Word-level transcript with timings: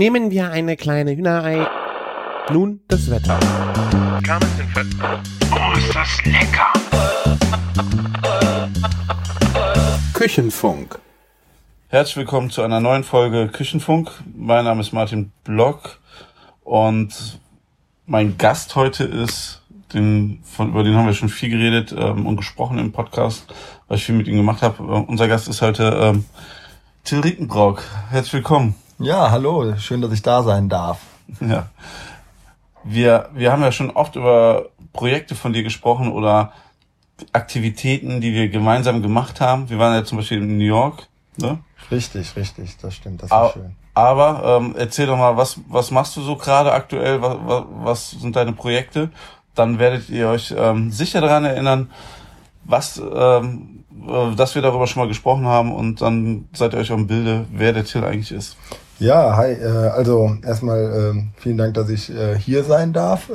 Nehmen 0.00 0.30
wir 0.30 0.50
eine 0.50 0.78
kleine 0.78 1.14
Hühnerei. 1.14 1.66
Nun 2.50 2.80
das 2.88 3.10
Wetter. 3.10 3.38
Oh, 5.52 5.76
ist 5.76 5.94
das 5.94 6.24
lecker! 6.24 6.72
Küchenfunk. 10.14 10.98
Herzlich 11.88 12.16
willkommen 12.16 12.48
zu 12.48 12.62
einer 12.62 12.80
neuen 12.80 13.04
Folge 13.04 13.48
Küchenfunk. 13.48 14.10
Mein 14.34 14.64
Name 14.64 14.80
ist 14.80 14.94
Martin 14.94 15.32
Block 15.44 15.98
und 16.64 17.38
mein 18.06 18.38
Gast 18.38 18.76
heute 18.76 19.04
ist, 19.04 19.60
den, 19.92 20.40
von, 20.44 20.70
über 20.70 20.82
den 20.82 20.94
haben 20.94 21.08
wir 21.08 21.12
schon 21.12 21.28
viel 21.28 21.50
geredet 21.50 21.94
ähm, 21.94 22.24
und 22.24 22.38
gesprochen 22.38 22.78
im 22.78 22.90
Podcast, 22.92 23.52
weil 23.86 23.98
ich 23.98 24.04
viel 24.06 24.14
mit 24.14 24.28
ihm 24.28 24.36
gemacht 24.36 24.62
habe. 24.62 24.82
Äh, 24.82 25.04
unser 25.10 25.28
Gast 25.28 25.46
ist 25.46 25.60
heute 25.60 25.90
ähm, 26.02 26.24
Till 27.04 27.20
Rickenbrock. 27.20 27.82
Herzlich 28.08 28.32
willkommen. 28.32 28.79
Ja, 29.02 29.30
hallo, 29.30 29.76
schön, 29.78 30.02
dass 30.02 30.12
ich 30.12 30.20
da 30.20 30.42
sein 30.42 30.68
darf. 30.68 30.98
Ja. 31.40 31.68
Wir, 32.84 33.30
wir 33.32 33.50
haben 33.50 33.62
ja 33.62 33.72
schon 33.72 33.90
oft 33.90 34.14
über 34.14 34.66
Projekte 34.92 35.34
von 35.34 35.54
dir 35.54 35.62
gesprochen 35.62 36.12
oder 36.12 36.52
Aktivitäten, 37.32 38.20
die 38.20 38.34
wir 38.34 38.50
gemeinsam 38.50 39.00
gemacht 39.00 39.40
haben. 39.40 39.70
Wir 39.70 39.78
waren 39.78 39.94
ja 39.94 40.04
zum 40.04 40.18
Beispiel 40.18 40.38
in 40.42 40.58
New 40.58 40.64
York. 40.64 41.06
Ne? 41.38 41.60
Richtig, 41.90 42.36
richtig, 42.36 42.76
das 42.76 42.94
stimmt, 42.94 43.22
das 43.22 43.30
war 43.30 43.38
Aber, 43.38 43.52
schön. 43.52 43.76
aber 43.94 44.58
ähm, 44.60 44.74
erzähl 44.76 45.06
doch 45.06 45.16
mal, 45.16 45.34
was, 45.34 45.58
was 45.68 45.90
machst 45.90 46.14
du 46.16 46.20
so 46.20 46.36
gerade 46.36 46.70
aktuell? 46.70 47.22
Was, 47.22 47.36
was, 47.44 47.64
was 47.70 48.10
sind 48.10 48.36
deine 48.36 48.52
Projekte? 48.52 49.10
Dann 49.54 49.78
werdet 49.78 50.10
ihr 50.10 50.28
euch 50.28 50.54
ähm, 50.54 50.90
sicher 50.90 51.22
daran 51.22 51.46
erinnern, 51.46 51.90
was, 52.64 52.98
ähm, 52.98 53.84
äh, 54.06 54.34
dass 54.36 54.54
wir 54.54 54.60
darüber 54.60 54.86
schon 54.86 55.00
mal 55.02 55.08
gesprochen 55.08 55.46
haben 55.46 55.72
und 55.74 56.02
dann 56.02 56.48
seid 56.52 56.74
ihr 56.74 56.80
euch 56.80 56.92
am 56.92 57.06
Bilde, 57.06 57.46
wer 57.50 57.72
der 57.72 57.86
Till 57.86 58.04
eigentlich 58.04 58.32
ist. 58.32 58.58
Ja, 59.00 59.34
hi, 59.34 59.52
äh, 59.52 59.64
also 59.64 60.36
erstmal 60.44 61.12
ähm, 61.14 61.30
vielen 61.36 61.56
Dank, 61.56 61.72
dass 61.72 61.88
ich 61.88 62.10
äh, 62.10 62.38
hier 62.38 62.64
sein 62.64 62.92
darf 62.92 63.30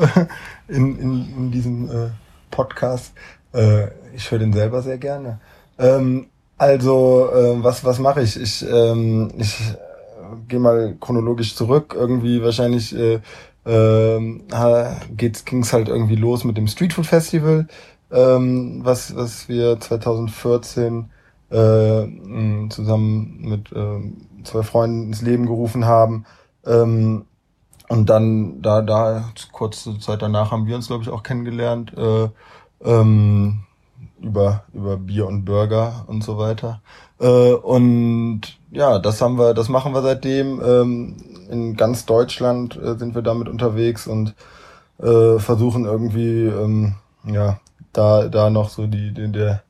in, 0.68 0.96
in, 1.00 1.34
in 1.36 1.52
diesem 1.52 1.90
äh, 1.90 2.10
Podcast. 2.52 3.14
Ich 4.14 4.30
höre 4.32 4.40
den 4.40 4.52
selber 4.52 4.82
sehr 4.82 4.98
gerne. 4.98 5.40
Ähm, 5.80 6.28
also, 6.58 7.30
was, 7.62 7.86
was 7.86 8.00
mache 8.00 8.22
ich? 8.22 8.40
Ich, 8.40 8.66
ähm, 8.70 9.32
ich 9.38 9.58
gehe 10.50 10.60
mal 10.60 10.98
chronologisch 11.00 11.56
zurück. 11.56 11.96
Irgendwie 11.98 12.44
wahrscheinlich 12.44 12.94
geht's, 15.18 15.46
ging's 15.46 15.72
halt 15.72 15.88
irgendwie 15.88 16.18
los 16.18 16.44
mit 16.44 16.58
dem 16.58 16.68
Street 16.68 16.92
Food 16.92 17.06
Festival, 17.08 17.68
was, 18.10 19.16
was 19.16 19.48
wir 19.48 19.80
2014 19.80 21.10
äh, 21.52 22.06
mh, 22.06 22.70
zusammen 22.72 23.38
mit 23.40 23.72
zwei 24.46 24.64
Freunden 24.64 25.08
ins 25.08 25.22
Leben 25.22 25.46
gerufen 25.46 25.86
haben. 25.86 26.26
Ähm, 26.66 27.26
und 27.88 28.10
dann, 28.10 28.62
da, 28.62 28.82
da, 28.82 29.26
kurze 29.52 30.00
Zeit 30.00 30.22
danach 30.22 30.52
haben 30.52 30.66
wir 30.66 30.76
uns, 30.76 30.88
glaube 30.88 31.04
ich, 31.04 31.10
auch 31.10 31.24
kennengelernt, 31.24 31.94
äh, 31.96 32.30
ähm, 32.84 33.64
über, 34.22 34.64
über 34.74 34.98
Bier 34.98 35.28
und 35.28 35.46
Burger 35.46 36.06
und 36.08 36.24
so 36.24 36.38
weiter. 36.38 36.82
Äh, 37.20 37.54
und 37.54 38.42
ja, 38.72 39.00
das 39.00 39.22
haben 39.22 39.38
wir, 39.38 39.54
das 39.54 39.70
machen 39.70 39.94
wir 39.94 40.02
seitdem. 40.02 40.62
Ähm, 40.64 41.18
in 41.50 41.76
ganz 41.76 42.06
Deutschland 42.06 42.76
äh, 42.76 42.98
sind 42.98 43.14
wir 43.14 43.22
damit 43.22 43.48
unterwegs 43.48 44.08
und 44.08 44.34
äh, 45.00 45.38
versuchen 45.40 45.86
irgendwie, 45.86 46.46
ähm, 46.46 46.96
ja, 47.24 47.60
da, 47.94 48.28
da 48.28 48.50
noch 48.50 48.70
so 48.70 48.88
die, 48.88 49.14
die 49.14 49.32
der, 49.32 49.64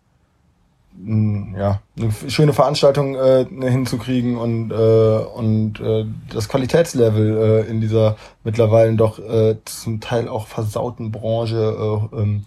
ja, 1.04 1.82
eine 1.98 2.12
schöne 2.30 2.54
Veranstaltung 2.54 3.16
äh, 3.16 3.46
hinzukriegen 3.46 4.38
und, 4.38 4.72
äh, 4.72 4.76
und 4.76 5.80
äh, 5.80 6.06
das 6.34 6.50
Qualitätslevel 6.50 7.66
äh, 7.66 7.70
in 7.70 7.82
dieser 7.82 8.16
mittlerweile 8.44 8.94
doch 8.96 9.20
äh, 9.20 9.58
zum 9.66 10.00
Teil 10.00 10.28
auch 10.28 10.48
versauten 10.48 11.12
Branche 11.12 12.10
äh, 12.14 12.22
ähm, 12.22 12.46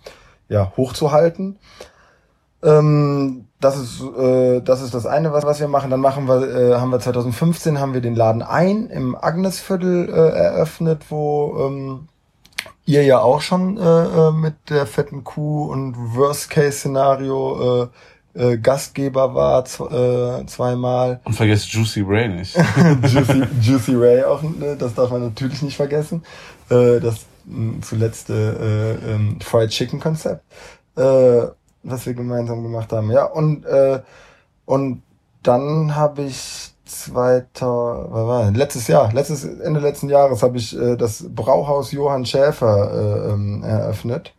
ja, 0.49 0.73
hochzuhalten. 0.77 1.59
Ähm, 2.63 3.47
das 3.61 3.77
ist 3.77 4.03
äh, 4.03 4.61
das 4.61 4.83
ist 4.83 4.95
das 4.95 5.07
eine, 5.07 5.33
was 5.33 5.45
was 5.45 5.61
wir 5.61 5.69
machen. 5.69 5.91
Dann 5.91 6.01
machen 6.01 6.27
wir 6.27 6.43
äh, 6.49 6.75
haben 6.77 6.91
wir 6.91 7.01
2015 7.01 7.79
haben 7.79 7.95
wir 7.95 8.01
den 8.01 8.15
Laden 8.15 8.43
ein 8.43 8.89
im 8.89 9.17
Agnesviertel 9.17 10.09
äh, 10.09 10.13
eröffnet, 10.13 11.03
wo 11.11 11.67
ähm, 11.67 12.09
ihr 12.85 13.05
ja 13.05 13.21
auch 13.21 13.43
schon 13.43 13.77
äh, 13.77 13.83
äh, 13.83 14.33
mit 14.33 14.55
der 14.71 14.87
fetten 14.87 15.23
Kuh 15.23 15.71
und 15.71 15.97
Worst 16.17 16.51
Case 16.51 16.79
Szenario 16.79 17.83
äh, 17.85 17.89
äh, 18.39 18.57
Gastgeber 18.59 19.35
war 19.35 19.65
äh, 19.65 20.47
zweimal. 20.47 21.21
Und 21.25 21.35
vergesst 21.35 21.73
Juicy 21.73 22.05
Ray 22.07 22.29
nicht. 22.29 22.57
Juicy, 23.03 23.43
Juicy 23.61 23.95
Ray 23.97 24.23
auch, 24.25 24.43
ne? 24.43 24.77
das 24.79 24.95
darf 24.95 25.11
man 25.11 25.23
natürlich 25.23 25.63
nicht 25.63 25.77
vergessen. 25.77 26.23
Äh, 26.71 27.01
das 27.01 27.27
mh, 27.47 27.83
zuletzt 27.83 28.31
äh, 28.31 28.93
ähm, 28.93 29.41
Fried 29.41 29.71
Chicken 29.71 29.99
Konzept, 30.01 30.45
äh, 30.97 31.43
was 31.83 32.07
wir 32.07 32.15
gemeinsam 32.15 32.63
gemacht 32.63 32.93
haben. 32.93 33.11
Ja, 33.11 33.25
und, 33.25 33.65
äh, 33.65 34.01
und 34.67 35.03
dann 35.43 35.97
habe 35.97 36.23
ich 36.23 36.73
2000, 36.85 38.13
was 38.13 38.27
war 38.27 38.51
letztes 38.51 38.87
Jahr, 38.87 39.13
letztes 39.13 39.45
Ende 39.45 39.81
letzten 39.81 40.09
Jahres 40.09 40.43
habe 40.43 40.59
ich 40.59 40.79
äh, 40.79 40.97
das 40.97 41.25
Brauhaus 41.29 41.93
Johann 41.93 42.25
Schäfer 42.25 43.27
äh, 43.27 43.33
ähm, 43.33 43.63
eröffnet. 43.63 44.33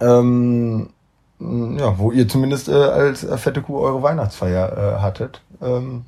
Ähm, 0.00 0.90
ja, 1.38 1.98
wo 1.98 2.12
ihr 2.12 2.28
zumindest 2.28 2.68
äh, 2.68 2.72
als 2.72 3.24
äh, 3.24 3.36
fette 3.38 3.62
Kuh 3.62 3.78
eure 3.78 4.02
Weihnachtsfeier 4.02 4.96
äh, 4.96 5.00
hattet. 5.00 5.42
Ähm, 5.60 6.04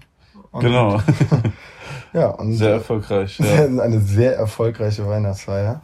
genau. 0.52 1.00
Ja, 2.12 2.28
und 2.28 2.54
Sehr 2.54 2.72
erfolgreich. 2.72 3.38
Ja. 3.38 3.64
eine 3.82 4.00
sehr 4.00 4.36
erfolgreiche 4.36 5.06
Weihnachtsfeier. 5.06 5.80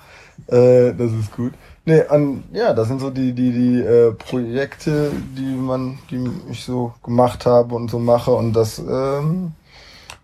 Äh, 0.47 0.95
das 0.95 1.13
ist 1.13 1.35
gut. 1.35 1.53
Nee, 1.85 2.03
und 2.09 2.45
ja, 2.53 2.73
das 2.73 2.89
sind 2.89 3.01
so 3.01 3.11
die, 3.11 3.33
die, 3.33 3.53
die 3.53 3.81
äh, 3.81 4.13
Projekte, 4.13 5.13
die 5.37 5.55
man, 5.55 5.99
die 6.11 6.31
ich 6.51 6.65
so 6.65 6.95
gemacht 7.03 7.45
habe 7.45 7.75
und 7.75 7.91
so 7.91 7.99
mache. 7.99 8.33
Und 8.33 8.55
das, 8.55 8.79
ähm, 8.79 9.53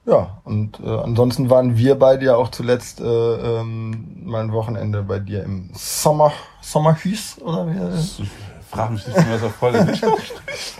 ja, 0.07 0.39
und 0.45 0.81
äh, 0.81 0.89
ansonsten 0.89 1.51
waren 1.51 1.77
wir 1.77 1.97
beide 1.97 2.25
ja 2.25 2.37
auch 2.37 2.51
zuletzt 2.51 3.01
äh, 3.01 3.05
ähm, 3.05 4.23
mal 4.25 4.43
ein 4.43 4.53
Wochenende 4.53 5.03
bei 5.03 5.19
dir 5.19 5.45
im 5.45 5.69
Sommer, 5.75 6.33
Sommerhüs, 6.63 7.41
oder 7.43 7.67
wie? 7.69 8.25
Ich 8.73 8.77
frage 8.77 8.93
mich 8.93 9.05
nicht, 9.05 9.19
wie 9.19 9.23
man 9.23 9.33
das 9.33 9.43
auf 9.43 9.61
Holländisch 9.61 10.01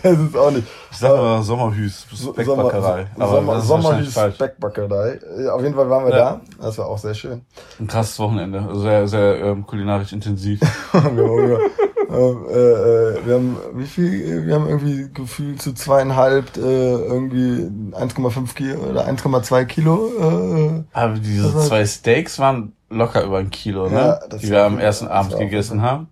Das 0.01 0.17
ist 0.17 0.37
auch 0.37 0.51
nicht. 0.51 0.65
Ich 0.91 0.97
sag 0.97 1.11
mal 1.17 1.41
Sommerhüs, 1.41 2.05
Speckbackerei. 2.15 3.07
Sommer, 3.17 3.25
Aber 3.25 3.35
Sommer, 3.35 3.53
das 3.55 3.63
ist 3.65 3.69
wahrscheinlich 3.69 4.13
Sommerhüs. 4.13 4.35
Speckbackerei. 4.35 5.19
Äh, 5.39 5.47
Auf 5.49 5.61
jeden 5.61 5.75
Fall 5.75 5.89
waren 5.89 6.05
wir 6.05 6.11
Ja. 6.11 6.17
da. 6.17 6.41
Das 6.61 6.77
war 6.77 6.87
auch 6.87 6.97
sehr 6.97 7.13
schön. 7.13 7.41
Ein 7.81 7.87
krasses 7.87 8.17
Wochenende. 8.19 8.61
Also 8.61 8.79
Sehr, 8.81 9.07
sehr 9.09 9.41
ähm, 9.41 9.67
kulinarisch 9.67 10.13
intensiv. 10.13 10.61
wir, 10.93 10.99
haben, 11.01 12.45
äh, 12.49 12.55
äh, 12.55 13.25
wir 13.25 13.33
haben 13.35 13.57
wie 13.73 13.85
viel? 13.85 14.45
Wir 14.47 14.55
haben 14.55 14.69
irgendwie 14.69 15.09
gefühlt 15.13 15.61
zu 15.61 15.73
zweieinhalb 15.73 16.55
äh, 16.55 16.61
irgendwie 16.61 17.69
1,5 17.93 18.53
Kilo 18.55 18.79
oder 18.89 19.05
1,2 19.05 19.65
Kilo. 19.65 20.07
Äh, 20.17 20.83
Aber 20.93 21.15
diese 21.15 21.59
zwei 21.59 21.85
Steaks 21.85 22.39
waren 22.39 22.71
locker 22.89 23.23
über 23.25 23.39
ein 23.39 23.49
Kilo, 23.49 23.89
ne? 23.89 24.17
Ja, 24.31 24.37
die 24.37 24.49
wir 24.49 24.63
am 24.63 24.79
ersten 24.79 25.07
Abend 25.09 25.37
gegessen 25.37 25.81
haben. 25.81 26.07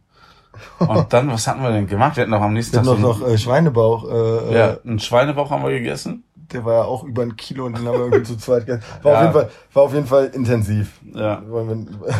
Und 0.80 1.14
dann, 1.14 1.30
was 1.32 1.48
hatten 1.48 1.62
wir 1.62 1.72
denn 1.72 1.88
gemacht? 1.88 2.16
Wir 2.18 2.22
hatten 2.22 2.32
noch 2.32 2.42
am 2.42 2.54
nächsten 2.54 2.74
wir 2.78 2.82
Tag 2.84 2.92
hatten 2.92 3.02
noch, 3.02 3.20
noch 3.20 3.28
äh, 3.28 3.38
Schweinebauch. 3.38 4.10
Äh, 4.10 4.54
ja, 4.54 4.70
äh, 4.72 4.78
einen 4.86 5.00
Schweinebauch 5.00 5.50
haben 5.52 5.64
wir 5.64 5.72
gegessen. 5.72 6.24
der 6.52 6.66
war 6.66 6.74
ja 6.74 6.84
auch 6.84 7.04
über 7.04 7.22
ein 7.22 7.36
Kilo 7.36 7.66
und 7.66 7.78
den 7.78 7.86
haben 7.88 7.94
wir 7.94 8.06
irgendwie 8.06 8.24
zu 8.24 8.38
zweit 8.38 8.66
gegessen. 8.66 8.84
War, 9.04 9.12
Ja. 9.14 9.18
auf 9.18 9.24
jeden 9.24 9.34
Fall, 9.34 9.50
war 9.74 9.84
auf 9.84 9.94
jeden 9.94 10.08
Fall 10.08 10.26
intensiv. 10.34 11.00
Ja. 11.14 11.42
War 11.48 11.62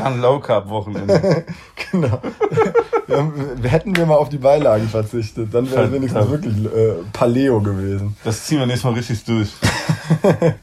ein 0.06 0.22
Low 0.22 0.40
Carb 0.40 0.70
Wochenende. 0.70 1.46
genau. 1.92 2.20
wir, 3.08 3.18
haben, 3.18 3.34
hätten 3.64 3.96
wir 3.96 4.06
mal 4.06 4.18
auf 4.18 4.30
die 4.30 4.38
Beilagen 4.38 4.88
verzichtet, 4.88 5.52
dann 5.54 5.70
wäre 5.72 5.86
es 5.86 5.92
wenigstens 5.92 6.30
wirklich 6.30 6.66
äh, 6.66 6.94
Paleo 7.12 7.60
gewesen. 7.60 8.16
Das 8.24 8.46
ziehen 8.46 8.60
wir 8.60 8.66
nächstes 8.68 8.86
Mal 8.86 8.94
richtig 8.94 9.24
durch. 9.26 9.50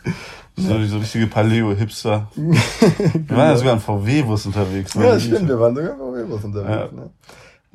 So, 0.59 0.83
so 0.87 0.97
richtige 0.97 1.27
Paleo-Hipster. 1.27 2.29
Wir 2.35 3.37
waren 3.37 3.49
ja 3.51 3.57
sogar 3.59 3.75
im 3.75 3.81
VW-Bus 3.81 4.47
unterwegs. 4.47 4.95
Ja, 4.95 5.21
stimmt, 5.21 5.49
wir 5.49 5.61
waren 5.61 5.75
sogar 5.75 5.91
im 5.91 5.99
VW-Bus 5.99 6.45
unterwegs. 6.45 6.91
Ja. 6.93 6.99
Ne? 6.99 7.11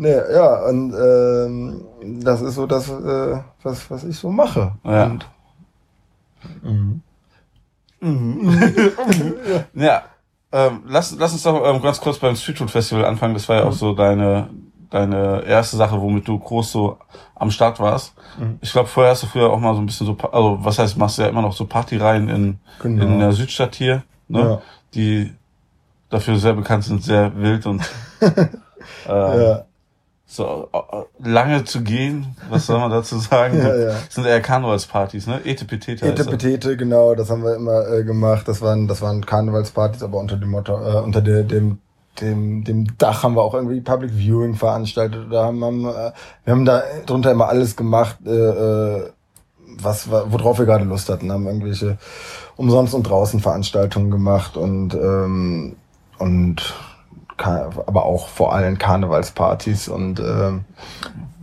Nee, 0.01 0.17
ja, 0.33 0.65
und 0.65 0.95
ähm, 0.95 1.83
das 2.23 2.41
ist 2.41 2.55
so 2.55 2.65
das, 2.65 2.89
äh, 2.89 3.37
was, 3.61 3.91
was 3.91 4.03
ich 4.03 4.17
so 4.17 4.31
mache. 4.31 4.71
Ja. 4.83 5.03
Und, 5.05 5.25
mhm. 6.63 7.01
Ja, 9.75 10.01
ähm, 10.51 10.81
lass, 10.87 11.15
lass 11.19 11.33
uns 11.33 11.43
doch 11.43 11.63
ähm, 11.63 11.83
ganz 11.83 12.01
kurz 12.01 12.17
beim 12.17 12.35
Street 12.35 12.57
Food 12.57 12.71
Festival 12.71 13.05
anfangen. 13.05 13.35
Das 13.35 13.47
war 13.47 13.57
ja 13.57 13.63
auch 13.65 13.73
so 13.73 13.93
deine, 13.93 14.49
deine 14.89 15.43
erste 15.43 15.77
Sache, 15.77 16.01
womit 16.01 16.27
du 16.27 16.39
groß 16.39 16.71
so 16.71 16.97
am 17.35 17.51
Start 17.51 17.79
warst. 17.79 18.15
Mhm. 18.39 18.57
Ich 18.61 18.71
glaube, 18.71 18.89
vorher 18.89 19.11
hast 19.11 19.21
du 19.21 19.27
früher 19.27 19.51
auch 19.51 19.59
mal 19.59 19.75
so 19.75 19.81
ein 19.81 19.85
bisschen 19.85 20.07
so, 20.07 20.17
also 20.31 20.57
was 20.61 20.79
heißt, 20.79 20.97
machst 20.97 21.19
du 21.19 21.21
ja 21.21 21.27
immer 21.27 21.43
noch 21.43 21.53
so 21.53 21.67
Partyreihen 21.67 22.27
in, 22.27 22.57
Genau. 22.81 23.05
in 23.05 23.19
der 23.19 23.33
Südstadt 23.33 23.75
hier, 23.75 24.01
ne? 24.27 24.39
Ja. 24.39 24.61
Die 24.95 25.31
dafür 26.09 26.37
sehr 26.39 26.53
bekannt 26.53 26.85
sind, 26.85 27.03
sehr 27.03 27.35
wild 27.35 27.67
und 27.67 27.83
äh, 28.21 28.49
Ja. 29.07 29.65
So 30.31 30.69
äh, 30.71 31.29
lange 31.29 31.65
zu 31.65 31.81
gehen, 31.81 32.37
was 32.49 32.65
soll 32.65 32.79
man 32.79 32.89
dazu 32.89 33.19
sagen? 33.19 33.57
Ja, 33.61 33.75
ja. 33.75 33.87
Das 33.87 34.15
sind 34.15 34.25
eher 34.25 34.39
Karnevalspartys, 34.39 35.27
ne? 35.27 35.41
Etepetete. 35.43 36.05
Etepetete, 36.05 36.77
genau, 36.77 37.15
das 37.15 37.29
haben 37.29 37.43
wir 37.43 37.55
immer 37.55 37.85
äh, 37.87 38.03
gemacht. 38.05 38.47
Das 38.47 38.61
waren, 38.61 38.87
das 38.87 39.01
waren 39.01 39.25
Karnevalspartys, 39.25 40.01
aber 40.03 40.19
unter 40.19 40.37
dem 40.37 40.49
Motto, 40.49 40.73
äh, 40.73 41.01
unter 41.01 41.21
der, 41.21 41.43
dem, 41.43 41.79
dem, 42.21 42.63
dem 42.63 42.97
Dach 42.97 43.23
haben 43.23 43.35
wir 43.35 43.41
auch 43.41 43.53
irgendwie 43.53 43.81
Public 43.81 44.11
Viewing 44.11 44.55
veranstaltet. 44.55 45.27
Da 45.29 45.43
haben, 45.43 45.63
haben 45.65 45.85
äh, 45.85 46.11
wir 46.45 46.53
haben 46.53 46.63
da 46.65 46.81
drunter 47.05 47.31
immer 47.31 47.49
alles 47.49 47.75
gemacht, 47.75 48.17
äh, 48.25 48.29
äh, 48.29 49.09
was, 49.81 50.09
worauf 50.09 50.59
wir 50.59 50.65
gerade 50.65 50.85
Lust 50.85 51.09
hatten. 51.09 51.29
Haben 51.29 51.45
irgendwelche 51.45 51.97
umsonst 52.55 52.93
und 52.93 53.03
draußen 53.03 53.41
Veranstaltungen 53.41 54.11
gemacht 54.11 54.55
und 54.55 54.93
ähm, 54.93 55.75
und 56.19 56.73
aber 57.45 58.05
auch 58.05 58.27
vor 58.27 58.53
allem 58.53 58.77
Karnevalspartys 58.77 59.87
und 59.87 60.19
ähm, 60.19 60.65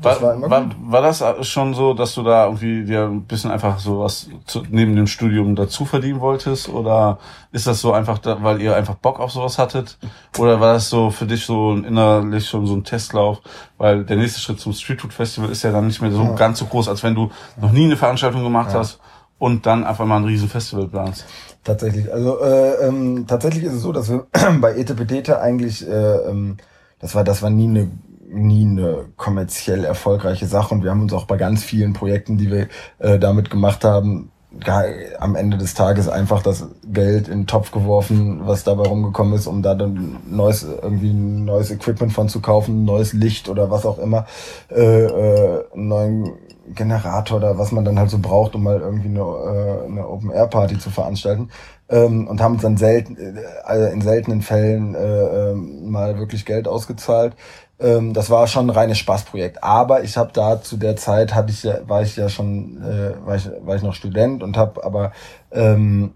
das 0.00 0.22
War, 0.22 0.40
war 0.40 0.50
war, 0.50 0.66
war 0.80 1.02
das 1.02 1.24
schon 1.48 1.74
so, 1.74 1.92
dass 1.92 2.14
du 2.14 2.22
da 2.22 2.44
irgendwie 2.44 2.84
dir 2.84 3.06
ein 3.06 3.22
bisschen 3.24 3.50
einfach 3.50 3.80
so 3.80 3.98
was 3.98 4.28
zu, 4.46 4.62
neben 4.70 4.94
dem 4.94 5.08
Studium 5.08 5.56
dazu 5.56 5.84
verdienen 5.84 6.20
wolltest? 6.20 6.68
Oder 6.68 7.18
ist 7.50 7.66
das 7.66 7.80
so 7.80 7.92
einfach, 7.92 8.18
da, 8.18 8.40
weil 8.44 8.62
ihr 8.62 8.76
einfach 8.76 8.94
Bock 8.94 9.18
auf 9.18 9.32
sowas 9.32 9.58
hattet? 9.58 9.98
Oder 10.38 10.60
war 10.60 10.74
das 10.74 10.88
so 10.88 11.10
für 11.10 11.26
dich 11.26 11.44
so 11.44 11.72
innerlich 11.72 12.48
schon 12.48 12.64
so 12.68 12.74
ein 12.76 12.84
Testlauf? 12.84 13.40
Weil 13.76 14.04
der 14.04 14.18
nächste 14.18 14.38
Schritt 14.40 14.60
zum 14.60 14.72
Streetfood 14.72 15.12
Festival 15.12 15.50
ist 15.50 15.64
ja 15.64 15.72
dann 15.72 15.88
nicht 15.88 16.00
mehr 16.00 16.12
so 16.12 16.22
Ja. 16.22 16.30
ganz 16.34 16.60
so 16.60 16.66
groß, 16.66 16.88
als 16.88 17.02
wenn 17.02 17.16
du 17.16 17.30
noch 17.60 17.72
nie 17.72 17.86
eine 17.86 17.96
Veranstaltung 17.96 18.44
gemacht 18.44 18.72
hast 18.72 19.00
und 19.38 19.66
dann 19.66 19.84
einfach 19.84 20.04
mal 20.04 20.16
ein 20.16 20.24
riesen 20.24 20.48
Festival 20.48 20.88
planst. 20.88 21.24
Tatsächlich. 21.64 22.12
Also 22.12 22.40
äh, 22.40 22.86
ähm, 22.86 23.26
tatsächlich 23.26 23.64
ist 23.64 23.74
es 23.74 23.82
so, 23.82 23.92
dass 23.92 24.10
wir 24.10 24.26
bei 24.60 24.76
Etepetete 24.76 25.40
eigentlich, 25.40 25.86
äh, 25.86 25.92
ähm, 25.92 26.56
das 26.98 27.14
war, 27.14 27.24
das 27.24 27.42
war 27.42 27.50
nie 27.50 27.68
eine 27.68 27.90
nie 28.30 28.66
eine 28.66 29.06
kommerziell 29.16 29.84
erfolgreiche 29.84 30.46
Sache 30.46 30.74
und 30.74 30.84
wir 30.84 30.90
haben 30.90 31.00
uns 31.00 31.14
auch 31.14 31.24
bei 31.24 31.38
ganz 31.38 31.64
vielen 31.64 31.94
Projekten, 31.94 32.36
die 32.36 32.50
wir 32.50 32.68
äh, 32.98 33.18
damit 33.18 33.48
gemacht 33.48 33.84
haben, 33.84 34.30
gar, 34.60 34.84
am 35.18 35.36
Ende 35.36 35.58
des 35.58 35.74
Tages 35.74 36.08
einfach 36.08 36.42
das 36.42 36.66
Geld 36.84 37.28
in 37.28 37.40
den 37.40 37.46
Topf 37.46 37.70
geworfen, 37.70 38.46
was 38.46 38.64
dabei 38.64 38.84
rumgekommen 38.84 39.34
ist, 39.34 39.46
um 39.46 39.62
da 39.62 39.74
dann 39.74 40.18
neues 40.28 40.62
irgendwie 40.62 41.12
neues 41.12 41.70
Equipment 41.70 42.12
von 42.12 42.28
zu 42.28 42.40
kaufen, 42.40 42.84
neues 42.84 43.12
Licht 43.12 43.48
oder 43.48 43.70
was 43.70 43.84
auch 43.84 43.98
immer, 43.98 44.26
äh, 44.70 45.04
äh, 45.04 45.64
neuen 45.74 46.32
Generator 46.74 47.38
oder 47.38 47.58
was 47.58 47.72
man 47.72 47.84
dann 47.84 47.98
halt 47.98 48.10
so 48.10 48.18
braucht, 48.18 48.54
um 48.54 48.62
mal 48.62 48.80
irgendwie 48.80 49.08
eine, 49.08 49.20
äh, 49.20 49.86
eine 49.86 50.08
Open 50.08 50.30
Air 50.30 50.46
Party 50.46 50.78
zu 50.78 50.90
veranstalten. 50.90 51.50
Ähm, 51.88 52.28
und 52.28 52.40
haben 52.40 52.54
uns 52.54 52.62
dann 52.62 52.76
selten, 52.76 53.16
äh, 53.16 53.92
in 53.92 54.00
seltenen 54.00 54.42
Fällen 54.42 54.94
äh, 54.94 55.50
ähm, 55.50 55.90
mal 55.90 56.18
wirklich 56.18 56.44
Geld 56.44 56.68
ausgezahlt. 56.68 57.34
Ähm, 57.80 58.12
das 58.12 58.28
war 58.30 58.46
schon 58.46 58.66
ein 58.66 58.76
reines 58.76 58.98
Spaßprojekt. 58.98 59.62
Aber 59.62 60.02
ich 60.02 60.16
habe 60.16 60.30
da 60.32 60.60
zu 60.60 60.76
der 60.76 60.96
Zeit 60.96 61.34
hatte 61.34 61.50
ich 61.50 61.62
ja, 61.62 61.88
war 61.88 62.02
ich 62.02 62.16
ja 62.16 62.28
schon, 62.28 62.82
äh, 62.82 63.26
war 63.26 63.36
ich, 63.36 63.48
war 63.60 63.76
ich 63.76 63.82
noch 63.82 63.94
Student 63.94 64.42
und 64.42 64.56
habe 64.56 64.84
aber 64.84 65.12
ähm, 65.52 66.12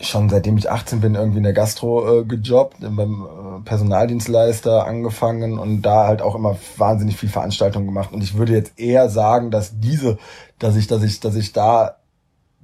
schon 0.00 0.28
seitdem 0.28 0.56
ich 0.56 0.70
18 0.70 1.00
bin 1.00 1.14
irgendwie 1.14 1.38
in 1.38 1.44
der 1.44 1.52
Gastro 1.52 2.20
äh, 2.20 2.24
gejobbt, 2.24 2.76
beim 2.80 3.22
äh, 3.22 3.64
Personaldienstleister 3.64 4.86
angefangen 4.86 5.58
und 5.58 5.82
da 5.82 6.06
halt 6.06 6.22
auch 6.22 6.34
immer 6.34 6.56
wahnsinnig 6.76 7.16
viel 7.16 7.28
Veranstaltungen 7.28 7.86
gemacht. 7.86 8.12
Und 8.12 8.22
ich 8.22 8.36
würde 8.36 8.52
jetzt 8.52 8.78
eher 8.78 9.08
sagen, 9.08 9.50
dass 9.50 9.78
diese, 9.80 10.18
dass 10.58 10.76
ich, 10.76 10.86
dass 10.86 11.02
ich, 11.02 11.20
dass 11.20 11.34
ich 11.34 11.52
da 11.52 11.96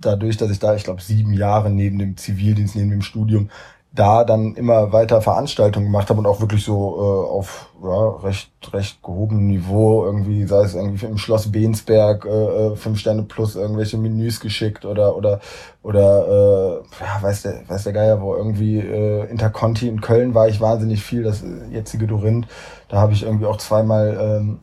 dadurch, 0.00 0.36
dass 0.36 0.50
ich 0.50 0.58
da, 0.58 0.74
ich 0.74 0.84
glaube, 0.84 1.02
sieben 1.02 1.32
Jahre 1.32 1.70
neben 1.70 1.98
dem 1.98 2.16
Zivildienst, 2.16 2.76
neben 2.76 2.90
dem 2.90 3.02
Studium, 3.02 3.50
da 3.94 4.24
dann 4.24 4.54
immer 4.54 4.92
weiter 4.92 5.20
Veranstaltungen 5.20 5.86
gemacht 5.86 6.08
habe 6.08 6.20
und 6.20 6.26
auch 6.26 6.40
wirklich 6.40 6.64
so 6.64 6.96
äh, 6.96 7.30
auf 7.30 7.70
ja, 7.82 8.08
recht 8.22 8.50
recht 8.72 9.02
gehobenem 9.02 9.46
Niveau 9.48 10.04
irgendwie, 10.04 10.44
sei 10.44 10.62
es 10.64 10.74
irgendwie 10.74 11.04
im 11.04 11.18
Schloss 11.18 11.52
Bensberg 11.52 12.24
äh, 12.24 12.28
äh, 12.28 12.76
fünf 12.76 12.98
Sterne 13.00 13.24
plus 13.24 13.54
irgendwelche 13.54 13.98
Menüs 13.98 14.40
geschickt 14.40 14.86
oder 14.86 15.14
oder 15.14 15.40
oder 15.82 16.80
äh, 16.80 17.04
ja, 17.04 17.22
weiß 17.22 17.42
der 17.42 17.68
weiß 17.68 17.84
der 17.84 17.92
Geier 17.92 18.22
wo 18.22 18.34
irgendwie 18.34 18.78
äh, 18.78 19.28
Interconti 19.30 19.88
in 19.88 20.00
Köln 20.00 20.34
war 20.34 20.48
ich 20.48 20.60
wahnsinnig 20.60 21.02
viel 21.02 21.22
das 21.22 21.42
äh, 21.42 21.66
jetzige 21.70 22.06
Dorinth. 22.06 22.46
Da 22.88 22.96
habe 22.98 23.12
ich 23.12 23.24
irgendwie 23.24 23.46
auch 23.46 23.58
zweimal 23.58 24.40
ähm, 24.40 24.60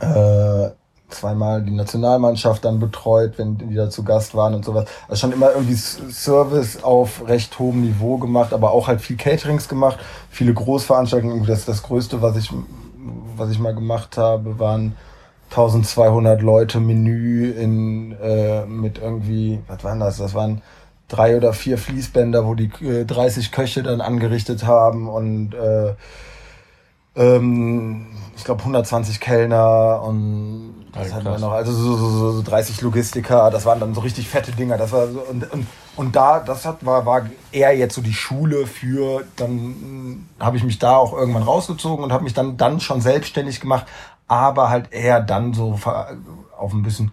äh, 0.00 0.70
zweimal 1.08 1.62
die 1.62 1.74
Nationalmannschaft 1.74 2.64
dann 2.64 2.80
betreut, 2.80 3.34
wenn 3.38 3.56
die 3.56 3.74
da 3.74 3.88
zu 3.90 4.04
Gast 4.04 4.34
waren 4.34 4.54
und 4.54 4.64
sowas. 4.64 4.86
Also 5.08 5.20
schon 5.20 5.32
immer 5.32 5.52
irgendwie 5.52 5.74
Service 5.74 6.82
auf 6.82 7.26
recht 7.26 7.58
hohem 7.58 7.80
Niveau 7.80 8.18
gemacht, 8.18 8.52
aber 8.52 8.72
auch 8.72 8.88
halt 8.88 9.00
viel 9.00 9.16
Caterings 9.16 9.68
gemacht, 9.68 9.98
viele 10.30 10.52
Großveranstaltungen. 10.52 11.46
Das, 11.46 11.64
das 11.64 11.82
Größte, 11.82 12.20
was 12.20 12.36
ich, 12.36 12.50
was 13.36 13.50
ich 13.50 13.58
mal 13.58 13.74
gemacht 13.74 14.18
habe, 14.18 14.58
waren 14.58 14.94
1200 15.50 16.42
Leute 16.42 16.78
Menü 16.78 17.50
in, 17.52 18.12
äh, 18.20 18.66
mit 18.66 18.98
irgendwie, 18.98 19.60
was 19.66 19.82
waren 19.84 20.00
das? 20.00 20.18
Das 20.18 20.34
waren 20.34 20.60
drei 21.08 21.38
oder 21.38 21.54
vier 21.54 21.78
Fließbänder, 21.78 22.46
wo 22.46 22.54
die 22.54 22.70
äh, 22.84 23.06
30 23.06 23.50
Köche 23.50 23.82
dann 23.82 24.02
angerichtet 24.02 24.66
haben 24.66 25.08
und 25.08 25.54
äh, 25.54 25.94
ähm, 27.18 28.06
ich 28.36 28.44
glaube 28.44 28.60
120 28.60 29.20
Kellner 29.20 30.02
und 30.02 30.86
was 30.92 31.10
Ja, 31.10 31.16
hatten 31.16 31.24
wir 31.26 31.38
noch? 31.38 31.52
Also 31.52 31.72
so, 31.72 31.96
so, 31.96 32.08
so, 32.08 32.32
so 32.32 32.42
30 32.42 32.80
Logistiker, 32.80 33.50
das 33.50 33.66
waren 33.66 33.80
dann 33.80 33.94
so 33.94 34.00
richtig 34.00 34.28
fette 34.28 34.52
Dinger. 34.52 34.78
Das 34.78 34.92
war 34.92 35.08
so, 35.08 35.20
und, 35.20 35.52
und, 35.52 35.66
und 35.96 36.16
da, 36.16 36.40
das 36.40 36.64
hat, 36.64 36.84
war, 36.86 37.04
war 37.04 37.26
eher 37.52 37.76
jetzt 37.76 37.94
so 37.94 38.00
die 38.00 38.14
Schule 38.14 38.66
für, 38.66 39.24
dann 39.36 40.26
habe 40.40 40.56
ich 40.56 40.64
mich 40.64 40.78
da 40.78 40.96
auch 40.96 41.12
irgendwann 41.12 41.42
rausgezogen 41.42 42.04
und 42.04 42.12
habe 42.12 42.24
mich 42.24 42.34
dann, 42.34 42.56
dann 42.56 42.80
schon 42.80 43.00
selbstständig 43.00 43.60
gemacht, 43.60 43.86
aber 44.28 44.70
halt 44.70 44.92
eher 44.92 45.20
dann 45.20 45.52
so 45.52 45.78
auf 46.56 46.72
ein 46.72 46.82
bisschen 46.82 47.12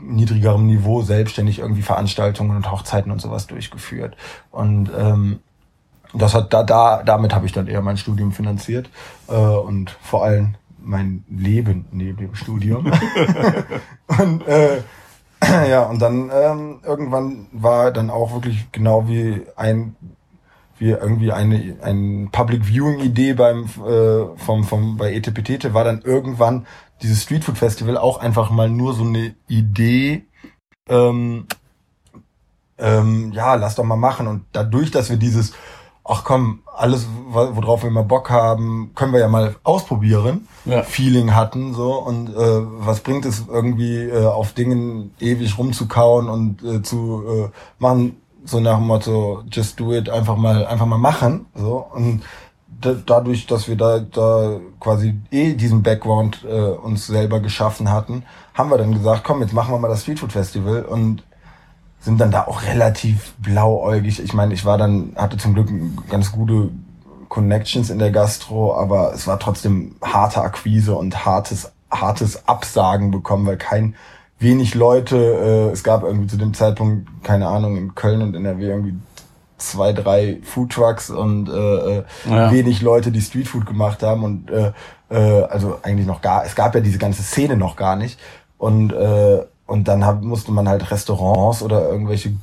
niedrigerem 0.00 0.66
Niveau 0.66 1.02
selbstständig 1.02 1.60
irgendwie 1.60 1.82
Veranstaltungen 1.82 2.56
und 2.56 2.70
Hochzeiten 2.70 3.12
und 3.12 3.20
sowas 3.20 3.46
durchgeführt. 3.46 4.16
Und 4.50 4.90
ähm, 4.96 5.40
das 6.14 6.34
hat 6.34 6.52
da, 6.52 6.62
da 6.62 7.02
damit 7.02 7.34
habe 7.34 7.46
ich 7.46 7.52
dann 7.52 7.66
eher 7.66 7.82
mein 7.82 7.96
Studium 7.96 8.32
finanziert 8.32 8.88
äh, 9.28 9.34
und 9.34 9.90
vor 10.02 10.24
allem 10.24 10.54
mein 10.82 11.24
Leben 11.28 11.86
neben 11.92 12.18
dem 12.18 12.34
Studium. 12.34 12.92
und 14.18 14.46
äh, 14.46 14.82
ja, 15.68 15.82
und 15.84 16.00
dann 16.00 16.30
ähm, 16.32 16.80
irgendwann 16.84 17.46
war 17.52 17.90
dann 17.90 18.10
auch 18.10 18.32
wirklich 18.32 18.70
genau 18.72 19.08
wie 19.08 19.42
ein 19.56 19.96
wie 20.78 20.90
irgendwie 20.90 21.32
eine 21.32 21.76
ein 21.82 22.28
Public 22.32 22.66
Viewing 22.66 23.00
Idee 23.00 23.34
beim 23.34 23.64
äh, 23.64 24.36
vom 24.36 24.64
vom 24.64 24.96
bei 24.96 25.14
Etepetete 25.14 25.72
war 25.72 25.84
dann 25.84 26.02
irgendwann 26.02 26.66
dieses 27.02 27.22
Street 27.22 27.44
Food 27.44 27.58
Festival 27.58 27.96
auch 27.96 28.18
einfach 28.18 28.50
mal 28.50 28.68
nur 28.68 28.94
so 28.94 29.04
eine 29.04 29.34
Idee 29.48 30.26
ähm, 30.88 31.46
ähm, 32.78 33.32
ja, 33.32 33.54
lass 33.54 33.76
doch 33.76 33.84
mal 33.84 33.96
machen. 33.96 34.26
Und 34.26 34.44
dadurch, 34.52 34.90
dass 34.90 35.10
wir 35.10 35.16
dieses, 35.16 35.52
ach 36.06 36.24
komm, 36.24 36.60
alles, 36.76 37.06
wo- 37.30 37.56
worauf 37.56 37.82
wir 37.82 37.88
immer 37.90 38.02
Bock 38.02 38.30
haben, 38.30 38.90
können 38.94 39.12
wir 39.12 39.20
ja 39.20 39.28
mal 39.28 39.56
ausprobieren, 39.64 40.48
Ja. 40.64 40.82
Feeling 40.82 41.34
hatten, 41.34 41.72
so. 41.74 41.94
Und 41.94 42.28
äh, 42.30 42.34
was 42.36 43.00
bringt 43.00 43.24
es 43.24 43.44
irgendwie, 43.48 43.96
äh, 44.00 44.26
auf 44.26 44.52
Dingen 44.52 45.12
ewig 45.20 45.56
rumzukauen 45.58 46.28
und 46.28 46.62
äh, 46.62 46.82
zu 46.82 47.22
äh, 47.26 47.48
machen, 47.78 48.16
so 48.44 48.60
nach 48.60 48.76
dem 48.76 48.86
Motto, 48.86 49.42
just 49.50 49.80
do 49.80 49.92
it, 49.94 50.10
einfach 50.10 50.36
mal, 50.36 50.66
einfach 50.66 50.86
mal 50.86 50.98
machen, 50.98 51.46
so. 51.54 51.86
Und 51.94 52.22
da, 52.80 52.92
dadurch, 53.06 53.46
dass 53.46 53.66
wir 53.68 53.76
da, 53.76 53.98
da 54.00 54.58
quasi 54.80 55.14
eh 55.30 55.54
diesen 55.54 55.82
Background 55.82 56.44
äh, 56.46 56.52
uns 56.70 57.06
selber 57.06 57.40
geschaffen 57.40 57.90
hatten, 57.90 58.24
haben 58.52 58.68
wir 58.70 58.76
dann 58.76 58.92
gesagt, 58.92 59.24
komm, 59.24 59.40
jetzt 59.40 59.54
machen 59.54 59.72
wir 59.72 59.78
mal 59.78 59.88
das 59.88 60.02
Streetfood 60.02 60.32
Festival 60.32 60.82
und 60.84 61.22
sind 62.04 62.20
dann 62.20 62.30
da 62.30 62.46
auch 62.46 62.62
relativ 62.62 63.34
blauäugig. 63.38 64.22
Ich 64.22 64.34
meine, 64.34 64.52
ich 64.54 64.64
war 64.64 64.76
dann, 64.78 65.12
hatte 65.16 65.36
zum 65.38 65.54
Glück 65.54 65.68
ganz 66.10 66.32
gute 66.32 66.70
Connections 67.28 67.90
in 67.90 67.98
der 67.98 68.10
Gastro, 68.10 68.76
aber 68.76 69.12
es 69.14 69.26
war 69.26 69.38
trotzdem 69.38 69.96
harte 70.02 70.42
Akquise 70.42 70.94
und 70.94 71.24
hartes, 71.24 71.72
hartes 71.90 72.46
Absagen 72.46 73.10
bekommen, 73.10 73.46
weil 73.46 73.56
kein 73.56 73.94
wenig 74.38 74.74
Leute, 74.74 75.16
äh, 75.16 75.72
es 75.72 75.82
gab 75.82 76.02
irgendwie 76.02 76.26
zu 76.26 76.36
dem 76.36 76.52
Zeitpunkt, 76.54 77.08
keine 77.24 77.48
Ahnung, 77.48 77.76
in 77.76 77.94
Köln 77.94 78.20
und 78.20 78.34
NRW 78.36 78.66
irgendwie 78.66 78.94
zwei, 79.56 79.92
drei 79.92 80.38
Foodtrucks 80.42 81.08
und 81.10 81.48
äh, 81.48 81.52
äh, 81.98 82.04
Ja. 82.28 82.52
wenig 82.52 82.82
Leute, 82.82 83.10
die 83.10 83.22
Streetfood 83.22 83.64
gemacht 83.64 84.02
haben 84.02 84.22
und 84.24 84.50
äh, 84.50 84.72
äh, 85.10 85.42
also 85.44 85.78
eigentlich 85.82 86.06
noch 86.06 86.20
gar, 86.20 86.44
es 86.44 86.54
gab 86.54 86.74
ja 86.74 86.80
diese 86.80 86.98
ganze 86.98 87.22
Szene 87.22 87.56
noch 87.56 87.76
gar 87.76 87.96
nicht 87.96 88.18
und 88.58 88.92
äh, 88.92 89.42
und 89.66 89.88
dann 89.88 90.04
hab, 90.04 90.22
musste 90.22 90.52
man 90.52 90.68
halt 90.68 90.90
Restaurants 90.90 91.62
oder 91.62 91.88
irgendwelche 91.88 92.34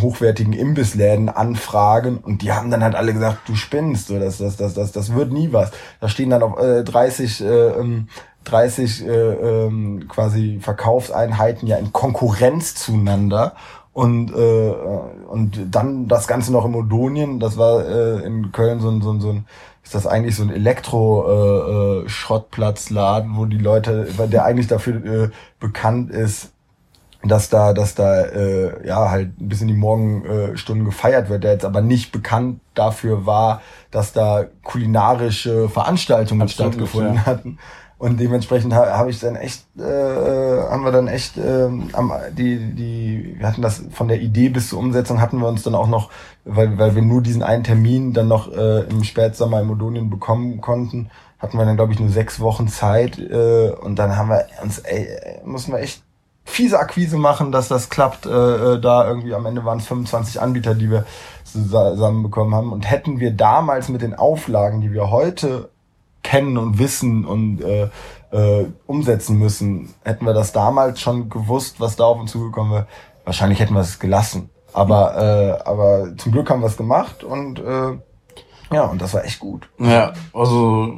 hochwertigen 0.00 0.52
Imbissläden 0.52 1.28
anfragen 1.28 2.18
und 2.18 2.42
die 2.42 2.52
haben 2.52 2.70
dann 2.70 2.82
halt 2.82 2.94
alle 2.94 3.12
gesagt, 3.12 3.48
du 3.48 3.54
spinnst, 3.54 4.06
so 4.06 4.18
das 4.18 4.38
das 4.38 4.56
das 4.56 4.74
das 4.74 4.92
das 4.92 5.14
wird 5.14 5.32
nie 5.32 5.52
was. 5.52 5.72
Da 6.00 6.08
stehen 6.08 6.30
dann 6.30 6.42
auf 6.42 6.58
äh, 6.58 6.84
30 6.84 7.40
äh, 7.40 7.46
ähm, 7.46 8.08
30 8.44 9.06
äh, 9.06 9.10
ähm, 9.10 10.06
quasi 10.08 10.58
Verkaufseinheiten 10.60 11.66
ja 11.66 11.76
in 11.76 11.92
Konkurrenz 11.92 12.74
zueinander 12.74 13.54
und 13.92 14.32
äh, 14.32 14.70
und 15.28 15.58
dann 15.70 16.08
das 16.08 16.26
Ganze 16.28 16.52
noch 16.52 16.64
im 16.64 16.74
Odonien, 16.76 17.40
das 17.40 17.56
war 17.56 17.84
äh, 17.86 18.24
in 18.24 18.52
Köln 18.52 18.80
so 18.80 18.90
ein 18.90 19.02
so 19.02 19.12
ein, 19.12 19.20
so 19.20 19.30
ein 19.30 19.46
ist 19.84 19.94
das 19.94 20.06
eigentlich 20.06 20.34
so 20.34 20.42
ein 20.42 20.50
Elektro-Schrottplatzladen, 20.50 23.30
äh, 23.30 23.34
äh, 23.34 23.36
wo 23.36 23.44
die 23.44 23.58
Leute, 23.58 24.08
der 24.30 24.44
eigentlich 24.44 24.66
dafür 24.66 25.04
äh, 25.04 25.30
bekannt 25.60 26.10
ist, 26.10 26.50
dass 27.22 27.50
da, 27.50 27.72
dass 27.72 27.94
da 27.94 28.22
äh, 28.22 28.86
ja 28.86 29.10
halt 29.10 29.40
ein 29.40 29.48
bisschen 29.48 29.68
die 29.68 29.74
Morgenstunden 29.74 30.84
gefeiert 30.84 31.28
wird, 31.28 31.44
der 31.44 31.52
jetzt 31.52 31.64
aber 31.64 31.80
nicht 31.80 32.10
bekannt 32.12 32.60
dafür 32.74 33.24
war, 33.24 33.62
dass 33.90 34.12
da 34.12 34.44
kulinarische 34.62 35.68
Veranstaltungen 35.68 36.42
Absolut, 36.42 36.72
stattgefunden 36.72 37.14
ja. 37.16 37.26
hatten. 37.26 37.58
Und 37.96 38.18
dementsprechend 38.18 38.74
habe 38.74 38.96
hab 38.98 39.08
ich 39.08 39.20
dann 39.20 39.36
echt, 39.36 39.64
äh, 39.78 39.82
haben 39.82 40.84
wir 40.84 40.92
dann 40.92 41.06
echt, 41.06 41.38
äh, 41.38 41.68
die, 42.36 42.74
die, 42.74 43.36
wir 43.38 43.46
hatten 43.46 43.62
das 43.62 43.84
von 43.92 44.08
der 44.08 44.20
Idee 44.20 44.48
bis 44.48 44.70
zur 44.70 44.80
Umsetzung 44.80 45.20
hatten 45.20 45.38
wir 45.38 45.48
uns 45.48 45.62
dann 45.62 45.74
auch 45.74 45.86
noch, 45.86 46.10
weil, 46.44 46.76
weil 46.76 46.94
wir 46.96 47.02
nur 47.02 47.22
diesen 47.22 47.42
einen 47.42 47.64
Termin 47.64 48.12
dann 48.12 48.28
noch 48.28 48.52
äh, 48.52 48.80
im 48.80 49.04
Spätsommer 49.04 49.60
in 49.60 49.68
Modonien 49.68 50.10
bekommen 50.10 50.60
konnten, 50.60 51.08
hatten 51.38 51.56
wir 51.56 51.64
dann 51.64 51.76
glaube 51.76 51.92
ich 51.92 52.00
nur 52.00 52.08
sechs 52.08 52.40
Wochen 52.40 52.68
Zeit 52.68 53.18
äh, 53.18 53.70
und 53.70 53.98
dann 53.98 54.16
haben 54.16 54.28
wir 54.28 54.44
uns, 54.62 54.80
ey, 54.80 55.08
mussten 55.44 55.72
wir 55.72 55.78
echt 55.78 56.02
fiese 56.44 56.78
Akquise 56.78 57.16
machen, 57.16 57.52
dass 57.52 57.68
das 57.68 57.88
klappt. 57.88 58.26
Äh, 58.26 58.30
äh 58.74 58.80
da 58.80 59.06
irgendwie 59.06 59.34
am 59.34 59.46
Ende 59.46 59.64
waren 59.64 59.78
es 59.78 59.86
25 59.86 60.40
Anbieter, 60.40 60.74
die 60.74 60.90
wir 60.90 61.06
zusammenbekommen 61.44 62.54
haben. 62.54 62.72
Und 62.72 62.90
hätten 62.90 63.18
wir 63.18 63.32
damals 63.32 63.88
mit 63.88 64.02
den 64.02 64.14
Auflagen, 64.14 64.80
die 64.80 64.92
wir 64.92 65.10
heute 65.10 65.70
kennen 66.24 66.58
und 66.58 66.80
wissen 66.80 67.24
und 67.24 67.60
äh, 67.60 67.88
äh, 68.32 68.66
umsetzen 68.86 69.38
müssen, 69.38 69.94
hätten 70.02 70.26
wir 70.26 70.34
das 70.34 70.52
damals 70.52 71.00
schon 71.00 71.28
gewusst, 71.28 71.78
was 71.78 71.94
da 71.94 72.04
auf 72.04 72.18
uns 72.18 72.32
zugekommen 72.32 72.72
wäre, 72.72 72.86
wahrscheinlich 73.24 73.60
hätten 73.60 73.74
wir 73.74 73.80
es 73.80 74.00
gelassen. 74.00 74.50
Aber, 74.72 75.16
äh, 75.16 75.68
aber 75.68 76.16
zum 76.16 76.32
Glück 76.32 76.50
haben 76.50 76.60
wir 76.60 76.66
es 76.66 76.76
gemacht 76.76 77.22
und 77.22 77.60
äh, 77.60 77.96
ja, 78.72 78.86
und 78.86 79.00
das 79.00 79.14
war 79.14 79.24
echt 79.24 79.38
gut. 79.38 79.68
Ja, 79.78 80.14
also 80.32 80.94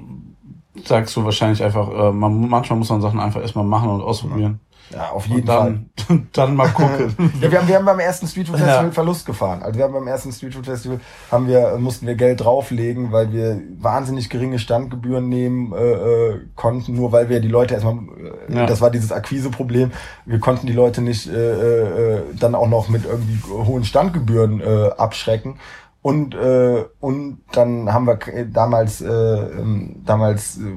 sagst 0.85 1.15
du 1.15 1.25
wahrscheinlich 1.25 1.63
einfach, 1.63 1.89
äh, 1.91 2.13
man, 2.13 2.49
manchmal 2.49 2.79
muss 2.79 2.89
man 2.89 3.03
Sachen 3.03 3.21
einfach 3.21 3.43
erstmal 3.43 3.67
machen 3.67 3.91
und 3.91 4.01
ausprobieren. 4.01 4.61
Ja, 4.91 5.11
auf 5.11 5.27
jeden 5.27 5.45
dann, 5.45 5.91
Fall. 5.97 6.23
dann 6.33 6.55
mal 6.55 6.69
gucken. 6.69 7.15
ja, 7.41 7.51
wir 7.51 7.59
haben, 7.59 7.69
wir 7.69 7.77
haben 7.77 7.85
beim 7.85 7.99
ersten 7.99 8.27
Street 8.27 8.47
Food 8.47 8.59
Festival 8.59 8.85
ja. 8.85 8.93
Verlust 8.93 9.27
gefahren. 9.27 9.63
Also 9.63 9.79
wir 9.79 9.85
haben 9.85 9.95
beim 9.95 10.07
ersten 10.07 10.33
Street 10.33 10.55
Food 10.55 10.67
Festival 10.67 11.01
haben 11.31 11.49
wir, 11.49 11.77
mussten 11.79 12.07
wir 12.07 12.15
Geld 12.15 12.41
drauflegen, 12.41 13.11
weil 13.11 13.33
wir 13.33 13.61
wahnsinnig 13.79 14.31
geringe 14.31 14.59
Standgebühren 14.59 15.29
nehmen 15.29 15.73
äh, 15.73 15.79
äh, 15.79 16.41
konnten, 16.55 16.95
nur 16.95 17.13
weil 17.13 17.29
wir 17.29 17.41
die 17.41 17.49
Leute 17.49 17.75
erstmal, 17.75 17.97
äh, 18.49 18.55
ja. 18.55 18.67
das 18.67 18.81
war 18.81 18.91
dieses 18.91 19.13
Akquiseproblem, 19.13 19.91
wir 20.25 20.39
konnten 20.39 20.67
die 20.67 20.73
Leute 20.73 21.03
nicht 21.03 21.27
äh, 21.27 22.17
äh, 22.17 22.23
dann 22.39 22.55
auch 22.55 22.69
noch 22.69 22.89
mit 22.89 23.05
irgendwie 23.05 23.43
hohen 23.51 23.85
Standgebühren 23.85 24.61
äh, 24.61 24.91
abschrecken. 24.97 25.59
Und, 26.07 26.37
äh, 26.37 26.85
und 27.01 27.41
dann 27.51 27.93
haben 27.93 28.07
wir 28.07 28.17
damals, 28.45 29.01
äh, 29.01 29.09
ähm, 29.09 30.03
damals 30.05 30.57
äh, 30.57 30.77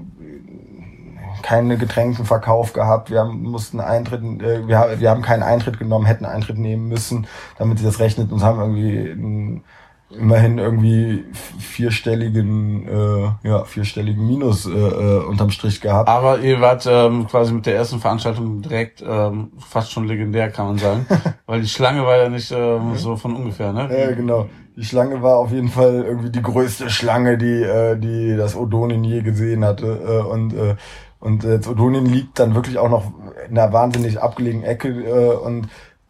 keine 1.42 1.78
Getränkenverkauf 1.78 2.74
gehabt. 2.74 3.10
Wir 3.10 3.20
haben, 3.20 3.42
mussten 3.44 3.80
Eintritt, 3.80 4.22
äh, 4.42 4.68
wir, 4.68 4.96
wir 5.00 5.10
haben 5.10 5.22
keinen 5.22 5.44
Eintritt 5.44 5.80
genommen, 5.80 6.06
hätten 6.06 6.26
Eintritt 6.26 6.58
nehmen 6.58 6.88
müssen, 6.88 7.28
damit 7.58 7.80
sich 7.80 7.88
das 7.88 8.00
rechnet 8.00 8.32
und 8.32 8.44
haben 8.44 8.60
irgendwie 8.60 9.12
einen, 9.12 9.64
immerhin 10.12 10.58
irgendwie 10.58 11.26
vierstelligen, 11.60 12.88
äh, 12.88 13.48
ja, 13.48 13.64
vierstelligen 13.64 14.26
Minus 14.26 14.66
äh, 14.66 14.72
äh, 14.72 15.24
unterm 15.24 15.52
Strich 15.52 15.82
gehabt. 15.82 16.10
Aber 16.10 16.40
ihr 16.40 16.60
wart 16.62 16.88
ähm, 16.90 17.28
quasi 17.28 17.54
mit 17.54 17.66
der 17.66 17.76
ersten 17.76 18.00
Veranstaltung 18.00 18.62
direkt 18.62 19.04
ähm, 19.08 19.52
fast 19.60 19.92
schon 19.92 20.08
legendär, 20.08 20.50
kann 20.50 20.68
man 20.68 20.78
sagen. 20.78 21.06
Weil 21.46 21.62
die 21.62 21.68
Schlange 21.68 22.04
war 22.06 22.18
ja 22.18 22.30
nicht 22.30 22.52
ähm, 22.52 22.96
so 22.96 23.16
von 23.16 23.36
ungefähr, 23.36 23.72
ne? 23.72 23.88
Ja, 23.92 24.12
genau. 24.12 24.50
Die 24.76 24.86
Schlange 24.86 25.22
war 25.22 25.38
auf 25.38 25.52
jeden 25.52 25.68
Fall 25.68 26.06
irgendwie 26.08 26.32
die 26.32 26.42
größte 26.42 26.90
Schlange, 26.90 27.38
die, 27.38 27.62
äh, 27.62 27.98
die 27.98 28.36
das 28.36 28.56
Odonin 28.56 29.04
je 29.04 29.22
gesehen 29.22 29.64
hatte. 29.64 29.86
Äh, 29.86 30.28
und 30.28 30.54
äh, 30.54 30.76
und 31.20 31.44
äh, 31.44 31.60
Odonien 31.68 32.06
liegt 32.06 32.40
dann 32.40 32.56
wirklich 32.56 32.78
auch 32.78 32.90
noch 32.90 33.12
in 33.50 33.58
einer 33.58 33.74
wahnsinnig 33.74 34.22
abgelegenen 34.22 34.66
Ecke 34.66 34.90
äh, 34.90 35.36
und 35.36 35.70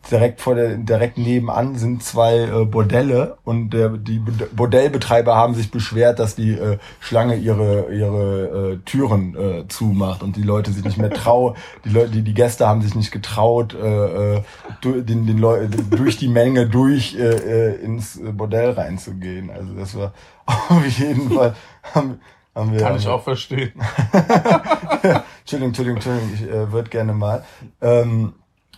direkt 0.09 0.41
vor 0.41 0.55
der 0.55 0.77
direkt 0.77 1.17
nebenan 1.17 1.75
sind 1.75 2.03
zwei 2.03 2.37
äh, 2.39 2.65
Bordelle 2.65 3.37
und 3.43 3.71
der, 3.71 3.89
die 3.89 4.19
Bordellbetreiber 4.19 5.35
haben 5.35 5.53
sich 5.55 5.71
beschwert, 5.71 6.19
dass 6.19 6.35
die 6.35 6.51
äh, 6.53 6.77
Schlange 6.99 7.35
ihre 7.35 7.93
ihre 7.93 8.71
äh, 8.73 8.77
Türen 8.85 9.35
äh, 9.35 9.67
zumacht 9.67 10.23
und 10.23 10.35
die 10.35 10.43
Leute 10.43 10.71
sich 10.71 10.83
nicht 10.83 10.97
mehr 10.97 11.09
trauen, 11.09 11.55
die 11.85 11.89
Leute 11.89 12.11
die 12.11 12.21
die 12.21 12.33
Gäste 12.33 12.67
haben 12.67 12.81
sich 12.81 12.95
nicht 12.95 13.11
getraut 13.11 13.75
äh, 13.75 14.37
äh, 14.37 14.41
den 14.83 15.27
den 15.27 15.37
Leu 15.37 15.67
durch 15.91 16.17
die 16.17 16.29
Menge 16.29 16.67
durch 16.67 17.15
äh, 17.15 17.73
äh, 17.73 17.75
ins 17.75 18.19
Bordell 18.33 18.71
reinzugehen. 18.71 19.51
Also 19.51 19.73
das 19.73 19.97
war 19.97 20.13
auf 20.45 20.87
jeden 20.97 21.31
Fall 21.31 21.55
haben 21.93 22.19
haben 22.59 22.71
wir, 22.71 22.79
Kann 22.79 22.97
ich 22.97 23.07
auch 23.07 23.23
verstehen. 23.23 23.73
Entschuldigung, 25.39 25.69
Entschuldigung, 25.69 25.95
Entschuldigung, 25.95 26.29
ich 26.33 26.43
äh, 26.43 26.71
würde 26.71 26.89
gerne 26.89 27.13
mal. 27.13 27.43
Ähm, 27.81 28.33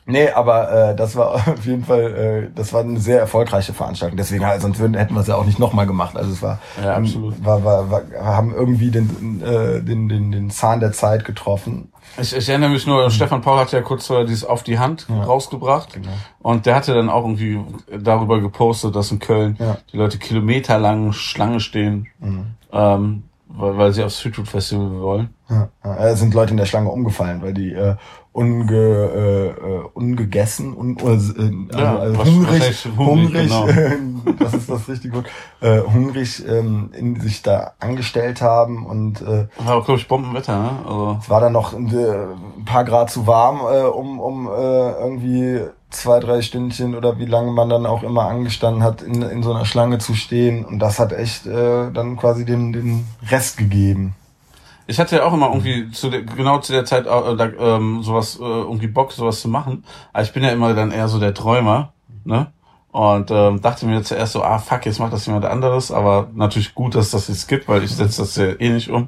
nee, 0.05 0.29
aber 0.29 0.91
äh, 0.91 0.95
das 0.95 1.15
war 1.15 1.35
auf 1.47 1.65
jeden 1.65 1.83
Fall, 1.83 2.49
äh, 2.49 2.55
das 2.55 2.73
war 2.73 2.81
eine 2.81 2.99
sehr 2.99 3.19
erfolgreiche 3.19 3.73
Veranstaltung. 3.73 4.17
Deswegen, 4.17 4.45
halt, 4.45 4.61
sonst 4.61 4.79
würden, 4.79 4.95
hätten 4.95 5.13
wir 5.13 5.21
es 5.21 5.27
ja 5.27 5.35
auch 5.35 5.45
nicht 5.45 5.59
nochmal 5.59 5.87
gemacht. 5.87 6.15
Also 6.15 6.31
es 6.31 6.41
war, 6.41 6.59
ja, 6.81 6.95
absolut. 6.95 7.43
war, 7.43 7.63
war, 7.63 7.91
war 7.91 8.03
haben 8.23 8.53
irgendwie 8.53 8.91
den, 8.91 9.41
äh, 9.41 9.81
den, 9.81 10.07
den, 10.07 10.31
den 10.31 10.49
Zahn 10.49 10.79
der 10.79 10.91
Zeit 10.91 11.25
getroffen. 11.25 11.91
Ich, 12.19 12.35
ich 12.35 12.49
erinnere 12.49 12.69
mich 12.69 12.85
nur, 12.85 13.05
mhm. 13.05 13.11
Stefan 13.11 13.41
Paul 13.41 13.59
hat 13.59 13.71
ja 13.71 13.81
kurz 13.81 14.07
vorher 14.07 14.25
dieses 14.25 14.43
Auf 14.43 14.63
die 14.63 14.79
Hand 14.79 15.07
ja. 15.09 15.23
rausgebracht. 15.23 15.93
Genau. 15.93 16.11
Und 16.39 16.65
der 16.65 16.75
hatte 16.75 16.93
dann 16.93 17.09
auch 17.09 17.23
irgendwie 17.23 17.59
darüber 17.99 18.41
gepostet, 18.41 18.95
dass 18.95 19.11
in 19.11 19.19
Köln 19.19 19.57
ja. 19.59 19.77
die 19.91 19.97
Leute 19.97 20.17
kilometerlang 20.17 21.13
Schlange 21.13 21.59
stehen. 21.59 22.07
Mhm. 22.19 22.45
Ähm, 22.73 23.23
weil, 23.55 23.77
weil 23.77 23.91
sie 23.93 24.03
aufs 24.03 24.19
Street 24.19 24.35
Food 24.35 24.47
Festival 24.47 25.01
wollen. 25.01 25.29
Ja, 25.49 25.69
ja, 25.83 26.15
sind 26.15 26.33
Leute 26.33 26.51
in 26.51 26.57
der 26.57 26.65
Schlange 26.65 26.89
umgefallen, 26.89 27.41
weil 27.41 27.53
die 27.53 27.73
äh, 27.73 27.95
unge, 28.31 28.73
äh, 28.73 29.47
äh 29.49 29.83
ungegessen, 29.93 30.73
un, 30.73 30.97
äh, 30.97 31.05
also, 31.05 31.33
ja, 31.77 31.97
also 31.97 32.19
was, 32.19 32.27
hungrig, 32.29 32.61
was 32.61 32.97
hungrig, 32.97 33.49
genau. 33.49 33.67
das 34.39 34.53
ist 34.53 34.69
das 34.69 34.87
richtige 34.87 35.15
Wort, 35.15 35.25
äh, 35.59 35.81
hungrig 35.81 36.45
ähm, 36.47 36.91
in 36.93 37.19
sich 37.19 37.41
da 37.41 37.73
angestellt 37.79 38.41
haben 38.41 38.85
und 38.85 39.21
äh, 39.21 39.47
war 39.57 39.75
auch 39.75 39.85
glaube 39.85 39.99
ich 39.99 40.07
Bombenwetter, 40.07 40.57
ne? 40.57 40.71
Also 40.85 41.17
es 41.21 41.29
war 41.29 41.41
dann 41.41 41.53
noch 41.53 41.73
ein, 41.73 41.87
äh, 41.93 42.27
ein 42.57 42.65
paar 42.65 42.85
Grad 42.85 43.09
zu 43.09 43.27
warm, 43.27 43.59
äh, 43.59 43.83
um 43.87 44.19
um 44.19 44.47
äh, 44.47 44.51
irgendwie 44.51 45.61
zwei, 45.91 46.19
drei 46.19 46.41
Stündchen 46.41 46.95
oder 46.95 47.19
wie 47.19 47.25
lange 47.25 47.51
man 47.51 47.69
dann 47.69 47.85
auch 47.85 48.03
immer 48.03 48.23
angestanden 48.27 48.83
hat, 48.83 49.01
in, 49.01 49.21
in 49.21 49.43
so 49.43 49.53
einer 49.53 49.65
Schlange 49.65 49.99
zu 49.99 50.15
stehen. 50.15 50.65
Und 50.65 50.79
das 50.79 50.99
hat 50.99 51.13
echt 51.13 51.45
äh, 51.45 51.91
dann 51.91 52.17
quasi 52.17 52.45
den, 52.45 52.73
den 52.73 53.07
Rest 53.29 53.57
gegeben. 53.57 54.15
Ich 54.87 54.99
hatte 54.99 55.17
ja 55.17 55.23
auch 55.23 55.33
immer 55.33 55.47
irgendwie 55.47 55.91
zu 55.91 56.09
der, 56.09 56.23
genau 56.23 56.59
zu 56.59 56.73
der 56.73 56.85
Zeit 56.85 57.05
äh, 57.05 57.35
da, 57.35 57.49
ähm, 57.59 58.03
sowas 58.03 58.37
äh, 58.39 58.43
irgendwie 58.43 58.87
Bock 58.87 59.11
sowas 59.11 59.41
zu 59.41 59.47
machen. 59.47 59.83
Aber 60.11 60.23
ich 60.23 60.33
bin 60.33 60.43
ja 60.43 60.49
immer 60.49 60.73
dann 60.73 60.91
eher 60.91 61.07
so 61.07 61.19
der 61.19 61.33
Träumer, 61.33 61.93
ne? 62.23 62.51
Und 62.91 63.31
ähm, 63.31 63.61
dachte 63.61 63.85
mir 63.85 64.03
zuerst 64.03 64.33
so, 64.33 64.43
ah 64.43 64.59
fuck, 64.59 64.85
jetzt 64.85 64.99
macht 64.99 65.13
das 65.13 65.25
jemand 65.25 65.45
anderes. 65.45 65.91
Aber 65.91 66.29
natürlich 66.33 66.75
gut, 66.75 66.95
dass 66.95 67.11
das 67.11 67.29
jetzt 67.29 67.47
gibt, 67.47 67.69
weil 67.69 67.83
ich 67.83 67.95
setze 67.95 68.21
das 68.21 68.35
ja 68.35 68.47
eh 68.59 68.69
nicht 68.69 68.89
um. 68.89 69.07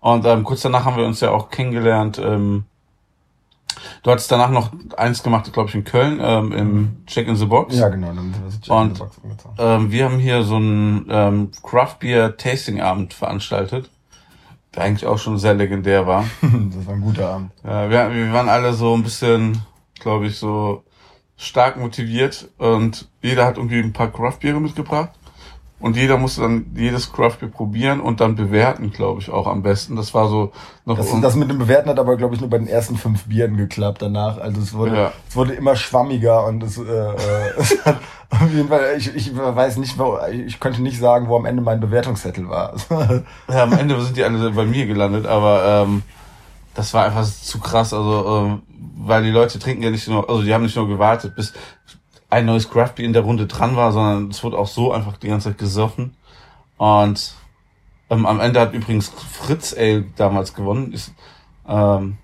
Und 0.00 0.24
ähm, 0.24 0.44
kurz 0.44 0.62
danach 0.62 0.86
haben 0.86 0.96
wir 0.96 1.04
uns 1.04 1.20
ja 1.20 1.30
auch 1.30 1.50
kennengelernt 1.50 2.18
ähm, 2.18 2.64
Du 4.02 4.10
hattest 4.10 4.30
danach 4.30 4.50
noch 4.50 4.70
eins 4.96 5.22
gemacht, 5.22 5.52
glaube 5.52 5.68
ich, 5.68 5.74
in 5.74 5.84
Köln, 5.84 6.20
ähm, 6.22 6.52
im 6.52 7.06
Check 7.06 7.28
in 7.28 7.36
the 7.36 7.46
Box. 7.46 7.76
Ja, 7.76 7.88
genau. 7.88 8.08
Dann 8.08 8.34
Check 8.60 8.70
und 8.72 8.88
in 8.88 8.94
the 8.94 9.00
Box 9.00 9.16
ähm, 9.58 9.90
wir 9.90 10.04
haben 10.04 10.18
hier 10.18 10.42
so 10.42 10.56
einen 10.56 11.06
ähm, 11.10 11.50
Craft 11.62 11.96
Beer 12.00 12.36
Tasting 12.36 12.80
Abend 12.80 13.14
veranstaltet, 13.14 13.90
der 14.74 14.84
eigentlich 14.84 15.06
auch 15.06 15.18
schon 15.18 15.38
sehr 15.38 15.54
legendär 15.54 16.06
war. 16.06 16.24
das 16.42 16.86
war 16.86 16.94
ein 16.94 17.00
guter 17.00 17.28
Abend. 17.28 17.52
Ja, 17.64 17.90
wir, 17.90 18.14
wir 18.14 18.32
waren 18.32 18.48
alle 18.48 18.72
so 18.72 18.94
ein 18.94 19.02
bisschen, 19.02 19.62
glaube 19.98 20.26
ich, 20.26 20.38
so 20.38 20.84
stark 21.36 21.76
motiviert 21.76 22.48
und 22.58 23.08
jeder 23.20 23.46
hat 23.46 23.56
irgendwie 23.56 23.80
ein 23.80 23.92
paar 23.92 24.12
Craft 24.12 24.38
Biere 24.40 24.60
mitgebracht. 24.60 25.10
Und 25.82 25.96
jeder 25.96 26.16
musste 26.16 26.42
dann 26.42 26.66
jedes 26.76 27.12
Craft 27.12 27.38
Beer 27.40 27.48
probieren 27.48 28.00
und 28.00 28.20
dann 28.20 28.36
bewerten, 28.36 28.92
glaube 28.92 29.20
ich, 29.20 29.30
auch 29.30 29.48
am 29.48 29.62
besten. 29.62 29.96
Das 29.96 30.14
war 30.14 30.28
so 30.28 30.52
noch. 30.84 30.96
Das, 30.96 31.08
das 31.20 31.34
mit 31.34 31.50
dem 31.50 31.58
Bewerten 31.58 31.90
hat 31.90 31.98
aber, 31.98 32.16
glaube 32.16 32.36
ich, 32.36 32.40
nur 32.40 32.48
bei 32.48 32.58
den 32.58 32.68
ersten 32.68 32.96
fünf 32.96 33.24
Bieren 33.24 33.56
geklappt 33.56 34.00
danach. 34.00 34.38
Also 34.38 34.60
es 34.60 34.74
wurde, 34.74 34.96
ja. 34.96 35.12
es 35.28 35.34
wurde 35.34 35.54
immer 35.54 35.74
schwammiger 35.74 36.46
und 36.46 36.62
es, 36.62 36.78
äh, 36.78 36.82
äh, 36.82 37.14
es 37.58 37.84
hat 37.84 37.98
auf 38.30 38.50
jeden 38.52 38.68
Fall, 38.68 38.94
ich, 38.96 39.14
ich 39.14 39.36
weiß 39.36 39.76
nicht, 39.78 39.98
wo, 39.98 40.18
ich 40.30 40.60
könnte 40.60 40.82
nicht 40.82 41.00
sagen, 41.00 41.28
wo 41.28 41.36
am 41.36 41.46
Ende 41.46 41.62
mein 41.62 41.80
Bewertungszettel 41.80 42.48
war. 42.48 42.74
ja, 43.48 43.64
am 43.64 43.72
Ende 43.72 44.00
sind 44.00 44.16
die 44.16 44.22
alle 44.22 44.50
bei 44.52 44.64
mir 44.64 44.86
gelandet, 44.86 45.26
aber 45.26 45.84
ähm, 45.84 46.02
das 46.74 46.94
war 46.94 47.06
einfach 47.06 47.26
zu 47.26 47.58
krass. 47.58 47.92
Also, 47.92 48.24
ähm, 48.28 48.62
weil 48.96 49.24
die 49.24 49.30
Leute 49.30 49.58
trinken 49.58 49.82
ja 49.82 49.90
nicht 49.90 50.06
nur, 50.06 50.30
also 50.30 50.42
die 50.42 50.54
haben 50.54 50.62
nicht 50.62 50.76
nur 50.76 50.86
gewartet, 50.86 51.34
bis 51.34 51.52
ein 52.32 52.46
neues 52.46 52.70
Craft 52.70 52.94
Beer 52.96 53.04
in 53.04 53.12
der 53.12 53.22
Runde 53.22 53.46
dran 53.46 53.76
war, 53.76 53.92
sondern 53.92 54.30
es 54.30 54.42
wurde 54.42 54.58
auch 54.58 54.66
so 54.66 54.90
einfach 54.90 55.18
die 55.18 55.28
ganze 55.28 55.50
Zeit 55.50 55.58
gesoffen. 55.58 56.16
Und 56.78 57.34
ähm, 58.08 58.24
am 58.24 58.40
Ende 58.40 58.58
hat 58.58 58.72
übrigens 58.72 59.10
Fritz 59.10 59.74
Ale 59.76 60.06
damals 60.16 60.54
gewonnen. 60.54 60.92
Ist, 60.92 61.12
ähm, 61.68 62.16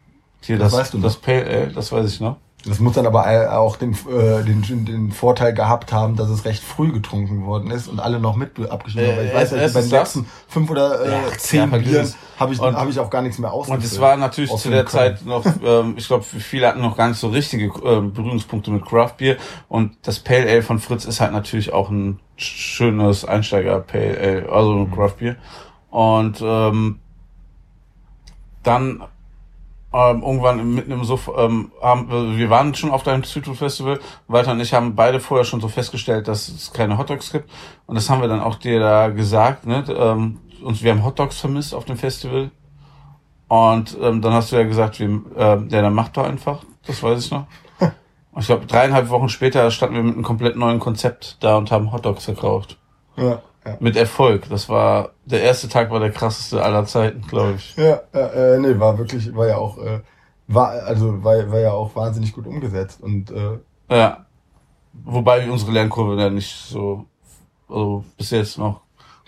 hier 0.42 0.56
das, 0.56 0.72
das, 0.72 0.80
weißt 0.80 0.94
du 0.94 0.98
das 0.98 1.16
Pale 1.16 1.44
Ale, 1.44 1.68
das 1.68 1.92
weiß 1.92 2.10
ich 2.10 2.20
noch. 2.20 2.38
Das 2.68 2.80
muss 2.80 2.94
dann 2.94 3.06
aber 3.06 3.58
auch 3.58 3.76
den, 3.76 3.92
äh, 3.92 4.44
den, 4.44 4.84
den 4.84 5.10
Vorteil 5.12 5.54
gehabt 5.54 5.92
haben, 5.92 6.16
dass 6.16 6.28
es 6.28 6.44
recht 6.44 6.62
früh 6.62 6.92
getrunken 6.92 7.46
worden 7.46 7.70
ist 7.70 7.88
und 7.88 8.00
alle 8.00 8.20
noch 8.20 8.36
mit 8.36 8.58
abgeschnitten 8.70 9.10
haben. 9.10 9.18
Äh, 9.18 9.28
ich 9.28 9.34
weiß 9.34 9.50
ja, 9.52 9.56
bei 9.68 9.80
den 9.80 9.90
letzten 9.90 10.26
fünf 10.48 10.70
oder 10.70 11.04
äh, 11.04 11.10
Ja, 11.10 11.18
zehn 11.38 11.70
ja, 11.70 11.78
Bieren 11.78 12.14
habe 12.38 12.52
ich, 12.52 12.60
Und- 12.60 12.76
hab 12.76 12.88
ich 12.88 12.98
auch 13.00 13.10
gar 13.10 13.22
nichts 13.22 13.38
mehr 13.38 13.52
Und 13.52 13.60
ausgefüllt. 13.60 13.84
es 13.84 14.00
war 14.00 14.16
natürlich 14.16 14.54
zu 14.54 14.70
der 14.70 14.84
können. 14.84 15.16
Zeit 15.16 15.26
noch, 15.26 15.44
ähm, 15.64 15.94
ich 15.96 16.06
glaube, 16.06 16.24
viele 16.24 16.68
hatten 16.68 16.80
noch 16.80 16.96
gar 16.96 17.08
nicht 17.08 17.18
so 17.18 17.28
richtige 17.28 17.72
ähm, 17.84 18.12
Berührungspunkte 18.12 18.70
mit 18.70 18.84
Craft 18.84 19.14
Beer. 19.18 19.36
Und 19.68 19.96
das 20.02 20.18
Pale 20.20 20.48
Ale 20.48 20.62
von 20.62 20.78
Fritz 20.78 21.04
ist 21.04 21.20
halt 21.20 21.32
natürlich 21.32 21.72
auch 21.72 21.90
ein 21.90 22.20
schönes 22.36 23.24
Einsteiger 23.24 23.80
Pale 23.80 24.18
Ale, 24.18 24.48
also 24.52 24.74
ein 24.74 24.90
Craft 24.92 25.14
Beer. 25.18 25.36
Und 25.90 26.40
ähm, 26.42 27.00
dann 28.62 29.02
ähm, 29.98 30.22
irgendwann 30.22 30.74
mitten 30.74 30.92
im 30.92 31.02
Suff, 31.04 31.28
ähm, 31.36 31.72
haben, 31.82 32.08
wir- 32.10 32.36
wir 32.36 32.50
waren 32.50 32.74
schon 32.74 32.90
auf 32.92 33.02
deinem 33.02 33.24
Street 33.24 33.46
Food 33.46 33.56
Festival. 33.56 33.98
Walter 34.28 34.52
und 34.52 34.60
ich 34.60 34.72
haben 34.72 34.94
beide 34.94 35.18
vorher 35.18 35.44
schon 35.44 35.60
so 35.60 35.68
festgestellt, 35.68 36.28
dass 36.28 36.48
es 36.48 36.72
keine 36.72 36.96
Hotdogs 36.98 37.32
gibt. 37.32 37.50
Und 37.86 37.96
das 37.96 38.08
haben 38.08 38.20
wir 38.20 38.28
dann 38.28 38.40
auch 38.40 38.54
dir 38.56 38.78
da 38.80 39.08
gesagt. 39.08 39.66
Ne? 39.66 39.84
Ähm, 39.88 40.38
und 40.62 40.82
wir 40.82 40.92
haben 40.92 41.04
Hotdogs 41.04 41.38
vermisst 41.40 41.74
auf 41.74 41.84
dem 41.84 41.96
Festival. 41.96 42.50
Und 43.48 43.96
ähm, 44.00 44.20
dann 44.22 44.32
hast 44.34 44.52
du 44.52 44.56
ja 44.56 44.64
gesagt, 44.64 45.00
wir, 45.00 45.06
ähm, 45.06 45.68
ja, 45.70 45.82
dann 45.82 45.94
mach 45.94 46.08
doch 46.10 46.24
einfach. 46.24 46.60
Das 46.86 47.02
weiß 47.02 47.24
ich 47.24 47.30
noch. 47.30 47.46
Und 48.32 48.40
ich 48.42 48.46
glaube, 48.46 48.66
dreieinhalb 48.66 49.08
Wochen 49.08 49.28
später 49.28 49.70
standen 49.70 49.96
wir 49.96 50.02
mit 50.02 50.14
einem 50.14 50.22
komplett 50.22 50.56
neuen 50.56 50.78
Konzept 50.80 51.38
da 51.40 51.56
und 51.56 51.72
haben 51.72 51.90
Hotdogs 51.92 52.24
verkauft. 52.26 52.78
Ja, 53.16 53.40
ja. 53.68 53.76
Mit 53.80 53.96
Erfolg. 53.96 54.48
Das 54.48 54.68
war, 54.68 55.10
der 55.24 55.42
erste 55.42 55.68
Tag 55.68 55.90
war 55.90 56.00
der 56.00 56.10
krasseste 56.10 56.62
aller 56.62 56.84
Zeiten, 56.84 57.22
glaube 57.26 57.54
ich. 57.56 57.76
Ja, 57.76 58.00
äh, 58.12 58.58
nee, 58.58 58.78
war 58.78 58.98
wirklich, 58.98 59.34
war 59.34 59.46
ja 59.46 59.56
auch, 59.56 59.78
äh, 59.78 60.00
war, 60.46 60.70
also 60.84 61.22
war, 61.24 61.50
war 61.50 61.58
ja 61.60 61.72
auch 61.72 61.94
wahnsinnig 61.96 62.32
gut 62.32 62.46
umgesetzt 62.46 63.02
und 63.02 63.30
äh, 63.30 63.58
Ja. 63.90 64.24
Wobei 65.04 65.48
unsere 65.48 65.70
Lernkurve 65.72 66.20
ja 66.20 66.28
nicht 66.30 66.52
so, 66.52 67.04
also 67.68 68.04
bis 68.16 68.30
jetzt 68.30 68.58
noch 68.58 68.80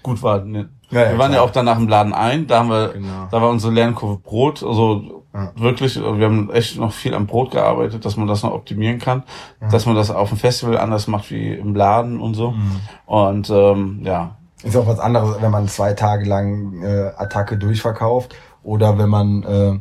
gut 0.02 0.20
war. 0.23 0.40
Ne? 0.44 0.68
Ja, 0.90 1.02
ja, 1.02 1.11
wir 1.12 1.18
waren 1.18 1.30
ja 1.30 1.37
klar. 1.38 1.44
auch 1.49 1.50
danach 1.52 1.78
im 1.78 1.87
Laden 1.88 2.12
ein, 2.12 2.47
da 2.47 2.61
haben 2.61 2.70
wir, 2.70 2.88
Genau. 2.88 3.28
da 3.30 3.40
war 3.40 3.50
unsere 3.50 3.73
Lernkurve 3.73 4.18
Brot, 4.18 4.62
also 4.64 5.19
Ja. 5.32 5.52
wirklich, 5.54 5.96
wir 5.96 6.25
haben 6.25 6.50
echt 6.50 6.76
noch 6.76 6.92
viel 6.92 7.14
am 7.14 7.26
Brot 7.26 7.52
gearbeitet, 7.52 8.04
dass 8.04 8.16
man 8.16 8.26
das 8.26 8.42
noch 8.42 8.52
optimieren 8.52 8.99
kann, 8.99 9.22
dass 9.70 9.87
man 9.87 9.94
das 9.94 10.10
auf 10.10 10.30
dem 10.30 10.38
Festival 10.38 10.76
anders 10.76 11.06
macht 11.06 11.30
wie 11.30 11.52
im 11.54 11.75
Laden 11.76 12.20
und 12.20 12.34
so. 12.34 12.50
Mhm. 12.50 12.80
Und 13.06 13.50
ähm, 13.50 14.00
ja, 14.02 14.37
ist 14.64 14.76
auch 14.76 14.88
was 14.88 14.99
anderes, 14.99 15.40
wenn 15.40 15.52
man 15.52 15.68
zwei 15.68 15.92
Tage 15.92 16.28
lang 16.28 16.82
äh, 16.82 17.12
Attacke 17.16 17.56
durchverkauft 17.56 18.34
oder 18.64 18.99
wenn 18.99 19.08
man 19.08 19.42
äh, 19.44 19.78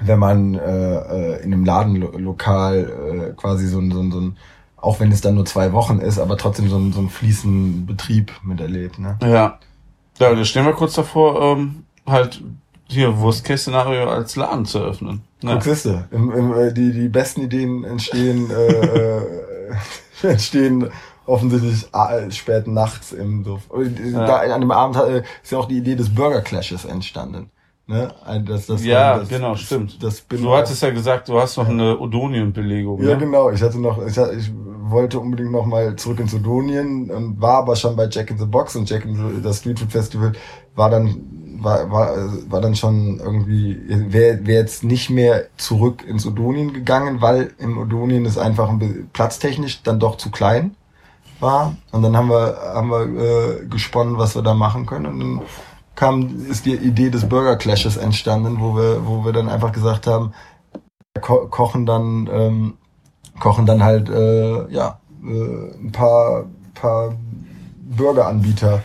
wenn 0.00 0.18
man 0.18 0.54
äh, 0.54 0.96
äh, 0.96 1.42
in 1.42 1.52
einem 1.52 1.64
Ladenlokal 1.64 3.30
äh, 3.30 3.32
quasi 3.34 3.66
so 3.68 3.78
ein, 3.78 3.90
so 3.92 4.00
ein, 4.00 4.10
so 4.10 4.20
ein 4.20 4.36
auch 4.76 5.00
wenn 5.00 5.12
es 5.12 5.20
dann 5.20 5.34
nur 5.34 5.46
zwei 5.46 5.72
Wochen 5.72 5.98
ist, 5.98 6.18
aber 6.18 6.36
trotzdem 6.36 6.68
so 6.68 6.76
ein, 6.76 6.92
so 6.92 7.00
ein 7.00 7.08
fließenden 7.08 7.86
Betrieb 7.86 8.32
miterlebt. 8.42 8.98
Ne? 8.98 9.18
ja. 9.22 9.58
Ja, 10.20 10.32
da 10.32 10.44
stehen 10.44 10.64
wir 10.64 10.74
kurz 10.74 10.94
davor, 10.94 11.42
ähm, 11.42 11.84
halt 12.06 12.40
hier 12.94 13.20
Worst-Case-Szenario 13.20 14.08
als 14.08 14.36
Laden 14.36 14.64
zu 14.64 14.78
öffnen. 14.80 15.22
Ja. 15.42 15.54
Guck, 15.54 15.62
siehste, 15.64 16.08
im, 16.10 16.30
im, 16.32 16.52
äh, 16.54 16.72
die, 16.72 16.92
die 16.92 17.08
besten 17.08 17.42
Ideen 17.42 17.84
entstehen, 17.84 18.50
äh, 18.50 18.72
äh, 19.18 19.22
entstehen 20.22 20.88
offensichtlich 21.26 21.86
äh, 21.94 22.30
spät 22.30 22.66
nachts 22.66 23.12
im. 23.12 23.42
Äh, 23.44 24.12
Da, 24.12 24.36
an 24.40 24.60
dem 24.60 24.70
Abend 24.70 24.96
ist 25.42 25.52
ja 25.52 25.58
auch 25.58 25.66
die 25.68 25.78
Idee 25.78 25.96
des 25.96 26.14
Burger 26.14 26.40
Clashes 26.40 26.84
entstanden. 26.84 27.50
Ne? 27.86 28.14
Ein- 28.24 28.46
Das, 28.46 28.66
das, 28.66 28.82
Ja, 28.84 29.18
das, 29.18 29.28
genau, 29.28 29.52
das, 29.52 29.60
stimmt. 29.60 30.02
Das 30.02 30.20
bin 30.22 30.42
Du 30.42 30.54
hattest 30.54 30.82
ja 30.82 30.90
gesagt, 30.90 31.28
du 31.28 31.38
hast 31.38 31.56
noch 31.58 31.68
eine 31.68 31.98
Odonien-Belegung. 31.98 33.02
Ja, 33.02 33.10
ne? 33.10 33.18
genau. 33.18 33.50
Ich 33.50 33.62
hatte 33.62 33.78
noch, 33.78 34.04
ich, 34.06 34.16
hatte- 34.16 34.34
ich 34.34 34.50
wollte 34.86 35.18
unbedingt 35.18 35.50
noch 35.52 35.66
mal 35.66 35.94
zurück 35.96 36.20
ins 36.20 36.34
Odonien 36.34 37.10
und 37.10 37.40
war 37.40 37.58
aber 37.58 37.76
schon 37.76 37.96
bei 37.96 38.06
Jack 38.10 38.30
in 38.30 38.38
the 38.38 38.44
Box 38.46 38.76
und 38.76 38.88
Jack 38.88 39.04
in 39.04 39.14
the, 39.14 39.42
das 39.42 39.58
Street 39.58 39.78
Food 39.78 39.92
Festival 39.92 40.32
war 40.74 40.90
dann 40.90 41.20
war, 41.64 41.90
war, 41.90 42.16
war 42.48 42.60
dann 42.60 42.76
schon 42.76 43.18
irgendwie 43.18 43.78
wäre 43.88 44.46
wär 44.46 44.56
jetzt 44.56 44.84
nicht 44.84 45.10
mehr 45.10 45.46
zurück 45.56 46.04
ins 46.06 46.26
Odonien 46.26 46.72
gegangen, 46.72 47.20
weil 47.20 47.52
im 47.58 47.78
Odonien 47.78 48.24
ist 48.24 48.38
einfach 48.38 48.68
ein 48.68 49.08
platztechnisch 49.12 49.82
dann 49.82 49.98
doch 49.98 50.16
zu 50.16 50.30
klein 50.30 50.76
war. 51.40 51.76
Und 51.92 52.02
dann 52.02 52.16
haben 52.16 52.28
wir 52.28 52.56
haben 52.74 52.90
wir 52.90 53.62
äh, 53.62 53.66
gesponnen, 53.66 54.18
was 54.18 54.34
wir 54.34 54.42
da 54.42 54.54
machen 54.54 54.86
können. 54.86 55.06
Und 55.06 55.20
dann 55.20 55.42
kam 55.94 56.48
ist 56.48 56.66
die 56.66 56.74
Idee 56.74 57.10
des 57.10 57.28
Burger 57.28 57.56
Clashes 57.56 57.96
entstanden, 57.96 58.60
wo 58.60 58.76
wir 58.76 59.06
wo 59.06 59.24
wir 59.24 59.32
dann 59.32 59.48
einfach 59.48 59.72
gesagt 59.72 60.06
haben, 60.06 60.32
ko 61.20 61.46
kochen 61.48 61.86
dann 61.86 62.28
ähm, 62.32 62.74
kochen 63.40 63.66
dann 63.66 63.82
halt 63.82 64.08
äh, 64.08 64.70
ja 64.72 64.98
äh, 65.24 65.80
ein 65.80 65.92
paar 65.92 66.44
paar 66.74 67.14
Burgeranbieter 67.96 68.82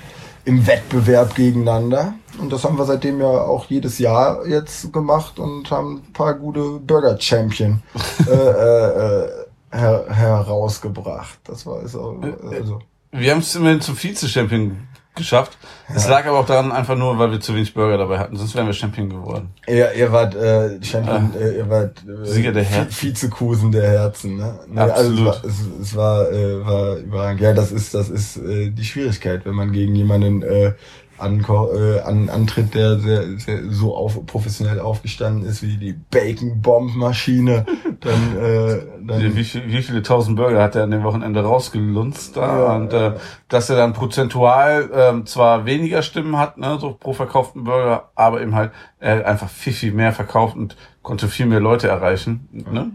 im 0.49 0.65
Wettbewerb 0.65 1.35
gegeneinander 1.35 2.15
und 2.39 2.51
das 2.51 2.63
haben 2.63 2.75
wir 2.75 2.85
seitdem 2.85 3.21
ja 3.21 3.27
auch 3.27 3.65
jedes 3.65 3.99
Jahr 3.99 4.47
jetzt 4.47 4.91
gemacht 4.91 5.37
und 5.37 5.69
haben 5.69 6.01
ein 6.07 6.13
paar 6.13 6.33
gute 6.33 6.79
Burger 6.79 7.19
Champion 7.21 7.83
äh, 8.25 8.31
äh, 8.31 9.25
äh, 9.25 9.29
her 9.71 10.05
herausgebracht. 10.09 11.39
Das 11.43 11.67
war 11.67 11.83
ist 11.83 11.95
auch, 11.95 12.15
also 12.51 12.79
Wir 13.11 13.31
haben 13.31 13.41
es 13.41 13.55
immerhin 13.55 13.81
zum 13.81 13.95
Vize-Champion 13.95 14.87
geschafft. 15.19 15.57
Es 15.93 16.07
lag 16.07 16.25
aber 16.25 16.39
auch 16.39 16.45
daran 16.45 16.71
einfach 16.71 16.95
nur, 16.95 17.19
weil 17.19 17.31
wir 17.31 17.39
zu 17.39 17.53
wenig 17.53 17.73
Burger 17.73 17.97
dabei 17.97 18.17
hatten. 18.17 18.35
Sonst 18.35 18.55
wären 18.55 18.65
wir 18.65 18.73
Champion 18.73 19.09
geworden. 19.09 19.49
Ihr, 19.67 19.93
ihr 19.93 20.11
wart 20.11 20.35
äh, 20.35 20.83
Champion, 20.83 21.31
äh, 21.39 21.57
ihr 21.57 21.69
wart 21.69 22.03
äh, 22.07 22.25
Sieger 22.25 22.51
der 22.51 22.63
Herzen. 22.63 23.07
Vizekusen 23.07 23.71
der 23.71 23.87
Herzen, 23.87 24.37
ne? 24.37 24.59
Nee, 24.67 24.79
Absolut. 24.81 25.27
Also 25.27 25.39
es 25.39 25.43
war, 25.43 25.49
es, 25.49 25.81
es 25.81 25.95
war, 25.95 26.31
äh, 26.31 26.65
war 26.65 26.95
überragend. 26.97 27.41
Ja, 27.41 27.53
das 27.53 27.71
ist, 27.71 27.93
das 27.93 28.09
ist 28.09 28.37
äh, 28.37 28.71
die 28.71 28.83
Schwierigkeit, 28.83 29.45
wenn 29.45 29.55
man 29.55 29.71
gegen 29.71 29.95
jemanden 29.95 30.41
äh, 30.41 30.73
anko 31.19 31.73
äh, 31.73 31.99
an, 32.01 32.29
antritt, 32.29 32.73
der 32.73 32.99
sehr, 32.99 33.37
sehr 33.37 33.71
so 33.71 33.95
auf, 33.95 34.25
professionell 34.25 34.79
aufgestanden 34.79 35.47
ist 35.47 35.61
wie 35.61 35.77
die 35.77 35.93
Bacon 35.93 36.61
Bomb 36.61 36.95
Maschine, 36.95 37.65
dann, 37.99 38.37
äh, 38.37 38.81
dann 39.01 39.35
Wie, 39.35 39.43
viel, 39.43 39.67
wie 39.67 39.81
viele 39.81 40.01
tausend 40.01 40.35
Burger 40.35 40.61
hat 40.61 40.75
er 40.75 40.83
an 40.83 40.91
dem 40.91 41.03
Wochenende 41.03 41.41
rausgelunzt 41.41 42.37
da? 42.37 42.59
Ja, 42.59 42.75
und 42.75 42.93
äh, 42.93 43.13
dass 43.47 43.69
er 43.69 43.77
dann 43.77 43.93
prozentual 43.93 44.89
ähm, 44.93 45.25
zwar 45.25 45.65
weniger 45.65 46.01
Stimmen 46.01 46.37
hat, 46.37 46.57
ne, 46.57 46.77
so 46.79 46.93
pro 46.93 47.13
verkauften 47.13 47.63
Burger, 47.63 48.09
aber 48.15 48.41
eben 48.41 48.55
halt 48.55 48.71
er 48.99 49.25
einfach 49.25 49.49
viel, 49.49 49.73
viel 49.73 49.93
mehr 49.93 50.11
verkauft 50.11 50.55
und 50.55 50.75
konnte 51.01 51.27
viel 51.27 51.45
mehr 51.45 51.59
Leute 51.59 51.87
erreichen. 51.87 52.47
Ne? 52.51 52.91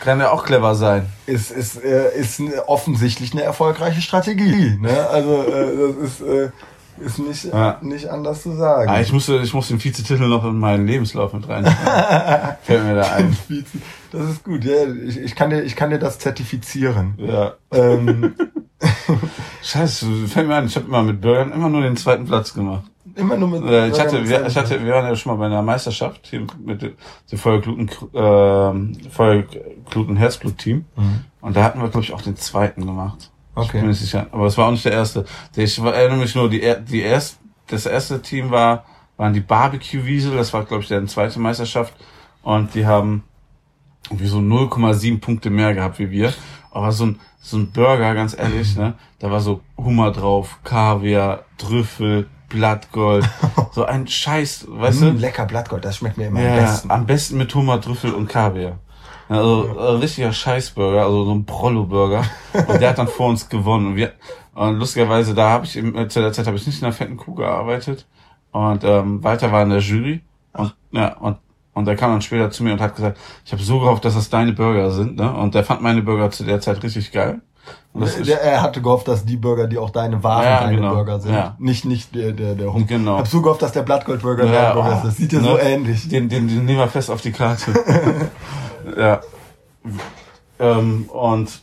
Kann 0.00 0.20
ja 0.20 0.30
auch 0.30 0.44
clever 0.44 0.74
sein. 0.74 1.06
ist, 1.26 1.50
ist, 1.50 1.82
äh, 1.82 2.16
ist 2.18 2.40
offensichtlich 2.66 3.32
eine 3.32 3.42
erfolgreiche 3.42 4.00
Strategie. 4.00 4.78
Ne? 4.80 5.08
Also 5.08 5.42
äh, 5.42 5.76
das 5.76 5.96
ist, 5.96 6.20
äh, 6.20 6.50
ist 6.98 7.18
nicht, 7.18 7.44
Ja. 7.44 7.78
nicht 7.82 8.08
anders 8.08 8.42
zu 8.42 8.52
sagen. 8.52 8.88
Ah, 8.88 9.00
ich 9.00 9.12
musste, 9.12 9.38
ich 9.38 9.52
muss 9.54 9.68
den 9.68 9.82
Vizetitel 9.82 10.28
noch 10.28 10.44
in 10.44 10.58
meinen 10.58 10.86
Lebenslauf 10.86 11.32
mit 11.32 11.48
rein. 11.48 11.64
Fällt 12.62 12.84
mir 12.84 12.94
da 12.94 13.12
ein. 13.12 13.36
Das 14.12 14.28
ist 14.30 14.44
gut, 14.44 14.64
ja. 14.64 14.84
Ich, 15.06 15.18
ich, 15.18 15.34
kann 15.34 15.50
dir, 15.50 15.62
ich 15.62 15.76
kann 15.76 15.90
dir 15.90 15.98
das 15.98 16.18
zertifizieren. 16.18 17.14
Ja. 17.18 17.54
Ähm, 17.72 18.34
Scheiße, 19.62 20.06
fällt 20.28 20.48
mir 20.48 20.56
an, 20.56 20.66
ich 20.66 20.76
habe 20.76 20.86
immer 20.86 21.02
mit 21.02 21.20
Burgern 21.20 21.52
immer 21.52 21.68
nur 21.68 21.80
den 21.82 21.96
zweiten 21.96 22.26
Platz 22.26 22.54
gemacht. 22.54 22.84
immer 23.14 23.36
nur 23.36 23.48
mit. 23.48 23.64
Äh, 23.64 23.88
ich 23.88 23.98
hatte, 23.98 24.28
wir, 24.28 24.46
ich 24.46 24.56
hatte, 24.56 24.84
wir 24.84 24.92
waren 24.92 25.06
ja 25.06 25.16
schon 25.16 25.32
mal 25.32 25.38
bei 25.38 25.46
einer 25.46 25.62
Meisterschaft 25.62 26.26
hier 26.26 26.46
mit 26.64 26.82
dem 26.82 27.38
Feuergluten, 27.38 27.90
ähm, 28.14 28.96
Feuergluten 29.10 30.16
Herzblut-Team. 30.16 30.84
Mhm. 30.96 31.24
Und 31.40 31.56
da 31.56 31.64
hatten 31.64 31.80
wir, 31.80 31.88
glaube 31.88 32.04
ich, 32.04 32.12
auch 32.12 32.22
den 32.22 32.36
zweiten 32.36 32.84
gemacht. 32.86 33.30
Ich 33.58 33.68
Okay. 33.68 33.78
bin 33.78 33.86
mir 33.86 33.92
nicht 33.92 34.00
sicher. 34.00 34.26
Aber 34.32 34.46
es 34.46 34.58
war 34.58 34.66
auch 34.66 34.70
nicht 34.70 34.84
der 34.84 34.92
erste. 34.92 35.24
Ich 35.56 35.78
erinnere 35.78 36.18
mich 36.18 36.34
nur, 36.34 36.50
die, 36.50 36.60
die 36.88 37.00
erst, 37.00 37.38
das 37.68 37.86
erste 37.86 38.22
Team 38.22 38.50
war, 38.50 38.84
waren 39.16 39.32
die 39.32 39.40
Barbecue-Wiesel. 39.40 40.36
Das 40.36 40.52
war, 40.52 40.64
glaube 40.64 40.82
ich, 40.82 40.88
deren 40.88 41.08
zweite 41.08 41.40
Meisterschaft. 41.40 41.94
Und 42.42 42.74
die 42.74 42.86
haben 42.86 43.24
irgendwie 44.10 44.26
so 44.28 44.40
0,7 44.40 45.20
Punkte 45.20 45.50
mehr 45.50 45.74
gehabt 45.74 45.98
wie 45.98 46.10
wir. 46.10 46.34
Aber 46.70 46.92
so 46.92 47.06
ein, 47.06 47.20
so 47.40 47.56
ein 47.58 47.72
Burger, 47.72 48.14
ganz 48.14 48.36
ehrlich, 48.38 48.76
ne, 48.76 48.94
da 49.18 49.30
war 49.30 49.40
so 49.40 49.62
Hummer 49.76 50.12
drauf, 50.12 50.60
Kaviar, 50.64 51.44
Trüffel, 51.58 52.28
Blattgold, 52.48 53.28
so 53.70 53.84
ein 53.84 54.06
Scheiß, 54.06 54.66
weißt 54.68 55.00
Mm, 55.00 55.02
du? 55.02 55.18
lecker 55.18 55.44
Blattgold, 55.46 55.84
das 55.84 55.96
schmeckt 55.98 56.16
mir 56.16 56.26
immer 56.28 56.40
am 56.40 56.52
Ja, 56.52 56.52
besten. 56.52 56.88
am 56.88 57.06
besten 57.06 57.36
mit 57.38 57.54
Hummer, 57.54 57.80
Trüffel 57.80 58.12
und 58.14 58.28
Kaviar. 58.28 58.78
Also 59.28 59.76
ein 59.78 59.96
richtiger 59.96 60.32
Scheißburger, 60.32 61.02
also 61.02 61.24
so 61.24 61.34
ein 61.34 61.44
Prollo-Burger. 61.44 62.24
Und 62.68 62.80
der 62.80 62.90
hat 62.90 62.98
dann 62.98 63.08
vor 63.08 63.28
uns 63.28 63.48
gewonnen. 63.48 63.86
Und 63.88 63.96
wir, 63.96 64.12
und 64.54 64.78
lustigerweise, 64.78 65.34
da 65.34 65.50
habe 65.50 65.66
ich 65.66 65.76
eben, 65.76 65.96
äh, 65.96 66.08
zu 66.08 66.20
der 66.20 66.32
Zeit 66.32 66.46
habe 66.46 66.56
ich 66.56 66.66
nicht 66.66 66.80
in 66.80 66.84
der 66.84 66.92
fetten 66.92 67.16
Kuh 67.16 67.34
gearbeitet. 67.34 68.06
Und 68.52 68.84
ähm, 68.84 69.22
Walter 69.22 69.50
war 69.52 69.62
in 69.62 69.70
der 69.70 69.80
Jury. 69.80 70.22
Und 70.52 70.74
ja, 70.92 71.16
und 71.18 71.38
und 71.76 71.84
der 71.84 71.94
kam 71.94 72.10
dann 72.10 72.22
später 72.22 72.50
zu 72.50 72.64
mir 72.64 72.72
und 72.72 72.80
hat 72.80 72.96
gesagt, 72.96 73.18
ich 73.44 73.52
habe 73.52 73.62
so 73.62 73.78
gehofft, 73.78 74.02
dass 74.06 74.14
das 74.14 74.30
deine 74.30 74.54
Burger 74.54 74.90
sind. 74.90 75.16
Ne? 75.16 75.30
Und 75.30 75.54
der 75.54 75.62
fand 75.62 75.82
meine 75.82 76.00
Burger 76.00 76.30
zu 76.30 76.42
der 76.42 76.58
Zeit 76.58 76.82
richtig 76.82 77.12
geil. 77.12 77.42
Und 77.92 78.00
das 78.00 78.16
ist, 78.16 78.30
er 78.30 78.62
hatte 78.62 78.80
gehofft, 78.80 79.08
dass 79.08 79.26
die 79.26 79.36
Burger, 79.36 79.66
die 79.66 79.76
auch 79.76 79.90
deine 79.90 80.22
waren, 80.22 80.42
Ja, 80.42 80.60
deine 80.60 80.76
genau. 80.76 80.94
Burger 80.94 81.20
sind. 81.20 81.34
Ja. 81.34 81.54
Nicht, 81.58 81.84
nicht 81.84 82.14
der, 82.14 82.32
der, 82.32 82.54
der 82.54 82.72
Hund. 82.72 82.88
Genau. 82.88 83.18
Hab 83.18 83.28
so 83.28 83.42
gehofft, 83.42 83.60
dass 83.60 83.72
der 83.72 83.82
Blattgoldburger 83.82 84.46
Ja, 84.46 84.52
dein 84.52 84.72
Burger 84.72 84.90
oh, 84.90 84.96
ist. 84.96 85.04
Das 85.04 85.16
sieht 85.18 85.34
ja 85.34 85.40
ne? 85.40 85.48
so 85.48 85.58
ähnlich. 85.58 86.08
Den, 86.08 86.30
den, 86.30 86.48
den 86.48 86.64
nehmen 86.64 86.78
wir 86.78 86.88
fest 86.88 87.10
auf 87.10 87.20
die 87.20 87.32
Karte. 87.32 87.72
ja. 88.96 89.20
Ähm, 90.58 91.04
und 91.04 91.60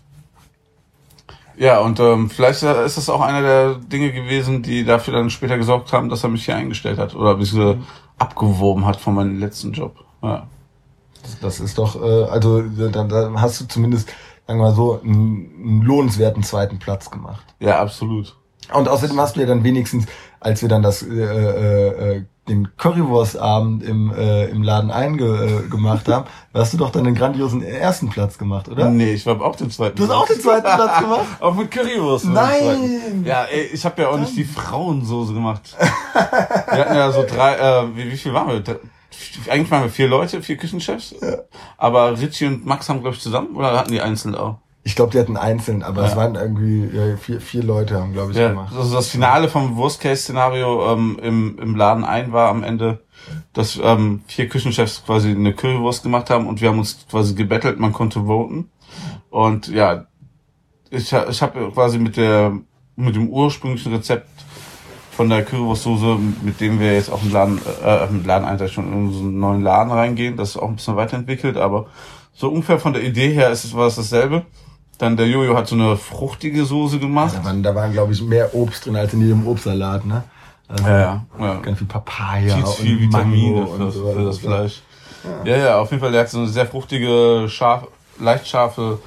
ja, 1.55 1.79
und 1.79 1.99
ähm, 1.99 2.29
vielleicht 2.29 2.63
ist 2.63 2.97
das 2.97 3.09
auch 3.09 3.21
einer 3.21 3.41
der 3.41 3.75
Dinge 3.75 4.11
gewesen, 4.11 4.63
die 4.63 4.83
dafür 4.83 5.13
dann 5.13 5.29
später 5.29 5.57
gesorgt 5.57 5.93
haben, 5.93 6.09
dass 6.09 6.23
er 6.23 6.29
mich 6.29 6.45
hier 6.45 6.55
eingestellt 6.55 6.97
hat 6.97 7.15
oder 7.15 7.35
bisschen 7.35 7.77
mhm. 7.77 7.83
abgeworben 8.17 8.85
hat 8.85 8.97
von 8.97 9.13
meinem 9.13 9.39
letzten 9.39 9.71
Job. 9.71 10.03
Ja. 10.21 10.47
Das 11.41 11.59
ist 11.59 11.77
doch, 11.77 11.95
äh, 12.01 12.23
also 12.25 12.61
dann, 12.61 13.07
dann 13.07 13.39
hast 13.39 13.61
du 13.61 13.67
zumindest, 13.67 14.09
sagen 14.47 14.59
wir 14.59 14.65
mal 14.65 14.75
so, 14.75 14.99
einen, 15.01 15.51
einen 15.55 15.81
lohnenswerten 15.83 16.43
zweiten 16.43 16.79
Platz 16.79 17.09
gemacht. 17.09 17.45
Ja, 17.59 17.79
absolut. 17.79 18.35
Und 18.73 18.87
außerdem 18.87 19.19
hast 19.19 19.35
du 19.35 19.41
ja 19.41 19.45
dann 19.45 19.63
wenigstens, 19.63 20.05
als 20.39 20.61
wir 20.61 20.69
dann 20.69 20.81
das 20.81 21.03
äh, 21.03 21.13
äh, 21.13 22.17
äh 22.17 22.23
den 22.47 22.75
Currywurstabend 22.75 23.83
im, 23.83 24.13
äh, 24.13 24.45
im 24.47 24.63
Laden 24.63 24.91
eingemacht 24.91 26.07
äh, 26.07 26.11
haben, 26.11 26.25
hast 26.53 26.73
du 26.73 26.77
doch 26.77 26.89
dann 26.89 27.05
den 27.05 27.15
grandiosen 27.15 27.63
ersten 27.63 28.09
Platz 28.09 28.37
gemacht, 28.37 28.67
oder? 28.67 28.89
Nee, 28.89 29.13
ich 29.13 29.25
habe 29.25 29.43
auch 29.45 29.55
den 29.55 29.71
zweiten. 29.71 29.95
Du 29.95 30.03
hast 30.03 30.11
auch 30.11 30.27
den 30.27 30.41
zweiten 30.41 30.63
Platz 30.63 30.99
gemacht? 30.99 31.25
auch 31.39 31.55
mit 31.55 31.71
Currywurst. 31.71 32.25
Nein! 32.25 33.23
Ja, 33.25 33.45
ey, 33.45 33.69
ich 33.73 33.85
habe 33.85 34.01
ja 34.01 34.09
auch 34.09 34.17
nicht 34.17 34.35
die 34.35 34.43
Frauensoße 34.43 35.33
gemacht. 35.33 35.75
wir 36.13 36.79
hatten 36.79 36.95
ja 36.95 37.11
so 37.11 37.23
drei, 37.23 37.55
äh, 37.55 37.95
wie, 37.95 38.11
wie 38.11 38.17
viel 38.17 38.33
waren 38.33 38.49
wir? 38.49 38.79
Eigentlich 39.49 39.71
waren 39.71 39.83
wir 39.83 39.89
vier 39.89 40.07
Leute, 40.07 40.41
vier 40.41 40.57
Küchenchefs. 40.57 41.15
Ja. 41.21 41.37
Aber 41.77 42.19
Richie 42.19 42.47
und 42.47 42.65
Max 42.65 42.89
haben, 42.89 43.01
glaube 43.01 43.15
ich, 43.15 43.21
zusammen 43.21 43.55
oder 43.55 43.77
hatten 43.77 43.91
die 43.91 44.01
einzeln 44.01 44.35
auch? 44.35 44.57
Ich 44.85 44.95
glaube, 44.95 45.11
die 45.11 45.19
hatten 45.19 45.37
einzeln, 45.37 45.81
aber 45.81 46.01
ja. 46.01 46.09
es 46.09 46.15
waren 46.15 46.35
irgendwie 46.35 46.89
ja, 46.93 47.15
vier, 47.15 47.39
vier 47.39 47.63
Leute 47.63 47.99
haben, 47.99 48.11
glaube 48.11 48.31
ich, 48.31 48.37
ja, 48.37 48.49
gemacht. 48.49 48.73
Also 48.75 48.95
das 48.95 49.07
Finale 49.07 49.47
vom 49.47 49.77
Worst-Case-Szenario 49.77 50.91
ähm, 50.91 51.19
im, 51.21 51.57
im 51.59 51.75
Laden 51.75 52.03
ein 52.03 52.33
war 52.33 52.49
am 52.49 52.63
Ende, 52.63 52.99
dass 53.53 53.79
ähm, 53.81 54.23
vier 54.27 54.49
Küchenchefs 54.49 55.05
quasi 55.05 55.29
eine 55.29 55.53
Currywurst 55.53 56.03
gemacht 56.03 56.29
haben 56.29 56.47
und 56.47 56.59
wir 56.59 56.69
haben 56.69 56.79
uns 56.79 57.05
quasi 57.09 57.33
gebettelt, 57.33 57.79
man 57.79 57.93
konnte 57.93 58.25
voten. 58.25 58.69
Und 59.29 59.67
ja, 59.69 60.05
ich, 60.89 61.13
ich 61.13 61.41
habe 61.41 61.71
quasi 61.71 61.97
mit 61.97 62.17
der 62.17 62.53
mit 62.95 63.15
dem 63.15 63.29
ursprünglichen 63.29 63.93
Rezept 63.93 64.27
von 65.11 65.29
der 65.29 65.43
Currywurstsoße, 65.43 66.17
mit 66.41 66.59
dem 66.59 66.79
wir 66.79 66.93
jetzt 66.93 67.11
auch 67.11 67.23
im 67.23 67.31
Laden, 67.31 67.61
äh, 67.83 68.07
im 68.07 68.25
Laden 68.25 68.47
eigentlich 68.47 68.73
schon 68.73 68.87
in 68.87 69.07
unseren 69.07 69.39
neuen 69.39 69.61
Laden 69.61 69.91
reingehen, 69.91 70.37
das 70.37 70.51
ist 70.51 70.57
auch 70.57 70.69
ein 70.69 70.75
bisschen 70.75 70.95
weiterentwickelt, 70.95 71.57
aber 71.57 71.87
so 72.33 72.49
ungefähr 72.49 72.79
von 72.79 72.93
der 72.93 73.03
Idee 73.03 73.31
her 73.31 73.51
ist 73.51 73.63
es 73.63 73.75
war 73.75 73.87
es 73.87 73.95
dasselbe. 73.95 74.45
Dann 74.97 75.17
der 75.17 75.27
Jojo 75.27 75.55
hat 75.55 75.67
so 75.67 75.75
eine 75.75 75.97
fruchtige 75.97 76.65
Soße 76.65 76.99
gemacht. 76.99 77.33
Ja, 77.33 77.39
da 77.39 77.45
waren, 77.45 77.63
da 77.63 77.75
waren 77.75 77.91
glaube 77.91 78.13
ich, 78.13 78.21
mehr 78.21 78.53
Obst 78.53 78.85
drin 78.85 78.95
als 78.95 79.13
in 79.13 79.21
jedem 79.21 79.47
Obstsalat, 79.47 80.05
ne? 80.05 80.23
Also 80.67 80.85
ja, 80.85 81.25
ja. 81.39 81.55
Ganz 81.61 81.77
viel 81.77 81.87
Papaya 81.87 82.55
viel, 82.55 82.65
viel 82.65 82.99
Vitamine 83.01 83.67
für, 83.67 83.91
so 83.91 84.13
für, 84.13 84.23
das 84.23 84.39
Fleisch. 84.39 84.81
Ja. 85.45 85.51
ja, 85.51 85.57
ja, 85.65 85.79
auf 85.79 85.91
jeden 85.91 86.01
Fall, 86.01 86.11
der 86.11 86.21
hat 86.21 86.29
so 86.29 86.39
eine 86.39 86.47
sehr 86.47 86.65
fruchtige, 86.65 87.47
scharf, 87.49 87.87
leicht 88.19 88.47
scharfe 88.47 88.99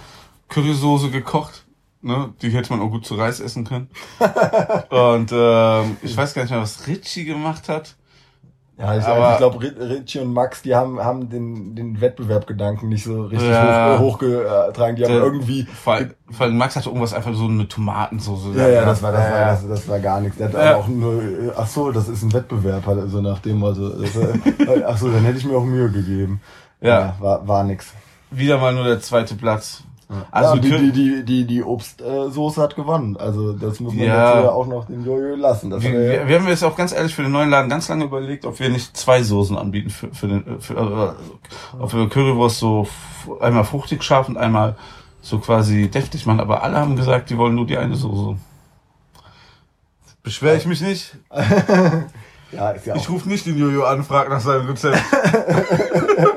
Currysoße 0.49 1.11
gekocht. 1.11 1.65
Ne? 2.03 2.33
Die 2.41 2.51
hätte 2.51 2.73
man 2.73 2.81
auch 2.81 2.91
gut 2.91 3.07
zu 3.07 3.15
Reis 3.15 3.41
essen 3.41 3.65
können. 3.65 3.89
Und 4.91 5.31
ähm, 5.33 5.97
ich 6.03 6.17
weiß 6.17 6.35
gar 6.35 6.43
nicht 6.43 6.51
mehr, 6.51 6.61
was 6.61 6.87
Ritchie 6.87 7.25
gemacht 7.25 7.69
hat. 7.69 7.97
Ja, 8.79 8.95
ich, 8.95 9.05
aber, 9.05 9.33
ich 9.33 9.39
glaube, 9.39 9.61
Richie 9.63 10.19
und 10.19 10.35
Max, 10.35 10.61
die 10.61 10.75
haben, 10.75 11.01
haben 11.01 11.31
den, 11.31 11.75
den 11.75 11.99
Wettbewerbgedanken 11.99 12.91
nicht 12.91 13.05
so 13.05 13.23
richtig 13.25 13.49
ja, 13.49 13.97
hoch, 13.99 14.21
hochgetragen. 14.21 14.97
Die 14.97 15.05
haben 15.05 15.15
der, 15.15 15.23
irgendwie. 15.23 15.65
Vor 15.65 15.95
allem, 15.95 16.15
vor 16.31 16.45
allem 16.45 16.59
Max 16.59 16.77
hatte 16.77 16.91
irgendwas 16.91 17.15
einfach 17.15 17.33
so 17.33 17.47
eine 17.47 17.67
Tomatensoße. 17.67 18.51
Ja, 18.55 18.69
ja, 18.69 18.85
das 18.85 19.03
war, 19.03 19.13
das, 19.13 19.25
ja, 19.25 19.33
war, 19.33 19.47
das, 19.47 19.67
das 19.67 19.89
war 19.89 19.99
gar 19.99 20.21
nichts. 20.21 20.37
Der 20.37 20.49
hat 20.49 20.55
ja. 20.55 20.77
auch 20.77 20.89
nur, 20.89 21.23
ach 21.57 21.67
so, 21.67 21.91
das 21.91 22.09
ist 22.09 22.23
ein 22.23 22.35
Wettbewerb, 22.35 22.87
also 22.87 23.23
nach 23.23 23.39
dem, 23.39 23.65
also, 23.65 23.95
ach 24.87 24.99
so, 24.99 25.11
dann 25.11 25.25
hätte 25.25 25.39
ich 25.39 25.47
mir 25.47 25.57
auch 25.57 25.65
Mühe 25.65 25.91
gegeben. 25.91 26.43
Ja. 26.83 27.01
ja 27.01 27.17
war, 27.19 27.49
war 27.49 27.65
nix. 27.65 27.95
Wieder 28.31 28.59
mal 28.59 28.75
nur 28.75 28.85
der 28.85 29.01
zweite 29.01 29.37
Platz. 29.37 29.85
Also 30.31 30.55
ja, 30.55 30.61
die, 30.61 30.71
die, 30.71 30.93
die, 30.93 31.25
die, 31.25 31.45
die 31.47 31.63
Obstsoße 31.65 32.63
hat 32.63 32.77
gewonnen. 32.77 33.17
Also 33.17 33.53
das 33.53 33.81
muss 33.81 33.93
man 33.93 34.05
ja. 34.05 34.39
jetzt 34.39 34.49
auch 34.49 34.67
noch 34.67 34.87
den 34.87 35.05
Jojo 35.05 35.35
lassen. 35.35 35.71
Das 35.71 35.83
wir, 35.83 35.93
wir, 35.93 36.29
wir 36.29 36.39
haben 36.39 36.47
jetzt 36.47 36.63
auch 36.63 36.77
ganz 36.77 36.93
ehrlich 36.93 37.13
für 37.13 37.23
den 37.23 37.33
neuen 37.33 37.51
Laden 37.51 37.69
ganz 37.69 37.89
lange 37.89 38.05
überlegt, 38.05 38.45
ob 38.45 38.61
wir 38.61 38.69
nicht 38.69 38.97
zwei 38.97 39.23
Soßen 39.23 39.59
anbieten 39.59 39.91
für, 39.91 40.15
für 40.15 40.29
den 40.29 40.61
für, 40.61 40.75
äh, 40.75 41.81
ob 41.83 41.93
wir 41.93 42.09
Currywurst 42.09 42.59
so 42.59 42.87
einmal 43.41 43.65
fruchtig 43.65 44.05
scharf 44.05 44.29
und 44.29 44.37
einmal 44.37 44.77
so 45.23 45.41
quasi 45.41 45.89
deftig 45.89 46.25
machen. 46.25 46.41
Aber 46.41 46.63
alle 46.63 46.77
haben 46.77 46.95
gesagt, 46.95 47.31
die 47.31 47.37
wollen 47.37 47.57
nur 47.57 47.67
die 47.67 47.77
eine 47.77 47.97
Soße. 47.97 48.39
Beschwere 50.23 50.57
ich 50.57 50.67
mich 50.67 50.81
nicht? 50.83 51.17
ja, 52.53 52.71
ist 52.71 52.87
ja 52.87 52.95
ich 52.95 53.09
rufe 53.09 53.29
nicht 53.29 53.45
den 53.45 53.59
Jojo 53.59 53.85
an, 53.85 54.05
frag 54.05 54.29
nach 54.29 54.41
seinem 54.41 54.67
Rezept. 54.67 54.99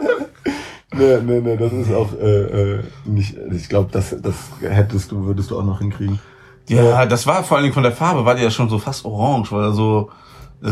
nee, 1.00 1.18
nee, 1.22 1.42
nee, 1.42 1.58
das 1.58 1.72
ist 1.74 1.94
auch 1.94 2.14
äh, 2.14 2.76
äh, 2.76 2.84
nicht. 3.06 3.36
Ich 3.52 3.70
glaube, 3.70 3.90
das, 3.92 4.16
das 4.22 4.36
hättest 4.62 5.12
du, 5.12 5.26
würdest 5.26 5.52
du 5.52 5.60
auch 5.60 5.64
noch 5.64 5.80
hinkriegen. 5.80 6.20
Ja, 6.68 7.06
das 7.06 7.26
war 7.26 7.44
vor 7.44 7.58
allen 7.58 7.64
Dingen 7.64 7.74
von 7.74 7.84
der 7.84 7.92
Farbe, 7.92 8.26
war 8.26 8.36
die 8.36 8.44
ja 8.44 8.52
schon 8.52 8.70
so 8.70 8.78
fast 8.78 9.06
orange, 9.06 9.52
weil 9.52 9.64
er 9.64 9.72
so. 9.74 10.10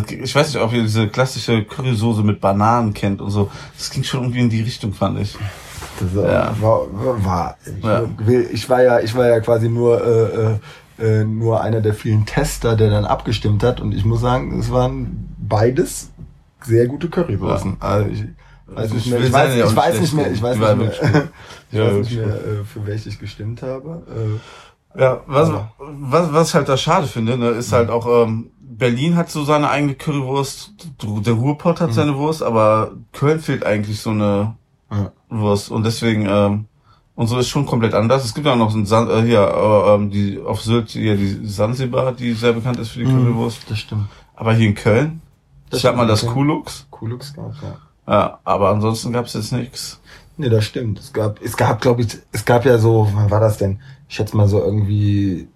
Ich 0.09 0.35
weiß 0.35 0.53
nicht, 0.53 0.61
ob 0.61 0.73
ihr 0.73 0.81
diese 0.81 1.07
klassische 1.07 1.63
Currysoße 1.63 2.21
mit 2.21 2.41
Bananen 2.41 2.93
kennt 2.93 3.21
und 3.21 3.31
so. 3.31 3.49
Das 3.77 3.89
ging 3.89 4.03
schon 4.03 4.21
irgendwie 4.21 4.41
in 4.41 4.49
die 4.49 4.61
Richtung, 4.61 4.93
fand 4.93 5.19
ich. 5.19 5.37
Das 5.99 6.13
ja. 6.13 6.53
war, 6.59 6.81
war, 7.23 7.57
ich, 7.65 7.83
ja. 7.83 8.03
ich 8.51 8.69
war 8.69 8.83
ja, 8.83 8.99
ich 8.99 9.15
war 9.15 9.27
ja 9.27 9.39
quasi 9.39 9.69
nur 9.69 10.05
äh, 10.05 10.59
äh, 10.99 11.23
nur 11.23 11.61
einer 11.61 11.81
der 11.81 11.93
vielen 11.93 12.25
Tester, 12.25 12.75
der 12.75 12.89
dann 12.89 13.05
abgestimmt 13.05 13.63
hat. 13.63 13.79
Und 13.81 13.93
ich 13.93 14.05
muss 14.05 14.21
sagen, 14.21 14.59
es 14.59 14.71
waren 14.71 15.35
beides 15.37 16.11
sehr 16.61 16.87
gute 16.87 17.09
Currywürsten. 17.09 17.77
Ja. 17.81 17.87
Also 17.87 18.09
ich, 18.09 18.25
Weiß 18.67 18.93
nicht 18.93 19.07
mehr, 19.07 19.19
ich, 19.21 19.31
weiß, 19.31 19.55
ich 19.69 19.75
weiß 19.75 20.01
nicht 20.01 20.13
mehr, 20.13 20.31
ich 20.31 20.41
weiß 20.41 20.57
nicht 20.57 20.77
mehr, 20.77 20.91
ich 21.71 21.79
weiß 21.79 21.93
nicht 21.93 22.17
mehr, 22.17 22.65
für 22.65 22.85
welche 22.85 23.09
ich 23.09 23.19
gestimmt 23.19 23.61
habe. 23.61 24.03
Äh, 24.95 25.01
ja, 25.01 25.21
was, 25.27 25.51
was, 25.77 26.33
was 26.33 26.49
ich 26.49 26.55
halt 26.55 26.69
da 26.69 26.77
schade 26.77 27.07
finde, 27.07 27.37
ne, 27.37 27.49
ist 27.49 27.71
halt 27.71 27.89
auch, 27.89 28.07
ähm, 28.07 28.51
Berlin 28.59 29.15
hat 29.15 29.29
so 29.29 29.43
seine 29.43 29.69
eigene 29.69 29.95
Currywurst, 29.95 30.73
der 31.01 31.33
Ruhrpott 31.33 31.81
hat 31.81 31.89
mhm. 31.89 31.93
seine 31.93 32.15
Wurst, 32.17 32.43
aber 32.43 32.91
Köln 33.13 33.39
fehlt 33.39 33.65
eigentlich 33.65 33.99
so 34.01 34.11
eine 34.11 34.55
ja. 34.91 35.11
Wurst 35.29 35.71
und 35.71 35.85
deswegen, 35.85 36.27
ähm, 36.29 36.65
und 37.15 37.27
so 37.27 37.39
ist 37.39 37.49
schon 37.49 37.65
komplett 37.65 37.95
anders. 37.95 38.23
Es 38.23 38.35
gibt 38.35 38.45
auch 38.45 38.55
noch 38.55 38.69
so 38.69 38.77
ein 38.77 38.85
San, 38.85 39.09
äh, 39.09 39.23
hier, 39.23 39.41
äh, 39.41 39.95
ähm, 39.95 40.11
die 40.11 40.39
auf 40.39 40.61
Sylt, 40.61 40.89
hier 40.89 41.17
die 41.17 41.47
Sansibar, 41.47 42.11
die 42.11 42.33
sehr 42.33 42.53
bekannt 42.53 42.77
ist 42.77 42.89
für 42.89 42.99
die 42.99 43.05
mhm, 43.05 43.25
Currywurst. 43.25 43.69
Das 43.69 43.79
stimmt. 43.79 44.07
Aber 44.35 44.53
hier 44.53 44.67
in 44.67 44.75
Köln, 44.75 45.21
das 45.71 45.81
sagt 45.81 45.97
man 45.97 46.07
das 46.07 46.25
Kulux. 46.25 46.85
Kulux 46.91 47.33
gab's, 47.33 47.57
ja. 47.63 47.77
Ja, 48.07 48.39
aber 48.45 48.69
ansonsten 48.69 49.11
gab 49.11 49.25
es 49.25 49.33
jetzt 49.33 49.51
nichts. 49.51 49.99
Nee, 50.37 50.49
das 50.49 50.65
stimmt. 50.65 50.99
Es 50.99 51.13
gab, 51.13 51.41
es 51.41 51.57
gab, 51.57 51.81
glaube 51.81 52.01
ich, 52.01 52.17
es 52.31 52.45
gab 52.45 52.65
ja 52.65 52.77
so, 52.77 53.09
wann 53.13 53.31
war 53.31 53.39
das 53.39 53.57
denn? 53.57 53.81
Ich 54.07 54.15
schätze 54.15 54.37
mal 54.37 54.47
so 54.47 54.63
irgendwie 54.63 55.49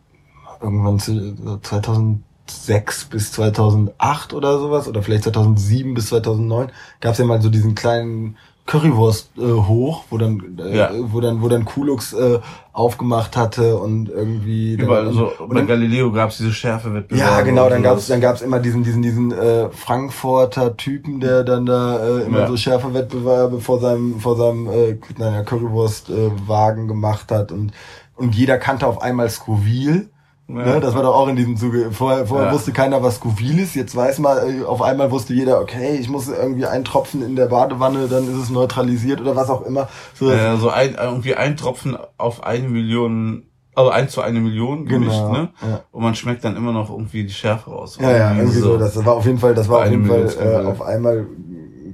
irgendwann 0.59 0.99
zu, 0.99 1.35
so 1.35 1.57
2006 1.57 3.05
bis 3.05 3.31
2008 3.31 4.33
oder 4.33 4.59
sowas 4.59 4.87
oder 4.87 5.01
vielleicht 5.01 5.23
2007 5.23 5.93
bis 5.93 6.07
2009 6.07 6.71
gab 6.99 7.13
es 7.13 7.19
ja 7.19 7.25
mal 7.25 7.41
so 7.41 7.49
diesen 7.49 7.75
kleinen 7.75 8.37
Currywurst 8.71 9.31
äh, 9.37 9.41
hoch, 9.41 10.05
wo 10.09 10.17
dann, 10.17 10.57
äh, 10.57 10.77
ja. 10.77 10.89
wo 10.93 11.19
dann, 11.19 11.41
wo 11.41 11.49
dann 11.49 11.65
Kulux 11.65 12.13
äh, 12.13 12.39
aufgemacht 12.71 13.35
hatte 13.35 13.75
und 13.75 14.07
irgendwie. 14.07 14.75
Überall, 14.75 15.05
dann, 15.05 15.13
so, 15.13 15.29
bei 15.49 15.63
Galileo 15.63 16.09
gab's 16.09 16.37
diese 16.37 16.53
Schärfe-Wettbewerbe. 16.53 17.31
Ja, 17.31 17.41
genau, 17.41 17.67
dann 17.67 17.83
gab's, 17.83 18.07
dann 18.07 18.21
gab's 18.21 18.41
immer 18.41 18.59
diesen, 18.59 18.85
diesen, 18.85 19.01
diesen 19.01 19.33
äh, 19.33 19.69
Frankfurter 19.71 20.77
Typen, 20.77 21.19
der 21.19 21.43
dann 21.43 21.65
da 21.65 21.99
äh, 21.99 22.21
immer 22.21 22.39
ja. 22.39 22.47
so 22.47 22.55
Schärfe-Wettbewerbe 22.55 23.59
vor 23.59 23.81
seinem, 23.81 24.21
vor 24.21 24.37
seinem, 24.37 24.67
äh, 24.69 24.97
naja, 25.17 25.43
Currywurst-Wagen 25.43 26.85
äh, 26.85 26.87
gemacht 26.87 27.29
hat 27.29 27.51
und 27.51 27.73
und 28.15 28.35
jeder 28.35 28.59
kannte 28.59 28.85
auf 28.85 29.01
einmal 29.01 29.29
Scoville 29.29 30.07
ja. 30.47 30.65
Ne, 30.65 30.79
das 30.79 30.95
war 30.95 31.03
doch 31.03 31.15
auch 31.15 31.27
in 31.27 31.35
diesem 31.35 31.55
Zuge. 31.55 31.91
Vorher, 31.91 32.25
vorher 32.25 32.47
ja. 32.47 32.53
wusste 32.53 32.71
keiner, 32.71 33.01
was 33.01 33.15
Scoville 33.15 33.61
ist. 33.61 33.75
Jetzt 33.75 33.95
weiß 33.95 34.19
man, 34.19 34.37
äh, 34.37 34.63
auf 34.63 34.81
einmal 34.81 35.11
wusste 35.11 35.33
jeder, 35.33 35.61
okay, 35.61 35.95
ich 35.99 36.09
muss 36.09 36.27
irgendwie 36.27 36.65
einen 36.65 36.83
Tropfen 36.83 37.23
in 37.23 37.35
der 37.35 37.45
Badewanne, 37.45 38.07
dann 38.07 38.23
ist 38.23 38.37
es 38.37 38.49
neutralisiert 38.49 39.21
oder 39.21 39.35
was 39.35 39.49
auch 39.49 39.65
immer. 39.65 39.87
So, 40.13 40.31
ja, 40.31 40.57
so 40.57 40.69
ein, 40.69 40.95
irgendwie 41.01 41.35
ein 41.35 41.55
Tropfen 41.55 41.97
auf 42.17 42.43
eine 42.43 42.67
Million, 42.67 43.43
also 43.75 43.91
eins 43.91 44.11
zu 44.11 44.21
eine 44.21 44.41
Million 44.41 44.85
gemischt, 44.85 45.19
genau, 45.19 45.31
ne? 45.31 45.49
Ja. 45.61 45.81
Und 45.91 46.03
man 46.03 46.15
schmeckt 46.15 46.43
dann 46.43 46.57
immer 46.57 46.73
noch 46.73 46.89
irgendwie 46.89 47.23
die 47.23 47.33
Schärfe 47.33 47.69
raus. 47.69 47.97
Ja, 48.01 48.11
ja, 48.11 48.35
irgendwie 48.35 48.59
so. 48.59 48.77
Das 48.77 49.05
war 49.05 49.15
auf 49.15 49.25
jeden 49.25 49.37
Fall, 49.37 49.55
das 49.55 49.69
war 49.69 49.83
auf 49.83 49.89
jeden 49.89 50.05
Fall 50.05 50.27
äh, 50.37 50.65
auf 50.65 50.81
einmal 50.81 51.27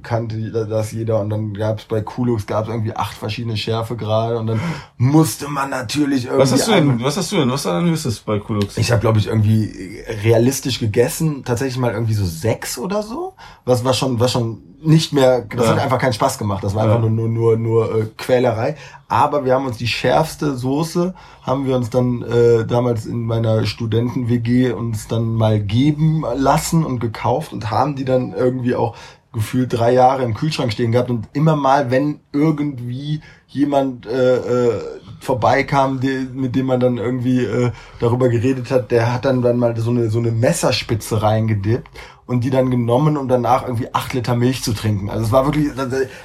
kannte 0.02 0.66
das 0.66 0.92
jeder 0.92 1.20
und 1.20 1.30
dann 1.30 1.54
gab 1.54 1.78
es 1.78 1.84
bei 1.84 2.00
Kulux 2.00 2.46
gab 2.46 2.64
es 2.64 2.70
irgendwie 2.70 2.94
acht 2.94 3.16
verschiedene 3.16 3.56
Schärfegrade 3.56 4.38
und 4.38 4.46
dann 4.46 4.60
musste 4.96 5.48
man 5.48 5.70
natürlich 5.70 6.24
irgendwie. 6.24 6.42
Was 6.42 6.52
hast 6.52 6.68
du 6.68 6.72
denn? 6.72 7.02
Was 7.02 7.16
hast 7.16 7.32
du 7.32 7.36
denn? 7.36 7.50
Was 7.50 7.64
war 7.64 7.80
dein 7.80 7.90
höchstes 7.90 8.20
bei 8.20 8.38
Kulux? 8.38 8.76
Ich 8.76 8.90
habe 8.90 9.00
glaube 9.00 9.18
ich 9.18 9.26
irgendwie 9.26 10.02
realistisch 10.22 10.78
gegessen, 10.78 11.44
tatsächlich 11.44 11.78
mal 11.78 11.92
irgendwie 11.92 12.14
so 12.14 12.24
sechs 12.24 12.78
oder 12.78 13.02
so, 13.02 13.34
was 13.64 13.84
war 13.84 13.94
schon 13.94 14.20
was 14.20 14.32
schon 14.32 14.62
nicht 14.80 15.12
mehr, 15.12 15.40
das 15.40 15.66
ja. 15.66 15.72
hat 15.72 15.80
einfach 15.80 15.98
keinen 15.98 16.12
Spaß 16.12 16.38
gemacht. 16.38 16.62
Das 16.62 16.74
war 16.74 16.84
einfach 16.84 17.02
ja. 17.02 17.08
nur 17.08 17.28
nur 17.28 17.28
nur, 17.28 17.56
nur 17.56 17.94
äh, 17.94 18.06
Quälerei. 18.16 18.76
Aber 19.08 19.44
wir 19.44 19.54
haben 19.54 19.66
uns 19.66 19.78
die 19.78 19.86
schärfste 19.86 20.54
Soße 20.54 21.14
haben 21.42 21.66
wir 21.66 21.76
uns 21.76 21.90
dann 21.90 22.22
äh, 22.22 22.66
damals 22.66 23.06
in 23.06 23.24
meiner 23.24 23.64
Studenten 23.64 24.28
WG 24.28 24.72
uns 24.72 25.08
dann 25.08 25.34
mal 25.34 25.58
geben 25.60 26.24
lassen 26.36 26.84
und 26.84 27.00
gekauft 27.00 27.52
und 27.52 27.70
haben 27.70 27.96
die 27.96 28.04
dann 28.04 28.32
irgendwie 28.32 28.74
auch 28.74 28.94
gefühlt 29.32 29.72
drei 29.72 29.92
Jahre 29.92 30.22
im 30.22 30.34
Kühlschrank 30.34 30.72
stehen 30.72 30.92
gehabt 30.92 31.10
und 31.10 31.28
immer 31.32 31.56
mal, 31.56 31.90
wenn 31.90 32.20
irgendwie 32.32 33.20
jemand 33.46 34.06
äh, 34.06 34.36
äh, 34.36 34.80
vorbeikam, 35.20 36.00
die, 36.00 36.28
mit 36.32 36.54
dem 36.54 36.66
man 36.66 36.80
dann 36.80 36.98
irgendwie 36.98 37.44
äh, 37.44 37.70
darüber 38.00 38.28
geredet 38.28 38.70
hat, 38.70 38.90
der 38.90 39.12
hat 39.12 39.24
dann, 39.24 39.42
dann 39.42 39.58
mal 39.58 39.76
so 39.76 39.90
eine, 39.90 40.10
so 40.10 40.18
eine 40.18 40.30
Messerspitze 40.30 41.22
reingedippt 41.22 41.88
und 42.26 42.44
die 42.44 42.50
dann 42.50 42.70
genommen, 42.70 43.16
um 43.16 43.26
danach 43.26 43.62
irgendwie 43.62 43.92
acht 43.94 44.12
Liter 44.12 44.36
Milch 44.36 44.62
zu 44.62 44.74
trinken. 44.74 45.08
Also 45.08 45.24
es 45.24 45.32
war 45.32 45.46
wirklich, 45.46 45.68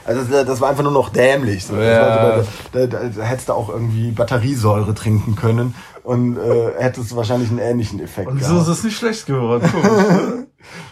also 0.05 0.43
das 0.43 0.59
war 0.59 0.69
einfach 0.69 0.83
nur 0.83 0.91
noch 0.91 1.09
dämlich. 1.09 1.65
So. 1.65 1.77
Ja. 1.77 2.43
So, 2.43 2.47
da, 2.73 2.87
da, 2.87 3.03
da 3.07 3.23
hättest 3.23 3.49
du 3.49 3.53
auch 3.53 3.69
irgendwie 3.69 4.11
Batteriesäure 4.11 4.93
trinken 4.93 5.35
können 5.35 5.75
und 6.03 6.37
äh, 6.37 6.73
hättest 6.77 7.15
wahrscheinlich 7.15 7.49
einen 7.49 7.59
ähnlichen 7.59 7.99
Effekt 7.99 8.27
Und 8.27 8.39
gehabt. 8.39 8.53
so 8.53 8.61
ist 8.61 8.79
es 8.79 8.83
nicht 8.83 8.97
schlecht 8.97 9.25
geworden. 9.25 9.69
Komisch. 9.71 10.47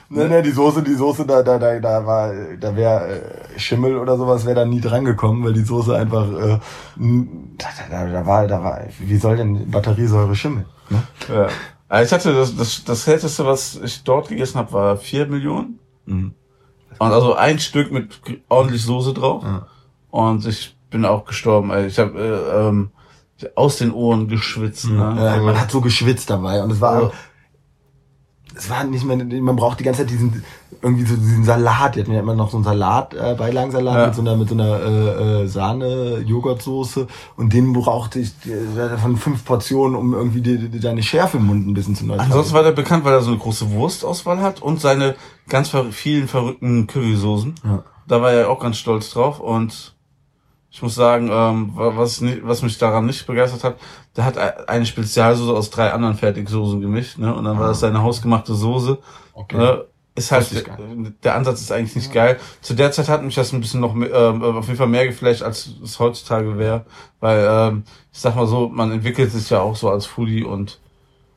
Ne, 0.10 0.28
ne, 0.28 0.42
die 0.42 0.52
Soße, 0.52 0.84
die 0.84 0.94
Soße, 0.96 1.26
da, 1.26 1.42
da, 1.42 1.58
da, 1.58 1.80
da 1.80 2.06
war, 2.06 2.34
da 2.60 2.76
wäre 2.76 3.22
äh, 3.56 3.60
Schimmel 3.60 3.98
oder 3.98 4.18
sowas 4.18 4.46
wäre 4.46 4.56
da 4.56 4.66
nie 4.66 4.82
dran 4.82 5.06
gekommen, 5.06 5.46
weil 5.46 5.54
die 5.54 5.64
Soße 5.64 5.96
einfach, 5.96 6.28
äh, 6.34 6.60
da, 7.58 7.68
da, 7.90 8.06
da 8.06 8.26
war, 8.26 8.48
da 8.48 8.62
war, 8.62 8.82
wie 9.00 9.18
soll 9.18 9.38
denn 9.38 9.72
Batteriesäure 9.72 10.36
schimmeln? 10.36 10.66
Ne? 10.90 11.04
ja. 11.30 11.48
Also 11.88 12.06
ich 12.08 12.14
hatte 12.14 12.34
das, 12.34 12.56
das, 12.56 12.84
das 12.84 13.08
härteste, 13.08 13.46
was 13.46 13.76
ich 13.76 14.04
dort 14.04 14.30
gegessen 14.30 14.58
habe, 14.58 14.74
war 14.74 14.98
vier 14.98 15.28
Millionen. 15.28 15.80
Mhm. 16.06 16.34
Und 17.00 17.12
also 17.12 17.36
ein 17.36 17.60
Stück 17.60 17.92
mit 17.92 18.22
ordentlich 18.48 18.84
Soße 18.84 19.14
drauf. 19.14 19.44
Ja. 19.44 19.68
Und 20.10 20.46
ich 20.46 20.78
bin 20.90 21.06
auch 21.06 21.26
gestorben. 21.26 21.72
Ey. 21.72 21.88
Ich 21.88 22.00
habe 22.00 22.20
äh, 22.20 22.68
ähm, 22.68 22.92
aus 23.56 23.78
den 23.78 23.92
Ohren 23.92 24.28
geschwitzt. 24.28 24.90
Ne? 24.90 24.98
Ja, 24.98 25.10
Also- 25.34 25.46
man 25.46 25.60
hat 25.60 25.72
so 25.72 25.82
geschwitzt 25.82 26.30
dabei 26.30 26.64
und 26.64 26.72
es 26.72 26.82
war, 26.82 27.02
Ja. 27.04 27.12
es 28.56 28.70
war 28.70 28.84
nicht 28.84 29.06
mehr, 29.06 29.18
man 29.42 29.56
braucht 29.56 29.80
die 29.80 29.84
ganze 29.84 30.02
Zeit 30.02 30.10
diesen, 30.10 30.44
irgendwie 30.82 31.06
so 31.06 31.16
diesen 31.16 31.44
Salat, 31.44 31.96
die 31.96 32.02
hatten 32.02 32.12
ja 32.12 32.20
immer 32.20 32.34
noch 32.36 32.50
so 32.50 32.58
einen 32.58 32.64
Salat, 32.64 33.14
äh, 33.14 33.36
Beilagensalat 33.38 33.96
Ja. 33.98 34.06
mit 34.08 34.16
so 34.16 34.22
einer, 34.22 34.36
mit 34.36 34.50
so 34.50 34.56
einer 34.56 34.80
äh, 34.80 35.44
äh, 35.44 35.48
Sahne, 35.48 36.20
Joghurtsoße 36.26 37.08
und 37.38 37.54
den 37.54 37.72
brauchte 37.74 38.20
ich 38.20 38.32
äh, 38.48 38.98
von 38.98 39.16
fünf 39.18 39.46
Portionen, 39.46 39.96
um 39.96 40.14
irgendwie 40.14 40.42
die, 40.42 40.70
die, 40.70 40.80
deine 40.80 41.04
Schärfe 41.04 41.38
im 41.38 41.46
Mund 41.48 41.68
ein 41.68 41.74
bisschen 41.74 41.96
zu 41.96 42.06
neutralisieren. 42.06 42.32
Ansonsten 42.32 42.56
war 42.56 42.64
der 42.64 42.72
bekannt, 42.72 43.06
weil 43.06 43.14
er 43.14 43.22
so 43.22 43.30
eine 43.32 43.40
große 43.40 43.72
Wurstauswahl 43.72 44.42
hat 44.42 44.62
und 44.62 44.82
seine 44.82 45.16
ganz 45.48 45.70
ver 45.70 45.86
vielen 45.92 46.28
verrückten 46.28 46.88
Currysoßen. 46.88 47.56
Ja. 47.64 47.84
Da 48.08 48.22
war 48.22 48.32
er 48.32 48.50
auch 48.50 48.60
ganz 48.60 48.78
stolz 48.78 49.12
drauf 49.12 49.40
und 49.40 49.96
ich 50.72 50.82
muss 50.82 50.96
sagen, 50.96 51.30
ähm, 51.32 51.72
wa- 51.76 51.94
was, 51.98 52.24
was 52.44 52.62
mich 52.64 52.78
daran 52.78 53.06
nicht 53.06 53.28
begeistert 53.28 53.64
hat, 53.64 53.76
der 54.16 54.26
hat 54.26 54.38
eine 54.70 54.86
Spezialsoße 54.86 55.52
aus 55.54 55.70
drei 55.70 55.92
anderen 55.92 56.16
Fertigsoßen 56.16 56.80
gemischt, 56.82 57.18
ne? 57.18 57.34
Und 57.36 57.44
dann 57.46 57.60
war 57.60 57.68
das 57.68 57.82
seine 57.82 58.02
hausgemachte 58.02 58.54
Soße. 58.56 58.98
Okay. 59.34 59.58
Ne? 59.58 59.86
Ist 60.14 60.32
halt, 60.34 60.66
gar 60.66 60.78
der 61.24 61.36
Ansatz 61.36 61.62
ist 61.62 61.72
eigentlich 61.72 61.96
nicht 61.96 62.12
geil. 62.14 62.38
Zu 62.62 62.74
der 62.74 62.92
Zeit 62.92 63.08
hat 63.08 63.24
mich 63.24 63.36
das 63.36 63.54
ein 63.54 63.62
bisschen 63.62 63.80
noch, 63.80 63.96
ähm, 63.96 64.44
auf 64.44 64.66
jeden 64.68 64.78
Fall 64.78 64.88
mehr 64.88 65.08
geflasht, 65.08 65.42
als 65.42 65.70
es 65.84 66.00
heutzutage 66.00 66.58
wäre. 66.58 66.86
Weil, 67.22 67.48
ähm, 67.50 67.84
ich 68.12 68.20
sag 68.20 68.36
mal 68.36 68.46
so, 68.46 68.68
man 68.68 68.92
entwickelt 68.92 69.32
sich 69.32 69.50
ja 69.50 69.62
auch 69.62 69.76
so 69.78 69.90
als 69.90 70.06
Foodie 70.06 70.44
und 70.44 70.80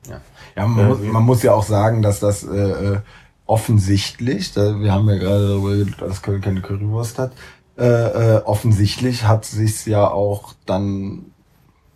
Ja, 0.09 0.21
ja 0.57 0.67
man, 0.67 0.79
Ja, 0.79 0.89
muss, 0.89 0.99
man 1.01 1.23
muss 1.23 1.43
ja 1.45 1.53
auch 1.55 1.63
sagen, 1.63 2.03
dass 2.03 2.19
das 2.21 2.43
äh, 2.45 2.95
äh, 2.95 3.01
offensichtlich, 3.47 4.53
da, 4.53 4.81
wir 4.81 4.93
haben 4.93 5.09
ja 5.09 5.17
gerade 5.17 5.49
darüber 5.49 5.71
geredet, 5.71 5.95
dass 6.01 6.23
Köln 6.23 6.41
keine 6.41 6.61
Currywurst 6.61 7.19
hat, 7.19 7.33
äh, 7.77 8.37
äh, 8.37 8.43
offensichtlich 8.45 9.25
hat 9.25 9.45
sich's 9.45 9.85
ja 9.87 10.09
auch 10.09 10.55
dann 10.67 11.27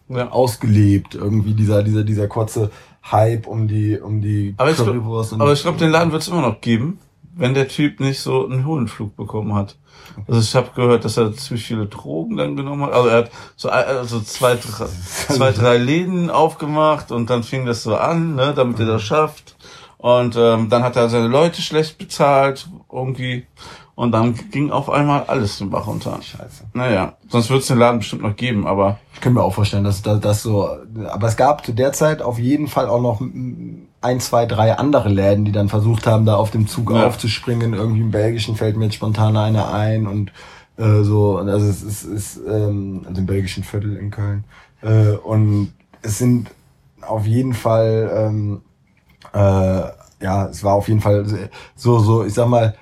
ja. 0.08 0.30
ausgelebt, 0.30 1.14
irgendwie 1.14 1.54
dieser, 1.54 1.82
dieser, 1.82 2.04
dieser 2.04 2.26
kurze 2.28 2.70
Hype 3.10 3.46
um 3.46 3.68
die, 3.68 3.98
um 3.98 4.20
die 4.20 4.54
Aber 4.56 4.70
ich, 4.70 4.76
Currywurst. 4.76 5.32
und- 5.34 5.40
aber 5.40 5.52
ich 5.52 5.62
glaube, 5.62 5.78
den 5.78 5.90
Laden 5.90 6.12
wird 6.12 6.22
es 6.22 6.28
immer 6.28 6.42
noch 6.42 6.60
geben, 6.60 6.98
wenn 7.36 7.54
der 7.54 7.68
Typ 7.68 8.00
nicht 8.00 8.20
so 8.20 8.46
einen 8.46 8.66
Höhenflug 8.66 9.16
bekommen 9.16 9.54
hat. 9.54 9.76
Also 10.26 10.40
ich 10.40 10.54
habe 10.56 10.70
gehört, 10.74 11.04
dass 11.04 11.16
er 11.16 11.32
ziemlich 11.34 11.64
viele 11.64 11.86
Drogen 11.86 12.36
dann 12.36 12.56
genommen 12.56 12.82
hat. 12.82 12.92
Also 12.92 13.08
er 13.08 13.16
hat 13.18 13.30
so 13.56 13.68
also 13.68 14.20
zwei, 14.20 14.54
drei, 14.56 14.86
zwei, 14.86 15.52
drei 15.52 15.76
Läden 15.76 16.30
aufgemacht 16.30 17.12
und 17.12 17.30
dann 17.30 17.42
fing 17.44 17.66
das 17.66 17.82
so 17.84 17.94
an, 17.96 18.34
ne, 18.34 18.52
damit 18.54 18.80
er 18.80 18.86
das 18.86 19.02
schafft. 19.02 19.56
Und 19.98 20.36
ähm, 20.36 20.68
dann 20.68 20.82
hat 20.82 20.96
er 20.96 21.08
seine 21.08 21.28
Leute 21.28 21.60
schlecht 21.60 21.98
bezahlt, 21.98 22.68
irgendwie. 22.92 23.46
Und 23.98 24.12
dann 24.12 24.32
ging 24.52 24.70
auf 24.70 24.88
einmal 24.90 25.24
alles 25.26 25.58
den 25.58 25.70
Bach 25.70 25.88
runter. 25.88 26.20
Scheiße. 26.22 26.66
Naja, 26.72 27.14
sonst 27.28 27.50
wird 27.50 27.62
es 27.62 27.66
den 27.66 27.78
Laden 27.78 27.98
bestimmt 27.98 28.22
noch 28.22 28.36
geben, 28.36 28.64
aber 28.64 29.00
Ich 29.12 29.20
kann 29.20 29.32
mir 29.32 29.42
auch 29.42 29.52
vorstellen, 29.52 29.82
dass 29.82 30.02
das, 30.02 30.40
so, 30.40 30.68
aber 31.08 31.26
es 31.26 31.36
gab 31.36 31.66
zu 31.66 31.72
der 31.72 31.92
Zeit 31.92 32.22
auf 32.22 32.38
jeden 32.38 32.68
Fall 32.68 32.88
auch 32.88 33.02
noch 33.02 33.20
ein, 33.20 34.20
zwei, 34.20 34.46
drei 34.46 34.78
andere 34.78 35.08
Läden, 35.08 35.44
die 35.44 35.50
dann 35.50 35.68
versucht 35.68 36.06
haben, 36.06 36.26
da 36.26 36.36
auf 36.36 36.52
dem 36.52 36.68
Zug 36.68 36.92
Ja. 36.92 37.06
aufzuspringen. 37.08 37.74
Irgendwie 37.74 38.02
im 38.02 38.12
Belgischen 38.12 38.54
fällt 38.54 38.76
mir 38.76 38.84
jetzt 38.84 38.94
spontan 38.94 39.36
einer 39.36 39.72
ein 39.74 40.06
und 40.06 40.30
äh, 40.76 41.02
so, 41.02 41.38
also 41.38 41.66
es 41.66 41.82
ist, 41.82 42.04
ist 42.04 42.40
ähm, 42.48 43.02
also 43.04 43.20
im 43.20 43.26
belgischen 43.26 43.64
Viertel 43.64 43.96
in 43.96 44.12
Köln. 44.12 44.44
Äh, 44.80 45.16
und 45.16 45.72
es 46.02 46.18
sind 46.18 46.52
auf 47.02 47.26
jeden 47.26 47.52
Fall, 47.52 48.12
ähm, 48.14 48.62
äh, 49.32 49.82
ja, 50.24 50.46
es 50.46 50.62
war 50.62 50.74
auf 50.74 50.86
jeden 50.86 51.00
Fall 51.00 51.26
so, 51.74 51.98
so, 51.98 52.24
ich 52.24 52.34
sag 52.34 52.46
mal, 52.46 52.76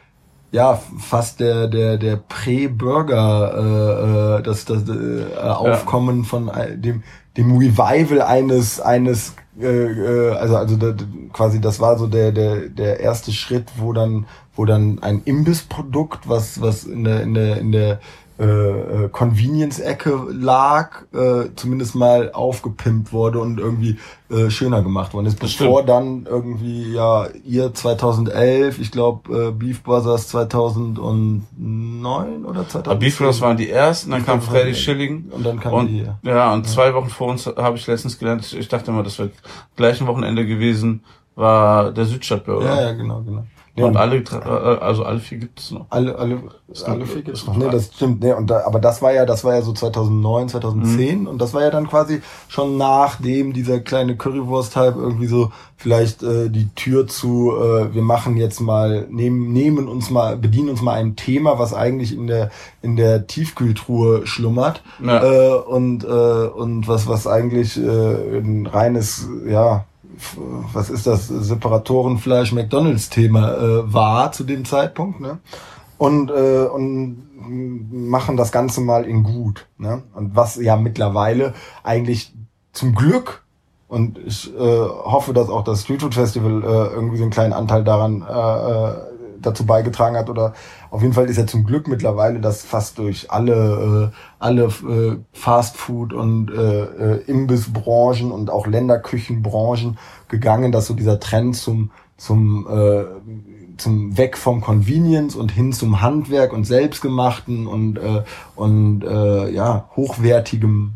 ja, 0.53 0.81
fast 0.99 1.41
der 1.41 1.69
der 1.69 1.99
der 1.99 2.17
Prä-Burger, 2.17 3.55
äh, 3.57 4.39
äh, 4.39 4.43
das 4.43 4.65
das 4.65 4.89
äh, 4.89 5.37
Aufkommen 5.39 6.25
von 6.25 6.49
äh, 6.49 6.77
dem 6.77 7.03
dem 7.37 7.57
Revival 7.57 8.23
eines 8.23 8.81
eines 8.81 9.35
äh, 9.61 9.67
äh, 9.67 10.33
also 10.37 10.57
also 10.57 10.77
da, 10.77 10.95
quasi 11.33 11.61
das 11.61 11.81
war 11.81 11.99
so 11.99 12.07
der 12.07 12.33
der 12.33 12.69
der 12.69 13.01
erste 13.01 13.33
Schritt, 13.33 13.67
wo 13.77 13.93
dann 13.93 14.27
wo 14.55 14.65
dann 14.65 15.01
ein 15.03 15.23
Imbissprodukt, 15.25 16.29
was 16.29 16.61
was 16.61 16.85
in 16.85 17.05
der 17.05 17.23
in 17.23 17.35
der 17.35 17.59
in 17.59 17.73
der 17.73 18.01
äh, 18.39 18.45
äh, 18.45 19.09
Convenience-Ecke 19.09 20.27
lag, 20.31 21.03
äh, 21.15 21.47
zumindest 21.57 21.95
mal 21.95 22.33
aufgepimpt 22.33 23.13
wurde 23.13 23.41
und 23.41 23.59
irgendwie 23.59 23.99
äh, 24.29 24.51
schöner 24.51 24.83
gemacht 24.83 25.15
worden 25.15 25.27
ist, 25.27 25.41
bevor 25.41 25.85
dann 25.85 26.27
irgendwie 26.29 26.93
ja 26.93 27.29
ihr 27.45 27.73
2011, 27.73 28.79
ich 28.79 28.91
glaube 28.91 29.49
äh, 29.49 29.51
Beef 29.53 29.83
Brothers 29.83 30.29
2009 30.29 32.45
oder 32.45 32.69
2010. 32.69 32.81
Aber 32.91 32.97
Beef 32.97 33.19
Brothers 33.19 33.41
waren 33.41 33.57
die 33.57 33.71
ersten, 33.71 34.11
dann 34.11 34.21
Beef 34.21 34.27
kam 34.27 34.43
Freddy 34.43 34.75
Schilling. 34.75 35.31
und 35.31 35.45
dann 35.45 35.61
kam 35.61 35.73
und, 35.73 35.89
die. 35.89 36.07
Ja, 36.23 36.53
und 36.53 36.69
zwei 36.69 36.93
Wochen 36.95 37.09
vor 37.09 37.29
uns 37.29 37.47
habe 37.47 37.77
ich 37.77 37.87
letztens 37.87 38.19
gelernt, 38.19 38.53
ich- 38.53 38.69
dachte 38.69 38.91
immer, 38.91 39.03
das 39.03 39.19
wäre 39.19 39.31
gleichen 39.77 40.07
Wochenende 40.07 40.47
gewesen, 40.47 41.03
war 41.35 41.93
der 41.93 42.05
Südstadtburger. 42.05 42.67
Ja, 42.67 42.81
ja, 42.83 42.93
genau, 42.93 43.23
genau. 43.23 43.45
Ja, 43.77 43.85
Und 43.85 43.97
alle, 43.97 44.17
äh, 44.17 44.79
also 44.81 45.05
alle 45.05 45.19
vier 45.21 45.39
gibt 45.39 45.61
es 45.61 45.71
noch. 45.71 45.85
alle 45.91 46.17
alle 46.19 46.41
alle 46.87 47.05
vier 47.07 47.23
gibt's 47.23 47.47
noch. 47.47 47.57
Nee, 47.57 47.67
ein- 47.67 47.71
das 47.71 47.91
stimmt. 47.95 48.23
Nee, 48.23 48.33
und 48.33 48.49
da, 48.49 48.65
aber 48.67 48.81
das 48.81 49.03
war 49.03 49.13
ja, 49.13 49.27
das 49.27 49.45
war 49.45 49.55
ja 49.55 49.63
so 49.63 49.73
2009, 49.73 50.49
2010 50.49 51.21
Mhm. 51.21 51.27
und 51.27 51.39
das 51.41 51.53
war 51.55 51.61
ja 51.63 51.71
dann 51.71 51.87
quasi 51.87 52.23
schon 52.49 52.77
nachdem 52.79 53.53
dieser 53.53 53.81
kleine 53.81 54.17
Currywurst-Hype 54.17 54.97
irgendwie 54.97 55.27
so 55.27 55.53
vielleicht 55.77 56.23
äh, 56.23 56.49
die 56.49 56.69
Tür 56.75 57.07
zu, 57.07 57.53
äh, 57.55 57.95
wir 57.95 58.01
machen 58.03 58.37
jetzt 58.39 58.61
mal, 58.61 59.07
nehmen, 59.11 59.53
nehmen 59.53 59.89
uns 59.89 60.09
mal, 60.11 60.37
bedienen 60.39 60.71
uns 60.71 60.81
mal 60.81 60.95
ein 60.95 61.15
Thema, 61.17 61.59
was 61.59 61.75
eigentlich 61.75 62.15
in 62.17 62.27
der 62.27 62.51
in 62.83 62.97
der 62.97 63.27
Tiefkühltruhe 63.27 64.27
schlummert 64.27 64.83
Ja. 65.05 65.23
äh, 65.23 65.55
und 65.59 66.03
äh, 66.05 66.09
und 66.09 66.89
was 66.89 67.07
was 67.09 67.27
eigentlich 67.27 67.77
äh, 67.77 68.39
ein 68.39 68.67
reines 68.67 69.29
ja 69.47 69.85
was 70.73 70.91
ist 70.91 71.07
das 71.07 71.29
Separatorenfleisch 71.29 72.53
McDonalds 72.53 73.11
Thema 73.11 73.55
äh, 73.55 73.93
war 73.93 74.33
zu 74.33 74.45
dem 74.45 74.65
Zeitpunkt 74.65 75.21
ne? 75.21 75.39
Und 75.99 76.31
äh, 76.31 76.67
und 76.67 77.23
machen 78.11 78.37
das 78.37 78.53
Ganze 78.53 78.81
mal 78.81 79.05
in 79.05 79.23
gut 79.23 79.67
ne? 79.79 80.03
Und 80.15 80.37
was 80.37 80.57
ja 80.57 80.77
mittlerweile 80.77 81.55
eigentlich 81.83 82.35
zum 82.73 82.95
Glück 82.95 83.45
und 83.89 84.19
ich 84.19 84.53
äh, 84.55 84.59
hoffe, 84.59 85.33
dass 85.33 85.49
auch 85.49 85.63
das 85.63 85.83
Street 85.83 86.03
Food 86.03 86.15
Festival 86.15 86.63
äh, 86.63 86.95
irgendwie 86.95 87.19
so 87.19 87.23
einen 87.23 87.31
kleinen 87.31 87.53
Anteil 87.53 87.85
daran 87.85 88.23
äh, 88.23 88.33
äh, 88.33 89.16
dazu 89.47 89.65
beigetragen 89.65 90.17
hat. 90.17 90.29
Oder 90.29 90.53
auf 90.91 91.03
jeden 91.03 91.15
Fall 91.15 91.27
ist 91.31 91.37
ja 91.37 91.47
zum 91.47 91.65
Glück 91.65 91.89
mittlerweile 91.89 92.41
das 92.41 92.63
fast 92.63 92.99
durch 92.99 93.31
alle 93.31 94.11
äh, 94.13 94.17
alle 94.39 94.65
äh, 94.65 95.17
Fast 95.33 95.77
Food 95.77 96.13
und 96.13 96.51
äh, 96.51 96.83
äh, 96.85 97.23
Imbissbranchen 97.27 98.31
und 98.33 98.51
auch 98.51 98.67
Länderküchenbranchen 98.67 99.99
gegangen, 100.29 100.73
dass 100.73 100.87
so 100.87 100.95
dieser 100.95 101.21
Trend 101.21 101.57
zum 101.57 101.91
zum 102.17 102.67
äh, 102.69 103.05
zum 103.79 104.17
weg 104.17 104.39
vom 104.39 104.61
Convenience 104.63 105.37
und 105.37 105.53
hin 105.53 105.73
zum 105.73 106.01
Handwerk 106.01 106.53
und 106.53 106.65
selbstgemachten 106.65 107.67
und 107.67 107.99
äh, 107.99 108.23
und 108.55 109.03
äh, 109.05 109.51
ja 109.51 109.89
hochwertigem 109.97 110.93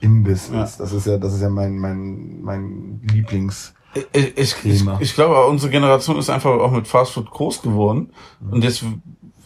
Imbiss 0.00 0.50
Ja. 0.52 0.62
ist. 0.64 0.78
Das 0.80 0.92
ist 0.92 1.06
ja 1.06 1.18
das 1.18 1.34
ist 1.34 1.42
ja 1.42 1.50
mein 1.50 1.78
mein 1.78 2.40
mein 2.42 3.00
Lieblings 3.12 3.74
Ich, 3.94 4.38
ich, 4.38 4.64
ich, 4.64 4.84
ich 5.00 5.14
glaube, 5.14 5.44
unsere 5.46 5.70
Generation 5.70 6.18
ist 6.18 6.30
einfach 6.30 6.50
auch 6.50 6.70
mit 6.70 6.86
Fastfood 6.86 7.30
groß 7.30 7.62
geworden. 7.62 8.12
Und 8.50 8.62
jetzt 8.62 8.84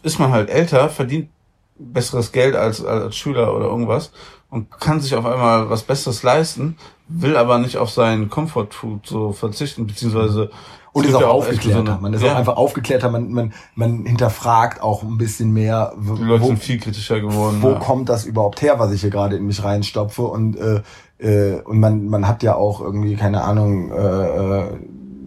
ist 0.02 0.18
man 0.18 0.30
halt 0.32 0.50
älter, 0.50 0.88
verdient 0.90 1.30
besseres 1.76 2.30
Geld 2.30 2.54
als, 2.54 2.84
als 2.84 3.16
Schüler 3.16 3.54
oder 3.56 3.66
irgendwas. 3.66 4.12
und 4.50 4.70
kann 4.70 5.00
sich 5.00 5.16
auf 5.16 5.26
einmal 5.26 5.68
was 5.68 5.82
Besseres 5.82 6.22
leisten, 6.22 6.76
will 7.08 7.36
aber 7.36 7.58
nicht 7.58 7.76
auf 7.76 7.90
seinen 7.90 8.30
Comfort 8.30 8.68
Food 8.70 9.06
so 9.06 9.32
verzichten, 9.32 9.86
beziehungsweise 9.86 10.50
und 10.92 11.06
ist 11.06 11.14
auch, 11.16 11.22
auch 11.22 11.34
aufgeklärter. 11.34 11.98
Man 12.00 12.14
ist 12.14 12.22
ja. 12.22 12.32
auch 12.32 12.36
einfach 12.36 12.56
aufgeklärter. 12.56 13.10
Man, 13.10 13.32
man, 13.32 13.52
man 13.74 14.06
hinterfragt 14.06 14.80
auch 14.80 15.02
ein 15.02 15.18
bisschen 15.18 15.52
mehr. 15.52 15.92
Die 15.98 16.22
Leute 16.22 16.42
wo, 16.44 16.46
sind 16.46 16.60
viel 16.60 16.78
kritischer 16.78 17.20
geworden. 17.20 17.58
Wo 17.62 17.70
ja. 17.70 17.78
kommt 17.80 18.08
das 18.08 18.24
überhaupt 18.26 18.62
her, 18.62 18.78
was 18.78 18.92
ich 18.92 19.00
hier 19.00 19.10
gerade 19.10 19.36
in 19.36 19.44
mich 19.44 19.64
reinstopfe? 19.64 20.22
Und 20.22 20.56
äh, 20.56 20.82
äh, 21.18 21.60
und 21.62 21.80
man 21.80 22.06
man 22.06 22.28
hat 22.28 22.42
ja 22.42 22.54
auch 22.54 22.80
irgendwie 22.80 23.16
keine 23.16 23.42
Ahnung 23.42 23.92
äh, 23.92 24.60
äh 24.60 24.64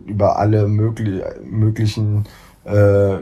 über 0.08 0.40
alle 0.40 0.68
möglich, 0.68 1.22
möglichen 1.44 2.26
äh, 2.64 3.18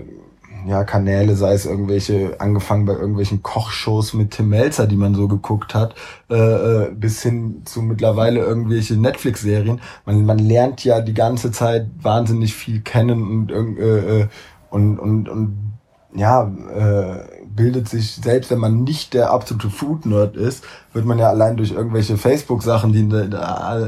ja, 0.68 0.84
Kanäle, 0.84 1.36
sei 1.36 1.54
es 1.54 1.66
irgendwelche, 1.66 2.40
angefangen 2.40 2.86
bei 2.86 2.94
irgendwelchen 2.94 3.44
Kochshows 3.44 4.14
mit 4.14 4.32
Tim 4.32 4.50
Melzer, 4.50 4.88
die 4.88 4.96
man 4.96 5.14
so 5.14 5.28
geguckt 5.28 5.76
hat, 5.76 5.94
äh, 6.30 6.36
äh, 6.36 6.92
bis 6.92 7.22
hin 7.22 7.62
zu 7.66 7.82
mittlerweile 7.82 8.40
irgendwelche 8.40 8.96
Netflix-Serien. 8.96 9.80
Man, 10.06 10.26
man 10.26 10.40
lernt 10.40 10.84
ja 10.84 11.02
die 11.02 11.14
ganze 11.14 11.52
Zeit 11.52 11.88
wahnsinnig 12.02 12.56
viel 12.56 12.82
kennen 12.82 13.52
und, 13.52 13.78
äh, 13.78 14.22
äh, 14.22 14.28
und, 14.72 14.98
und, 14.98 15.30
und 15.30 15.74
ja, 16.16 16.52
äh, 16.76 17.35
bildet 17.56 17.88
sich, 17.88 18.16
selbst 18.16 18.52
wenn 18.52 18.60
man 18.60 18.84
nicht 18.84 19.14
der 19.14 19.32
absolute 19.32 19.70
Food-Nerd 19.70 20.36
ist, 20.36 20.64
wird 20.94 21.06
man 21.06 21.18
ja 21.18 21.30
allein 21.30 21.56
durch 21.56 21.72
irgendwelche 21.72 22.18
Facebook-Sachen, 22.18 22.92
die 22.92 23.00
in, 23.00 23.12
in, 23.12 23.34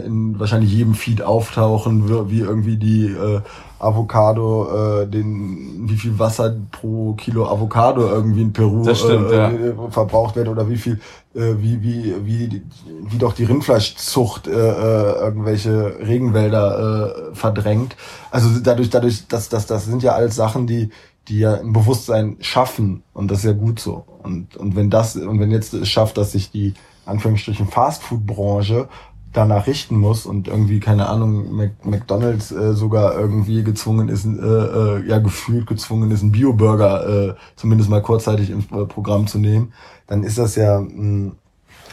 in 0.05 0.39
wahrscheinlich 0.39 0.71
jedem 0.71 0.93
Feed 0.93 1.21
auftauchen, 1.21 2.29
wie 2.29 2.39
irgendwie 2.39 2.77
die 2.77 3.07
äh, 3.07 3.41
Avocado, 3.79 5.01
äh, 5.01 5.07
den, 5.07 5.87
wie 5.89 5.97
viel 5.97 6.17
Wasser 6.17 6.55
pro 6.71 7.13
Kilo 7.13 7.47
Avocado 7.47 8.07
irgendwie 8.07 8.41
in 8.41 8.53
Peru 8.53 8.83
stimmt, 8.95 9.31
äh, 9.31 9.69
ja. 9.69 9.89
verbraucht 9.89 10.35
wird 10.35 10.47
oder 10.47 10.69
wie 10.69 10.77
viel, 10.77 10.99
äh, 11.35 11.53
wie, 11.59 11.83
wie, 11.83 12.15
wie, 12.23 12.61
wie 13.09 13.17
doch 13.17 13.33
die 13.33 13.43
Rindfleischzucht 13.43 14.47
äh, 14.47 14.51
äh, 14.51 15.19
irgendwelche 15.19 15.97
Regenwälder 15.99 17.31
äh, 17.31 17.35
verdrängt. 17.35 17.95
Also 18.31 18.47
dadurch, 18.61 18.89
dadurch, 18.89 19.27
dass 19.27 19.49
das, 19.49 19.65
das 19.65 19.85
sind 19.85 20.03
ja 20.03 20.13
alles 20.13 20.35
Sachen, 20.35 20.67
die, 20.67 20.89
die 21.27 21.39
ja 21.39 21.55
ein 21.55 21.73
Bewusstsein 21.73 22.37
schaffen 22.39 23.03
und 23.13 23.29
das 23.31 23.39
ist 23.39 23.45
ja 23.45 23.53
gut 23.53 23.79
so. 23.79 24.05
Und, 24.23 24.55
und 24.55 24.75
wenn 24.75 24.89
das, 24.89 25.15
und 25.15 25.39
wenn 25.39 25.51
jetzt 25.51 25.73
es 25.73 25.89
schafft, 25.89 26.17
dass 26.17 26.31
sich 26.31 26.51
die 26.51 26.73
Anführungsstrichen 27.05 27.67
Fastfood-Branche 27.67 28.87
danach 29.33 29.67
richten 29.67 29.97
muss 29.97 30.25
und 30.25 30.47
irgendwie, 30.47 30.79
keine 30.79 31.07
Ahnung, 31.07 31.55
Mac 31.55 31.85
McDonalds 31.85 32.51
äh, 32.51 32.73
sogar 32.73 33.17
irgendwie 33.17 33.63
gezwungen 33.63 34.09
ist, 34.09 34.25
äh, 34.25 34.29
äh, 34.29 35.07
ja 35.07 35.19
gefühlt 35.19 35.67
gezwungen 35.67 36.11
ist, 36.11 36.21
einen 36.21 36.31
Bio-Burger 36.31 37.29
äh, 37.29 37.35
zumindest 37.55 37.89
mal 37.89 38.01
kurzzeitig 38.01 38.49
ins 38.49 38.65
äh, 38.71 38.85
Programm 38.85 39.27
zu 39.27 39.37
nehmen, 39.37 39.73
dann 40.07 40.23
ist 40.23 40.37
das 40.37 40.55
ja, 40.55 40.79
mh, 40.79 40.89
hm, 40.89 41.31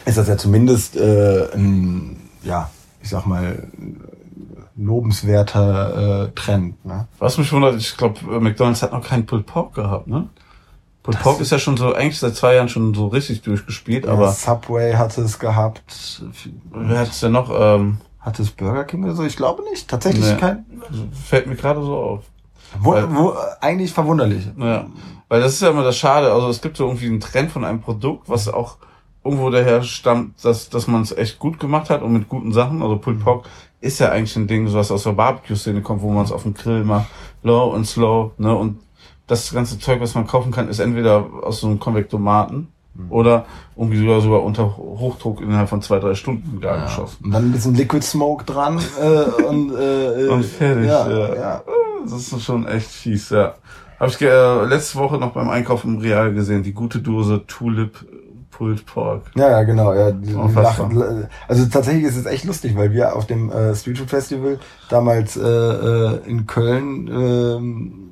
ist 0.05 0.17
das 0.17 0.27
ja 0.27 0.37
zumindest 0.37 0.95
äh, 0.95 1.47
ein, 1.53 2.17
ja, 2.43 2.69
ich 3.01 3.09
sag 3.09 3.25
mal, 3.25 3.67
lobenswerter 4.77 6.25
äh, 6.25 6.31
Trend. 6.31 6.83
Ne? 6.85 7.07
Was 7.19 7.37
mich 7.37 7.51
wundert, 7.51 7.75
ich 7.75 7.95
glaube, 7.97 8.39
McDonalds 8.39 8.81
hat 8.83 8.91
noch 8.91 9.07
keinen 9.07 9.25
Pulled 9.25 9.45
Pork 9.45 9.73
gehabt, 9.73 10.07
ne? 10.07 10.29
Pulled 11.03 11.19
Pork 11.21 11.39
ist 11.39 11.51
ja 11.51 11.59
schon 11.59 11.77
so, 11.77 11.93
eigentlich 11.93 12.19
seit 12.19 12.35
zwei 12.35 12.55
Jahren 12.55 12.67
schon 12.67 12.93
so 12.93 13.07
richtig 13.07 13.43
durchgespielt, 13.43 14.05
ja, 14.05 14.11
aber. 14.11 14.31
Subway 14.31 14.93
hatte 14.93 15.21
es 15.21 15.37
gehabt. 15.37 16.23
Wer 16.71 16.99
hat 16.99 17.09
es 17.09 17.19
denn 17.19 17.31
noch? 17.31 17.51
Ähm, 17.55 17.99
hat 18.19 18.39
es 18.39 18.49
Burger 18.49 18.85
King 18.85 19.03
oder 19.03 19.13
so? 19.13 19.23
Ich 19.23 19.37
glaube 19.37 19.63
nicht. 19.69 19.87
Tatsächlich 19.87 20.25
nee. 20.25 20.37
kein. 20.37 20.65
Fällt 21.11 21.45
mir 21.45 21.55
gerade 21.55 21.81
so 21.81 21.95
auf. 21.95 22.23
Wo, 22.79 22.93
weil, 22.93 23.15
wo, 23.15 23.35
eigentlich 23.61 23.93
verwunderlich. 23.93 24.47
Ja. 24.57 24.87
Weil 25.27 25.41
das 25.41 25.53
ist 25.53 25.61
ja 25.61 25.69
immer 25.69 25.83
das 25.83 25.95
Schade. 25.95 26.31
Also 26.33 26.49
es 26.49 26.59
gibt 26.59 26.75
so 26.75 26.85
irgendwie 26.85 27.05
einen 27.05 27.19
Trend 27.19 27.51
von 27.51 27.63
einem 27.63 27.81
Produkt, 27.81 28.27
was 28.27 28.47
auch 28.47 28.77
irgendwo 29.23 29.51
daher 29.51 29.83
stammt, 29.83 30.43
dass, 30.43 30.69
dass 30.69 30.87
man 30.87 31.03
es 31.03 31.11
echt 31.11 31.37
gut 31.37 31.59
gemacht 31.59 31.91
hat 31.91 32.01
und 32.01 32.13
mit 32.13 32.27
guten 32.27 32.51
Sachen. 32.51 32.81
Also 32.81 32.97
Pulled 32.97 33.23
Pork 33.23 33.47
ist 33.85 33.99
ja 33.99 34.09
eigentlich 34.09 34.35
ein 34.35 34.47
Ding, 34.47 34.67
so 34.67 34.77
was 34.77 34.91
aus 34.91 35.03
der 35.03 35.11
Barbecue-Szene 35.11 35.81
kommt, 35.81 36.01
wo 36.01 36.09
man 36.09 36.25
es 36.25 36.31
auf 36.31 36.43
dem 36.43 36.53
Grill 36.53 36.83
macht, 36.83 37.07
low 37.43 37.65
und 37.73 37.85
slow, 37.85 38.31
ne, 38.37 38.53
und 38.55 38.79
das 39.27 39.53
ganze 39.53 39.79
Zeug, 39.79 40.01
was 40.01 40.15
man 40.15 40.27
kaufen 40.27 40.51
kann, 40.51 40.69
ist 40.69 40.79
entweder 40.79 41.25
aus 41.41 41.61
so 41.61 41.67
einem 41.67 41.79
Konvektomaten 41.79 42.67
mhm. 42.93 43.11
oder 43.11 43.45
irgendwie 43.75 43.99
sogar 43.99 44.21
sogar 44.21 44.43
unter 44.43 44.77
Hochdruck 44.77 45.41
innerhalb 45.41 45.69
von 45.69 45.81
zwei, 45.81 45.99
drei 45.99 46.15
Stunden 46.15 46.59
gar 46.61 46.77
ja. 46.77 46.83
geschossen. 46.85 47.25
Und 47.25 47.31
dann 47.31 47.45
ein 47.45 47.51
bisschen 47.51 47.75
Liquid 47.75 48.05
Smoke 48.05 48.45
dran 48.45 48.79
äh, 48.99 49.43
und, 49.43 49.71
äh, 49.71 50.27
und 50.27 50.45
fertig. 50.45 50.87
Ja, 50.87 51.09
ja. 51.09 51.35
ja. 51.35 51.63
Das 52.03 52.13
ist 52.13 52.43
schon 52.43 52.67
echt 52.67 52.87
fies, 52.87 53.29
ja. 53.31 53.55
Habe 53.99 54.11
ich 54.11 54.21
äh, 54.21 54.65
letzte 54.65 54.99
Woche 54.99 55.17
noch 55.17 55.31
beim 55.31 55.49
Einkauf 55.49 55.85
im 55.85 55.97
Real 55.97 56.33
gesehen, 56.33 56.61
die 56.61 56.73
gute 56.73 56.99
Dose 56.99 57.45
Tulip 57.47 58.05
Pulled 58.57 58.85
Pork. 58.85 59.23
Ja, 59.35 59.49
ja, 59.49 59.63
genau. 59.63 59.93
Ja, 59.93 60.09
lachen, 60.09 61.27
also 61.47 61.65
tatsächlich 61.65 62.05
ist 62.05 62.17
es 62.17 62.25
echt 62.25 62.45
lustig, 62.45 62.75
weil 62.77 62.91
wir 62.91 63.15
auf 63.15 63.27
dem 63.27 63.51
äh, 63.51 63.75
Street 63.75 63.97
Food 63.97 64.09
Festival 64.09 64.59
damals 64.89 65.35
äh, 65.35 65.41
äh, 65.41 66.19
in 66.25 66.45
Köln 66.45 67.07
ähm, 67.11 68.05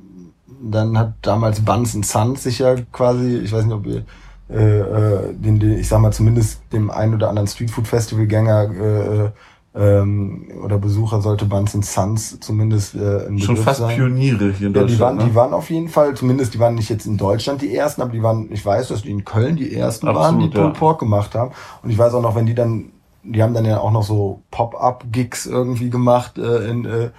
dann 0.64 0.98
hat 0.98 1.14
damals 1.22 1.64
Buns 1.64 1.92
Sons 1.92 2.44
sich 2.44 2.60
ja 2.60 2.76
quasi, 2.92 3.38
ich 3.38 3.52
weiß 3.52 3.66
nicht, 3.66 3.74
ob 3.74 3.86
ihr 3.86 4.04
äh, 4.50 4.80
äh, 4.80 5.34
den, 5.34 5.60
den, 5.60 5.78
ich 5.78 5.88
sag 5.88 6.00
mal 6.00 6.14
zumindest 6.14 6.62
dem 6.72 6.90
ein 6.90 7.14
oder 7.14 7.30
anderen 7.30 7.48
Streetfood 7.48 7.88
Festival 7.88 8.28
Gänger 8.28 8.72
äh, 8.72 9.32
ähm, 9.76 10.52
oder 10.64 10.78
Besucher 10.78 11.22
sollte 11.22 11.46
Buns 11.46 11.72
Sons 11.72 12.40
zumindest 12.40 12.96
äh, 12.96 13.28
ein 13.28 13.40
Schon 13.40 13.58
fast 13.58 13.80
sein. 13.80 13.96
Pioniere 13.96 14.52
hier 14.52 14.68
in 14.68 14.74
ja, 14.74 14.82
Deutschland. 14.82 14.90
Die 14.90 15.00
waren, 15.00 15.18
ne? 15.18 15.24
die 15.26 15.36
waren 15.36 15.54
auf 15.54 15.70
jeden 15.70 15.90
Fall, 15.90 16.14
zumindest 16.14 16.54
die 16.54 16.60
waren 16.60 16.76
nicht 16.76 16.90
jetzt 16.90 17.06
in 17.06 17.18
Deutschland 17.18 17.62
die 17.62 17.76
ersten, 17.76 18.02
aber 18.02 18.12
die 18.12 18.22
waren, 18.22 18.52
ich 18.52 18.64
weiß, 18.64 18.90
dass 18.90 19.02
die 19.02 19.12
in 19.12 19.26
Köln 19.26 19.56
die 19.56 19.76
ersten 19.76 20.08
Absolut, 20.08 20.24
waren, 20.24 20.40
die 20.40 20.56
ja. 20.56 20.64
Pulled 20.64 20.78
Pork 20.78 21.00
gemacht 21.00 21.34
haben. 21.34 21.52
Und 21.82 21.90
ich 21.90 21.98
weiß 21.98 22.14
auch 22.14 22.22
noch, 22.22 22.36
wenn 22.36 22.46
die 22.46 22.54
dann, 22.54 22.92
die 23.24 23.42
haben 23.42 23.56
dann 23.56 23.66
ja 23.66 23.80
auch 23.80 23.92
noch 23.92 24.04
so 24.04 24.42
Pop-up-Gigs 24.52 25.48
irgendwie 25.48 25.90
gemacht 25.90 26.38
äh, 26.38 26.70
in 26.70 26.86
äh, 26.86 27.10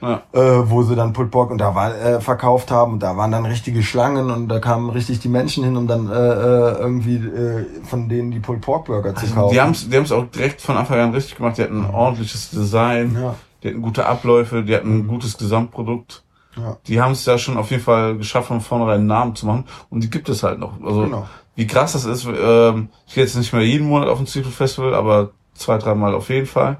ja. 0.00 0.22
äh, 0.32 0.70
wo 0.70 0.82
sie 0.82 0.96
dann 0.96 1.12
Pork 1.12 1.50
und 1.50 1.58
da 1.58 1.74
war, 1.74 1.94
äh, 1.94 2.20
verkauft 2.20 2.70
haben 2.70 2.94
und 2.94 3.02
da 3.02 3.16
waren 3.16 3.30
dann 3.30 3.46
richtige 3.46 3.82
Schlangen 3.82 4.30
und 4.30 4.48
da 4.48 4.58
kamen 4.58 4.90
richtig 4.90 5.20
die 5.20 5.28
Menschen 5.28 5.64
hin, 5.64 5.76
um 5.76 5.86
dann 5.86 6.10
äh, 6.10 6.14
äh, 6.14 6.78
irgendwie 6.78 7.16
äh, 7.16 7.66
von 7.84 8.08
denen 8.08 8.30
die 8.30 8.40
Pulled 8.40 8.62
Pork 8.62 8.86
Burger 8.86 9.14
zu 9.14 9.22
also 9.22 9.34
kaufen. 9.34 9.54
Die 9.54 9.60
haben 9.60 9.70
es 9.72 9.88
die 9.88 9.96
haben's 9.96 10.12
auch 10.12 10.26
direkt 10.26 10.60
von 10.60 10.76
Anfang 10.76 10.98
an 10.98 11.12
richtig 11.12 11.36
gemacht. 11.36 11.58
Die 11.58 11.62
hatten 11.62 11.84
ein 11.84 11.94
ordentliches 11.94 12.50
Design, 12.50 13.16
ja. 13.20 13.34
die 13.62 13.68
hatten 13.68 13.82
gute 13.82 14.06
Abläufe, 14.06 14.62
die 14.62 14.74
hatten 14.74 15.00
ein 15.00 15.06
gutes 15.06 15.36
Gesamtprodukt. 15.38 16.22
Ja. 16.56 16.76
Die 16.86 17.00
haben 17.00 17.12
es 17.12 17.24
ja 17.26 17.38
schon 17.38 17.56
auf 17.56 17.70
jeden 17.70 17.82
Fall 17.82 18.16
geschafft, 18.16 18.48
von 18.48 18.60
vornherein 18.60 18.98
einen 18.98 19.06
Namen 19.06 19.36
zu 19.36 19.46
machen 19.46 19.64
und 19.88 20.02
die 20.02 20.10
gibt 20.10 20.28
es 20.28 20.42
halt 20.42 20.58
noch. 20.58 20.82
Also 20.82 21.02
genau. 21.02 21.28
wie 21.54 21.66
krass 21.66 21.92
das 21.92 22.04
ist, 22.04 22.26
ähm, 22.26 22.88
ich 23.06 23.14
gehe 23.14 23.22
jetzt 23.22 23.36
nicht 23.36 23.52
mehr 23.52 23.62
jeden 23.62 23.86
Monat 23.86 24.08
auf 24.08 24.18
ein 24.18 24.26
Seafood 24.26 24.52
Festival, 24.52 24.94
aber 24.94 25.30
zwei, 25.54 25.78
dreimal 25.78 26.14
auf 26.14 26.28
jeden 26.28 26.46
Fall 26.46 26.78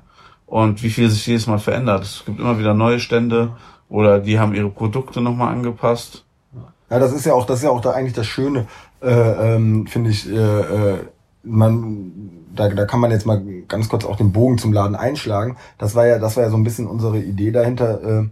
und 0.51 0.83
wie 0.83 0.91
viel 0.91 1.09
sich 1.09 1.27
jedes 1.27 1.47
Mal 1.47 1.59
verändert. 1.59 2.03
Es 2.03 2.25
gibt 2.27 2.41
immer 2.41 2.59
wieder 2.59 2.75
neue 2.75 2.99
Stände 2.99 3.53
oder 3.89 4.19
die 4.19 4.39
haben 4.39 4.53
ihre 4.53 4.69
Produkte 4.69 5.21
nochmal 5.21 5.55
angepasst. 5.55 6.25
Ja, 6.91 6.99
das 6.99 7.13
ist 7.13 7.25
ja 7.25 7.33
auch, 7.33 7.47
das 7.47 7.59
ist 7.59 7.65
ja 7.65 7.71
auch 7.71 7.81
da 7.81 7.93
eigentlich 7.93 8.15
das 8.15 8.27
Schöne, 8.27 8.67
äh, 9.01 9.09
ähm, 9.55 9.87
finde 9.87 10.11
ich, 10.11 10.29
äh, 10.29 10.35
äh, 10.35 10.99
man, 11.45 12.13
da, 12.55 12.69
da 12.69 12.85
kann 12.85 12.99
man 12.99 13.13
jetzt 13.13 13.27
mal 13.27 13.41
ganz 13.69 13.89
kurz 13.89 14.05
auch 14.05 14.17
den 14.17 14.33
Bogen 14.33 14.59
zum 14.59 14.73
Laden 14.73 14.97
einschlagen. 14.97 15.57
Das 15.79 15.95
war 15.95 16.07
ja, 16.07 16.19
das 16.19 16.37
war 16.37 16.43
ja 16.43 16.51
so 16.51 16.57
ein 16.57 16.65
bisschen 16.65 16.89
unsere 16.89 17.19
Idee 17.19 17.53
dahinter. 17.53 18.03
Äh, 18.03 18.29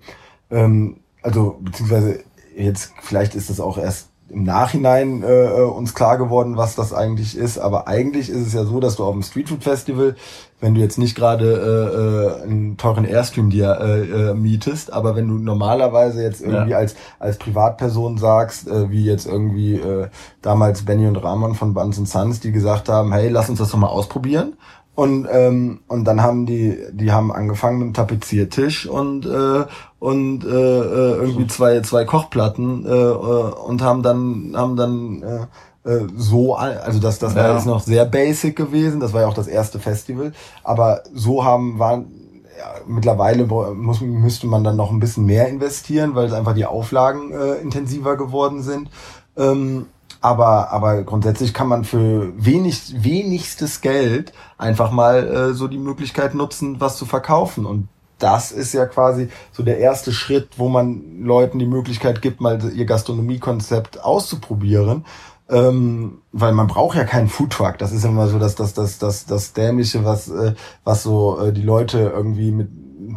ähm, 0.50 0.96
also 1.22 1.58
beziehungsweise 1.60 2.24
jetzt 2.56 2.92
vielleicht 3.00 3.36
ist 3.36 3.48
das 3.48 3.60
auch 3.60 3.78
erst 3.78 4.08
im 4.28 4.42
Nachhinein 4.42 5.22
äh, 5.22 5.46
äh, 5.46 5.62
uns 5.62 5.94
klar 5.94 6.18
geworden, 6.18 6.56
was 6.56 6.74
das 6.74 6.92
eigentlich 6.92 7.36
ist. 7.36 7.58
Aber 7.58 7.88
eigentlich 7.88 8.28
ist 8.28 8.46
es 8.46 8.52
ja 8.52 8.64
so, 8.64 8.80
dass 8.80 8.96
du 8.96 9.04
auf 9.04 9.14
dem 9.14 9.22
Streetfood 9.22 9.62
Festival, 9.62 10.16
wenn 10.60 10.74
du 10.74 10.80
jetzt 10.80 10.98
nicht 10.98 11.14
gerade 11.14 11.44
äh, 11.44 12.42
äh, 12.42 12.42
einen 12.42 12.76
teuren 12.76 13.04
Airstream 13.04 13.50
dir 13.50 13.78
äh, 13.80 14.30
äh, 14.30 14.34
mietest, 14.34 14.92
aber 14.92 15.14
wenn 15.14 15.28
du 15.28 15.34
normalerweise 15.34 16.22
jetzt 16.22 16.40
irgendwie 16.40 16.72
ja. 16.72 16.78
als 16.78 16.96
als 17.18 17.38
Privatperson 17.38 18.18
sagst, 18.18 18.68
äh, 18.68 18.90
wie 18.90 19.04
jetzt 19.04 19.26
irgendwie 19.26 19.76
äh, 19.76 20.08
damals 20.42 20.84
Benny 20.84 21.06
und 21.06 21.16
Ramon 21.16 21.54
von 21.54 21.74
Buns 21.74 21.96
Sons, 21.96 22.40
die 22.40 22.52
gesagt 22.52 22.88
haben, 22.88 23.12
hey, 23.12 23.28
lass 23.28 23.48
uns 23.48 23.58
das 23.58 23.70
doch 23.70 23.78
mal 23.78 23.86
ausprobieren. 23.88 24.54
Und, 24.98 25.28
ähm, 25.30 25.78
und 25.86 26.06
dann 26.06 26.22
haben 26.22 26.44
die, 26.44 26.76
die 26.90 27.12
haben 27.12 27.30
angefangen 27.30 27.78
mit 27.78 27.86
dem 27.86 27.94
Tapeziertisch 27.94 28.84
und, 28.84 29.26
äh, 29.26 29.64
und 30.00 30.44
äh, 30.44 30.48
äh 30.48 31.14
irgendwie 31.20 31.46
zwei, 31.46 31.80
zwei 31.82 32.04
Kochplatten 32.04 32.84
äh, 32.84 32.90
äh, 32.90 33.52
und 33.64 33.80
haben 33.80 34.02
dann, 34.02 34.54
haben 34.56 34.74
dann 34.74 35.22
äh, 35.22 35.46
äh, 35.88 36.06
so, 36.16 36.54
also 36.54 37.00
das, 37.00 37.18
das 37.18 37.34
war 37.34 37.48
ja. 37.48 37.54
jetzt 37.54 37.66
noch 37.66 37.80
sehr 37.80 38.04
basic 38.04 38.56
gewesen, 38.56 39.00
das 39.00 39.12
war 39.12 39.22
ja 39.22 39.26
auch 39.26 39.34
das 39.34 39.48
erste 39.48 39.78
Festival, 39.78 40.32
aber 40.62 41.02
so 41.14 41.44
haben, 41.44 41.78
waren, 41.78 42.12
ja, 42.58 42.74
mittlerweile 42.86 43.46
muss, 43.46 44.00
müsste 44.00 44.46
man 44.46 44.64
dann 44.64 44.76
noch 44.76 44.90
ein 44.90 45.00
bisschen 45.00 45.24
mehr 45.24 45.48
investieren, 45.48 46.14
weil 46.14 46.26
es 46.26 46.32
einfach 46.32 46.54
die 46.54 46.66
Auflagen 46.66 47.32
äh, 47.32 47.54
intensiver 47.54 48.16
geworden 48.16 48.62
sind. 48.62 48.90
Ähm, 49.36 49.86
aber, 50.20 50.72
aber 50.72 51.04
grundsätzlich 51.04 51.54
kann 51.54 51.68
man 51.68 51.84
für 51.84 52.32
wenig, 52.36 53.02
wenigstes 53.04 53.80
Geld 53.80 54.32
einfach 54.56 54.90
mal 54.90 55.28
äh, 55.28 55.54
so 55.54 55.68
die 55.68 55.78
Möglichkeit 55.78 56.34
nutzen, 56.34 56.80
was 56.80 56.96
zu 56.96 57.06
verkaufen. 57.06 57.64
Und 57.64 57.88
das 58.18 58.50
ist 58.50 58.72
ja 58.72 58.86
quasi 58.86 59.28
so 59.52 59.62
der 59.62 59.78
erste 59.78 60.12
Schritt, 60.12 60.48
wo 60.56 60.68
man 60.68 61.22
Leuten 61.22 61.60
die 61.60 61.66
Möglichkeit 61.66 62.20
gibt, 62.20 62.40
mal 62.40 62.58
ihr 62.74 62.84
Gastronomiekonzept 62.84 64.02
auszuprobieren. 64.02 65.04
Ähm, 65.50 66.18
weil 66.32 66.52
man 66.52 66.66
braucht 66.66 66.96
ja 66.96 67.04
keinen 67.04 67.28
Foodtruck. 67.28 67.78
Das 67.78 67.92
ist 67.92 68.04
immer 68.04 68.28
so 68.28 68.38
das, 68.38 68.54
das, 68.54 68.74
das, 68.74 68.98
das, 68.98 69.26
das 69.26 69.52
Dämliche, 69.52 70.04
was, 70.04 70.28
äh, 70.28 70.54
was 70.84 71.02
so 71.02 71.38
äh, 71.40 71.52
die 71.52 71.62
Leute 71.62 72.12
irgendwie 72.14 72.50
mit 72.50 72.68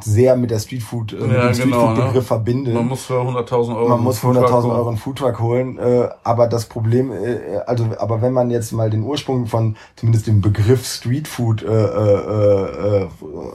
sehr 0.01 0.35
mit 0.35 0.51
der 0.51 0.59
Streetfood, 0.59 1.13
äh, 1.13 1.15
mit 1.17 1.31
Ja, 1.31 1.51
dem 1.51 1.63
genau, 1.63 1.91
Streetfood-Begriff 1.91 2.15
ne? 2.15 2.21
verbindet. 2.21 2.73
Man 2.73 2.87
muss 2.87 3.03
für 3.03 3.15
100.000 3.15 3.75
Euro. 3.75 3.89
Man 3.89 4.03
muss 4.03 4.19
für 4.19 4.27
einen 4.27 4.35
Foodtruck 4.37 4.59
100.000 4.59 4.63
holen. 4.63 4.75
Euro 4.77 4.87
einen 4.89 4.97
Foodtruck 4.97 5.39
holen, 5.39 5.77
äh, 5.79 6.09
aber 6.23 6.47
das 6.47 6.65
Problem, 6.65 7.11
äh, 7.11 7.57
also, 7.65 7.87
aber 7.97 8.21
wenn 8.21 8.33
man 8.33 8.51
jetzt 8.51 8.71
mal 8.71 8.89
den 8.89 9.03
Ursprung 9.03 9.47
von 9.47 9.75
zumindest 9.95 10.27
dem 10.27 10.41
Begriff 10.41 10.85
Streetfood 10.85 11.63
äh, 11.63 11.67
äh, 11.67 13.03
äh, 13.03 13.07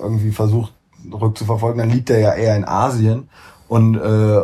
irgendwie 0.03 0.31
versucht 0.31 0.73
rückzuverfolgen, 1.11 1.79
dann 1.79 1.91
liegt 1.91 2.11
er 2.11 2.19
ja 2.19 2.35
eher 2.35 2.57
in 2.57 2.65
Asien 2.65 3.29
und 3.69 3.97
äh, 3.97 4.41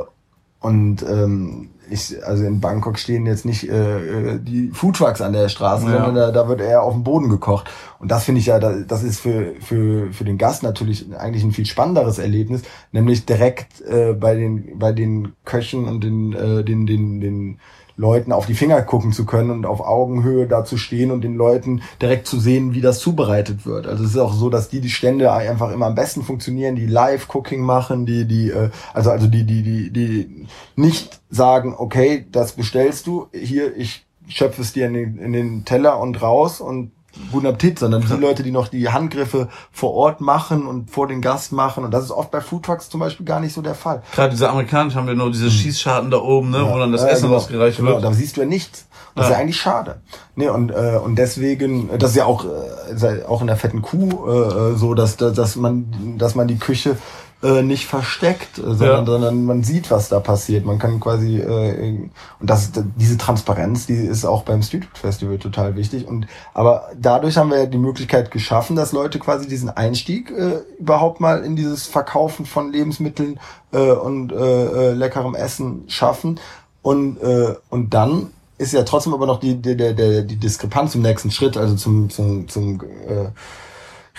und 0.61 1.03
ähm, 1.03 1.71
ich, 1.91 2.25
also 2.25 2.45
in 2.45 2.61
Bangkok 2.61 2.99
stehen 2.99 3.27
jetzt 3.27 3.45
nicht 3.45 3.69
äh, 3.69 4.35
äh, 4.35 4.39
die 4.41 4.71
Foodtrucks 4.73 5.21
an 5.21 5.33
der 5.33 5.49
Straße, 5.49 5.85
Ja. 5.87 5.93
sondern 5.93 6.15
da, 6.15 6.31
da 6.31 6.49
wird 6.49 6.61
eher 6.61 6.83
auf 6.83 6.95
dem 6.95 7.05
Boden 7.05 7.29
gekocht. 7.29 7.69
Und 7.99 8.11
das 8.11 8.25
finde 8.25 8.41
ich 8.41 8.47
ja, 8.47 8.59
da- 8.59 8.81
das 8.87 9.03
ist 9.03 9.21
für, 9.21 9.53
für, 9.61 10.13
für 10.13 10.25
den 10.25 10.39
Gast 10.39 10.63
natürlich 10.63 11.07
eigentlich 11.17 11.45
ein 11.45 11.53
viel 11.53 11.67
spannenderes 11.67 12.19
Erlebnis, 12.19 12.63
nämlich 12.93 13.27
direkt 13.27 13.81
äh, 13.83 14.13
bei 14.15 14.35
den 14.35 14.79
bei 14.79 14.93
den 14.93 15.33
Köchen 15.45 15.85
und 15.87 16.03
den, 16.05 16.33
äh, 16.33 16.65
den, 16.65 16.87
den, 16.87 17.21
den 17.21 17.59
Leuten 17.97 18.33
auf 18.33 18.47
die 18.47 18.55
Finger 18.55 18.83
gucken 18.83 19.13
zu 19.13 19.27
können 19.27 19.51
und 19.51 19.67
auf 19.67 19.81
Augenhöhe 19.81 20.47
da 20.47 20.65
zu 20.65 20.77
stehen 20.77 21.11
und 21.11 21.23
den 21.23 21.37
Leuten 21.37 21.83
direkt 22.01 22.27
zu 22.27 22.39
sehen, 22.39 22.75
wie 22.75 22.81
das 22.81 22.99
zubereitet 22.99 23.67
wird. 23.67 23.87
Also 23.87 24.05
es 24.05 24.11
ist 24.11 24.19
auch 24.19 24.35
so, 24.35 24.51
dass 24.51 24.69
die 24.69 24.81
die 24.81 24.91
Stände 24.91 25.33
einfach 25.33 25.73
immer 25.73 25.87
am 25.87 25.95
besten 25.95 26.23
funktionieren, 26.23 26.77
die 26.77 26.87
Live-Cooking 26.87 27.61
machen, 27.61 28.07
die 28.07 28.27
die 28.27 28.51
äh, 28.51 28.71
also 28.93 29.11
also 29.11 29.27
die 29.27 29.45
die 29.45 29.63
die 29.63 29.91
die 29.91 30.47
nicht 30.77 31.21
sagen, 31.31 31.75
okay, 31.77 32.27
das 32.31 32.53
bestellst 32.53 33.07
du 33.07 33.29
hier, 33.33 33.77
ich 33.77 34.07
schöpfe 34.29 34.63
es 34.63 34.73
dir 34.73 34.87
in 34.87 34.95
den, 34.95 35.19
in 35.19 35.33
den 35.33 35.65
Teller 35.65 36.01
und 36.01 36.21
raus 36.23 36.61
und 36.61 36.93
guten 37.31 37.47
Appetit, 37.47 37.79
sondern 37.79 38.03
die 38.03 38.13
Leute, 38.15 38.43
die 38.43 38.51
noch 38.51 38.69
die 38.69 38.89
Handgriffe 38.89 39.49
vor 39.71 39.93
Ort 39.95 40.21
machen 40.21 40.67
und 40.67 40.91
vor 40.91 41.07
den 41.09 41.21
Gast 41.21 41.53
machen 41.53 41.85
und 41.85 41.91
das 41.91 42.05
ist 42.05 42.11
oft 42.11 42.31
bei 42.31 42.41
Foodtrucks 42.41 42.89
zum 42.89 43.01
Beispiel 43.01 43.27
gar 43.27 43.41
nicht 43.41 43.53
so 43.55 43.63
der 43.63 43.75
Fall. 43.75 44.03
Gerade 44.15 44.31
diese 44.31 44.49
amerikanischen 44.49 44.97
haben 44.99 45.07
wir 45.07 45.15
nur 45.15 45.31
diese 45.31 45.51
Schießscharten 45.51 46.11
da 46.11 46.19
oben, 46.19 46.51
ne, 46.51 46.67
wo 46.69 46.79
dann 46.79 46.93
das 46.93 47.03
Hm. 47.03 47.09
Ja, 47.09 47.13
Essen 47.13 47.23
genau. 47.25 47.35
rausgereicht 47.35 47.77
genau, 47.79 47.91
wird. 47.93 48.05
Da 48.05 48.13
siehst 48.13 48.37
du 48.37 48.41
ja 48.43 48.47
nichts. 48.47 48.87
Das 49.15 49.27
ist 49.27 49.31
Ja. 49.31 49.37
ja 49.37 49.43
eigentlich 49.43 49.61
schade. 49.61 50.01
Nee, 50.37 50.49
und, 50.49 50.71
äh, 50.71 50.99
und 51.05 51.17
deswegen, 51.17 51.91
das 51.99 52.11
ist 52.13 52.17
ja 52.17 52.25
auch, 52.25 52.47
äh, 52.47 52.95
ist 52.95 53.03
ja 53.03 53.29
auch 53.29 53.43
in 53.43 53.47
der 53.47 53.57
fetten 53.57 53.83
Kuh 53.83 54.09
äh, 54.27 54.71
äh, 54.73 54.77
so, 54.77 54.95
dass, 54.95 55.17
dass 55.19 55.35
dass 55.35 55.57
man, 55.57 56.17
dass 56.19 56.35
man 56.35 56.49
die 56.49 56.57
Küche 56.59 56.97
äh, 57.43 57.63
nicht 57.63 57.87
versteckt, 57.87 58.59
äh, 58.59 58.63
sondern, 58.63 58.89
Ja. 59.01 59.05
sondern 59.05 59.45
man 59.45 59.65
sieht, 59.65 59.91
was 59.91 60.09
da 60.09 60.21
passiert. 60.21 60.65
Man 60.65 60.79
kann 60.79 61.01
quasi 61.01 61.39
äh, 61.39 62.09
und 62.41 62.51
das 62.51 62.71
diese 62.97 63.19
Transparenz, 63.19 63.87
die 63.87 63.95
ist 63.95 64.25
auch 64.25 64.43
beim 64.45 64.63
Street 64.63 64.85
Food 64.85 64.99
Festival 64.99 65.39
total 65.39 65.75
wichtig. 65.77 66.07
Und 66.07 66.27
aber 66.55 66.91
dadurch 66.99 67.37
haben 67.37 67.51
wir 67.51 67.59
ja 67.59 67.67
die 67.67 67.79
Möglichkeit 67.79 68.31
geschaffen, 68.31 68.77
dass 68.77 68.93
Leute 68.93 69.19
quasi 69.19 69.49
diesen 69.49 69.71
Einstieg 69.71 70.31
äh, 70.31 70.61
überhaupt 70.79 71.21
mal 71.21 71.45
in 71.45 71.57
dieses 71.57 71.87
Verkaufen 71.87 72.47
von 72.47 72.73
Lebensmitteln 72.73 73.41
äh, 73.73 73.91
und 73.91 74.33
äh, 74.33 74.37
äh, 74.37 74.93
leckerem 74.93 75.35
Essen 75.35 75.85
schaffen. 75.89 76.39
Und 76.83 77.21
äh, 77.23 77.55
und 77.71 77.95
dann 77.95 78.31
ist 78.59 78.73
ja 78.73 78.83
trotzdem 78.85 79.15
aber 79.15 79.27
noch 79.27 79.41
die 79.41 79.57
die, 79.57 79.77
die, 79.77 79.95
die, 79.95 80.27
die 80.27 80.37
Diskrepanz 80.37 80.93
zum 80.93 81.03
nächsten 81.03 81.31
Schritt, 81.31 81.57
also 81.57 81.75
zum 81.75 82.09
zum 82.11 82.49
zum 82.49 82.81
äh, 83.09 83.31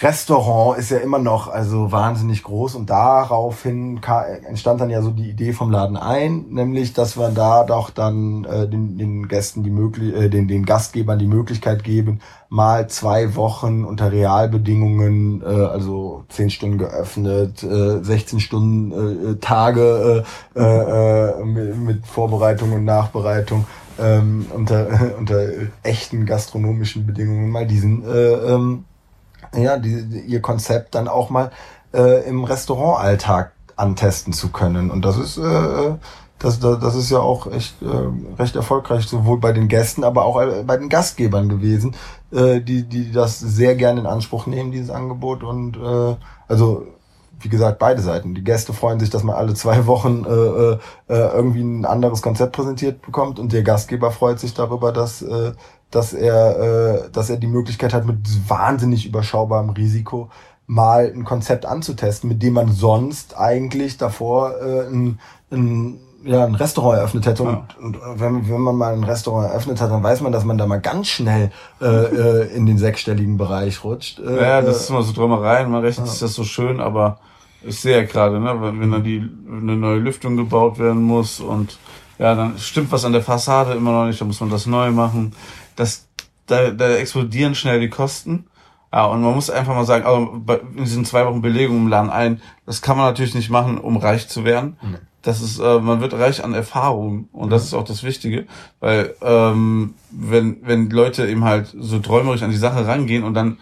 Restaurant 0.01 0.79
ist 0.79 0.89
ja 0.89 0.97
immer 0.97 1.19
noch 1.19 1.47
also 1.47 1.91
wahnsinnig 1.91 2.43
groß 2.43 2.73
und 2.75 2.89
daraufhin 2.89 4.01
entstand 4.47 4.81
dann 4.81 4.89
ja 4.89 5.03
so 5.03 5.11
die 5.11 5.29
Idee 5.29 5.53
vom 5.53 5.69
Laden 5.69 5.97
ein, 5.97 6.45
nämlich 6.49 6.93
dass 6.93 7.15
wir 7.15 7.29
da 7.29 7.63
doch 7.63 7.91
dann 7.91 8.43
äh, 8.45 8.67
den, 8.67 8.97
den 8.97 9.27
Gästen 9.27 9.63
die 9.63 9.69
möglich 9.69 10.15
äh, 10.15 10.29
den, 10.29 10.47
den 10.47 10.65
Gastgebern 10.65 11.19
die 11.19 11.27
Möglichkeit 11.27 11.83
geben, 11.83 12.21
mal 12.49 12.89
zwei 12.89 13.35
Wochen 13.35 13.85
unter 13.85 14.11
Realbedingungen, 14.11 15.43
äh, 15.43 15.45
also 15.45 16.25
zehn 16.27 16.49
Stunden 16.49 16.79
geöffnet, 16.79 17.61
äh, 17.61 18.03
16 18.03 18.39
Stunden 18.39 19.33
äh, 19.33 19.35
Tage 19.35 20.25
äh, 20.55 20.59
äh, 20.59 21.45
mit, 21.45 21.77
mit 21.77 22.07
Vorbereitung 22.07 22.73
und 22.73 22.83
Nachbereitung 22.83 23.65
ähm, 23.99 24.47
unter 24.51 24.87
unter 25.19 25.49
echten 25.83 26.25
gastronomischen 26.25 27.05
Bedingungen 27.05 27.51
mal 27.51 27.67
diesen 27.67 28.03
äh, 28.03 28.33
ähm, 28.33 28.85
ja, 29.55 29.77
die, 29.77 30.21
ihr 30.27 30.41
Konzept 30.41 30.95
dann 30.95 31.07
auch 31.07 31.29
mal 31.29 31.51
äh, 31.93 32.27
im 32.27 32.43
Restaurantalltag 32.43 33.53
antesten 33.75 34.33
zu 34.33 34.51
können. 34.51 34.91
Und 34.91 35.03
das 35.03 35.17
ist, 35.17 35.37
äh, 35.37 35.95
das, 36.39 36.59
das 36.59 36.79
das 36.79 36.95
ist 36.95 37.09
ja 37.09 37.19
auch 37.19 37.51
echt 37.51 37.81
äh, 37.81 38.37
recht 38.37 38.55
erfolgreich, 38.55 39.05
sowohl 39.07 39.39
bei 39.39 39.51
den 39.51 39.67
Gästen, 39.67 40.03
aber 40.03 40.25
auch 40.25 40.41
äh, 40.41 40.63
bei 40.65 40.77
den 40.77 40.89
Gastgebern 40.89 41.49
gewesen, 41.49 41.95
äh, 42.31 42.59
die, 42.59 42.83
die 42.83 43.11
das 43.11 43.39
sehr 43.39 43.75
gerne 43.75 44.01
in 44.01 44.05
Anspruch 44.05 44.45
nehmen, 44.45 44.71
dieses 44.71 44.89
Angebot. 44.89 45.43
Und 45.43 45.77
äh, 45.77 46.15
also 46.47 46.85
wie 47.43 47.49
gesagt, 47.49 47.77
beide 47.77 48.01
Seiten. 48.01 48.35
Die 48.35 48.43
Gäste 48.43 48.73
freuen 48.73 48.99
sich, 48.99 49.09
dass 49.09 49.23
man 49.23 49.35
alle 49.35 49.53
zwei 49.53 49.85
Wochen 49.85 50.25
äh, 50.25 50.29
äh, 50.29 50.77
äh, 51.09 51.35
irgendwie 51.35 51.61
ein 51.61 51.85
anderes 51.85 52.21
Konzept 52.21 52.53
präsentiert 52.53 53.01
bekommt 53.01 53.37
und 53.37 53.51
der 53.51 53.63
Gastgeber 53.63 54.11
freut 54.11 54.39
sich 54.39 54.53
darüber, 54.53 54.91
dass, 54.91 55.21
äh, 55.21 55.51
dass, 55.95 56.13
er, 56.13 57.05
äh, 57.05 57.09
dass 57.11 57.29
er 57.29 57.37
die 57.37 57.47
Möglichkeit 57.47 57.93
hat, 57.93 58.05
mit 58.05 58.17
wahnsinnig 58.49 59.05
überschaubarem 59.05 59.69
Risiko 59.71 60.29
mal 60.65 61.11
ein 61.13 61.23
Konzept 61.25 61.65
anzutesten, 61.65 62.29
mit 62.29 62.41
dem 62.41 62.53
man 62.53 62.71
sonst 62.71 63.37
eigentlich 63.37 63.97
davor 63.97 64.55
äh, 64.61 64.87
ein, 64.87 65.19
ein, 65.51 65.99
ja, 66.23 66.45
ein 66.45 66.55
Restaurant 66.55 66.97
eröffnet 66.99 67.25
hätte. 67.25 67.43
Und, 67.43 67.77
und 67.77 67.97
wenn, 68.15 68.47
wenn 68.49 68.61
man 68.61 68.75
mal 68.75 68.93
ein 68.93 69.03
Restaurant 69.03 69.49
eröffnet 69.49 69.81
hat, 69.81 69.91
dann 69.91 70.01
weiß 70.03 70.21
man, 70.21 70.31
dass 70.31 70.45
man 70.45 70.57
da 70.57 70.65
mal 70.65 70.79
ganz 70.79 71.07
schnell 71.09 71.51
äh, 71.81 71.85
äh, 71.85 72.55
in 72.55 72.65
den 72.65 72.77
sechsstelligen 72.77 73.37
Bereich 73.37 73.83
rutscht. 73.83 74.19
Äh, 74.19 74.41
Ja, 74.41 74.61
das 74.61 74.77
äh, 74.77 74.79
ist 74.79 74.89
immer 74.89 75.03
so 75.03 75.11
Träumereien. 75.11 75.69
Man 75.69 75.81
rechnet 75.83 76.07
sich 76.07 76.19
das 76.19 76.33
so 76.33 76.43
schön, 76.43 76.79
aber 76.79 77.19
ich 77.61 77.79
sehe 77.79 77.97
ja 77.97 78.03
gerade, 78.03 78.39
ne, 78.39 78.55
wenn 78.61 78.79
wenn 78.79 78.91
dann 78.91 79.03
die 79.03 79.29
eine 79.49 79.75
neue 79.75 79.99
Lüftung 79.99 80.37
gebaut 80.37 80.79
werden 80.79 81.01
muss 81.03 81.39
und 81.39 81.77
ja, 82.19 82.35
dann 82.35 82.57
stimmt 82.57 82.91
was 82.91 83.05
an 83.05 83.11
der 83.13 83.21
Fassade 83.23 83.73
immer 83.73 83.91
noch 83.91 84.05
nicht, 84.05 84.21
dann 84.21 84.27
muss 84.27 84.39
man 84.39 84.49
das 84.49 84.65
neu 84.65 84.91
machen. 84.91 85.33
Das, 85.75 86.07
da, 86.47 86.71
da 86.71 86.95
explodieren 86.95 87.55
schnell 87.55 87.79
die 87.79 87.89
Kosten. 87.89 88.45
Ja, 88.91 89.05
und 89.05 89.21
man 89.21 89.33
muss 89.33 89.49
einfach 89.49 89.73
mal 89.73 89.85
sagen, 89.85 90.05
also 90.05 90.33
bei, 90.35 90.59
in 90.75 90.83
diesen 90.83 91.05
zwei 91.05 91.25
Wochen 91.25 91.41
Belegung 91.41 91.77
im 91.77 91.87
Laden 91.87 92.11
ein, 92.11 92.41
das 92.67 92.81
kann 92.83 92.95
man 92.95 93.07
natürlich 93.07 93.33
nicht 93.33 93.49
machen, 93.49 93.79
um 93.79 93.97
reich 93.97 94.27
zu 94.29 94.45
werden. 94.45 94.77
Das 95.23 95.41
ist, 95.41 95.57
äh, 95.57 95.79
man 95.79 96.01
wird 96.01 96.13
reich 96.13 96.43
an 96.43 96.53
Erfahrung 96.53 97.29
und 97.31 97.49
das 97.49 97.63
ist 97.63 97.73
auch 97.73 97.85
das 97.85 98.03
Wichtige, 98.03 98.45
weil 98.81 99.15
ähm, 99.21 99.95
wenn 100.11 100.57
wenn 100.63 100.89
Leute 100.89 101.27
eben 101.27 101.45
halt 101.45 101.73
so 101.79 101.99
träumerisch 101.99 102.43
an 102.43 102.51
die 102.51 102.57
Sache 102.57 102.85
rangehen 102.85 103.23
und 103.23 103.33
dann 103.33 103.57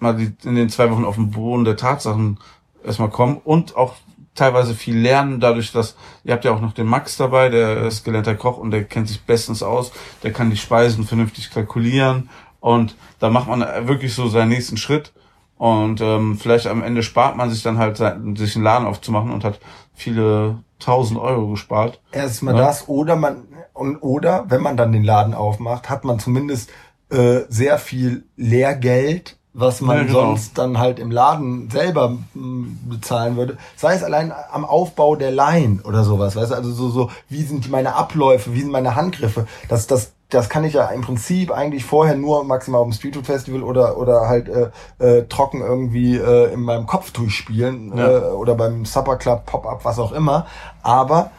mal 0.00 0.16
die, 0.16 0.32
in 0.44 0.56
den 0.56 0.68
zwei 0.68 0.90
Wochen 0.90 1.04
auf 1.04 1.14
den 1.14 1.30
Boden 1.30 1.64
der 1.64 1.76
Tatsachen 1.76 2.38
erstmal 2.84 3.10
kommen 3.10 3.40
und 3.42 3.76
auch 3.76 3.94
teilweise 4.38 4.74
viel 4.74 4.96
lernen, 4.98 5.40
dadurch, 5.40 5.72
dass 5.72 5.96
ihr 6.24 6.32
habt 6.32 6.44
ja 6.44 6.52
auch 6.52 6.60
noch 6.60 6.72
den 6.72 6.86
Max 6.86 7.16
dabei, 7.16 7.48
der 7.48 7.86
ist 7.86 8.04
gelernter 8.04 8.34
Koch 8.34 8.58
und 8.58 8.70
der 8.70 8.84
kennt 8.84 9.08
sich 9.08 9.22
bestens 9.22 9.62
aus, 9.62 9.92
der 10.22 10.32
kann 10.32 10.50
die 10.50 10.56
Speisen 10.56 11.04
vernünftig 11.04 11.50
kalkulieren 11.50 12.30
und 12.60 12.96
da 13.18 13.30
macht 13.30 13.48
man 13.48 13.60
wirklich 13.86 14.14
so 14.14 14.28
seinen 14.28 14.48
nächsten 14.48 14.76
Schritt 14.76 15.12
und 15.56 16.00
ähm, 16.00 16.38
vielleicht 16.38 16.66
am 16.66 16.82
Ende 16.82 17.02
spart 17.02 17.36
man 17.36 17.50
sich 17.50 17.62
dann 17.62 17.78
halt, 17.78 17.96
sich 17.96 18.54
einen 18.54 18.64
Laden 18.64 18.86
aufzumachen 18.86 19.32
und 19.32 19.44
hat 19.44 19.58
viele 19.94 20.58
tausend 20.78 21.18
Euro 21.18 21.48
gespart. 21.48 22.00
Erstmal 22.12 22.54
Ja. 22.54 22.60
das 22.60 22.88
oder 22.88 23.16
man 23.16 23.48
und 23.74 23.96
oder 23.98 24.44
wenn 24.48 24.62
man 24.62 24.76
dann 24.76 24.92
den 24.92 25.04
Laden 25.04 25.34
aufmacht, 25.34 25.90
hat 25.90 26.04
man 26.04 26.18
zumindest 26.20 26.70
äh, 27.10 27.40
sehr 27.48 27.78
viel 27.78 28.24
Lehrgeld, 28.36 29.37
was 29.54 29.80
man 29.80 29.96
Ja, 29.96 30.02
genau. 30.04 30.20
sonst 30.20 30.56
dann 30.58 30.78
halt 30.78 30.98
im 30.98 31.10
Laden 31.10 31.68
selber 31.70 32.16
bezahlen 32.34 33.36
würde. 33.36 33.56
Sei 33.76 33.94
es 33.94 34.02
allein 34.02 34.32
am 34.52 34.64
Aufbau 34.64 35.16
der 35.16 35.30
Line 35.30 35.80
oder 35.84 36.04
sowas, 36.04 36.36
weißt 36.36 36.50
du, 36.52 36.54
also 36.54 36.70
so 36.72 36.88
so 36.90 37.10
wie 37.28 37.42
sind 37.42 37.70
meine 37.70 37.94
Abläufe, 37.94 38.54
wie 38.54 38.60
sind 38.60 38.70
meine 38.70 38.94
Handgriffe, 38.94 39.46
das 39.68 39.86
das 39.86 40.12
das 40.30 40.50
kann 40.50 40.62
ich 40.64 40.74
ja 40.74 40.84
im 40.88 41.00
Prinzip 41.00 41.50
eigentlich 41.50 41.86
vorher 41.86 42.14
nur 42.14 42.44
maximal 42.44 42.82
auf 42.82 42.86
dem 42.88 42.92
Street 42.92 43.14
Food 43.16 43.24
Festival 43.24 43.62
oder 43.62 43.96
oder 43.96 44.28
halt 44.28 44.48
äh, 44.50 44.68
äh, 44.98 45.26
trocken 45.26 45.62
irgendwie 45.62 46.16
äh, 46.16 46.52
in 46.52 46.60
meinem 46.60 46.86
Kopf 46.86 47.12
durchspielen 47.12 47.96
Ja. 47.96 48.08
äh, 48.18 48.20
oder 48.32 48.54
beim 48.54 48.84
Supper 48.84 49.16
Club 49.16 49.46
Pop-up 49.46 49.84
was 49.86 49.98
auch 49.98 50.12
immer, 50.12 50.46
aber 50.82 51.30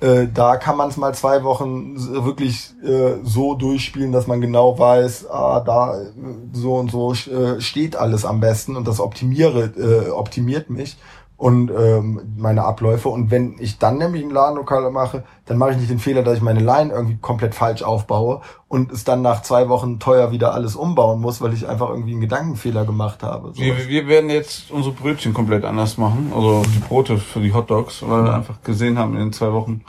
äh, 0.00 0.26
da 0.32 0.56
kann 0.56 0.76
man 0.76 0.88
es 0.90 0.96
mal 0.96 1.14
zwei 1.14 1.42
Wochen 1.44 1.96
s- 1.96 2.10
wirklich 2.12 2.74
äh, 2.84 3.14
so 3.22 3.54
durchspielen, 3.54 4.12
dass 4.12 4.26
man 4.26 4.40
genau 4.40 4.78
weiß, 4.78 5.28
ah, 5.30 5.60
da 5.60 5.98
äh, 6.00 6.06
so 6.52 6.74
und 6.76 6.90
so 6.90 7.12
äh, 7.12 7.60
steht 7.60 7.96
alles 7.96 8.24
am 8.24 8.40
besten 8.40 8.76
und 8.76 8.86
das 8.86 9.00
optimiere, 9.00 9.64
äh, 9.76 10.10
optimiert 10.10 10.70
mich. 10.70 10.96
Und 11.38 11.70
ähm, 11.70 12.34
meine 12.38 12.64
Abläufe. 12.64 13.10
Und 13.10 13.30
wenn 13.30 13.56
ich 13.58 13.78
dann 13.78 13.98
nämlich 13.98 14.24
ein 14.24 14.30
Ladenlokal 14.30 14.90
mache, 14.90 15.24
dann 15.44 15.58
mache 15.58 15.72
ich 15.72 15.76
nicht 15.76 15.90
den 15.90 15.98
Fehler, 15.98 16.22
dass 16.22 16.38
ich 16.38 16.42
meine 16.42 16.60
Line 16.60 16.92
irgendwie 16.92 17.18
komplett 17.18 17.54
falsch 17.54 17.82
aufbaue 17.82 18.40
und 18.68 18.90
es 18.90 19.04
dann 19.04 19.20
nach 19.20 19.42
zwei 19.42 19.68
Wochen 19.68 19.98
teuer 19.98 20.30
wieder 20.30 20.54
alles 20.54 20.76
umbauen 20.76 21.20
muss, 21.20 21.42
weil 21.42 21.52
ich 21.52 21.68
einfach 21.68 21.90
irgendwie 21.90 22.12
einen 22.12 22.22
Gedankenfehler 22.22 22.86
gemacht 22.86 23.22
habe. 23.22 23.52
So 23.52 23.60
wir, 23.60 23.86
wir 23.86 24.08
werden 24.08 24.30
jetzt 24.30 24.70
unsere 24.70 24.94
Brötchen 24.94 25.34
komplett 25.34 25.64
anders 25.64 25.98
machen, 25.98 26.32
also 26.34 26.62
die 26.74 26.78
Brote 26.78 27.18
für 27.18 27.40
die 27.40 27.52
Hotdogs, 27.52 28.02
weil 28.06 28.24
wir 28.24 28.34
einfach 28.34 28.62
gesehen 28.62 28.98
haben 28.98 29.12
in 29.12 29.20
den 29.20 29.32
zwei 29.32 29.52
Wochen, 29.52 29.82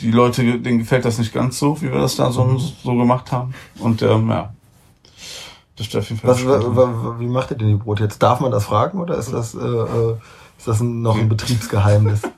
die 0.00 0.12
Leute, 0.12 0.60
denen 0.60 0.78
gefällt 0.78 1.04
das 1.04 1.18
nicht 1.18 1.34
ganz 1.34 1.58
so, 1.58 1.80
wie 1.82 1.90
wir 1.90 1.98
das 1.98 2.16
da 2.16 2.30
so, 2.30 2.58
so 2.58 2.94
gemacht 2.94 3.32
haben. 3.32 3.54
Und 3.80 4.02
ähm, 4.02 4.30
ja, 4.30 4.52
das 5.76 5.86
steht 5.86 6.00
auf 6.00 6.08
jeden 6.08 6.20
Fall. 6.20 6.30
Was, 6.30 7.20
wie 7.20 7.26
macht 7.26 7.50
ihr 7.50 7.56
denn 7.56 7.68
die 7.68 7.74
Brote 7.74 8.04
jetzt? 8.04 8.22
Darf 8.22 8.40
man 8.40 8.52
das 8.52 8.66
fragen 8.66 9.00
oder 9.00 9.16
ist 9.16 9.32
das... 9.32 9.56
Äh, 9.56 9.58
äh 9.58 10.16
ist 10.62 10.68
das 10.68 10.80
noch 10.80 11.18
ein 11.18 11.28
Betriebsgeheimnis? 11.28 12.22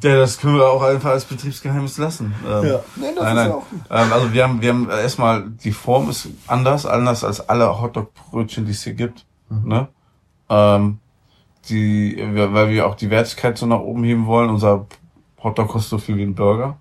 Ja, 0.00 0.14
das 0.14 0.38
können 0.38 0.54
wir 0.54 0.68
auch 0.68 0.82
einfach 0.82 1.10
als 1.10 1.24
Betriebsgeheimnis 1.24 1.98
lassen. 1.98 2.32
Ähm, 2.46 2.68
ja, 2.68 2.80
nee, 2.94 3.06
das 3.16 3.24
nein, 3.24 3.34
nein. 3.34 3.48
Ist 3.48 3.54
auch 3.54 3.68
gut. 3.68 3.80
Ähm, 3.90 4.12
also 4.12 4.32
wir 4.32 4.44
haben, 4.44 4.62
wir 4.62 4.68
haben 4.68 4.88
erstmal, 4.88 5.50
die 5.50 5.72
Form 5.72 6.08
ist 6.08 6.28
anders, 6.46 6.86
anders 6.86 7.24
als 7.24 7.48
alle 7.48 7.80
Hotdog-Brötchen, 7.80 8.64
die 8.64 8.70
es 8.70 8.84
hier 8.84 8.94
gibt. 8.94 9.26
Mhm. 9.48 9.68
Ne? 9.68 9.88
Ähm, 10.48 10.98
die, 11.68 12.16
weil 12.32 12.68
wir 12.68 12.86
auch 12.86 12.94
die 12.94 13.10
Wertigkeit 13.10 13.58
so 13.58 13.66
nach 13.66 13.80
oben 13.80 14.04
heben 14.04 14.26
wollen. 14.26 14.50
Unser 14.50 14.86
Hotdog 15.42 15.66
kostet 15.66 15.90
so 15.90 15.98
viel 15.98 16.16
wie 16.16 16.22
ein 16.22 16.36
Burger. 16.36 16.76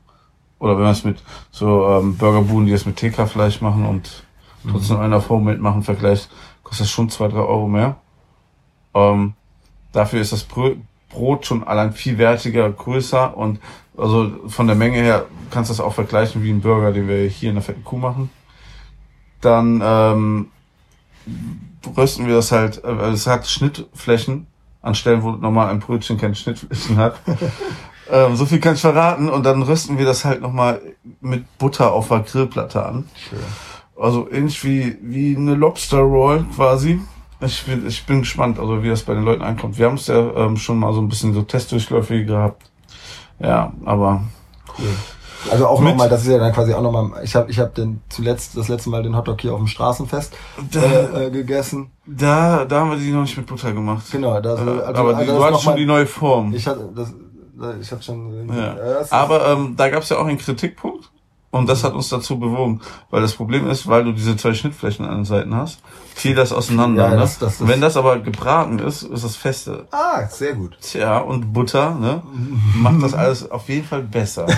Oder 0.60 0.78
wenn 0.78 0.84
wir 0.84 0.92
es 0.92 1.04
mit 1.04 1.24
so 1.50 1.88
ähm, 1.88 2.18
Burgerbuden, 2.18 2.68
die 2.68 2.74
es 2.74 2.86
mit 2.86 2.98
TK-Fleisch 2.98 3.62
machen 3.62 3.88
und 3.88 4.26
trotzdem 4.70 4.98
mhm. 4.98 5.04
einer 5.04 5.22
Form 5.22 5.44
mitmachen, 5.44 5.82
vergleicht, 5.82 6.30
kostet 6.62 6.86
das 6.86 6.92
schon 6.92 7.10
zwei, 7.10 7.30
drei 7.30 7.40
Euro 7.40 7.68
mehr. 7.68 7.96
Ähm, 8.94 9.34
Dafür 9.98 10.22
ist 10.22 10.32
das 10.32 10.44
Brot 10.44 11.48
schon 11.48 11.64
allein 11.64 11.92
viel 11.92 12.20
wertiger, 12.20 12.70
größer 12.70 13.36
und 13.36 13.60
also 13.98 14.32
von 14.48 14.68
der 14.68 14.76
Menge 14.76 14.98
her 15.00 15.26
kannst 15.50 15.72
du 15.72 15.74
das 15.74 15.80
auch 15.80 15.96
vergleichen 15.96 16.44
wie 16.44 16.52
ein 16.52 16.62
Burger, 16.62 16.92
den 16.92 17.08
wir 17.08 17.28
hier 17.28 17.50
in 17.50 17.56
der 17.56 17.64
fetten 17.64 17.84
Kuh 17.84 17.98
machen. 17.98 18.30
Dann 19.42 19.82
ähm, 19.84 20.52
rösten 21.98 22.28
wir 22.28 22.36
das 22.36 22.52
halt, 22.52 22.84
äh, 22.84 22.92
es 23.08 23.26
hat 23.26 23.48
Schnittflächen 23.48 24.46
an 24.84 24.94
Stellen, 24.94 25.24
wo 25.24 25.32
normal 25.32 25.72
ein 25.72 25.80
Brötchen 25.80 26.20
keine 26.20 26.36
Schnittflächen 26.36 26.98
hat. 26.98 27.20
ähm, 28.12 28.36
so 28.36 28.46
viel 28.46 28.60
kann 28.60 28.76
ich 28.76 28.82
verraten 28.82 29.30
und 29.30 29.48
dann 29.48 29.64
rösten 29.64 29.98
wir 29.98 30.06
das 30.06 30.26
halt 30.26 30.42
nochmal 30.42 30.80
mit 31.22 31.58
Butter 31.58 31.92
auf 31.92 32.10
der 32.10 32.20
Grillplatte 32.20 32.86
an. 32.86 33.10
Schön. 33.16 33.40
Also 34.00 34.30
ähnlich 34.32 34.64
wie, 34.64 34.96
wie 35.02 35.36
eine 35.36 35.56
Lobster 35.56 36.02
Roll 36.02 36.46
quasi. 36.56 37.02
Ich 37.40 37.66
bin, 37.66 37.88
ich 37.88 38.06
bin 38.06 38.22
gespannt, 38.22 38.60
also 38.60 38.82
wie 38.84 38.90
das 38.90 39.04
bei 39.04 39.14
den 39.14 39.24
Leuten 39.24 39.44
ankommt. 39.44 39.78
Wir 39.78 39.86
haben 39.86 39.96
es 39.96 40.08
ja 40.08 40.18
ähm, 40.36 40.58
schon 40.58 40.80
mal 40.80 40.94
so 40.94 41.02
ein 41.02 41.08
bisschen 41.08 41.34
so 41.34 41.44
Testdurchläufe 41.44 42.26
gehabt. 42.26 42.72
Ja, 43.40 43.74
aber 43.86 44.24
cool. 44.80 44.86
Also 45.52 45.68
auch 45.68 45.80
nochmal, 45.80 46.10
das 46.10 46.24
ist 46.24 46.30
ja 46.30 46.40
dann 46.40 46.52
quasi 46.52 46.74
auch 46.74 46.82
nochmal, 46.82 47.24
ich 47.24 47.36
habe 47.36 47.50
ich 47.50 47.60
hab 47.60 47.76
den 47.76 48.02
zuletzt, 48.10 48.58
das 48.58 48.68
letzte 48.70 48.90
Mal 48.90 49.04
den 49.04 49.16
Hotdog 49.16 49.40
hier 49.40 49.54
auf 49.54 49.60
dem 49.60 49.68
Straßenfest 49.68 50.36
da, 50.72 50.82
äh, 50.82 51.28
äh, 51.28 51.30
gegessen. 51.30 51.92
Da, 52.06 52.66
da 52.66 52.80
haben 52.80 52.90
wir 52.90 52.98
die 52.98 53.12
noch 53.12 53.22
nicht 53.22 53.38
mit 53.38 53.46
Butter 53.46 53.72
gemacht. 53.72 54.06
Genau, 54.12 54.40
da, 54.42 54.56
also, 54.56 54.72
also, 54.72 54.84
aber 54.84 55.16
also, 55.16 55.36
du 55.36 55.44
hattest 55.44 55.64
schon 55.64 55.76
die 55.76 55.86
neue 55.86 56.08
Form. 56.08 56.54
Ich 56.54 56.68
hatte, 56.68 56.90
das, 56.94 57.14
ich 57.80 57.92
hatte 57.92 58.04
schon. 58.04 58.50
Ja. 58.50 58.74
Äh, 58.74 59.06
aber 59.12 59.48
ähm, 59.50 59.76
da 59.78 59.90
gab 59.90 60.04
es 60.04 60.10
ja 60.10 60.18
auch 60.18 60.26
einen 60.26 60.40
Kritikpunkt. 60.40 61.12
Und 61.50 61.70
das 61.70 61.84
hat 61.84 61.94
uns 61.94 62.10
dazu 62.10 62.38
bewogen. 62.40 62.82
Weil 63.10 63.22
das 63.22 63.34
Problem 63.34 63.70
ist, 63.70 63.88
weil 63.88 64.04
du 64.04 64.12
diese 64.12 64.36
zwei 64.36 64.54
Schnittflächen 64.54 65.06
an 65.06 65.20
den 65.20 65.26
Seiten 65.26 65.56
hast, 65.56 65.80
fiel 66.14 66.36
das 66.36 66.52
auseinander. 66.52 67.06
Ja, 67.06 67.10
ne? 67.12 67.18
das, 67.18 67.40
das, 67.40 67.60
das 67.60 67.68
Wenn 67.68 67.80
das 67.80 67.96
aber 67.96 68.20
gebraten 68.20 68.80
ist, 68.80 69.04
ist 69.04 69.24
das 69.24 69.36
feste. 69.38 69.88
Ah, 69.92 70.26
sehr 70.28 70.54
gut. 70.54 70.78
Tja, 70.82 71.20
und 71.20 71.54
Butter, 71.54 71.96
ne? 71.96 72.22
Macht 72.76 73.02
das 73.02 73.14
alles 73.14 73.50
auf 73.50 73.70
jeden 73.70 73.86
Fall 73.86 74.04
besser. 74.04 74.46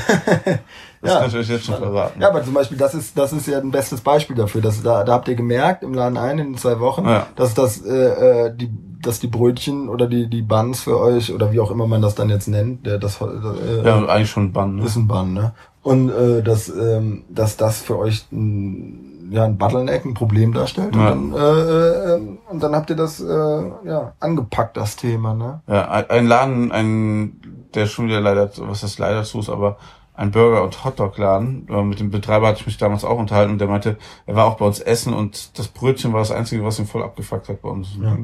Das 1.02 1.14
ja. 1.14 1.20
kann 1.20 1.30
ich 1.30 1.36
euch 1.36 1.50
jetzt 1.50 1.66
schon 1.66 1.78
verraten. 1.78 2.22
Ja, 2.22 2.30
aber 2.30 2.44
zum 2.44 2.54
Beispiel, 2.54 2.78
das 2.78 2.94
ist, 2.94 3.18
das 3.18 3.32
ist 3.32 3.48
ja 3.48 3.60
ein 3.60 3.72
bestes 3.72 4.02
Beispiel 4.02 4.36
dafür. 4.36 4.62
Dass, 4.62 4.84
da, 4.84 5.06
da 5.06 5.14
habt 5.14 5.30
ihr 5.30 5.36
gemerkt, 5.36 5.82
im 5.84 5.94
Laden 5.94 6.18
ein, 6.18 6.40
in 6.40 6.58
zwei 6.58 6.80
Wochen, 6.82 7.06
ja. 7.06 7.28
dass 7.38 7.54
das, 7.54 7.82
äh, 7.86 8.48
äh 8.48 8.54
die, 8.54 8.70
dass 9.02 9.22
die 9.22 9.28
Brötchen 9.28 9.88
oder 9.88 10.08
die, 10.08 10.30
die 10.30 10.42
Buns 10.42 10.82
für 10.82 11.00
euch, 11.00 11.34
oder 11.34 11.54
wie 11.54 11.62
auch 11.62 11.72
immer 11.72 11.88
man 11.88 12.02
das 12.02 12.16
dann 12.16 12.30
jetzt 12.30 12.50
nennt, 12.50 12.86
der, 12.86 12.98
das, 12.98 13.22
äh, 13.22 13.86
ja, 13.86 14.06
eigentlich 14.08 14.30
schon 14.30 14.48
ein 14.48 14.52
Bun, 14.52 14.76
ne? 14.76 14.84
Ist 14.84 14.98
ein 14.98 15.08
Bun, 15.08 15.34
ne? 15.34 15.54
Und 15.82 16.10
äh, 16.10 16.42
dass, 16.44 16.70
ähm, 16.70 17.24
dass 17.30 17.58
das 17.58 17.82
für 17.82 17.98
euch 17.98 18.26
ein, 18.32 19.30
ja, 19.32 19.46
ein 19.46 19.58
Bottleneck, 19.58 20.06
ein 20.06 20.14
Problem 20.14 20.54
darstellt. 20.54 20.96
Ja. 20.96 21.12
Und, 21.12 21.32
dann, 21.32 21.42
äh, 21.42 22.16
äh, 22.16 22.38
und 22.50 22.64
dann 22.64 22.76
habt 22.76 22.90
ihr 22.90 22.96
das 22.96 23.22
äh, 23.22 23.26
ja, 23.26 24.14
angepackt, 24.20 24.78
das 24.78 24.96
Thema. 24.96 25.34
Ne? 25.34 25.62
Ja, 25.68 25.90
ein 25.90 26.28
Laden, 26.28 26.72
ein, 26.72 27.68
der 27.74 27.86
schon 27.86 28.08
wieder 28.08 28.22
leider, 28.22 28.50
was 28.58 28.84
ist 28.84 29.00
leider 29.00 29.24
so 29.24 29.40
ist, 29.40 29.50
aber 29.50 29.78
ein 30.20 30.32
Burger- 30.32 30.64
und 30.64 30.84
Hotdog-Laden. 30.84 31.68
Äh, 31.70 31.84
mit 31.84 32.00
dem 32.02 32.12
Betreiber 32.12 32.48
hatte 32.48 32.60
ich 32.60 32.66
mich 32.66 32.78
damals 32.78 33.06
auch 33.06 33.18
unterhalten 33.18 33.54
und 33.54 33.60
der 33.60 33.70
meinte, 33.70 33.98
er 34.26 34.36
war 34.36 34.46
auch 34.46 34.58
bei 34.58 34.66
uns 34.66 34.82
essen 34.82 35.14
und 35.14 35.58
das 35.58 35.70
Brötchen 35.70 36.12
war 36.12 36.20
das 36.20 36.32
Einzige, 36.32 36.66
was 36.66 36.78
ihn 36.78 36.88
voll 36.88 37.04
abgefuckt 37.04 37.48
hat 37.48 37.62
bei 37.62 37.70
uns. 37.70 37.98
Ja. 38.02 38.18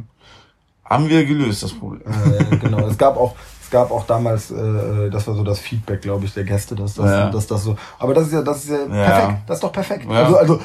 Haben 0.83 1.09
wir 1.09 1.25
gelöst, 1.25 1.63
das 1.63 1.71
Problem. 1.71 2.01
Äh, 2.03 2.57
genau. 2.57 2.79
es 2.85 2.97
gab 2.97 3.15
auch, 3.17 3.35
es 3.65 3.71
gab 3.71 3.89
auch 3.89 4.05
damals, 4.05 4.51
äh, 4.51 5.09
das 5.09 5.27
war 5.27 5.33
so 5.33 5.43
das 5.43 5.59
Feedback, 5.59 6.01
glaube 6.01 6.25
ich, 6.25 6.33
der 6.33 6.43
Gäste, 6.43 6.75
dass 6.75 6.93
das, 6.93 7.05
ja. 7.09 7.29
dass 7.31 7.47
das 7.47 7.63
so. 7.63 7.75
Aber 7.97 8.13
das 8.13 8.27
ist 8.27 8.33
ja, 8.33 8.43
das 8.43 8.63
ist 8.63 8.69
ja, 8.69 8.85
ja. 8.85 9.05
perfekt. 9.05 9.39
Das 9.47 9.57
ist 9.57 9.63
doch 9.63 9.71
perfekt. 9.71 10.05
Ja. 10.07 10.23
Also, 10.23 10.37
also 10.37 10.59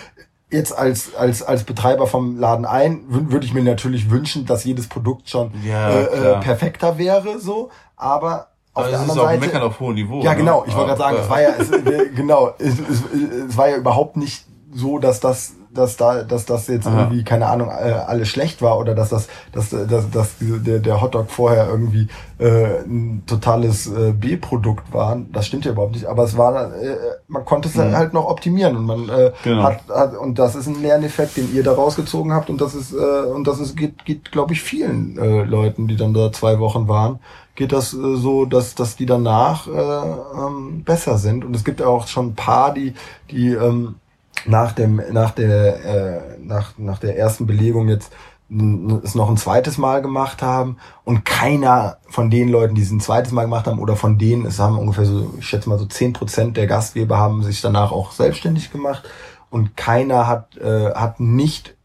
jetzt 0.51 0.77
als 0.77 1.15
als 1.15 1.43
als 1.43 1.65
Betreiber 1.65 2.07
vom 2.07 2.39
Laden 2.39 2.67
ein 2.67 3.05
würde 3.09 3.47
ich 3.47 3.55
mir 3.55 3.63
natürlich 3.63 4.11
wünschen, 4.11 4.45
dass 4.45 4.65
jedes 4.65 4.87
Produkt 4.87 5.31
schon 5.31 5.53
äh, 5.65 6.03
äh 6.03 6.41
perfekter 6.41 6.99
wäre, 6.99 7.39
so. 7.39 7.71
Aber 7.97 8.49
auf 8.75 8.85
aber 8.85 8.91
der 8.91 9.01
anderen 9.01 9.21
Seite, 9.21 9.41
Meckern 9.41 9.63
auf 9.63 9.81
hohem 9.81 9.95
Niveau. 9.95 10.23
Ja, 10.23 10.35
genau. 10.35 10.65
Ich 10.67 10.75
wollte 10.75 10.89
gerade 10.89 10.99
sagen, 10.99 11.17
es 11.23 11.31
war 11.31 11.41
ja, 11.41 11.51
es, 11.59 11.71
äh, 11.71 12.11
genau, 12.15 12.51
es, 12.59 12.75
es, 12.81 13.03
es 13.49 13.57
war 13.57 13.71
ja 13.71 13.77
überhaupt 13.77 14.19
nicht 14.19 14.45
so, 14.73 14.99
dass 14.99 15.21
das 15.21 15.55
dass 15.73 15.97
da, 15.97 16.23
dass 16.23 16.47
das 16.47 16.67
jetzt 16.69 16.87
Aha. 16.87 17.03
irgendwie, 17.03 17.25
keine 17.25 17.47
Ahnung, 17.47 17.69
äh, 17.69 17.93
alles 17.93 18.29
schlecht 18.29 18.61
war 18.63 18.79
oder 18.79 18.95
dass 18.95 19.11
das, 19.11 19.29
dass, 19.53 19.71
dass, 19.71 20.11
dass 20.11 20.35
der, 20.41 20.81
der 20.81 21.01
Hotdog 21.01 21.31
vorher 21.31 21.69
irgendwie 21.69 22.09
äh, 22.39 22.81
ein 22.81 23.23
totales 23.27 23.87
äh, 23.87 24.13
B-Produkt 24.13 24.93
war. 24.93 25.21
Das 25.33 25.47
stimmt 25.47 25.65
ja 25.65 25.73
überhaupt 25.73 25.93
nicht, 25.93 26.07
aber 26.07 26.25
es 26.25 26.37
war, 26.37 26.75
äh, 26.75 26.97
man 27.29 27.45
konnte 27.45 27.69
es 27.69 27.77
mhm. 27.77 27.97
halt 27.97 28.13
noch 28.13 28.27
optimieren 28.27 28.77
und 28.77 28.87
man 28.87 29.09
äh, 29.09 29.33
genau. 29.43 29.63
hat, 29.63 29.89
hat, 29.89 30.17
und 30.17 30.39
das 30.39 30.55
ist 30.55 30.67
ein 30.67 30.83
Lerneffekt, 30.83 31.37
den 31.37 31.55
ihr 31.55 31.63
da 31.63 31.73
rausgezogen 31.73 32.33
habt 32.33 32.51
und 32.51 32.61
das 32.61 32.75
ist, 32.75 32.93
äh, 32.93 32.97
und 32.97 33.47
das 33.47 33.61
ist, 33.61 33.77
geht, 33.77 34.05
geht 34.05 34.33
glaube 34.33 34.53
ich, 34.53 34.63
vielen 34.63 35.19
äh, 35.19 35.45
Leuten, 35.45 35.87
die 35.87 35.97
dann 35.97 36.15
da 36.15 36.33
zwei 36.33 36.59
Wochen 36.59 36.89
waren, 36.89 37.21
geht 37.55 37.73
das 37.73 37.93
äh, 37.93 38.17
so, 38.17 38.45
dass, 38.47 38.75
dass 38.75 38.97
die 38.97 39.07
danach 39.07 39.67
äh, 39.67 39.71
ähm, 39.71 40.83
besser 40.83 41.19
sind. 41.19 41.45
Und 41.45 41.55
es 41.55 41.63
gibt 41.63 41.83
auch 41.83 42.07
schon 42.07 42.29
ein 42.29 42.35
paar, 42.35 42.73
die, 42.73 42.95
die 43.31 43.49
ähm, 43.49 43.97
nach 44.47 44.73
dem 44.73 45.03
nach 45.13 45.31
der 45.33 45.85
äh, 45.85 46.21
nach 46.43 46.79
nach 46.79 46.99
der 46.99 47.19
ersten 47.19 47.47
Belegung 47.47 47.89
jetzt 47.89 48.13
es 49.05 49.15
noch 49.15 49.31
ein 49.31 49.37
zweites 49.37 49.79
Mal 49.79 50.03
gemacht 50.03 50.43
haben 50.43 50.79
und 51.05 51.25
keiner 51.25 51.99
von 52.09 52.31
den 52.31 52.49
Leuten, 52.49 52.75
die 52.75 52.83
es 52.83 52.91
ein 52.91 52.99
zweites 52.99 53.31
Mal 53.31 53.43
gemacht 53.43 53.69
haben 53.69 53.79
oder 53.79 53.95
von 53.95 54.19
denen, 54.19 54.45
es 54.45 54.59
haben 54.59 54.77
ungefähr 54.77 55.05
so, 55.05 55.33
ich 55.39 55.47
schätze 55.47 55.69
mal 55.69 55.79
so 55.79 55.87
zehn 55.87 56.13
Prozent 56.13 56.57
der 56.57 56.67
Gastgeber 56.67 57.17
haben 57.17 57.45
sich 57.45 57.61
danach 57.61 57.93
auch 57.93 58.11
selbstständig 58.11 58.73
gemacht 58.73 59.05
und 59.51 59.77
keiner 59.77 60.27
hat 60.27 60.57
äh, 60.57 60.93
hat 60.95 61.21
nicht 61.21 61.77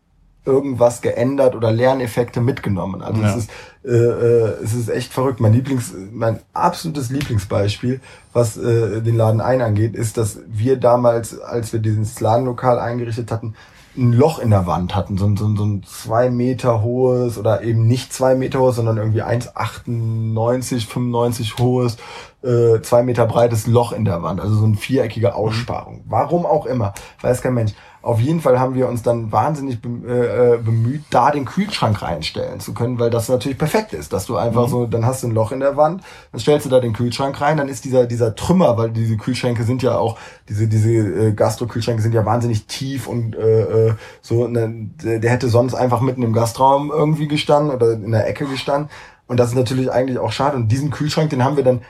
irgendwas 0.46 1.02
geändert 1.02 1.56
oder 1.56 1.72
Lerneffekte 1.72 2.42
mitgenommen. 2.42 3.02
Also 3.02 3.22
ja. 3.22 3.30
es 3.30 3.36
ist 3.38 3.52
äh, 3.86 3.90
äh, 3.90 4.64
es 4.64 4.74
ist 4.74 4.90
echt 4.90 5.14
verrückt. 5.14 5.40
Mein 5.40 5.54
Lieblings, 5.54 5.94
mein 6.12 6.40
absolutes 6.54 7.12
Lieblingsbeispiel, 7.12 8.02
was 8.34 8.58
äh, 8.58 9.02
den 9.02 9.16
Laden 9.16 9.42
ein 9.42 9.62
angeht, 9.62 9.96
ist, 9.96 10.18
dass 10.18 10.40
wir 10.48 10.78
damals, 10.78 11.40
als 11.40 11.72
wir 11.72 11.80
dieses 11.80 12.20
Ladenlokal 12.20 12.80
eingerichtet 12.80 13.32
hatten, 13.32 13.56
ein 13.98 14.12
Loch 14.12 14.40
in 14.40 14.50
der 14.50 14.68
Wand 14.68 14.96
hatten, 14.96 15.18
so, 15.18 15.34
so, 15.36 15.56
so 15.56 15.66
ein 15.66 15.84
zwei 15.84 16.30
Meter 16.30 16.82
hohes 16.82 17.38
oder 17.38 17.62
eben 17.62 17.88
nicht 17.88 18.12
zwei 18.12 18.36
Meter 18.36 18.60
hohes, 18.60 18.76
sondern 18.76 18.98
irgendwie 18.98 19.24
1,98, 19.24 20.88
95 20.88 21.58
hohes, 21.60 21.98
äh, 22.44 22.82
zwei 22.82 23.04
Meter 23.04 23.26
breites 23.26 23.68
Loch 23.68 23.94
in 23.94 24.04
der 24.04 24.22
Wand, 24.22 24.42
also 24.42 24.56
so 24.56 24.66
eine 24.66 24.76
viereckige 24.76 25.36
Aussparung. 25.36 26.04
Warum 26.08 26.46
auch 26.46 26.66
immer, 26.66 26.94
weiß 27.22 27.42
kein 27.42 27.54
Mensch. 27.54 27.74
Auf 28.06 28.20
jeden 28.20 28.40
Fall 28.40 28.60
haben 28.60 28.76
wir 28.76 28.88
uns 28.88 29.02
dann 29.02 29.32
wahnsinnig 29.32 29.80
äh, 29.84 30.54
äh, 30.54 30.58
bemüht, 30.60 31.02
da 31.10 31.32
den 31.32 31.46
Kühlschrank 31.46 32.04
reinstellen 32.04 32.60
zu 32.60 32.76
können, 32.76 33.00
weil 33.00 33.10
das 33.10 33.30
natürlich 33.30 33.58
perfekt 33.58 33.94
ist, 33.94 34.14
dass 34.14 34.28
du 34.28 34.38
einfach 34.38 34.68
mhm. 34.68 34.72
so, 34.72 34.86
dann 34.86 35.08
hast 35.08 35.24
du 35.24 35.28
ein 35.28 35.34
Loch 35.34 35.52
in 35.52 35.60
der 35.60 35.76
Wand, 35.76 36.04
dann 36.32 36.40
stellst 36.40 36.68
du 36.68 36.70
da 36.70 36.80
den 36.80 36.94
Kühlschrank 36.94 37.42
rein, 37.42 37.58
dann 37.58 37.68
ist 37.68 37.84
dieser 37.84 38.06
dieser 38.06 38.36
Trümmer, 38.36 38.78
weil 38.78 38.92
diese 38.92 39.18
Kühlschränke 39.18 39.64
sind 39.64 39.82
ja 39.82 39.98
auch 39.98 40.20
diese 40.48 40.68
diese 40.68 40.92
äh, 40.92 41.32
Gastro-Kühlschränke 41.32 42.04
sind 42.04 42.14
ja 42.14 42.24
wahnsinnig 42.28 42.68
tief 42.68 43.08
und 43.08 43.36
äh, 43.36 43.88
äh 43.88 43.94
so, 44.22 44.48
ne, 44.48 44.92
der 45.02 45.32
hätte 45.32 45.50
sonst 45.50 45.74
einfach 45.74 46.00
mitten 46.00 46.22
im 46.22 46.34
Gastraum 46.34 46.92
irgendwie 46.92 47.28
gestanden 47.28 47.74
oder 47.74 47.94
in 47.94 48.12
der 48.12 48.28
Ecke 48.28 48.46
gestanden. 48.46 48.92
Und 49.26 49.40
das 49.40 49.50
ist 49.50 49.56
natürlich 49.56 49.92
eigentlich 49.92 50.20
auch 50.20 50.32
schade. 50.32 50.56
Und 50.58 50.68
diesen 50.68 50.92
Kühlschrank, 50.92 51.32
den 51.32 51.44
haben 51.44 51.58
wir 51.58 51.64
dann 51.64 51.82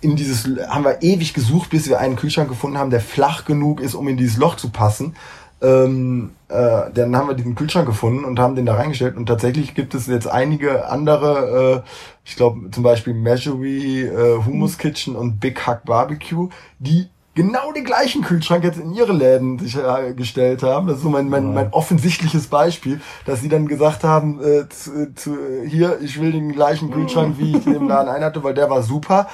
in 0.00 0.16
dieses 0.16 0.48
haben 0.68 0.84
wir 0.84 1.02
ewig 1.02 1.34
gesucht, 1.34 1.68
bis 1.68 1.86
wir 1.86 2.00
einen 2.00 2.16
Kühlschrank 2.16 2.48
gefunden 2.48 2.78
haben, 2.78 2.88
der 2.88 3.00
flach 3.00 3.44
genug 3.44 3.80
ist, 3.80 3.94
um 3.94 4.08
in 4.08 4.16
dieses 4.16 4.38
Loch 4.38 4.56
zu 4.56 4.70
passen 4.70 5.14
Ähm, 5.62 6.30
äh, 6.48 6.90
dann 6.94 7.16
haben 7.16 7.28
wir 7.28 7.34
diesen 7.34 7.54
Kühlschrank 7.54 7.86
gefunden 7.86 8.24
und 8.24 8.38
haben 8.38 8.56
den 8.56 8.66
da 8.66 8.74
reingestellt 8.74 9.16
und 9.16 9.26
tatsächlich 9.26 9.74
gibt 9.74 9.94
es 9.94 10.06
jetzt 10.06 10.26
einige 10.26 10.88
andere, 10.88 11.84
äh, 11.84 11.88
ich 12.24 12.36
glaube 12.36 12.70
zum 12.70 12.82
Beispiel 12.82 13.14
Measury, 13.14 14.02
äh, 14.02 14.44
Hummus 14.44 14.78
Kitchen 14.78 15.16
und 15.16 15.38
Big 15.38 15.66
Hack 15.66 15.84
Barbecue, 15.84 16.48
die 16.78 17.08
genau 17.34 17.72
den 17.72 17.84
gleichen 17.84 18.22
Kühlschrank 18.22 18.64
jetzt 18.64 18.78
in 18.78 18.92
ihre 18.92 19.12
Läden 19.12 19.58
sich 19.58 19.76
äh, 19.76 20.14
gestellt 20.14 20.62
haben. 20.62 20.86
Das 20.86 20.96
ist 20.96 21.02
so 21.02 21.10
mein, 21.10 21.28
mein, 21.28 21.54
mein 21.54 21.72
offensichtliches 21.72 22.48
Beispiel, 22.48 23.00
dass 23.24 23.40
sie 23.40 23.48
dann 23.48 23.68
gesagt 23.68 24.04
haben, 24.04 24.40
äh, 24.42 24.68
zu, 24.68 25.14
zu, 25.14 25.36
hier, 25.66 26.00
ich 26.00 26.20
will 26.20 26.32
den 26.32 26.52
gleichen 26.52 26.90
Kühlschrank, 26.90 27.36
wie 27.38 27.56
ich 27.56 27.64
den 27.64 27.74
im 27.74 27.88
Laden 27.88 28.08
einhatte, 28.14 28.42
weil 28.42 28.54
der 28.54 28.70
war 28.70 28.82
super. 28.82 29.28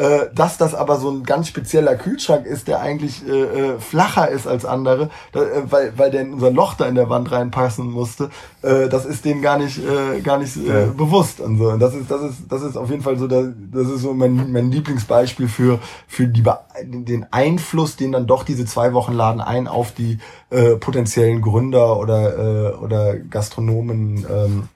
Äh, 0.00 0.30
dass 0.34 0.56
das 0.56 0.74
aber 0.74 0.96
so 0.96 1.10
ein 1.10 1.24
ganz 1.24 1.48
spezieller 1.48 1.94
Kühlschrank 1.94 2.46
ist, 2.46 2.68
der 2.68 2.80
eigentlich 2.80 3.22
äh, 3.28 3.32
äh, 3.32 3.78
flacher 3.78 4.30
ist 4.30 4.46
als 4.46 4.64
andere, 4.64 5.10
da, 5.32 5.42
äh, 5.42 5.70
weil, 5.70 5.92
weil 5.98 6.10
der 6.10 6.22
in 6.22 6.32
unser 6.32 6.50
Loch 6.50 6.72
da 6.72 6.86
in 6.86 6.94
der 6.94 7.10
Wand 7.10 7.30
reinpassen 7.30 7.90
musste, 7.90 8.30
äh, 8.62 8.88
das 8.88 9.04
ist 9.04 9.26
denen 9.26 9.42
gar 9.42 9.58
nicht, 9.58 9.78
äh, 9.78 10.22
gar 10.22 10.38
nicht 10.38 10.56
äh, 10.56 10.86
bewusst 10.96 11.38
und 11.40 11.58
so. 11.58 11.68
Und 11.68 11.80
das 11.80 11.94
ist, 11.94 12.10
das 12.10 12.22
ist, 12.22 12.36
das 12.48 12.62
ist 12.62 12.78
auf 12.78 12.88
jeden 12.88 13.02
Fall 13.02 13.18
so, 13.18 13.26
das, 13.26 13.48
das 13.70 13.88
ist 13.88 14.00
so 14.00 14.14
mein, 14.14 14.50
mein 14.50 14.70
Lieblingsbeispiel 14.70 15.48
für, 15.48 15.80
für 16.08 16.26
die, 16.26 16.44
den 16.82 17.26
Einfluss, 17.30 17.96
den 17.96 18.12
dann 18.12 18.26
doch 18.26 18.44
diese 18.44 18.64
zwei 18.64 18.94
Wochen 18.94 19.12
Laden 19.12 19.42
ein 19.42 19.68
auf 19.68 19.92
die 19.92 20.16
äh, 20.48 20.76
potenziellen 20.76 21.42
Gründer 21.42 21.98
oder, 21.98 22.38
äh, 22.38 22.74
oder 22.76 23.18
Gastronomen 23.18 24.26
ähm, 24.30 24.68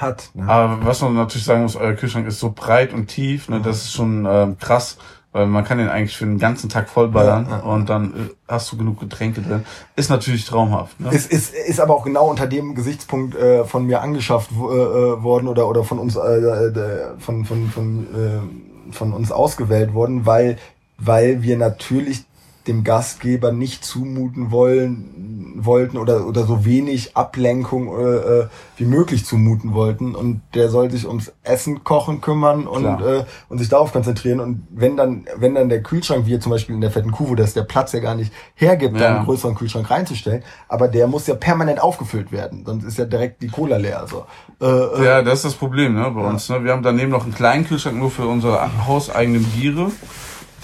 hat. 0.00 0.30
Ne? 0.34 0.48
Aber 0.48 0.84
was 0.84 1.00
man 1.02 1.14
natürlich 1.14 1.44
sagen 1.44 1.62
muss, 1.62 1.76
euer 1.76 1.94
Kühlschrank 1.94 2.26
ist 2.26 2.40
so 2.40 2.52
breit 2.54 2.92
und 2.92 3.06
tief, 3.06 3.48
ne, 3.48 3.60
das 3.60 3.84
ist 3.84 3.92
schon 3.92 4.26
ähm, 4.28 4.58
krass, 4.58 4.98
weil 5.32 5.46
man 5.46 5.64
kann 5.64 5.78
den 5.78 5.88
eigentlich 5.88 6.16
für 6.16 6.24
den 6.24 6.38
ganzen 6.38 6.68
Tag 6.68 6.88
vollballern 6.88 7.46
ja, 7.48 7.58
ja, 7.58 7.62
und 7.64 7.88
dann 7.88 8.12
äh, 8.12 8.30
hast 8.48 8.72
du 8.72 8.76
genug 8.78 8.98
Getränke 9.00 9.42
drin. 9.42 9.64
Ist 9.94 10.10
natürlich 10.10 10.44
traumhaft. 10.46 10.98
Ne? 10.98 11.10
Ist, 11.10 11.30
ist, 11.30 11.54
ist 11.54 11.80
aber 11.80 11.94
auch 11.94 12.04
genau 12.04 12.28
unter 12.28 12.46
dem 12.46 12.74
Gesichtspunkt 12.74 13.34
äh, 13.34 13.64
von 13.64 13.86
mir 13.86 14.00
angeschafft 14.00 14.50
äh, 14.52 14.54
äh, 14.54 15.22
worden 15.22 15.48
oder 15.48 15.68
oder 15.68 15.84
von 15.84 15.98
uns 15.98 16.16
äh, 16.16 16.20
äh, 16.20 17.18
von 17.18 17.44
von 17.44 17.68
von 17.68 18.02
äh, 18.04 18.92
von 18.92 19.12
uns 19.12 19.30
ausgewählt 19.30 19.92
worden, 19.92 20.24
weil 20.24 20.56
weil 20.96 21.42
wir 21.42 21.56
natürlich 21.58 22.24
dem 22.68 22.84
Gastgeber 22.84 23.50
nicht 23.50 23.84
zumuten 23.84 24.50
wollen 24.50 25.54
wollten 25.64 25.96
oder 25.96 26.26
oder 26.26 26.44
so 26.44 26.64
wenig 26.64 27.16
Ablenkung 27.16 27.88
äh, 27.98 28.02
äh, 28.02 28.46
wie 28.76 28.84
möglich 28.84 29.24
zumuten 29.24 29.74
wollten. 29.74 30.14
Und 30.14 30.42
der 30.54 30.68
soll 30.68 30.90
sich 30.90 31.06
ums 31.06 31.32
Essen 31.42 31.82
kochen 31.82 32.20
kümmern 32.20 32.66
und 32.66 32.84
äh, 32.84 33.24
und 33.48 33.58
sich 33.58 33.68
darauf 33.68 33.92
konzentrieren. 33.92 34.40
Und 34.40 34.66
wenn 34.70 34.96
dann 34.96 35.26
wenn 35.36 35.54
dann 35.54 35.68
der 35.68 35.82
Kühlschrank 35.82 36.26
wie 36.26 36.38
zum 36.38 36.50
Beispiel 36.50 36.74
in 36.74 36.80
der 36.80 36.90
fetten 36.90 37.10
Kuh 37.10 37.30
wo 37.30 37.34
das 37.34 37.54
der 37.54 37.62
Platz 37.62 37.92
ja 37.92 38.00
gar 38.00 38.14
nicht 38.14 38.32
hergibt 38.54 38.94
ja. 38.94 39.00
da 39.00 39.16
einen 39.16 39.24
größeren 39.24 39.54
Kühlschrank 39.54 39.90
reinzustellen. 39.90 40.42
Aber 40.68 40.88
der 40.88 41.06
muss 41.06 41.26
ja 41.26 41.34
permanent 41.34 41.82
aufgefüllt 41.82 42.30
werden. 42.30 42.64
Sonst 42.64 42.84
ist 42.84 42.98
ja 42.98 43.06
direkt 43.06 43.42
die 43.42 43.48
Cola 43.48 43.78
leer. 43.78 44.06
So 44.08 44.26
äh, 44.60 44.66
äh 44.66 45.04
ja 45.04 45.22
das 45.22 45.36
ist 45.36 45.44
das 45.46 45.54
Problem 45.54 45.94
ne 45.94 46.10
bei 46.10 46.20
uns 46.20 46.48
ne? 46.48 46.62
Wir 46.62 46.72
haben 46.72 46.82
daneben 46.82 47.10
noch 47.10 47.24
einen 47.24 47.34
kleinen 47.34 47.66
Kühlschrank 47.66 47.96
nur 47.96 48.10
für 48.10 48.26
unsere 48.26 48.86
hauseigenen 48.86 49.44
Biere 49.44 49.90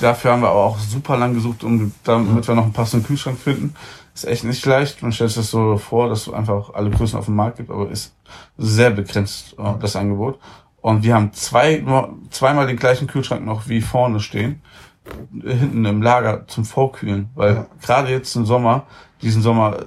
Dafür 0.00 0.32
haben 0.32 0.42
wir 0.42 0.48
aber 0.48 0.64
auch 0.64 0.78
super 0.78 1.16
lang 1.16 1.34
gesucht, 1.34 1.64
um 1.64 1.92
damit 2.02 2.48
wir 2.48 2.54
noch 2.54 2.64
einen 2.64 2.72
passenden 2.72 3.06
Kühlschrank 3.06 3.38
finden. 3.38 3.74
Ist 4.14 4.26
echt 4.26 4.44
nicht 4.44 4.64
leicht. 4.64 5.02
Man 5.02 5.12
stellt 5.12 5.30
sich 5.30 5.38
das 5.38 5.50
so 5.50 5.76
vor, 5.76 6.08
dass 6.08 6.26
es 6.26 6.32
einfach 6.32 6.74
alle 6.74 6.90
Größen 6.90 7.18
auf 7.18 7.26
dem 7.26 7.36
Markt 7.36 7.56
gibt, 7.56 7.70
aber 7.70 7.90
ist 7.90 8.14
sehr 8.58 8.90
begrenzt, 8.90 9.56
äh, 9.58 9.74
das 9.80 9.96
Angebot. 9.96 10.38
Und 10.80 11.02
wir 11.02 11.14
haben 11.14 11.32
zwei, 11.32 11.82
zweimal 12.30 12.66
den 12.66 12.76
gleichen 12.76 13.06
Kühlschrank 13.06 13.44
noch 13.44 13.68
wie 13.68 13.80
vorne 13.80 14.20
stehen, 14.20 14.60
hinten 15.42 15.84
im 15.84 16.02
Lager 16.02 16.46
zum 16.46 16.64
Vorkühlen, 16.64 17.30
weil 17.34 17.54
ja. 17.54 17.66
gerade 17.82 18.10
jetzt 18.10 18.36
im 18.36 18.46
Sommer, 18.46 18.84
diesen 19.22 19.42
Sommer, 19.42 19.78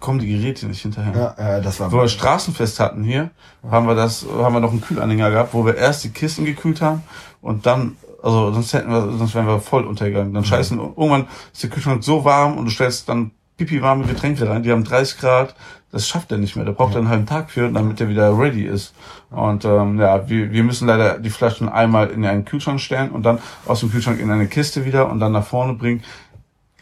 kommen 0.00 0.18
die 0.18 0.28
Geräte 0.28 0.66
nicht 0.66 0.82
hinterher. 0.82 1.34
Ja, 1.38 1.44
ja 1.54 1.60
das 1.60 1.80
war 1.80 1.90
wo 1.90 1.98
wir 1.98 2.08
Straßenfest 2.08 2.80
hatten 2.80 3.02
hier, 3.02 3.30
ja. 3.62 3.70
haben 3.70 3.86
wir 3.86 3.94
das, 3.94 4.26
haben 4.26 4.54
wir 4.54 4.60
noch 4.60 4.72
einen 4.72 4.80
Kühlanhänger 4.80 5.30
gehabt, 5.30 5.54
wo 5.54 5.64
wir 5.64 5.76
erst 5.76 6.04
die 6.04 6.10
Kisten 6.10 6.44
gekühlt 6.44 6.80
haben 6.80 7.02
und 7.40 7.66
dann 7.66 7.96
also 8.22 8.52
sonst 8.52 8.72
hätten 8.72 8.90
wir, 8.90 9.18
sonst 9.18 9.34
wären 9.34 9.46
wir 9.46 9.58
voll 9.60 9.84
untergegangen. 9.84 10.32
Dann 10.32 10.44
scheißen, 10.44 10.78
irgendwann 10.78 11.26
ist 11.52 11.62
der 11.62 11.70
Kühlschrank 11.70 12.04
so 12.04 12.24
warm 12.24 12.56
und 12.56 12.66
du 12.66 12.70
stellst 12.70 13.08
dann 13.08 13.32
pipi 13.56 13.82
warme 13.82 14.04
Getränke 14.04 14.48
rein, 14.48 14.62
die 14.62 14.72
haben 14.72 14.84
30 14.84 15.18
Grad, 15.18 15.54
das 15.90 16.08
schafft 16.08 16.32
er 16.32 16.38
nicht 16.38 16.56
mehr. 16.56 16.64
Der 16.64 16.72
braucht 16.72 16.94
ja. 16.94 16.98
einen 16.98 17.08
halben 17.08 17.26
Tag 17.26 17.50
für, 17.50 17.68
damit 17.68 18.00
er 18.00 18.08
wieder 18.08 18.36
ready 18.36 18.64
ist. 18.64 18.94
Und 19.30 19.64
ähm, 19.64 20.00
ja, 20.00 20.28
wir, 20.28 20.50
wir 20.50 20.64
müssen 20.64 20.88
leider 20.88 21.18
die 21.18 21.30
Flaschen 21.30 21.68
einmal 21.68 22.10
in 22.10 22.24
einen 22.24 22.44
Kühlschrank 22.44 22.80
stellen 22.80 23.10
und 23.10 23.24
dann 23.24 23.38
aus 23.66 23.80
dem 23.80 23.90
Kühlschrank 23.90 24.18
in 24.18 24.30
eine 24.30 24.46
Kiste 24.46 24.84
wieder 24.84 25.10
und 25.10 25.20
dann 25.20 25.32
nach 25.32 25.44
vorne 25.44 25.74
bringen. 25.74 26.02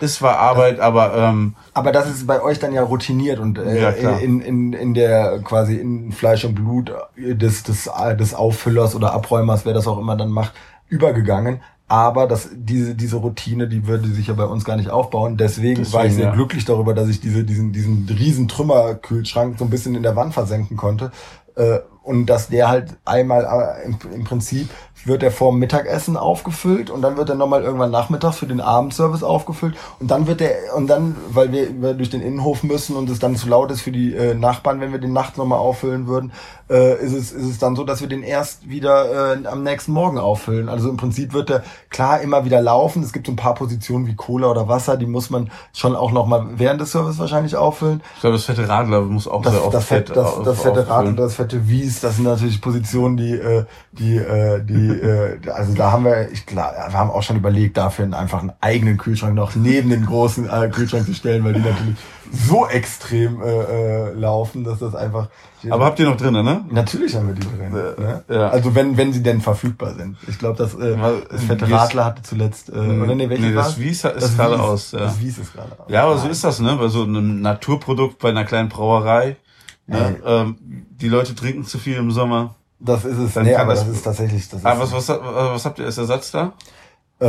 Es 0.03 0.23
war 0.23 0.39
Arbeit, 0.39 0.81
aber 0.81 1.15
ähm, 1.15 1.55
aber 1.75 1.93
das 1.93 2.09
ist 2.09 2.27
bei 2.27 2.41
euch 2.41 2.59
dann 2.59 2.73
ja 2.73 2.83
routiniert 2.83 3.39
und 3.39 3.59
äh, 3.59 3.83
ja, 3.83 3.91
in, 4.17 4.41
in, 4.41 4.73
in 4.73 4.95
der 4.95 5.41
quasi 5.41 5.77
in 5.77 6.11
Fleisch 6.13 6.43
und 6.47 6.55
Blut 6.55 6.91
des, 7.19 7.65
des, 7.65 7.91
des 8.19 8.35
Auffüllers 8.35 8.95
oder 8.95 9.13
Abräumers, 9.13 9.67
wer 9.67 9.75
das 9.75 9.87
auch 9.87 9.99
immer 9.99 10.17
dann 10.17 10.31
macht, 10.31 10.55
übergegangen. 10.91 11.61
Aber 11.89 12.29
das, 12.29 12.51
diese, 12.53 12.95
diese 12.95 13.17
Routine, 13.17 13.67
die 13.67 13.89
würde 13.89 14.07
sich 14.09 14.29
ja 14.29 14.35
bei 14.35 14.45
uns 14.45 14.65
gar 14.65 14.77
nicht 14.77 14.91
aufbauen. 14.91 15.37
Deswegen, 15.37 15.79
Deswegen 15.79 15.93
war 15.93 16.07
ich 16.07 16.15
sehr 16.15 16.27
ja. 16.27 16.33
glücklich 16.33 16.65
darüber, 16.65 16.95
dass 16.95 17.09
ich 17.09 17.21
diese, 17.21 17.43
diesen, 17.43 17.73
diesen 17.73 18.09
riesen 18.09 18.47
Trümmerkühlschrank 18.47 19.59
so 19.59 19.65
ein 19.65 19.71
bisschen 19.71 19.97
in 19.97 20.05
der 20.05 20.15
Wand 20.15 20.33
versenken 20.33 20.77
konnte. 20.77 21.11
Äh, 21.57 21.81
und 22.03 22.27
dass 22.27 22.49
der 22.49 22.69
halt 22.69 22.97
einmal 23.05 23.45
äh, 23.45 23.87
im, 23.87 23.99
im 24.15 24.25
Prinzip 24.25 24.71
wird 25.05 25.23
er 25.23 25.31
vorm 25.31 25.59
Mittagessen 25.59 26.17
aufgefüllt 26.17 26.91
und 26.91 27.03
dann 27.03 27.17
wird 27.17 27.29
er 27.29 27.35
nochmal 27.35 27.63
irgendwann 27.63 27.91
nachmittags 27.91 28.39
für 28.39 28.47
den 28.47 28.61
Abendservice 28.61 29.23
aufgefüllt 29.23 29.77
und 29.99 30.11
dann 30.11 30.27
wird 30.27 30.41
er 30.41 30.75
und 30.77 30.87
dann, 30.89 31.17
weil 31.31 31.53
wir 31.53 31.95
durch 31.95 32.11
den 32.11 32.23
Innenhof 32.23 32.63
müssen 32.63 32.97
und 32.97 33.09
es 33.11 33.19
dann 33.19 33.37
zu 33.37 33.49
laut 33.49 33.71
ist 33.71 33.83
für 33.83 33.93
die 33.93 34.15
äh, 34.15 34.35
Nachbarn, 34.35 34.81
wenn 34.81 34.93
wir 34.93 34.99
den 34.99 35.13
nachts 35.13 35.37
nochmal 35.37 35.59
auffüllen 35.59 36.07
würden, 36.07 36.33
äh, 36.71 37.05
ist 37.05 37.13
es 37.13 37.33
ist 37.33 37.47
es 37.47 37.59
dann 37.59 37.75
so, 37.75 37.85
dass 37.85 38.01
wir 38.01 38.09
den 38.09 38.23
erst 38.23 38.69
wieder 38.69 39.35
äh, 39.35 39.47
am 39.47 39.63
nächsten 39.63 39.93
Morgen 39.93 40.19
auffüllen. 40.19 40.69
Also 40.69 40.89
im 40.89 40.97
Prinzip 40.97 41.33
wird 41.33 41.51
er 41.51 41.65
klar 41.91 42.21
immer 42.21 42.45
wieder 42.45 42.63
laufen. 42.63 43.03
Es 43.03 43.13
gibt 43.13 43.27
so 43.27 43.33
ein 43.33 43.37
paar 43.37 43.55
Positionen 43.55 44.07
wie 44.07 44.15
Cola 44.15 44.49
oder 44.49 44.69
Wasser, 44.69 44.97
die 44.97 45.07
muss 45.07 45.31
man 45.31 45.51
schon 45.75 45.97
auch 45.97 46.13
nochmal 46.13 46.47
während 46.57 46.81
des 46.81 46.93
Service 46.93 47.19
wahrscheinlich 47.19 47.57
auffüllen. 47.57 48.03
Ich 48.15 48.21
glaube, 48.21 48.37
das 48.37 48.45
fette 48.45 48.69
Radler 48.69 49.03
muss 49.03 49.27
auch 49.27 49.43
das, 49.43 49.53
sehr 49.53 49.65
oft 49.65 49.75
das, 49.75 49.85
Fett, 49.85 50.09
Fett 50.09 50.17
das, 50.17 50.43
das 50.45 50.63
fette 50.63 50.89
Radler, 50.89 51.13
das 51.13 51.35
fette 51.35 51.69
Wies, 51.69 52.01
das 52.01 52.17
sind 52.17 52.25
natürlich 52.25 52.61
Positionen, 52.61 53.17
die 53.17 53.33
äh, 53.33 53.65
die 53.93 54.17
äh, 54.17 54.63
die 54.63 54.89
äh, 54.89 55.51
also 55.51 55.75
da 55.75 55.91
haben 55.91 56.05
wir, 56.05 56.31
ich 56.31 56.47
klar, 56.47 56.73
wir 56.89 56.99
haben 56.99 57.11
auch 57.11 57.23
schon 57.23 57.37
überlegt, 57.37 57.77
dafür 57.77 58.11
einfach 58.17 58.41
einen 58.41 58.53
eigenen 58.61 58.97
Kühlschrank 58.97 59.35
noch 59.35 59.57
neben 59.57 59.91
den 59.91 60.07
großen 60.07 60.49
äh, 60.49 60.69
Kühlschrank 60.69 61.07
zu 61.07 61.15
stellen, 61.15 61.45
weil 61.45 61.55
die 61.55 61.61
natürlich 61.61 61.97
so 62.33 62.67
extrem 62.67 63.43
äh, 63.43 63.49
äh, 63.49 64.13
laufen, 64.13 64.65
dass 64.65 64.79
das 64.79 64.95
einfach. 64.95 65.29
Aber 65.69 65.85
habt 65.85 65.99
ihr 65.99 66.07
noch 66.07 66.17
drinnen, 66.17 66.45
ne? 66.45 66.65
Natürlich 66.71 67.15
haben 67.17 67.29
wir 67.29 67.35
die 67.35 67.41
drin. 67.41 67.73
Äh, 67.73 68.01
ne? 68.01 68.25
ja. 68.29 68.49
Also 68.49 68.75
wenn 68.75 68.97
wenn 68.97 69.13
sie 69.13 69.23
denn 69.23 69.41
verfügbar 69.41 69.95
sind. 69.95 70.17
Ich 70.29 70.39
glaube, 70.39 70.57
das, 70.57 70.75
äh, 70.75 70.97
das 71.31 71.45
fette 71.45 71.71
Radler 71.71 72.05
hatte 72.05 72.23
zuletzt. 72.23 72.69
Äh, 72.69 72.73
oder 72.73 73.15
nee, 73.15 73.29
welches 73.29 73.47
nee, 73.47 73.55
das 73.55 73.79
Wies 73.79 74.05
ist 74.05 74.37
gerade 74.37 74.61
aus. 74.61 74.93
Ja. 74.93 75.01
Das 75.01 75.21
Wies 75.21 75.39
ist 75.39 75.53
gerade 75.53 75.73
aus. 75.79 75.87
Ja, 75.89 76.05
aber 76.05 76.19
so 76.19 76.29
ist 76.29 76.45
das, 76.45 76.61
ne? 76.61 76.77
Bei 76.77 76.89
so 76.89 77.03
einem 77.03 77.41
Naturprodukt, 77.41 78.19
bei 78.19 78.31
einer 78.31 78.45
kleinen 78.45 78.69
Brauerei. 78.69 79.37
Ne? 79.87 80.17
Ähm, 80.25 80.57
die 81.01 81.09
Leute 81.09 81.35
trinken 81.35 81.65
zu 81.65 81.79
viel 81.79 81.97
im 81.97 82.13
Sommer. 82.13 82.55
Das 82.79 83.05
ist 83.05 83.19
es. 83.19 83.35
Dann 83.35 83.45
nee, 83.45 83.55
aber 83.55 83.75
das, 83.75 83.87
das 83.87 83.97
ist 83.97 84.03
tatsächlich. 84.03 84.49
Das 84.49 84.65
ah, 84.65 84.79
was, 84.79 84.93
was, 84.93 85.09
was 85.09 85.65
habt 85.65 85.79
ihr 85.79 85.85
als 85.85 85.99
Ersatz 85.99 86.31
da? 86.31 86.53
Äh, 87.21 87.25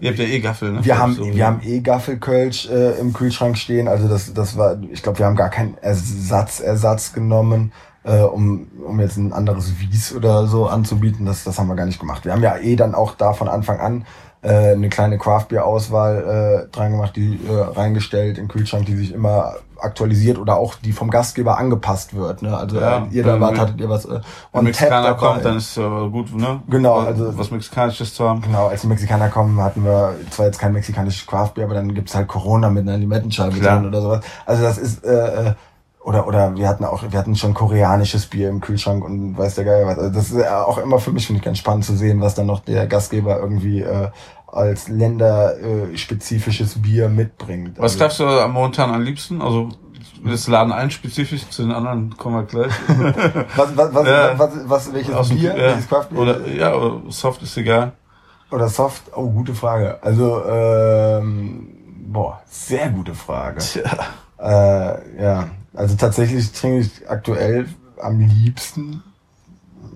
Ihr 0.00 0.10
habt 0.10 0.18
ja 0.18 0.24
eh 0.24 0.40
Gaffel, 0.40 0.72
ne? 0.72 0.84
Wir 0.84 0.98
haben, 0.98 1.14
so 1.14 1.26
wir 1.26 1.46
haben 1.46 1.60
eh 1.62 1.80
Gaffelkölsch 1.80 2.68
äh, 2.70 2.98
im 2.98 3.12
Kühlschrank 3.12 3.58
stehen. 3.58 3.88
Also 3.88 4.08
das, 4.08 4.32
das 4.32 4.56
war, 4.56 4.78
ich 4.90 5.02
glaube, 5.02 5.18
wir 5.18 5.26
haben 5.26 5.36
gar 5.36 5.50
keinen 5.50 5.76
Ersatz, 5.78 6.60
Ersatz 6.60 7.12
genommen, 7.12 7.72
äh, 8.04 8.20
um, 8.20 8.68
um 8.86 9.00
jetzt 9.00 9.18
ein 9.18 9.34
anderes 9.34 9.78
Wies 9.80 10.14
oder 10.14 10.46
so 10.46 10.66
anzubieten. 10.66 11.26
Das, 11.26 11.44
das 11.44 11.58
haben 11.58 11.68
wir 11.68 11.76
gar 11.76 11.86
nicht 11.86 12.00
gemacht. 12.00 12.24
Wir 12.24 12.32
haben 12.32 12.42
ja 12.42 12.56
eh 12.56 12.74
dann 12.76 12.94
auch 12.94 13.14
da 13.14 13.34
von 13.34 13.48
Anfang 13.48 13.80
an 13.80 14.06
äh, 14.44 14.72
eine 14.72 14.88
kleine 14.90 15.18
Craft-Bier-Auswahl 15.18 16.66
äh, 16.68 16.72
dran 16.72 16.92
gemacht, 16.92 17.16
die 17.16 17.40
äh, 17.48 17.52
reingestellt 17.52 18.36
im 18.38 18.48
Kühlschrank, 18.48 18.84
die 18.86 18.94
sich 18.94 19.12
immer 19.12 19.54
aktualisiert 19.78 20.38
oder 20.38 20.56
auch 20.56 20.74
die 20.76 20.92
vom 20.92 21.10
Gastgeber 21.10 21.58
angepasst 21.58 22.14
wird. 22.14 22.42
Ne? 22.42 22.56
Also 22.56 22.78
ja, 22.78 23.06
ihr 23.10 23.24
da 23.24 23.40
wart, 23.40 23.58
hattet 23.58 23.80
ihr 23.80 23.88
was 23.88 24.04
äh, 24.04 24.20
on 24.52 24.64
Mexikaner 24.64 25.08
dabei. 25.08 25.18
kommt, 25.18 25.44
dann 25.44 25.56
ist 25.56 25.78
aber 25.78 26.10
gut, 26.10 26.34
ne? 26.34 26.60
Genau, 26.68 27.00
also 27.00 27.36
was 27.36 27.50
Mexikanisches 27.50 28.14
zu 28.14 28.28
haben. 28.28 28.42
Genau, 28.42 28.68
als 28.68 28.82
die 28.82 28.86
Mexikaner 28.86 29.28
kommen, 29.28 29.60
hatten 29.60 29.84
wir 29.84 30.14
zwar 30.30 30.46
jetzt 30.46 30.58
kein 30.58 30.72
mexikanisches 30.72 31.26
Craftbier, 31.26 31.64
aber 31.64 31.74
dann 31.74 31.94
gibt's 31.94 32.14
halt 32.14 32.28
Corona 32.28 32.70
mit 32.70 32.86
einer 32.88 32.98
Limettenscheibe 32.98 33.58
drin 33.58 33.86
oder 33.86 34.00
sowas. 34.00 34.24
Also 34.46 34.62
das 34.62 34.78
ist 34.78 35.04
äh, 35.04 35.48
äh, 35.48 35.54
oder 36.04 36.26
oder 36.26 36.54
wir 36.54 36.68
hatten 36.68 36.84
auch 36.84 37.02
wir 37.08 37.18
hatten 37.18 37.34
schon 37.34 37.54
koreanisches 37.54 38.26
Bier 38.26 38.50
im 38.50 38.60
Kühlschrank 38.60 39.02
und 39.04 39.36
weiß 39.38 39.54
der 39.54 39.64
Geier 39.64 39.86
was. 39.86 39.98
Also 39.98 40.10
das 40.10 40.30
ist 40.30 40.46
auch 40.46 40.78
immer 40.78 40.98
für 40.98 41.12
mich 41.12 41.26
finde 41.26 41.38
ich 41.38 41.44
ganz 41.44 41.58
spannend 41.58 41.84
zu 41.84 41.96
sehen, 41.96 42.20
was 42.20 42.34
dann 42.34 42.46
noch 42.46 42.60
der 42.60 42.86
Gastgeber 42.86 43.38
irgendwie 43.38 43.80
äh, 43.80 44.10
als 44.46 44.88
länderspezifisches 44.88 46.82
Bier 46.82 47.08
mitbringt. 47.08 47.78
Was 47.78 47.96
darfst 47.96 48.20
du 48.20 48.24
momentan 48.48 48.92
am 48.92 49.02
liebsten? 49.02 49.40
Also 49.40 49.70
das 50.22 50.46
Laden 50.46 50.72
ein 50.72 50.90
spezifisch, 50.90 51.48
zu 51.48 51.62
den 51.62 51.72
anderen 51.72 52.16
kommen 52.16 52.36
wir 52.36 52.44
gleich. 52.44 52.72
was, 53.56 53.76
was, 53.76 53.94
was, 53.94 54.06
ja. 54.06 54.38
was, 54.38 54.50
was, 54.64 54.92
welches 54.92 55.14
Aus 55.14 55.28
Bier? 55.30 55.56
Ja. 55.56 55.62
Welches 55.68 55.88
Craftbier? 55.88 56.18
Oder, 56.18 56.48
ja, 56.48 56.74
oder 56.74 57.00
Soft 57.10 57.42
ist 57.42 57.56
egal. 57.56 57.92
Oder 58.50 58.68
Soft? 58.68 59.02
Oh, 59.14 59.28
gute 59.28 59.54
Frage. 59.54 59.98
Also, 60.02 60.42
ähm, 60.46 61.68
boah, 62.06 62.40
sehr 62.46 62.88
gute 62.90 63.14
Frage. 63.14 63.58
Tja. 63.58 63.82
Äh, 64.38 65.22
ja, 65.22 65.46
also 65.74 65.96
tatsächlich 65.96 66.52
trinke 66.52 66.80
ich 66.80 67.08
aktuell 67.08 67.66
am 68.00 68.20
liebsten 68.20 69.02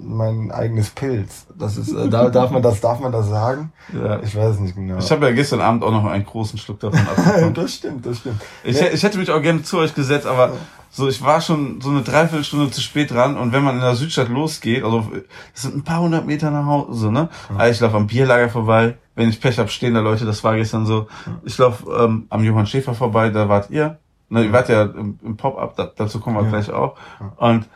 mein 0.00 0.50
eigenes 0.50 0.90
Pilz. 0.90 1.46
Das 1.58 1.76
ist, 1.76 1.92
äh, 1.92 2.08
da 2.08 2.30
darf 2.30 2.50
man 2.50 2.62
das, 2.62 2.80
darf 2.80 3.00
man 3.00 3.12
das 3.12 3.28
sagen? 3.28 3.72
Ja. 3.92 4.20
Ich 4.22 4.34
weiß 4.34 4.58
nicht 4.60 4.74
genau. 4.74 4.98
Ich 4.98 5.10
habe 5.10 5.26
ja 5.26 5.32
gestern 5.32 5.60
Abend 5.60 5.82
auch 5.82 5.90
noch 5.90 6.04
einen 6.04 6.24
großen 6.24 6.58
Schluck 6.58 6.80
davon 6.80 7.00
abbekommen. 7.00 7.54
das 7.54 7.74
stimmt, 7.74 8.06
das 8.06 8.18
stimmt. 8.18 8.40
Ich, 8.64 8.80
ich 8.80 9.02
hätte 9.02 9.18
mich 9.18 9.30
auch 9.30 9.42
gerne 9.42 9.62
zu 9.62 9.78
euch 9.78 9.94
gesetzt, 9.94 10.26
aber 10.26 10.52
so, 10.90 11.08
ich 11.08 11.22
war 11.22 11.40
schon 11.40 11.80
so 11.80 11.90
eine 11.90 12.02
Dreiviertelstunde 12.02 12.70
zu 12.70 12.80
spät 12.80 13.10
dran 13.10 13.36
und 13.36 13.52
wenn 13.52 13.62
man 13.62 13.76
in 13.76 13.80
der 13.82 13.94
Südstadt 13.94 14.28
losgeht, 14.28 14.84
also 14.84 15.10
es 15.54 15.62
sind 15.62 15.76
ein 15.76 15.84
paar 15.84 16.00
hundert 16.00 16.26
Meter 16.26 16.50
nach 16.50 16.64
Hause, 16.64 17.12
ne? 17.12 17.28
Also 17.56 17.72
ich 17.72 17.80
laufe 17.80 17.96
am 17.96 18.06
Bierlager 18.06 18.48
vorbei, 18.48 18.96
wenn 19.14 19.28
ich 19.28 19.40
Pech 19.40 19.58
hab, 19.58 19.70
stehen 19.70 19.94
da 19.94 20.00
Leute, 20.00 20.24
das 20.24 20.42
war 20.44 20.56
gestern 20.56 20.86
so. 20.86 21.06
Ich 21.44 21.58
laufe 21.58 21.84
ähm, 21.92 22.26
am 22.30 22.42
Johann 22.42 22.66
Schäfer 22.66 22.94
vorbei, 22.94 23.30
da 23.30 23.48
wart 23.48 23.70
ihr. 23.70 23.98
Ne, 24.30 24.44
ihr 24.44 24.52
wart 24.52 24.68
ja 24.68 24.82
im, 24.82 25.18
im 25.22 25.36
Pop-Up, 25.36 25.74
da, 25.76 25.90
dazu 25.96 26.20
kommen 26.20 26.36
wir 26.36 26.42
Ja. 26.44 26.50
gleich 26.50 26.70
auch. 26.70 26.96
Und 27.38 27.66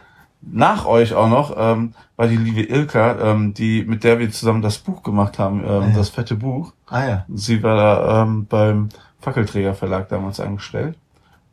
nach 0.43 0.87
euch 0.87 1.15
auch 1.15 1.29
noch 1.29 1.55
ähm, 1.57 1.95
war 2.17 2.27
die 2.27 2.37
liebe 2.37 2.63
Ilka, 2.63 3.17
ähm, 3.31 3.55
die 3.55 3.85
mit 3.85 4.05
der 4.05 4.19
wir 4.19 4.31
zusammen 4.31 4.61
das 4.61 4.79
Buch 4.79 5.03
gemacht 5.03 5.39
haben, 5.39 5.61
ähm, 5.65 5.91
Ja. 5.91 5.97
das 5.97 6.11
fette 6.11 6.35
Buch. 6.35 6.73
Ah 6.89 7.05
ja. 7.07 7.25
Sie 7.33 7.63
war 7.63 7.77
da 7.77 8.23
ähm, 8.23 8.47
beim 8.47 8.89
Fackelträger 9.21 9.75
Verlag 9.75 10.09
damals 10.09 10.41
angestellt. 10.41 10.97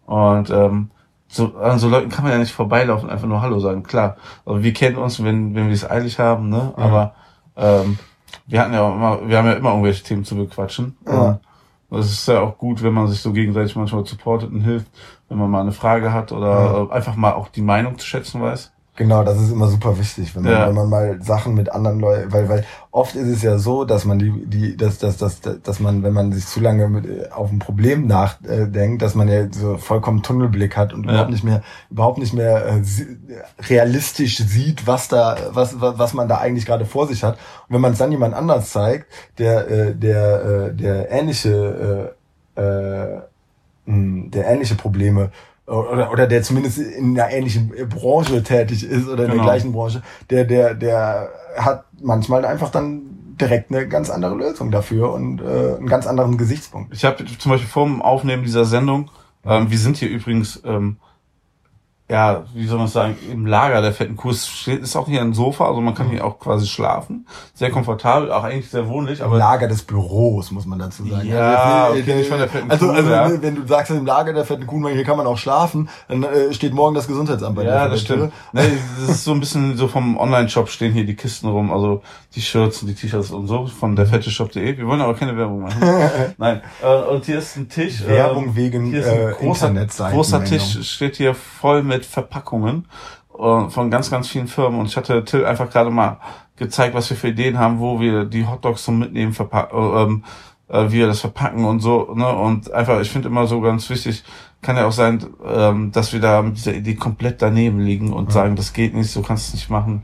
Und 0.05 0.49
ähm, 0.49 0.89
so, 1.27 1.55
an 1.57 1.77
so 1.77 1.87
Leuten 1.87 2.09
kann 2.09 2.23
man 2.23 2.33
ja 2.33 2.39
nicht 2.39 2.51
vorbeilaufen, 2.51 3.09
einfach 3.11 3.27
nur 3.27 3.41
Hallo 3.43 3.59
sagen. 3.59 3.83
Klar, 3.83 4.17
also 4.45 4.63
wir 4.63 4.73
kennen 4.73 4.97
uns, 4.97 5.23
wenn, 5.23 5.53
wenn 5.53 5.67
wir 5.67 5.73
es 5.73 5.87
eilig 5.89 6.17
haben, 6.17 6.49
ne? 6.49 6.73
Ja. 6.75 6.83
Aber 6.83 7.13
ähm, 7.55 7.99
wir 8.47 8.59
hatten 8.61 8.73
ja 8.73 8.81
auch 8.81 8.95
immer, 8.95 9.27
wir 9.29 9.37
haben 9.37 9.45
ja 9.45 9.53
immer 9.53 9.69
irgendwelche 9.69 10.03
Themen 10.03 10.25
zu 10.25 10.35
bequatschen. 10.35 10.97
Ja. 11.07 11.39
Und 11.89 11.99
es 11.99 12.11
ist 12.11 12.27
ja 12.27 12.41
auch 12.41 12.57
gut, 12.57 12.83
wenn 12.83 12.93
man 12.93 13.07
sich 13.07 13.21
so 13.21 13.33
gegenseitig 13.33 13.75
manchmal 13.75 14.05
supportet 14.05 14.51
und 14.51 14.61
hilft, 14.61 14.87
wenn 15.27 15.37
man 15.37 15.49
mal 15.49 15.61
eine 15.61 15.71
Frage 15.71 16.13
hat 16.13 16.31
oder 16.31 16.87
äh, 16.89 16.93
einfach 16.93 17.15
mal 17.15 17.33
auch 17.33 17.49
die 17.49 17.61
Meinung 17.61 17.97
zu 17.97 18.05
schätzen 18.05 18.41
weiß. 18.41 18.71
Genau, 18.99 19.23
das 19.23 19.39
ist 19.39 19.49
immer 19.49 19.69
super 19.69 19.97
wichtig, 19.97 20.35
wenn 20.35 20.43
man, 20.43 20.51
Ja. 20.51 20.67
wenn 20.67 20.75
man 20.75 20.89
mal 20.89 21.21
Sachen 21.23 21.53
mit 21.53 21.71
anderen 21.71 22.01
Leuten, 22.01 22.33
weil, 22.33 22.49
weil 22.49 22.65
oft 22.91 23.15
ist 23.15 23.29
es 23.29 23.41
ja 23.41 23.57
so, 23.57 23.85
dass 23.85 24.03
man 24.03 24.19
die, 24.19 24.29
die, 24.45 24.75
dass, 24.75 24.97
dass, 24.97 25.15
dass, 25.15 25.39
dass 25.39 25.79
man, 25.79 26.03
wenn 26.03 26.11
man 26.11 26.33
sich 26.33 26.45
zu 26.45 26.59
lange 26.59 26.89
mit, 26.89 27.05
äh, 27.05 27.29
auf 27.31 27.49
ein 27.49 27.59
Problem 27.59 28.07
nachdenkt, 28.07 29.01
dass 29.01 29.15
man 29.15 29.29
ja 29.29 29.47
so 29.53 29.77
vollkommen 29.77 30.21
Tunnelblick 30.21 30.75
hat 30.75 30.91
und 30.93 31.05
Ja. 31.05 31.11
überhaupt 31.11 31.29
nicht 31.31 31.45
mehr, 31.45 31.63
überhaupt 31.89 32.17
nicht 32.17 32.33
mehr 32.33 32.65
äh, 32.65 32.81
realistisch 33.69 34.37
sieht, 34.39 34.85
was 34.85 35.07
da, 35.07 35.37
was, 35.51 35.79
was, 35.79 35.97
was 35.97 36.13
man 36.13 36.27
da 36.27 36.39
eigentlich 36.39 36.65
gerade 36.65 36.85
vor 36.85 37.07
sich 37.07 37.23
hat. 37.23 37.35
Und 37.69 37.75
wenn 37.75 37.81
man 37.81 37.93
es 37.93 37.99
dann 37.99 38.11
jemand 38.11 38.33
anders 38.33 38.69
zeigt, 38.71 39.05
der, 39.37 39.71
äh, 39.71 39.95
der, 39.95 40.43
äh, 40.43 40.73
der 40.75 41.09
ähnliche, 41.09 42.13
äh, 42.57 42.61
äh, 42.61 43.21
mh, 43.85 44.29
der 44.31 44.45
ähnliche 44.47 44.75
Probleme 44.75 45.31
oder, 45.69 46.11
oder 46.11 46.27
der 46.27 46.41
zumindest 46.43 46.79
in 46.79 47.19
einer 47.19 47.31
ähnlichen 47.31 47.71
Branche 47.89 48.43
tätig 48.43 48.83
ist 48.83 49.07
oder 49.07 49.25
in 49.25 49.31
Genau. 49.31 49.43
der 49.43 49.51
gleichen 49.51 49.71
Branche, 49.71 50.01
der, 50.29 50.45
der, 50.45 50.73
der 50.73 51.29
hat 51.57 51.85
manchmal 52.01 52.45
einfach 52.45 52.69
dann 52.71 53.01
direkt 53.39 53.71
eine 53.71 53.87
ganz 53.87 54.09
andere 54.09 54.35
Lösung 54.35 54.71
dafür 54.71 55.13
und 55.13 55.41
äh, 55.41 55.75
einen 55.77 55.87
ganz 55.87 56.07
anderen 56.07 56.37
Gesichtspunkt. 56.37 56.93
Ich 56.93 57.05
habe 57.05 57.23
zum 57.37 57.51
Beispiel 57.51 57.69
vor 57.69 57.85
dem 57.85 58.01
Aufnehmen 58.01 58.43
dieser 58.43 58.65
Sendung, 58.65 59.09
ähm, 59.45 59.71
wir 59.71 59.77
sind 59.77 59.97
hier 59.97 60.09
übrigens, 60.09 60.61
ähm, 60.65 60.97
ja, 62.09 62.43
wie 62.55 62.65
soll 62.65 62.79
man 62.79 62.87
sagen, 62.87 63.15
im 63.31 63.45
Lager 63.45 63.81
der 63.81 63.93
fetten 63.93 64.15
Kuh. 64.15 64.31
Es 64.31 64.67
ist 64.67 64.95
auch 64.95 65.07
hier 65.07 65.21
ein 65.21 65.33
Sofa, 65.33 65.67
also 65.67 65.79
man 65.79 65.93
kann 65.93 66.09
hier 66.09 66.25
auch 66.25 66.39
quasi 66.39 66.65
schlafen. 66.65 67.27
Sehr 67.53 67.69
komfortabel, 67.69 68.31
auch 68.31 68.43
eigentlich 68.43 68.69
sehr 68.71 68.87
wohnlich, 68.87 69.19
Im 69.19 69.27
aber 69.27 69.37
Lager 69.37 69.67
des 69.67 69.83
Büros, 69.83 70.49
muss 70.49 70.65
man 70.65 70.79
dazu 70.79 71.05
sagen. 71.05 71.27
Ja, 71.27 71.85
Also, 71.85 71.99
okay, 71.99 72.15
nicht 72.15 72.29
von 72.29 72.39
der 72.39 72.49
fetten 72.49 72.71
also, 72.71 72.87
Kuh, 72.87 72.93
also 72.93 73.11
ja. 73.11 73.41
wenn 73.41 73.55
du 73.55 73.67
sagst, 73.67 73.91
im 73.91 74.07
Lager 74.07 74.33
der 74.33 74.43
fetten 74.43 74.65
Kuh, 74.65 74.87
hier 74.89 75.03
kann 75.03 75.17
man 75.17 75.27
auch 75.27 75.37
schlafen, 75.37 75.87
dann 76.07 76.23
äh, 76.23 76.51
steht 76.51 76.73
morgen 76.73 76.95
das 76.95 77.07
Gesundheitsamt 77.07 77.55
bei 77.55 77.63
dir 77.63 77.69
ja, 77.69 77.87
das 77.87 78.01
stimmt. 78.01 78.33
Ne, 78.53 78.63
das 79.01 79.09
ist 79.09 79.23
so 79.23 79.31
ein 79.31 79.39
bisschen 79.39 79.77
so 79.77 79.87
vom 79.87 80.17
Online-Shop 80.17 80.69
stehen 80.69 80.93
hier 80.93 81.05
die 81.05 81.15
Kisten 81.15 81.47
rum, 81.47 81.71
also 81.71 82.01
die 82.35 82.41
Shirts 82.41 82.81
und 82.81 82.87
die 82.87 82.95
T-Shirts 82.95 83.31
und 83.31 83.47
so 83.47 83.67
von 83.67 83.95
der 83.95 84.07
fetteshop.de. 84.07 84.77
Wir 84.77 84.87
wollen 84.87 85.01
aber 85.01 85.13
keine 85.13 85.37
Werbung 85.37 85.61
machen. 85.61 85.81
Nein. 86.37 86.61
Äh, 86.81 87.11
und 87.11 87.25
hier 87.25 87.37
ist 87.37 87.55
ein 87.55 87.69
Tisch. 87.69 88.05
Werbung 88.05 88.45
ähm, 88.45 88.55
wegen 88.55 88.85
hier 88.85 89.01
ist 89.01 89.07
ein 89.07 89.29
äh, 89.29 89.31
großer, 89.33 89.67
Internetseiten. 89.67 90.15
großer 90.15 90.43
Tisch 90.43 90.89
steht 90.89 91.17
hier 91.17 91.35
voll 91.35 91.83
mit 91.83 91.98
Verpackungen 92.05 92.87
äh, 93.37 93.69
von 93.69 93.89
ganz, 93.89 94.11
ganz 94.11 94.27
vielen 94.27 94.47
Firmen. 94.47 94.79
Und 94.79 94.87
ich 94.87 94.97
hatte 94.97 95.23
Till 95.25 95.45
einfach 95.45 95.69
gerade 95.69 95.89
mal 95.89 96.19
gezeigt, 96.55 96.93
was 96.93 97.09
wir 97.09 97.17
für 97.17 97.29
Ideen 97.29 97.57
haben, 97.57 97.79
wo 97.79 97.99
wir 97.99 98.25
die 98.25 98.45
Hotdogs 98.45 98.83
zum 98.83 98.99
Mitnehmen 98.99 99.33
verpacken, 99.33 99.77
äh, 99.77 100.03
ähm, 100.03 100.23
äh, 100.67 100.91
wie 100.91 100.99
wir 100.99 101.07
das 101.07 101.21
verpacken 101.21 101.65
und 101.65 101.79
so. 101.79 102.13
Ne? 102.13 102.27
Und 102.27 102.71
einfach, 102.71 102.99
ich 102.99 103.09
finde 103.09 103.29
immer 103.29 103.47
so 103.47 103.61
ganz 103.61 103.89
wichtig, 103.89 104.23
kann 104.61 104.75
ja 104.75 104.85
auch 104.85 104.91
sein, 104.91 105.25
ähm, 105.45 105.91
dass 105.91 106.13
wir 106.13 106.19
da 106.19 106.41
mit 106.41 106.57
dieser 106.57 106.73
Idee 106.73 106.95
komplett 106.95 107.41
daneben 107.41 107.79
liegen 107.79 108.11
und 108.13 108.31
sagen, 108.31 108.55
das 108.55 108.73
geht 108.73 108.93
nicht, 108.93 109.09
so 109.09 109.21
kannst 109.21 109.47
du 109.47 109.49
es 109.49 109.53
nicht 109.61 109.69
machen. 109.69 110.03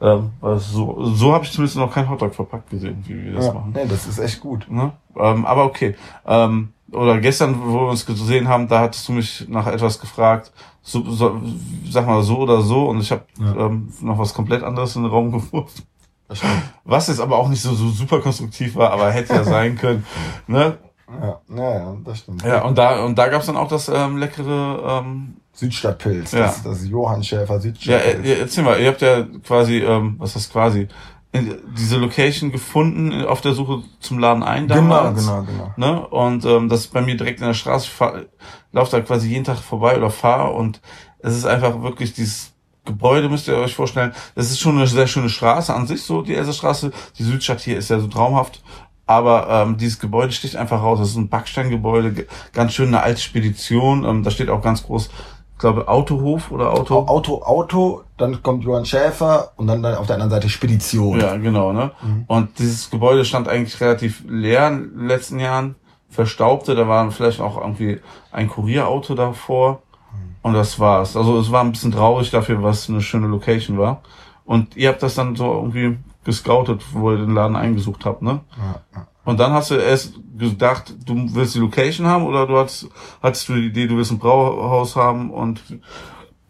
Ähm, 0.00 0.30
weil 0.40 0.58
so 0.58 1.04
so 1.14 1.32
habe 1.32 1.44
ich 1.44 1.52
zumindest 1.52 1.76
noch 1.78 1.92
kein 1.92 2.08
Hotdog 2.10 2.34
verpackt 2.34 2.68
gesehen, 2.70 3.02
wie 3.06 3.24
wir 3.26 3.32
das 3.34 3.46
Ja, 3.46 3.52
machen. 3.54 3.72
nee, 3.74 3.86
das 3.86 4.06
ist 4.06 4.18
echt 4.18 4.40
gut. 4.40 4.66
Ne? 4.70 4.92
Ähm, 5.16 5.46
aber 5.46 5.64
okay. 5.64 5.94
Ähm, 6.26 6.72
oder 6.92 7.18
gestern, 7.20 7.60
wo 7.64 7.80
wir 7.80 7.88
uns 7.90 8.04
gesehen 8.04 8.48
haben, 8.48 8.68
da 8.68 8.80
hattest 8.80 9.08
du 9.08 9.12
mich 9.12 9.46
nach 9.48 9.66
etwas 9.66 9.98
gefragt, 10.00 10.52
so, 10.82 11.02
so, 11.10 11.40
sag 11.88 12.06
mal 12.06 12.22
so 12.22 12.38
oder 12.38 12.60
so, 12.60 12.86
und 12.88 13.00
ich 13.00 13.10
habe 13.10 13.22
Ja. 13.38 13.66
ähm, 13.66 13.92
noch 14.00 14.18
was 14.18 14.34
komplett 14.34 14.62
anderes 14.62 14.94
in 14.96 15.02
den 15.02 15.10
Raum 15.10 15.32
geworfen. 15.32 15.82
Was 16.84 17.08
jetzt 17.08 17.20
aber 17.20 17.36
auch 17.38 17.48
nicht 17.48 17.62
so, 17.62 17.74
so 17.74 17.88
super 17.88 18.20
konstruktiv 18.20 18.74
war, 18.76 18.90
aber 18.90 19.10
hätte 19.10 19.34
ja 19.34 19.44
sein 19.44 19.76
können. 19.76 20.04
Ne? 20.46 20.78
Ja, 21.20 21.40
ja, 21.54 21.74
ja, 21.78 21.96
das 22.04 22.18
stimmt. 22.20 22.42
Ja, 22.44 22.62
und 22.64 22.76
da 22.78 23.04
und 23.04 23.16
da 23.16 23.28
gab's 23.28 23.46
dann 23.46 23.56
auch 23.56 23.68
das 23.68 23.88
ähm, 23.88 24.16
leckere. 24.16 25.02
Ähm, 25.04 25.36
Südstadtpilz, 25.54 26.32
Ja. 26.32 26.40
das, 26.46 26.62
das 26.62 26.86
Johann 26.86 27.22
Schäfer 27.24 27.54
ja, 27.54 27.60
Südstadtpilz. 27.60 28.26
äh, 28.26 28.40
erzähl 28.40 28.64
mal, 28.64 28.78
ihr 28.80 28.88
habt 28.88 29.00
ja 29.02 29.22
quasi, 29.46 29.78
ähm, 29.78 30.16
was 30.18 30.34
heißt 30.34 30.52
quasi, 30.52 30.88
diese 31.76 31.96
Location 31.96 32.52
gefunden 32.52 33.24
auf 33.24 33.40
der 33.40 33.54
Suche 33.54 33.82
zum 33.98 34.20
Laden 34.20 34.44
ein 34.44 34.68
genau, 34.68 34.74
damals. 34.76 35.20
genau, 35.26 35.42
genau. 35.42 35.72
Ne? 35.76 36.06
Und 36.06 36.44
ähm, 36.44 36.68
das 36.68 36.80
ist 36.80 36.92
bei 36.92 37.02
mir 37.02 37.16
direkt 37.16 37.40
in 37.40 37.46
der 37.46 37.54
Straße. 37.54 37.86
Ich 37.86 37.92
fahr, 37.92 38.20
lauf 38.70 38.88
da 38.88 39.00
quasi 39.00 39.28
jeden 39.28 39.42
Tag 39.44 39.58
vorbei 39.58 39.96
oder 39.96 40.10
fahre 40.10 40.52
und 40.52 40.80
es 41.18 41.34
ist 41.36 41.44
einfach 41.44 41.82
wirklich 41.82 42.12
dieses 42.12 42.52
Gebäude, 42.84 43.28
müsst 43.28 43.48
ihr 43.48 43.56
euch 43.56 43.74
vorstellen. 43.74 44.12
Das 44.36 44.50
ist 44.50 44.60
schon 44.60 44.76
eine 44.76 44.86
sehr 44.86 45.08
schöne 45.08 45.28
Straße 45.28 45.74
an 45.74 45.86
sich, 45.88 46.02
so 46.02 46.22
die 46.22 46.34
Elserstraße. 46.34 46.92
Die 47.18 47.24
Südstadt 47.24 47.60
hier 47.62 47.78
ist 47.78 47.90
ja 47.90 47.98
so 47.98 48.06
traumhaft. 48.06 48.62
Aber 49.06 49.48
ähm, 49.50 49.76
dieses 49.76 49.98
Gebäude 49.98 50.32
sticht 50.32 50.54
einfach 50.56 50.82
raus. 50.82 50.98
Das 50.98 51.08
ist 51.10 51.16
ein 51.16 51.28
Backsteingebäude, 51.28 52.12
ge- 52.12 52.26
ganz 52.52 52.72
schön 52.74 52.88
eine 52.88 53.02
alte 53.02 53.20
Spedition. 53.20 54.04
Ähm, 54.04 54.22
da 54.22 54.30
steht 54.30 54.48
auch 54.50 54.62
ganz 54.62 54.82
groß, 54.84 55.10
ich 55.54 55.58
glaube, 55.60 55.88
Autohof 55.88 56.50
oder 56.50 56.72
Auto. 56.72 57.06
Auto, 57.06 57.42
Auto, 57.42 58.02
dann 58.16 58.42
kommt 58.42 58.64
Johann 58.64 58.84
Schäfer 58.84 59.52
und 59.56 59.68
dann, 59.68 59.84
auf 59.84 60.06
der 60.06 60.16
anderen 60.16 60.30
Seite 60.30 60.48
Spedition. 60.48 61.20
Ja, 61.20 61.36
genau, 61.36 61.72
ne? 61.72 61.92
Mhm. 62.02 62.24
Und 62.26 62.58
dieses 62.58 62.90
Gebäude 62.90 63.24
stand 63.24 63.48
eigentlich 63.48 63.80
relativ 63.80 64.24
leer 64.28 64.68
in 64.68 64.98
den 64.98 65.06
letzten 65.08 65.38
Jahren, 65.38 65.76
verstaubte, 66.10 66.74
da 66.74 66.86
war 66.88 67.10
vielleicht 67.10 67.40
auch 67.40 67.56
irgendwie 67.60 68.00
ein 68.30 68.48
Kurierauto 68.48 69.14
davor 69.14 69.80
Mhm. 70.12 70.36
und 70.42 70.54
das 70.54 70.78
war's. 70.78 71.16
Also 71.16 71.38
es 71.38 71.50
war 71.50 71.62
ein 71.62 71.72
bisschen 71.72 71.92
traurig 71.92 72.30
dafür, 72.30 72.62
was 72.62 72.88
eine 72.88 73.00
schöne 73.00 73.26
Location 73.28 73.78
war. 73.78 74.02
Und 74.44 74.76
ihr 74.76 74.90
habt 74.90 75.02
das 75.02 75.14
dann 75.14 75.34
so 75.36 75.52
irgendwie 75.52 75.98
gescoutet, 76.24 76.82
wo 76.92 77.12
ihr 77.12 77.18
den 77.18 77.34
Laden 77.34 77.56
eingesucht 77.56 78.04
habt, 78.04 78.22
ne? 78.22 78.40
Ja, 78.56 78.80
ja. 78.94 79.06
Und 79.24 79.40
dann 79.40 79.52
hast 79.52 79.70
du 79.70 79.76
erst 79.76 80.14
gedacht, 80.36 80.94
du 81.06 81.14
willst 81.34 81.54
die 81.54 81.60
Location 81.60 82.06
haben 82.06 82.24
oder 82.24 82.46
du 82.46 82.58
hattest, 82.58 82.88
hattest 83.22 83.48
du 83.48 83.54
die 83.54 83.66
Idee, 83.66 83.86
du 83.86 83.96
willst 83.96 84.12
ein 84.12 84.18
Brauhaus 84.18 84.96
haben 84.96 85.30
und 85.30 85.62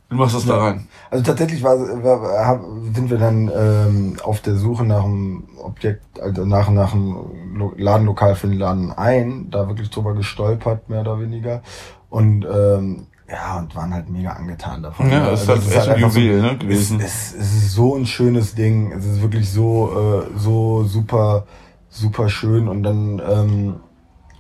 du 0.09 0.17
machst 0.17 0.35
das 0.35 0.47
da 0.47 0.59
rein. 0.59 0.89
Also 1.11 1.25
tatsächlich 1.25 1.63
war, 1.63 1.79
war, 1.79 2.61
sind 2.93 3.11
wir 3.11 3.19
dann 3.19 3.51
ähm, 3.57 4.17
auf 4.25 4.41
der 4.41 4.57
Suche 4.57 4.85
nach 4.85 5.05
einem 5.05 5.45
Objekt, 5.63 6.03
also 6.21 6.45
nach, 6.45 6.69
nach 6.71 6.93
einem 6.95 7.17
Lo- 7.55 7.75
Ladenlokal 7.77 8.35
für 8.35 8.49
den 8.49 8.59
Laden 8.59 8.91
ein, 8.91 9.49
da 9.51 9.69
wirklich 9.69 9.91
drüber 9.91 10.15
gestolpert, 10.15 10.89
mehr 10.89 11.03
oder 11.03 11.21
weniger. 11.21 11.63
Und 12.11 12.45
ähm, 12.45 13.07
ja, 13.31 13.59
und 13.59 13.75
waren 13.75 13.95
halt 13.95 14.11
mega 14.11 14.31
angetan 14.33 14.83
davon. 14.83 15.11
Ja, 15.11 15.31
es 15.31 15.43
ist 15.43 15.49
halt 15.49 15.67
echt 15.67 15.89
ein 15.89 16.05
einfach 16.05 16.17
Juwel, 16.17 16.43
ne, 16.43 16.53
es, 16.53 16.59
gewesen. 16.59 17.01
es, 17.01 17.35
es 17.35 17.55
ist 17.55 17.73
so 17.73 17.95
ein 17.95 18.07
schönes 18.07 18.55
Ding. 18.55 18.93
Es 18.93 19.05
ist 19.07 19.23
wirklich 19.23 19.49
so, 19.51 20.25
äh, 20.27 20.39
so 20.39 20.85
super, 20.85 21.47
super 21.95 22.29
schön. 22.29 22.69
Und 22.69 22.83
dann, 22.83 23.23
ähm, 23.27 23.77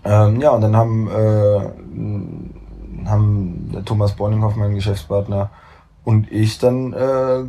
ähm, 0.04 0.40
ja, 0.40 0.50
und 0.50 0.60
dann 0.60 0.76
haben, 0.76 1.08
äh, 1.08 3.08
haben 3.08 3.82
Thomas 3.84 4.16
Borninghoff, 4.16 4.56
mein 4.56 4.74
Geschäftspartner, 4.74 5.50
und 6.04 6.30
ich 6.30 6.58
dann 6.58 6.92
äh, 6.92 7.44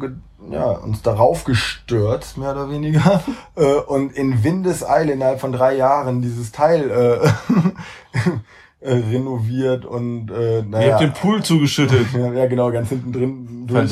ja, 0.52 0.72
uns 0.72 1.02
darauf 1.02 1.44
gestört, 1.44 2.38
mehr 2.38 2.52
oder 2.52 2.70
weniger, 2.70 3.22
äh, 3.56 3.76
und 3.76 4.14
in 4.14 4.44
Windeseile 4.44 5.14
innerhalb 5.14 5.42
von 5.42 5.52
drei 5.52 5.76
Jahren 5.76 6.22
dieses 6.22 6.52
Teil 6.52 6.90
äh, 6.90 7.28
äh, 8.86 8.94
renoviert 8.94 9.86
und 9.86 10.32
äh, 10.32 10.60
Ihr 10.60 10.64
naja, 10.64 10.92
habt 10.94 11.02
den 11.02 11.14
Pool 11.14 11.44
zugeschüttet. 11.44 12.08
ja, 12.14 12.46
genau, 12.48 12.72
ganz 12.72 12.90
hinten 12.90 13.12
drin 13.12 13.68
durch. 13.68 13.92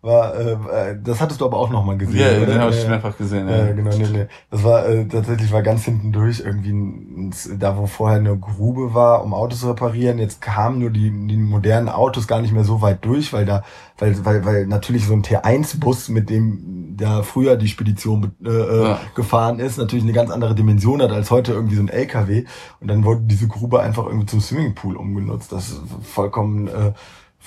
War, 0.00 0.34
äh, 0.36 0.52
äh, 0.52 0.98
das 1.02 1.20
hattest 1.20 1.40
du 1.40 1.44
aber 1.44 1.56
auch 1.58 1.70
nochmal 1.70 1.98
gesehen. 1.98 2.20
Ja, 2.20 2.36
oder? 2.36 2.46
den 2.46 2.60
habe 2.60 2.70
ich 2.70 2.82
Ja, 2.82 2.88
mehrfach 2.90 3.16
gesehen. 3.16 3.48
Ja, 3.48 3.66
Ja. 3.66 3.72
genau, 3.72 3.96
nee, 3.96 4.06
nee. 4.12 4.26
Das 4.50 4.62
war 4.62 4.86
äh, 4.88 5.06
tatsächlich 5.06 5.50
war 5.52 5.62
ganz 5.62 5.84
hinten 5.84 6.12
durch 6.12 6.40
irgendwie 6.40 6.70
ein, 6.70 7.30
ein, 7.30 7.58
da, 7.58 7.76
wo 7.76 7.86
vorher 7.86 8.18
eine 8.18 8.36
Grube 8.38 8.94
war, 8.94 9.24
um 9.24 9.34
Autos 9.34 9.60
zu 9.60 9.68
reparieren. 9.68 10.18
Jetzt 10.18 10.40
kamen 10.40 10.78
nur 10.78 10.90
die, 10.90 11.10
die 11.10 11.36
modernen 11.36 11.88
Autos 11.88 12.28
gar 12.28 12.40
nicht 12.40 12.52
mehr 12.52 12.62
so 12.64 12.80
weit 12.80 13.04
durch, 13.04 13.32
weil 13.32 13.44
da, 13.44 13.64
weil, 13.98 14.24
weil, 14.24 14.44
weil 14.44 14.66
natürlich 14.68 15.04
so 15.04 15.14
ein 15.14 15.22
T1-Bus, 15.22 16.08
mit 16.10 16.30
dem 16.30 16.94
da 16.96 17.22
früher 17.22 17.56
die 17.56 17.68
Spedition 17.68 18.32
äh, 18.44 18.48
äh, 18.48 18.82
Ja. 18.84 19.00
gefahren 19.16 19.58
ist, 19.58 19.78
natürlich 19.78 20.04
eine 20.04 20.12
ganz 20.12 20.30
andere 20.30 20.54
Dimension 20.54 21.02
hat 21.02 21.10
als 21.10 21.30
heute 21.32 21.52
irgendwie 21.52 21.76
so 21.76 21.82
ein 21.82 21.88
LKW. 21.88 22.44
Und 22.80 22.88
dann 22.88 23.04
wurde 23.04 23.22
diese 23.24 23.48
Grube 23.48 23.80
einfach 23.80 24.06
irgendwie 24.06 24.26
zum 24.26 24.40
Swimmingpool 24.40 24.96
umgenutzt. 24.96 25.50
Das 25.52 25.70
ist 25.70 25.80
vollkommen 26.02 26.68
äh, 26.68 26.92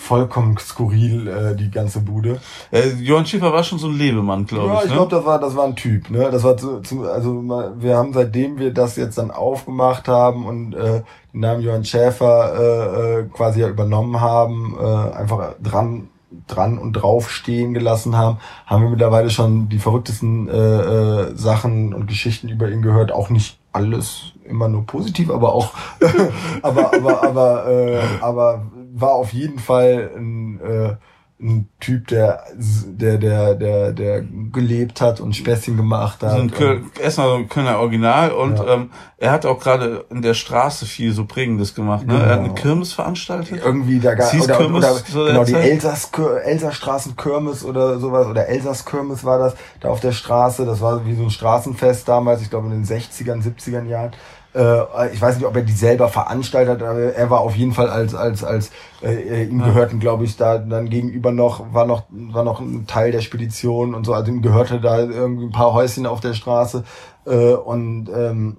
vollkommen 0.01 0.57
skurril, 0.57 1.27
äh, 1.27 1.55
die 1.55 1.69
ganze 1.69 2.01
Bude. 2.01 2.39
Äh, 2.71 2.89
Johann 2.99 3.25
Schäfer 3.25 3.53
war 3.53 3.63
schon 3.63 3.79
so 3.79 3.87
ein 3.87 3.97
Lebemann, 3.97 4.45
glaube 4.45 4.67
Ja, 4.67 4.77
ich. 4.79 4.83
ich 4.85 4.89
ne? 4.89 4.95
glaube, 4.95 5.15
das 5.15 5.25
war, 5.25 5.39
das 5.39 5.55
war 5.55 5.65
ein 5.65 5.75
Typ, 5.75 6.09
ne? 6.09 6.29
Das 6.31 6.43
war 6.43 6.57
zu, 6.57 6.81
zu, 6.81 7.09
also 7.09 7.41
wir 7.77 7.95
haben 7.95 8.11
seitdem 8.13 8.57
wir 8.57 8.73
das 8.73 8.95
jetzt 8.95 9.17
dann 9.17 9.31
aufgemacht 9.31 10.07
haben 10.07 10.45
und 10.45 10.73
äh, 10.73 11.03
den 11.33 11.39
Namen 11.39 11.61
Johann 11.61 11.85
Schäfer 11.85 12.53
äh, 12.57 13.19
äh, 13.19 13.23
quasi 13.31 13.61
ja 13.61 13.69
übernommen 13.69 14.19
haben, 14.19 14.75
äh, 14.79 15.15
einfach 15.15 15.53
dran 15.61 16.09
dran 16.47 16.77
und 16.77 16.93
drauf 16.93 17.29
stehen 17.29 17.73
gelassen 17.73 18.15
haben, 18.17 18.37
haben 18.65 18.83
wir 18.83 18.89
mittlerweile 18.89 19.29
schon 19.29 19.67
die 19.67 19.79
verrücktesten 19.79 20.47
äh, 20.47 20.53
äh, 20.53 21.35
Sachen 21.35 21.93
und 21.93 22.07
Geschichten 22.07 22.47
über 22.47 22.69
ihn 22.69 22.81
gehört. 22.81 23.11
Auch 23.11 23.29
nicht 23.29 23.57
alles 23.73 24.31
immer 24.45 24.67
nur 24.67 24.85
positiv, 24.85 25.29
aber 25.29 25.53
auch, 25.53 25.73
aber 26.61 26.93
aber 26.93 27.23
aber 27.23 27.67
äh, 27.67 27.99
aber 28.21 28.63
war 28.93 29.11
auf 29.13 29.33
jeden 29.33 29.59
Fall 29.59 30.11
ein 30.17 30.59
äh, 30.61 30.95
ein 31.43 31.69
Typ, 31.79 32.07
der, 32.09 32.43
der, 32.55 33.17
der, 33.17 33.55
der, 33.55 33.91
der 33.93 34.21
gelebt 34.21 35.01
hat 35.01 35.19
und 35.19 35.35
Späßchen 35.35 35.75
gemacht 35.75 36.21
hat. 36.21 36.33
So 36.33 36.37
ein 36.37 36.51
Köl 36.51 36.83
erstmal 37.01 37.29
so 37.29 37.35
ein 37.37 37.49
Kölner 37.49 37.79
Original 37.79 38.31
und 38.31 38.59
Ja. 38.59 38.75
ähm, 38.75 38.91
er 39.17 39.31
hat 39.31 39.47
auch 39.47 39.59
gerade 39.59 40.05
in 40.11 40.21
der 40.21 40.35
Straße 40.35 40.85
viel 40.85 41.13
so 41.13 41.25
Prägendes 41.25 41.73
gemacht. 41.73 42.05
Ne? 42.05 42.13
Er 42.13 42.19
hat 42.29 42.39
eine 42.39 42.49
Genau. 42.49 42.53
Kirmes 42.61 42.93
veranstaltet. 42.93 43.59
irgendwie 43.65 43.99
da 43.99 44.13
gar 44.13 44.31
Es 44.31 44.39
oder, 44.39 44.55
Kirmes 44.57 44.85
oder 45.15 45.23
der 45.23 45.31
genau 45.33 45.43
die? 45.45 45.55
Elsass 45.55 46.11
Elsassstraßenkirmes 46.43 47.65
oder 47.65 47.99
sowas 47.99 48.27
oder 48.27 48.47
Elsass-Kirmes 48.47 49.23
war 49.23 49.39
das 49.39 49.55
da 49.79 49.89
auf 49.89 49.99
der 49.99 50.11
Straße 50.11 50.65
das 50.65 50.79
war 50.81 51.05
wie 51.05 51.15
so 51.15 51.23
ein 51.23 51.29
Straßenfest 51.31 52.07
damals 52.07 52.41
ich 52.43 52.49
glaube 52.49 52.67
in 52.67 52.83
den 52.83 52.85
60ern 52.85 53.41
70ern 53.43 53.87
Jahren 53.87 54.11
äh, 54.53 55.13
ich 55.13 55.21
weiß 55.21 55.37
nicht 55.37 55.45
ob 55.45 55.55
er 55.55 55.61
die 55.61 55.71
selber 55.71 56.07
veranstaltet 56.09 56.81
hat 56.81 56.87
aber 56.87 56.99
er 56.99 57.29
war 57.29 57.41
auf 57.41 57.55
jeden 57.55 57.73
Fall 57.73 57.89
als 57.89 58.13
als 58.15 58.43
als 58.43 58.71
äh, 59.01 59.43
ihm 59.45 59.59
Ja. 59.59 59.67
gehörten 59.67 59.99
glaube 59.99 60.23
ich 60.25 60.37
da 60.37 60.57
dann 60.57 60.89
gegenüber 60.89 61.31
noch 61.31 61.73
war 61.73 61.85
noch 61.85 62.03
war 62.09 62.43
noch 62.43 62.59
ein 62.59 62.85
Teil 62.87 63.11
der 63.11 63.21
Spedition 63.21 63.93
und 63.95 64.05
so 64.05 64.13
also 64.13 64.31
ihm 64.31 64.41
gehörte 64.41 64.81
da 64.81 64.99
irgendwie 64.99 65.45
ein 65.45 65.51
paar 65.51 65.73
Häuschen 65.73 66.05
auf 66.05 66.19
der 66.19 66.33
Straße 66.33 66.83
äh, 67.25 67.53
und 67.53 68.09
ähm, 68.15 68.57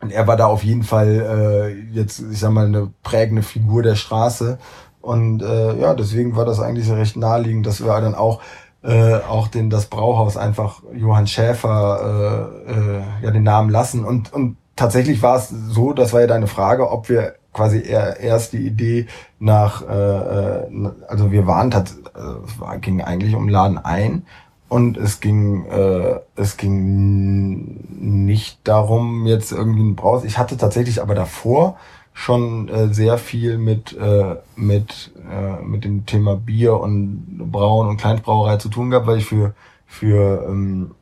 und 0.00 0.10
er 0.10 0.26
war 0.26 0.36
da 0.36 0.46
auf 0.46 0.64
jeden 0.64 0.82
Fall 0.82 1.08
äh, 1.08 1.94
jetzt, 1.96 2.18
ich 2.18 2.40
sag 2.40 2.50
mal, 2.50 2.66
eine 2.66 2.90
prägende 3.04 3.44
Figur 3.44 3.84
der 3.84 3.94
Straße. 3.94 4.58
Und 5.00 5.42
äh, 5.42 5.78
ja, 5.80 5.94
deswegen 5.94 6.34
war 6.34 6.44
das 6.44 6.58
eigentlich 6.58 6.88
so 6.88 6.94
recht 6.94 7.16
naheliegend, 7.16 7.66
dass 7.66 7.84
wir 7.84 8.00
dann 8.00 8.16
auch 8.16 8.40
äh, 8.82 9.14
auch 9.14 9.46
den 9.46 9.70
das 9.70 9.86
Brauhaus 9.86 10.36
einfach 10.36 10.82
Johann 10.92 11.28
Schäfer 11.28 12.50
äh, 12.66 12.72
äh, 12.72 13.02
ja 13.22 13.30
den 13.30 13.44
Namen 13.44 13.70
lassen. 13.70 14.04
Und 14.04 14.32
und 14.32 14.56
tatsächlich 14.76 15.22
war 15.22 15.36
es 15.36 15.48
so, 15.48 15.92
das 15.92 16.12
war 16.12 16.20
ja 16.22 16.26
deine 16.26 16.46
Frage, 16.46 16.90
ob 16.90 17.08
wir 17.08 17.34
quasi 17.52 17.82
eher, 17.82 18.18
erst 18.20 18.52
die 18.52 18.66
Idee 18.66 19.06
nach, 19.38 19.82
äh, 19.82 20.64
äh, 20.64 20.90
also 21.08 21.30
wir 21.32 21.46
waren 21.46 21.70
tats- 21.70 21.98
äh, 22.14 22.78
ging 22.80 23.02
eigentlich 23.02 23.34
um 23.34 23.48
Laden 23.48 23.78
ein 23.78 24.24
und 24.68 24.96
es 24.96 25.20
ging, 25.20 25.66
äh, 25.66 26.20
es 26.34 26.56
ging 26.56 27.84
nicht 27.90 28.60
darum, 28.64 29.26
jetzt 29.26 29.52
irgendwie 29.52 29.82
ein 29.82 29.96
Braus. 29.96 30.24
Ich 30.24 30.38
hatte 30.38 30.56
tatsächlich 30.56 31.02
aber 31.02 31.14
davor 31.14 31.76
schon 32.14 32.68
äh, 32.68 32.92
sehr 32.92 33.18
viel 33.18 33.58
mit, 33.58 33.96
äh, 33.98 34.36
mit, 34.56 35.12
äh, 35.30 35.62
mit 35.62 35.84
dem 35.84 36.06
Thema 36.06 36.36
Bier 36.36 36.78
und 36.78 37.38
Brauen 37.50 37.88
und 37.88 37.96
Kleinstbrauerei 37.98 38.56
zu 38.56 38.68
tun 38.68 38.90
gehabt, 38.90 39.06
weil 39.06 39.18
ich 39.18 39.26
für, 39.26 39.54
für, 39.86 40.46
ähm, 40.48 40.92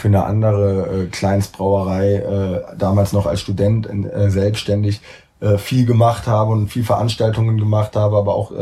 für 0.00 0.08
eine 0.08 0.24
andere 0.24 1.04
äh, 1.04 1.06
Kleinstbrauerei 1.06 2.14
äh, 2.16 2.76
damals 2.76 3.12
noch 3.12 3.26
als 3.26 3.40
Student 3.40 3.86
in, 3.86 4.04
äh, 4.08 4.30
selbstständig 4.30 5.00
äh, 5.40 5.56
viel 5.58 5.86
gemacht 5.86 6.26
habe 6.26 6.52
und 6.52 6.68
viel 6.68 6.84
Veranstaltungen 6.84 7.56
gemacht 7.58 7.96
habe, 7.96 8.16
aber 8.16 8.34
auch 8.34 8.52
äh, 8.52 8.54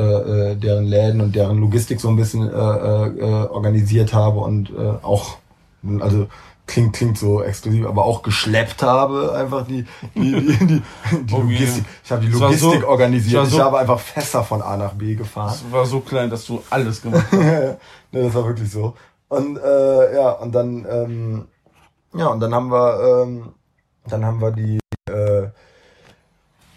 äh, 0.53 0.57
deren 0.57 0.84
Läden 0.84 1.20
und 1.20 1.34
deren 1.34 1.59
Logistik 1.59 2.01
so 2.01 2.09
ein 2.09 2.16
bisschen 2.16 2.49
äh, 2.49 2.53
äh, 2.53 3.07
äh, 3.18 3.47
organisiert 3.49 4.12
habe 4.14 4.39
und 4.41 4.70
äh, 4.70 4.74
auch, 5.03 5.39
also 6.01 6.26
klingt 6.66 6.93
klingt 6.95 7.16
so 7.18 7.43
exklusiv, 7.43 7.86
aber 7.86 8.05
auch 8.05 8.22
geschleppt 8.22 8.82
habe, 8.82 9.32
einfach 9.34 9.66
die 9.66 9.86
die 10.14 10.32
die, 10.32 10.57
die, 10.59 10.66
die 10.66 10.82
Okay. 11.34 11.43
Logistik. 11.43 11.84
Ich 12.05 12.12
habe 12.12 12.24
die 12.26 12.32
war 12.41 12.53
so- 12.53 12.66
Logistik 12.66 12.89
organisiert. 12.89 13.36
war 13.41 13.45
ich 13.49 13.55
so- 13.55 13.62
habe 13.64 13.78
einfach 13.78 13.99
Fässer 13.99 14.45
von 14.45 14.61
A 14.62 14.76
nach 14.76 14.93
B 14.93 15.14
gefahren. 15.14 15.49
Das 15.49 15.72
war 15.72 15.86
so 15.86 16.01
klein, 16.01 16.28
dass 16.30 16.45
du 16.45 16.62
alles 16.70 17.01
gemacht 17.03 17.26
hast. 17.32 17.41
ne, 17.41 17.76
das 18.12 18.34
war 18.34 18.45
wirklich 18.47 18.70
so. 18.70 18.95
Und 19.29 19.59
äh, 19.59 20.14
ja, 20.14 20.31
und 20.31 20.55
dann 20.55 20.87
ähm, 20.91 21.49
ja, 22.14 22.29
und 22.29 22.41
dann 22.41 22.55
haben 22.55 22.70
wir 22.70 23.22
ähm, 23.22 23.55
dann 24.09 24.24
haben 24.24 24.41
wir 24.41 24.51
die 24.53 24.79
äh, 25.09 25.49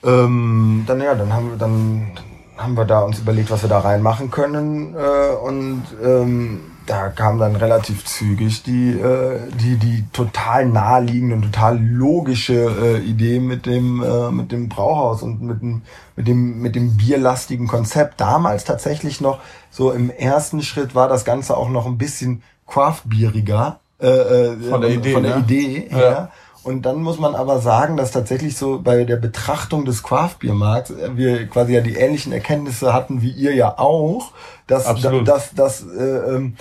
ähm, 0.03 0.83
dann 0.87 1.01
ja, 1.01 1.15
dann 1.15 1.33
haben 1.33 1.51
wir 1.51 1.57
dann 1.57 2.11
haben 2.57 2.75
wir 2.75 2.85
da 2.85 3.01
uns 3.01 3.19
überlegt, 3.19 3.51
was 3.51 3.61
wir 3.61 3.69
da 3.69 3.79
reinmachen 3.79 4.31
können 4.31 4.95
äh, 4.95 5.35
und 5.35 5.83
ähm, 6.03 6.70
da 6.91 7.07
kam 7.07 7.39
dann 7.39 7.55
relativ 7.55 8.03
zügig 8.03 8.63
die 8.63 8.91
äh, 8.91 9.39
die 9.61 9.77
die 9.77 10.03
total 10.11 10.65
naheliegende 10.65 11.35
und 11.35 11.43
total 11.43 11.79
logische 11.81 12.53
äh, 12.53 12.97
Idee 12.97 13.39
mit 13.39 13.65
dem 13.65 14.03
äh, 14.03 14.29
mit 14.29 14.51
dem 14.51 14.67
Brauhaus 14.67 15.23
und 15.23 15.41
mit 15.41 15.61
dem 15.61 15.83
mit 16.17 16.27
dem 16.27 16.61
mit 16.61 16.75
dem 16.75 16.97
bierlastigen 16.97 17.67
Konzept 17.67 18.19
damals 18.19 18.65
tatsächlich 18.65 19.21
noch 19.21 19.39
so 19.69 19.91
im 19.91 20.09
ersten 20.09 20.61
Schritt 20.61 20.93
war 20.93 21.07
das 21.07 21.23
Ganze 21.23 21.55
auch 21.55 21.69
noch 21.69 21.85
ein 21.85 21.97
bisschen 21.97 22.43
craftbieriger 22.67 23.79
äh, 24.01 24.07
äh, 24.07 24.57
Von 24.69 24.81
der 24.81 24.89
Idee, 24.89 25.13
von 25.13 25.23
der 25.23 25.37
ne? 25.37 25.41
Idee 25.43 25.87
Ja. 25.89 25.97
her. 25.97 26.31
Und 26.63 26.83
dann 26.83 27.01
muss 27.01 27.17
man 27.17 27.33
aber 27.33 27.59
sagen, 27.59 27.97
dass 27.97 28.11
tatsächlich 28.11 28.55
so 28.55 28.81
bei 28.83 29.03
der 29.03 29.15
Betrachtung 29.15 29.83
des 29.83 30.03
Craft-Biermarkts 30.03 30.91
äh, 30.91 31.17
wir 31.17 31.47
quasi 31.47 31.73
ja 31.73 31.81
die 31.81 31.95
ähnlichen 31.95 32.31
Erkenntnisse 32.33 32.93
hatten 32.93 33.21
wie 33.21 33.31
ihr 33.31 33.55
ja 33.55 33.79
auch, 33.79 34.31
dass 34.67 34.85
Absolut. 34.85 35.27
dass 35.27 35.53
dass 35.55 35.81
äh, 35.81 36.35
ähm, 36.35 36.55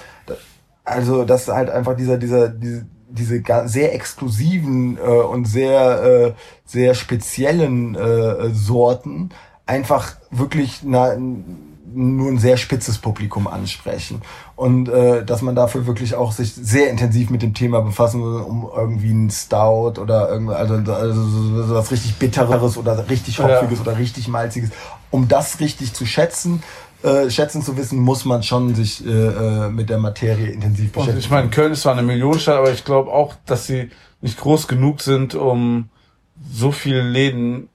also 0.91 1.25
dass 1.25 1.49
halt 1.49 1.71
einfach 1.71 1.97
dieser 1.97 2.19
dieser 2.19 2.49
diese 2.49 2.87
diese 3.09 3.43
sehr 3.65 3.95
exklusiven 3.95 4.97
äh, 4.97 5.01
und 5.01 5.47
sehr 5.47 6.03
äh, 6.03 6.33
sehr 6.65 6.95
speziellen 6.95 7.95
äh, 7.95 8.51
Sorten 8.53 9.31
einfach 9.67 10.17
wirklich 10.31 10.81
na, 10.85 11.17
nur 11.93 12.31
ein 12.31 12.39
sehr 12.39 12.57
spitzes 12.57 12.99
Publikum 12.99 13.47
ansprechen 13.47 14.23
und 14.57 14.89
äh, 14.89 15.25
dass 15.25 15.43
man 15.43 15.55
dafür 15.55 15.87
wirklich 15.87 16.15
auch 16.15 16.33
sich 16.33 16.55
sehr 16.55 16.91
intensiv 16.91 17.31
mit 17.31 17.43
dem 17.43 17.55
Thema 17.55 17.81
befassen 17.81 18.23
will, 18.23 18.41
um 18.43 18.69
irgendwie 18.75 19.11
ein 19.11 19.31
Stout 19.31 20.01
oder 20.01 20.29
irgendwie 20.31 20.55
also, 20.55 20.75
also 20.75 21.23
so, 21.23 21.75
was 21.75 21.91
richtig 21.91 22.17
bitteres 22.17 22.77
oder 22.77 23.09
richtig 23.09 23.39
Ja. 23.39 23.49
hopfiges 23.49 23.81
oder 23.81 23.99
richtig 23.99 24.29
malziges, 24.29 24.71
um 25.11 25.27
das 25.27 25.59
richtig 25.61 25.93
zu 25.95 26.07
schätzen, 26.07 26.63
äh, 27.03 27.31
schätzen 27.31 27.63
zu 27.63 27.77
wissen, 27.77 27.99
muss 27.99 28.25
man 28.25 28.43
schon 28.43 28.75
sich 28.75 29.05
äh, 29.07 29.09
äh, 29.11 29.69
mit 29.71 29.89
der 29.91 29.99
Materie 29.99 30.49
intensiv 30.51 30.87
Und 30.89 30.93
beschäftigen. 30.95 31.19
ich 31.19 31.31
meine, 31.31 31.51
Köln 31.51 31.73
ist 31.73 31.83
zwar 31.83 31.93
eine 31.93 32.03
Millionenstadt, 32.03 32.59
aber 32.59 32.71
ich 32.73 32.85
glaube 32.85 33.11
auch, 33.11 33.35
dass 33.47 33.67
sie 33.67 33.91
nicht 34.21 34.39
groß 34.39 34.69
genug 34.69 35.01
sind, 35.01 35.35
um 35.35 35.89
so 36.53 36.73
viele 36.73 37.03
Läden 37.03 37.69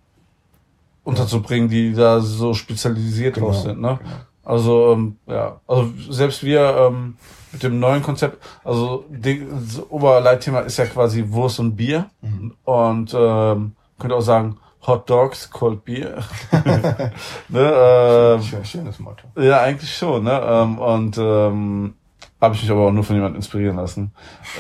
unterzubringen, 1.04 1.70
die 1.70 1.94
da 1.94 2.20
so 2.22 2.54
spezialisiert 2.54 3.36
Genau, 3.36 3.48
drauf 3.48 3.62
sind. 3.62 3.80
Ne? 3.82 4.00
genau. 4.02 4.16
Also 4.44 4.92
ähm, 4.94 5.18
ja, 5.28 5.60
also 5.68 5.92
selbst 6.10 6.44
wir 6.44 6.90
ähm, 6.92 7.18
mit 7.52 7.64
dem 7.64 7.80
neuen 7.80 8.04
Konzept, 8.04 8.38
also 8.64 9.06
das 9.10 9.82
Oberleitthema 9.90 10.60
ist 10.60 10.78
ja 10.78 10.86
quasi 10.86 11.24
Wurst 11.30 11.60
und 11.60 11.76
Bier 11.76 12.10
Mhm. 12.22 12.54
und 12.64 13.14
ähm, 13.18 13.72
könnte 13.98 14.16
auch 14.16 14.22
sagen 14.22 14.58
Hot 14.88 15.10
Dogs, 15.10 15.50
Cold 15.50 15.84
Beer. 15.86 16.24
ne, 17.50 18.40
Schön, 18.44 18.66
schönes 18.66 19.00
Motto. 19.00 19.24
ja, 19.40 19.62
eigentlich 19.62 19.96
schon, 19.96 20.24
ne? 20.24 20.40
Ähm, 20.44 20.78
und 20.80 21.18
ähm, 21.18 21.94
habe 22.42 22.56
ich 22.56 22.62
mich 22.62 22.72
aber 22.72 22.88
auch 22.88 22.92
nur 22.92 23.04
von 23.04 23.16
jemandem 23.16 23.38
inspirieren 23.38 23.78
lassen. 23.78 24.12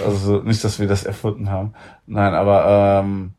Also 0.05 0.39
nicht, 0.41 0.63
dass 0.63 0.79
wir 0.79 0.87
das 0.87 1.03
erfunden 1.03 1.49
haben. 1.51 1.73
Nein, 2.07 2.33
aber 2.33 3.01
ähm, 3.03 3.33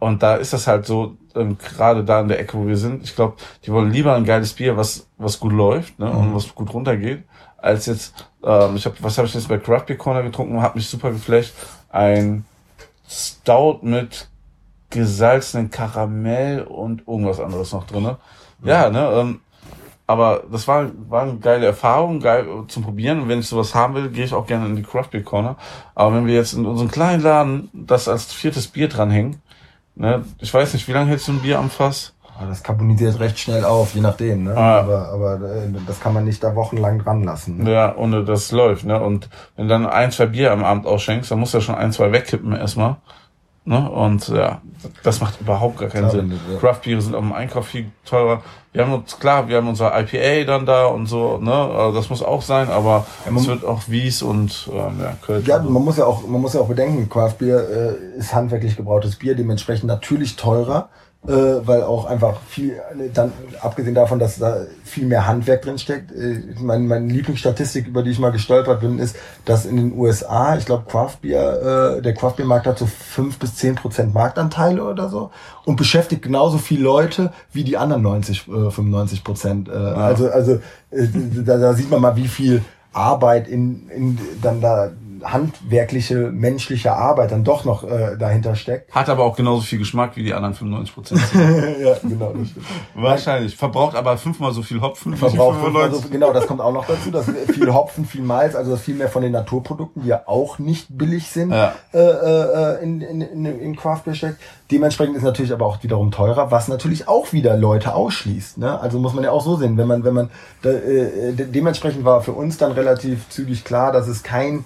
und 0.00 0.22
da 0.22 0.36
ist 0.36 0.52
das 0.52 0.66
halt 0.66 0.86
so, 0.86 1.16
ähm, 1.34 1.58
gerade 1.58 2.04
da 2.04 2.20
in 2.20 2.28
der 2.28 2.38
Ecke, 2.40 2.56
wo 2.56 2.66
wir 2.66 2.76
sind, 2.76 3.02
ich 3.04 3.14
glaube, 3.16 3.36
die 3.64 3.72
wollen 3.72 3.90
lieber 3.90 4.14
ein 4.14 4.24
geiles 4.24 4.52
Bier, 4.54 4.76
was 4.76 5.08
was 5.18 5.40
gut 5.40 5.52
läuft, 5.52 5.98
ne, 5.98 6.10
und 6.10 6.30
Mhm. 6.30 6.34
was 6.34 6.54
gut 6.54 6.72
runtergeht, 6.72 7.24
als 7.56 7.86
jetzt, 7.86 8.14
ähm, 8.44 8.76
ich 8.76 8.84
habe, 8.86 8.96
was 9.00 9.18
habe 9.18 9.26
ich 9.26 9.34
jetzt 9.34 9.48
bei 9.48 9.58
Craft 9.58 9.86
Beer 9.86 9.96
Corner 9.98 10.22
getrunken, 10.22 10.62
hat 10.62 10.76
mich 10.76 10.88
super 10.88 11.10
geflasht, 11.10 11.52
ein 11.90 12.44
Stout 13.08 13.80
mit 13.82 14.28
gesalzenen 14.90 15.70
Karamell 15.70 16.62
und 16.62 17.06
irgendwas 17.06 17.40
anderes 17.40 17.72
noch 17.72 17.86
drin. 17.86 18.16
Ja, 18.62 18.90
ne, 18.90 19.10
ähm, 19.12 19.40
Aber 20.06 20.42
das 20.50 20.66
war, 20.66 20.86
war 21.08 21.22
eine 21.22 21.36
geile 21.36 21.66
Erfahrung, 21.66 22.20
geil 22.20 22.46
zum 22.68 22.82
Probieren. 22.82 23.20
Und 23.20 23.28
wenn 23.28 23.40
ich 23.40 23.46
sowas 23.48 23.74
haben 23.74 23.94
will, 23.94 24.08
gehe 24.08 24.24
ich 24.24 24.32
auch 24.32 24.46
gerne 24.46 24.66
in 24.66 24.76
die 24.76 24.82
Craft 24.82 25.10
Beer 25.10 25.22
Corner. 25.22 25.56
Aber 25.94 26.14
wenn 26.14 26.26
wir 26.26 26.34
jetzt 26.34 26.54
in 26.54 26.64
unserem 26.64 26.90
kleinen 26.90 27.22
Laden 27.22 27.68
das 27.74 28.08
als 28.08 28.32
viertes 28.32 28.68
Bier 28.68 28.88
dranhängen, 28.88 29.42
ne, 29.94 30.24
ich 30.38 30.52
weiß 30.52 30.72
nicht, 30.72 30.88
wie 30.88 30.92
lange 30.92 31.10
hältst 31.10 31.28
du 31.28 31.32
ein 31.32 31.42
Bier 31.42 31.58
am 31.58 31.68
Fass? 31.68 32.14
Das 32.40 32.62
carbonisiert 32.62 33.18
recht 33.18 33.38
schnell 33.38 33.64
auf, 33.64 33.94
je 33.94 34.00
nachdem. 34.00 34.44
Ne? 34.44 34.56
Ah. 34.56 34.78
Aber, 34.78 35.08
aber 35.08 35.34
äh, 35.42 35.68
das 35.86 35.98
kann 36.00 36.14
man 36.14 36.24
nicht 36.24 36.42
da 36.42 36.54
wochenlang 36.54 37.00
dran 37.00 37.24
lassen. 37.24 37.64
Ne? 37.64 37.72
Ja, 37.72 37.96
ohne 37.96 38.24
das 38.24 38.52
läuft. 38.52 38.84
Ne? 38.84 38.98
Und 39.02 39.28
wenn 39.56 39.66
du 39.66 39.74
dann 39.74 39.86
ein, 39.86 40.12
zwei 40.12 40.26
Bier 40.26 40.52
am 40.52 40.64
Abend 40.64 40.86
ausschenkst, 40.86 41.30
dann 41.30 41.40
musst 41.40 41.52
du 41.52 41.58
ja 41.58 41.62
schon 41.62 41.74
ein, 41.74 41.92
zwei 41.92 42.12
wegkippen 42.12 42.54
erstmal. 42.54 42.96
Ne? 43.68 43.90
Und 43.90 44.28
ja, 44.28 44.62
das 45.02 45.20
macht 45.20 45.42
überhaupt 45.42 45.76
gar 45.76 45.90
keinen 45.90 46.08
Sinn. 46.08 46.40
Ja. 46.50 46.58
Craft 46.58 46.80
Biere 46.84 47.02
sind 47.02 47.14
am 47.14 47.34
Einkauf 47.34 47.66
viel 47.66 47.90
teurer. 48.06 48.40
Wir 48.72 48.82
haben 48.82 48.94
uns, 48.94 49.18
klar, 49.18 49.46
wir 49.46 49.58
haben 49.58 49.68
unser 49.68 49.92
IPA 49.94 50.44
dann 50.50 50.64
da 50.64 50.86
und 50.86 51.04
so, 51.04 51.36
ne? 51.36 51.52
Also 51.52 51.98
das 51.98 52.08
muss 52.08 52.22
auch 52.22 52.40
sein, 52.40 52.70
aber 52.70 53.06
ja, 53.26 53.36
es 53.36 53.46
wird 53.46 53.66
auch 53.66 53.82
Wies 53.86 54.22
und 54.22 54.70
ähm, 54.72 55.00
ja, 55.02 55.16
Köln. 55.20 55.44
Ja, 55.44 55.58
man 55.58 55.84
muss 55.84 55.98
ja 55.98 56.06
auch, 56.06 56.26
man 56.26 56.40
muss 56.40 56.54
ja 56.54 56.62
auch 56.62 56.68
bedenken, 56.68 57.10
Craft 57.10 57.34
Bier 57.40 57.58
äh, 57.58 58.18
ist 58.18 58.34
handwerklich 58.34 58.74
gebrautes 58.74 59.16
Bier, 59.16 59.34
dementsprechend 59.34 59.86
natürlich 59.86 60.36
teurer 60.36 60.88
äh, 61.26 61.66
weil 61.66 61.82
auch 61.82 62.04
einfach 62.04 62.40
viel, 62.42 62.76
dann 63.12 63.32
abgesehen 63.60 63.94
davon, 63.94 64.18
dass 64.18 64.38
da 64.38 64.62
viel 64.84 65.04
mehr 65.04 65.26
Handwerk 65.26 65.62
drin 65.62 65.76
steckt. 65.76 66.12
Äh, 66.12 66.54
mein, 66.60 66.86
meine 66.86 67.12
Lieblingsstatistik, 67.12 67.88
über 67.88 68.02
die 68.02 68.12
ich 68.12 68.18
mal 68.18 68.30
gestolpert 68.30 68.80
bin, 68.80 68.98
ist, 68.98 69.16
dass 69.44 69.66
in 69.66 69.76
den 69.76 69.98
USA, 69.98 70.56
ich 70.56 70.64
glaube, 70.64 70.84
Craft 70.88 71.16
Beer, 71.22 71.96
äh, 71.98 72.02
der 72.02 72.14
Craft 72.14 72.34
Beer 72.36 72.46
Markt 72.46 72.66
hat 72.66 72.78
so 72.78 72.86
fünf 72.86 73.38
bis 73.38 73.56
zehn 73.56 73.74
Prozent 73.74 74.14
Marktanteile 74.14 74.82
oder 74.82 75.08
so 75.08 75.30
und 75.64 75.76
beschäftigt 75.76 76.22
genauso 76.22 76.56
viele 76.56 76.82
Leute 76.82 77.32
wie 77.52 77.64
die 77.64 77.76
anderen 77.76 78.02
90, 78.02 78.48
äh, 78.48 78.70
95 78.70 79.24
Prozent. 79.24 79.68
Äh, 79.68 79.72
ja. 79.72 79.94
Also, 79.94 80.30
also 80.30 80.52
äh, 80.90 81.08
da, 81.44 81.58
da 81.58 81.74
sieht 81.74 81.90
man 81.90 82.00
mal, 82.00 82.16
wie 82.16 82.28
viel 82.28 82.62
Arbeit 82.92 83.48
in, 83.48 83.88
in 83.90 84.18
dann 84.40 84.60
da 84.60 84.90
handwerkliche, 85.24 86.30
menschliche 86.32 86.92
Arbeit 86.92 87.32
dann 87.32 87.44
doch 87.44 87.64
noch 87.64 87.84
äh, 87.84 88.16
dahinter 88.18 88.54
steckt. 88.54 88.94
Hat 88.94 89.08
aber 89.08 89.24
auch 89.24 89.36
genauso 89.36 89.62
viel 89.62 89.78
Geschmack 89.78 90.16
wie 90.16 90.24
die 90.24 90.34
anderen 90.34 90.54
95 90.54 90.94
Prozent. 90.94 91.20
ja, 91.80 91.96
genau. 92.02 92.34
Wahrscheinlich. 92.94 93.56
Verbraucht 93.56 93.96
aber 93.96 94.16
fünfmal 94.18 94.52
so 94.52 94.62
viel 94.62 94.80
Hopfen. 94.80 95.16
Verbraucht 95.16 95.60
fünfmal 95.60 95.92
so, 95.92 96.02
genau, 96.08 96.32
das 96.32 96.46
kommt 96.46 96.60
auch 96.60 96.72
noch 96.72 96.86
dazu. 96.86 97.10
Dass 97.10 97.26
viel 97.26 97.72
Hopfen, 97.72 98.04
viel 98.04 98.22
Malz, 98.22 98.54
also 98.54 98.76
viel 98.76 98.94
mehr 98.94 99.08
von 99.08 99.22
den 99.22 99.32
Naturprodukten, 99.32 100.02
die 100.02 100.08
ja 100.08 100.22
auch 100.26 100.58
nicht 100.58 100.86
billig 100.90 101.28
sind, 101.28 101.50
ja. 101.50 101.74
äh, 101.92 101.98
äh, 101.98 102.82
in, 102.82 103.00
in, 103.00 103.20
in, 103.20 103.44
in 103.44 103.76
Craft 103.76 104.02
Beer 104.04 104.14
steckt. 104.14 104.38
Dementsprechend 104.70 105.16
ist 105.16 105.22
natürlich 105.22 105.52
aber 105.52 105.66
auch 105.66 105.82
wiederum 105.82 106.10
teurer, 106.10 106.50
was 106.50 106.68
natürlich 106.68 107.08
auch 107.08 107.32
wieder 107.32 107.56
Leute 107.56 107.94
ausschließt. 107.94 108.58
Ne? 108.58 108.78
Also 108.80 108.98
muss 108.98 109.14
man 109.14 109.24
ja 109.24 109.30
auch 109.30 109.42
so 109.42 109.56
sehen, 109.56 109.76
wenn 109.76 109.86
man, 109.86 110.04
wenn 110.04 110.14
man 110.14 110.30
da, 110.62 110.70
äh, 110.70 111.32
dementsprechend 111.34 112.04
war 112.04 112.20
für 112.22 112.32
uns 112.32 112.58
dann 112.58 112.72
relativ 112.72 113.28
zügig 113.28 113.64
klar, 113.64 113.92
dass 113.92 114.08
es 114.08 114.22
kein 114.22 114.64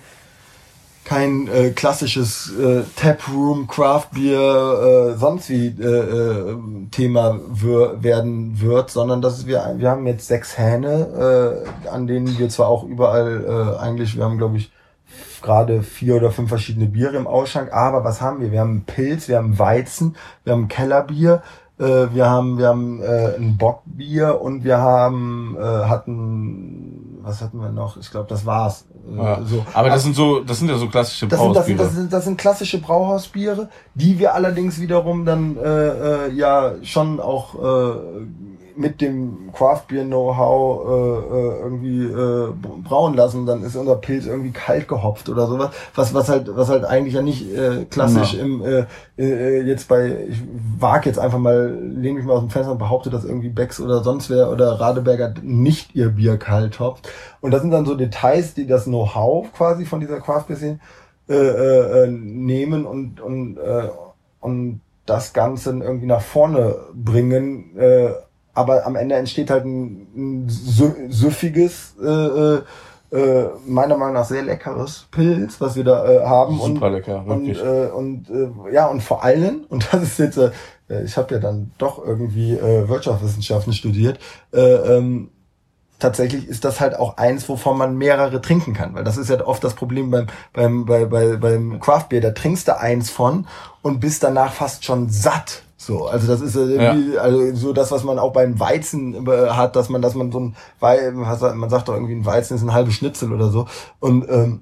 kein 1.05 1.48
äh, 1.48 1.70
klassisches 1.70 2.53
äh, 2.57 2.82
Taproom, 2.96 3.66
Craft 3.66 4.09
Beer, 4.14 5.12
äh, 5.12 5.18
sonst 5.18 5.50
wie 5.50 5.66
äh, 5.66 5.84
äh, 5.84 6.57
Thema 6.90 7.40
wir, 7.53 8.03
werden 8.03 8.61
wird, 8.61 8.90
sondern 8.90 9.20
dass 9.20 9.46
wir 9.46 9.74
wir 9.76 9.90
haben 9.90 10.07
jetzt 10.07 10.28
sechs 10.28 10.57
Hähne, 10.57 11.64
äh, 11.84 11.88
an 11.88 12.07
denen 12.07 12.38
wir 12.38 12.48
zwar 12.48 12.68
auch 12.68 12.84
überall 12.84 13.44
äh, 13.44 13.82
eigentlich, 13.82 14.16
wir 14.16 14.24
haben 14.24 14.38
glaube 14.38 14.59
ich 14.59 14.70
gerade 15.42 15.82
vier 15.82 16.16
oder 16.16 16.30
fünf 16.30 16.48
verschiedene 16.48 16.86
Biere 16.86 17.16
im 17.16 17.26
Ausschank, 17.26 17.72
aber 17.72 18.05
was 18.05 18.20
haben 18.20 18.40
wir? 18.40 18.53
Wir 18.53 18.61
haben 18.61 18.84
Pilz, 18.86 19.28
wir 19.28 19.38
haben 19.38 19.59
Weizen, 19.59 20.16
wir 20.44 20.53
haben 20.53 20.68
Kellerbier, 20.68 21.42
äh, 21.78 22.07
wir 22.12 22.30
haben 22.30 22.59
wir 22.59 22.68
haben 22.68 23.03
äh, 23.03 23.36
ein 23.36 23.57
Bockbier 23.59 24.40
und 24.40 24.62
wir 24.62 24.78
haben 24.78 25.57
äh, 25.59 25.62
hatten 25.62 27.01
was 27.23 27.41
hatten 27.41 27.59
wir 27.61 27.70
noch? 27.70 27.97
Ich 27.97 28.11
glaube, 28.11 28.29
das 28.29 28.45
war's. 28.45 28.87
Ja. 29.16 29.43
So. 29.45 29.64
Aber 29.73 29.89
das 29.89 30.03
sind 30.03 30.14
so, 30.14 30.41
das 30.41 30.59
sind 30.59 30.68
ja 30.68 30.77
so 30.77 30.89
klassische 30.89 31.27
das 31.27 31.39
Brauhausbiere. 31.39 31.66
Sind, 31.66 31.79
das, 31.79 31.87
sind, 31.87 31.95
das, 31.95 31.95
sind, 31.95 32.12
das 32.12 32.25
sind 32.25 32.39
klassische 32.39 32.81
Brauhausbiere, 32.81 33.68
die 33.95 34.18
wir 34.18 34.35
allerdings 34.35 34.81
wiederum 34.81 35.25
dann 35.25 35.57
äh, 35.57 36.27
äh, 36.27 36.33
ja 36.33 36.75
schon 36.83 37.20
auch 37.20 37.55
äh, 37.55 37.97
mit 38.77 39.01
dem 39.01 39.51
Craft 39.53 39.85
Beer 39.89 40.05
Know-how 40.05 40.87
äh, 40.87 41.37
äh, 41.37 41.59
irgendwie 41.62 42.05
äh, 42.05 42.53
brauen 42.83 43.14
lassen, 43.14 43.47
dann 43.47 43.62
ist 43.62 43.77
unser 43.77 43.97
Pilz 43.97 44.27
irgendwie 44.27 44.51
kalt 44.51 44.89
gehopft 44.89 45.29
oder 45.29 45.47
sowas, 45.47 45.70
was 45.95 46.14
was 46.14 46.29
halt 46.29 46.49
was 46.55 46.68
halt 46.68 46.85
eigentlich 46.85 47.14
ja 47.14 47.23
nicht 47.23 47.53
äh, 47.55 47.85
klassisch 47.85 48.35
ja. 48.35 48.41
im 48.41 48.62
äh, 48.64 48.87
äh, 49.18 49.62
jetzt 49.62 49.89
bei 49.89 50.27
ich 50.29 50.43
wag 50.79 51.05
jetzt 51.05 51.18
einfach 51.18 51.39
mal 51.39 51.77
lehne 51.81 52.18
mich 52.18 52.25
mal 52.25 52.35
aus 52.35 52.41
dem 52.41 52.51
Fenster 52.51 52.73
und 52.73 52.79
behaupte, 52.79 53.11
dass 53.11 53.25
irgendwie 53.25 53.49
Becks 53.49 53.81
oder 53.81 54.03
sonst 54.03 54.31
wer 54.31 54.51
oder 54.51 54.81
Radeberger 54.81 55.35
nicht 55.43 55.95
ihr 55.95 56.11
Bier 56.11 56.37
kalt 56.37 56.81
hopft 56.81 57.09
und 57.41 57.51
das 57.51 57.62
sind 57.62 57.70
dann 57.70 57.87
so 57.87 57.95
Details, 57.95 58.55
die 58.55 58.66
das 58.66 58.85
Know-how 58.85 59.53
quasi 59.53 59.85
von 59.85 60.01
dieser 60.01 60.20
Craft 60.20 60.45
Beer 60.49 60.57
Szene 60.57 60.81
äh, 61.29 61.35
äh, 61.35 62.07
nehmen 62.09 62.87
und 62.87 63.20
und 63.20 63.59
äh, 63.59 63.89
und 64.41 64.81
das 65.07 65.33
Ganze 65.33 65.70
irgendwie 65.70 66.07
nach 66.07 66.20
vorne 66.20 66.77
bringen 66.95 67.77
äh, 67.77 68.12
aber 68.55 68.86
am 68.86 68.96
Ende 68.96 69.14
entsteht 69.14 69.50
halt 69.50 69.64
ein, 69.64 70.07
ein 70.14 70.48
süffiges, 70.48 71.94
äh, 72.03 72.07
äh, 72.07 72.62
äh, 73.12 73.50
meiner 73.66 73.96
Meinung 73.96 74.14
nach 74.14 74.24
sehr 74.24 74.42
leckeres 74.42 75.07
Pilz, 75.11 75.61
was 75.61 75.76
wir 75.76 75.84
da 75.84 76.11
äh, 76.11 76.24
haben. 76.24 76.59
Super 76.59 76.86
und, 76.86 76.92
lecker, 76.92 77.26
wirklich. 77.26 77.61
Und, 77.61 77.68
äh, 77.68 77.90
und 77.90 78.30
äh, 78.30 78.74
ja, 78.74 78.86
und 78.86 79.03
vor 79.03 79.22
allem, 79.22 79.64
und 79.68 79.88
das 79.92 80.03
ist 80.03 80.18
jetzt, 80.18 80.38
äh, 80.38 80.50
ich 81.05 81.16
habe 81.16 81.34
ja 81.34 81.40
dann 81.40 81.72
doch 81.78 82.05
irgendwie 82.05 82.53
äh, 82.53 82.88
Wirtschaftswissenschaften 82.88 83.72
studiert, 83.72 84.18
äh, 84.53 84.61
ähm, 84.61 85.28
tatsächlich 85.98 86.48
ist 86.48 86.64
das 86.64 86.80
halt 86.80 86.98
auch 86.98 87.16
eins, 87.16 87.48
wovon 87.48 87.78
man 87.78 87.96
mehrere 87.96 88.40
trinken 88.40 88.74
kann, 88.74 88.94
weil 88.94 89.05
das 89.05 89.16
ist 89.16 89.30
ja 89.30 89.40
oft 89.46 89.62
das 89.62 89.74
Problem 89.74 90.11
beim 90.11 90.26
beim 90.53 90.84
bei, 90.84 91.05
bei, 91.05 91.36
beim 91.36 91.80
Craft 91.80 92.07
Beer, 92.09 92.20
da 92.20 92.30
trinkst 92.32 92.66
du 92.66 92.78
eins 92.78 93.11
von 93.11 93.46
und 93.82 94.00
bist 94.00 94.22
danach 94.22 94.53
fast 94.53 94.84
schon 94.84 95.11
satt. 95.11 95.62
So, 95.85 96.07
also 96.07 96.28
das 96.28 96.41
ist 96.41 96.55
irgendwie, 96.55 97.14
ja. 97.14 97.20
also 97.20 97.55
so 97.57 97.72
das, 97.72 97.91
was 97.91 98.05
man 98.05 98.20
auch 98.20 98.33
beim 98.33 98.61
Weizen 98.61 99.26
äh, 99.26 99.49
hat, 99.49 99.74
dass 99.74 99.89
man, 99.89 100.01
dass 100.01 100.14
man 100.14 100.30
so 100.30 100.39
ein, 100.39 100.57
weil 100.78 101.11
man 101.11 101.70
sagt 101.70 101.89
doch 101.89 101.95
irgendwie 101.95 102.14
ein 102.14 102.24
Weizen 102.24 102.57
ist 102.57 102.62
ein 102.62 102.72
halbes 102.72 102.95
Schnitzel 102.95 103.33
oder 103.33 103.49
so 103.49 103.66
und 103.99 104.28
ähm, 104.28 104.61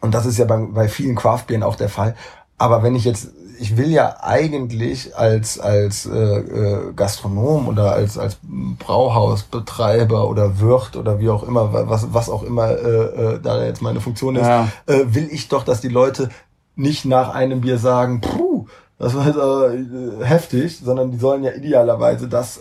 und 0.00 0.14
das 0.14 0.24
ist 0.24 0.38
ja 0.38 0.46
bei, 0.46 0.56
bei 0.56 0.88
vielen 0.88 1.14
Craftbieren 1.14 1.62
auch 1.62 1.76
der 1.76 1.88
Fall. 1.88 2.16
Aber 2.58 2.82
wenn 2.82 2.94
ich 2.94 3.04
jetzt, 3.04 3.28
ich 3.58 3.76
will 3.76 3.90
ja 3.90 4.16
eigentlich 4.22 5.16
als 5.16 5.60
als 5.60 6.06
äh, 6.06 6.38
äh, 6.38 6.92
Gastronom 6.94 7.68
oder 7.68 7.92
als 7.92 8.16
als 8.16 8.38
Brauhausbetreiber 8.42 10.26
oder 10.26 10.58
Wirt 10.58 10.96
oder 10.96 11.20
wie 11.20 11.28
auch 11.28 11.42
immer, 11.42 11.72
was 11.88 12.14
was 12.14 12.30
auch 12.30 12.42
immer 12.42 12.70
äh, 12.70 13.34
äh, 13.34 13.40
da 13.42 13.62
jetzt 13.62 13.82
meine 13.82 14.00
Funktion 14.00 14.36
ist, 14.36 14.46
ja. 14.46 14.68
äh, 14.86 15.04
will 15.08 15.28
ich 15.30 15.48
doch, 15.48 15.64
dass 15.64 15.82
die 15.82 15.88
Leute 15.88 16.30
nicht 16.76 17.04
nach 17.04 17.34
einem 17.34 17.60
Bier 17.60 17.78
sagen, 17.78 18.20
puh, 18.20 18.66
das 18.98 19.14
war 19.14 19.26
jetzt 19.26 19.38
aber 19.38 19.74
äh, 19.74 20.24
heftig, 20.24 20.78
sondern 20.78 21.10
die 21.10 21.18
sollen 21.18 21.44
ja 21.44 21.52
idealerweise 21.52 22.28
das 22.28 22.60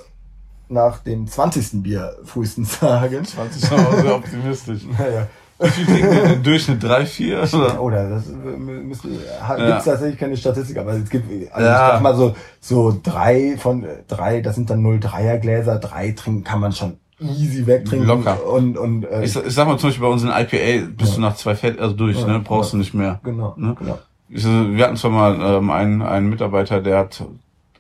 nach 0.67 0.99
dem 0.99 1.27
20. 1.27 1.83
Bier 1.83 2.15
frühestens 2.23 2.79
sagen. 2.79 3.23
20 3.23 3.63
ist 3.63 3.71
aber 3.71 4.01
sehr 4.01 4.15
optimistisch. 4.15 4.81
naja. 4.97 5.27
Wie 5.57 5.85
trinken 5.85 6.11
wir 6.11 6.33
im 6.33 6.43
Durchschnitt? 6.43 6.83
Drei, 6.83 7.05
vier? 7.05 7.43
Oder, 7.53 7.81
oder 7.81 8.09
das 8.09 8.25
müsste, 8.27 9.07
ja. 9.07 9.55
gibt's 9.55 9.85
tatsächlich 9.85 10.19
keine 10.19 10.35
Statistik, 10.35 10.77
aber 10.77 10.91
es 10.95 11.09
gibt, 11.09 11.31
also 11.53 11.65
ja. 11.65 11.87
ich 11.87 11.93
sag 11.93 12.01
mal 12.01 12.15
so, 12.15 12.35
so 12.59 12.99
drei 13.01 13.55
von, 13.57 13.85
drei, 14.09 14.41
das 14.41 14.55
sind 14.55 14.69
dann 14.69 14.85
0,3er 14.85 15.37
Gläser, 15.37 15.79
drei 15.79 16.11
trinken 16.11 16.43
kann 16.43 16.59
man 16.59 16.73
schon 16.73 16.97
easy 17.21 17.65
wegtrinken. 17.65 18.05
Locker. 18.05 18.45
Und, 18.45 18.77
und, 18.77 19.05
äh, 19.05 19.23
ich, 19.23 19.33
ich 19.33 19.53
sag 19.53 19.65
mal 19.65 19.77
zum 19.77 19.91
Beispiel 19.91 20.05
bei 20.05 20.11
unseren 20.11 20.31
IPA 20.31 20.87
bist 20.97 21.11
ja. 21.11 21.15
du 21.15 21.21
nach 21.21 21.35
zwei 21.37 21.55
Fett, 21.55 21.79
also 21.79 21.95
durch, 21.95 22.19
ja, 22.19 22.27
ne, 22.27 22.39
brauchst 22.39 22.73
du 22.73 22.77
nicht 22.77 22.93
mehr. 22.93 23.21
Genau, 23.23 23.53
ne? 23.55 23.77
genau 23.79 23.97
wir 24.27 24.85
hatten 24.85 24.97
zwar 24.97 25.11
mal 25.11 25.39
ähm, 25.39 25.69
einen, 25.69 26.01
einen 26.01 26.29
Mitarbeiter, 26.29 26.81
der 26.81 26.99
hat 26.99 27.25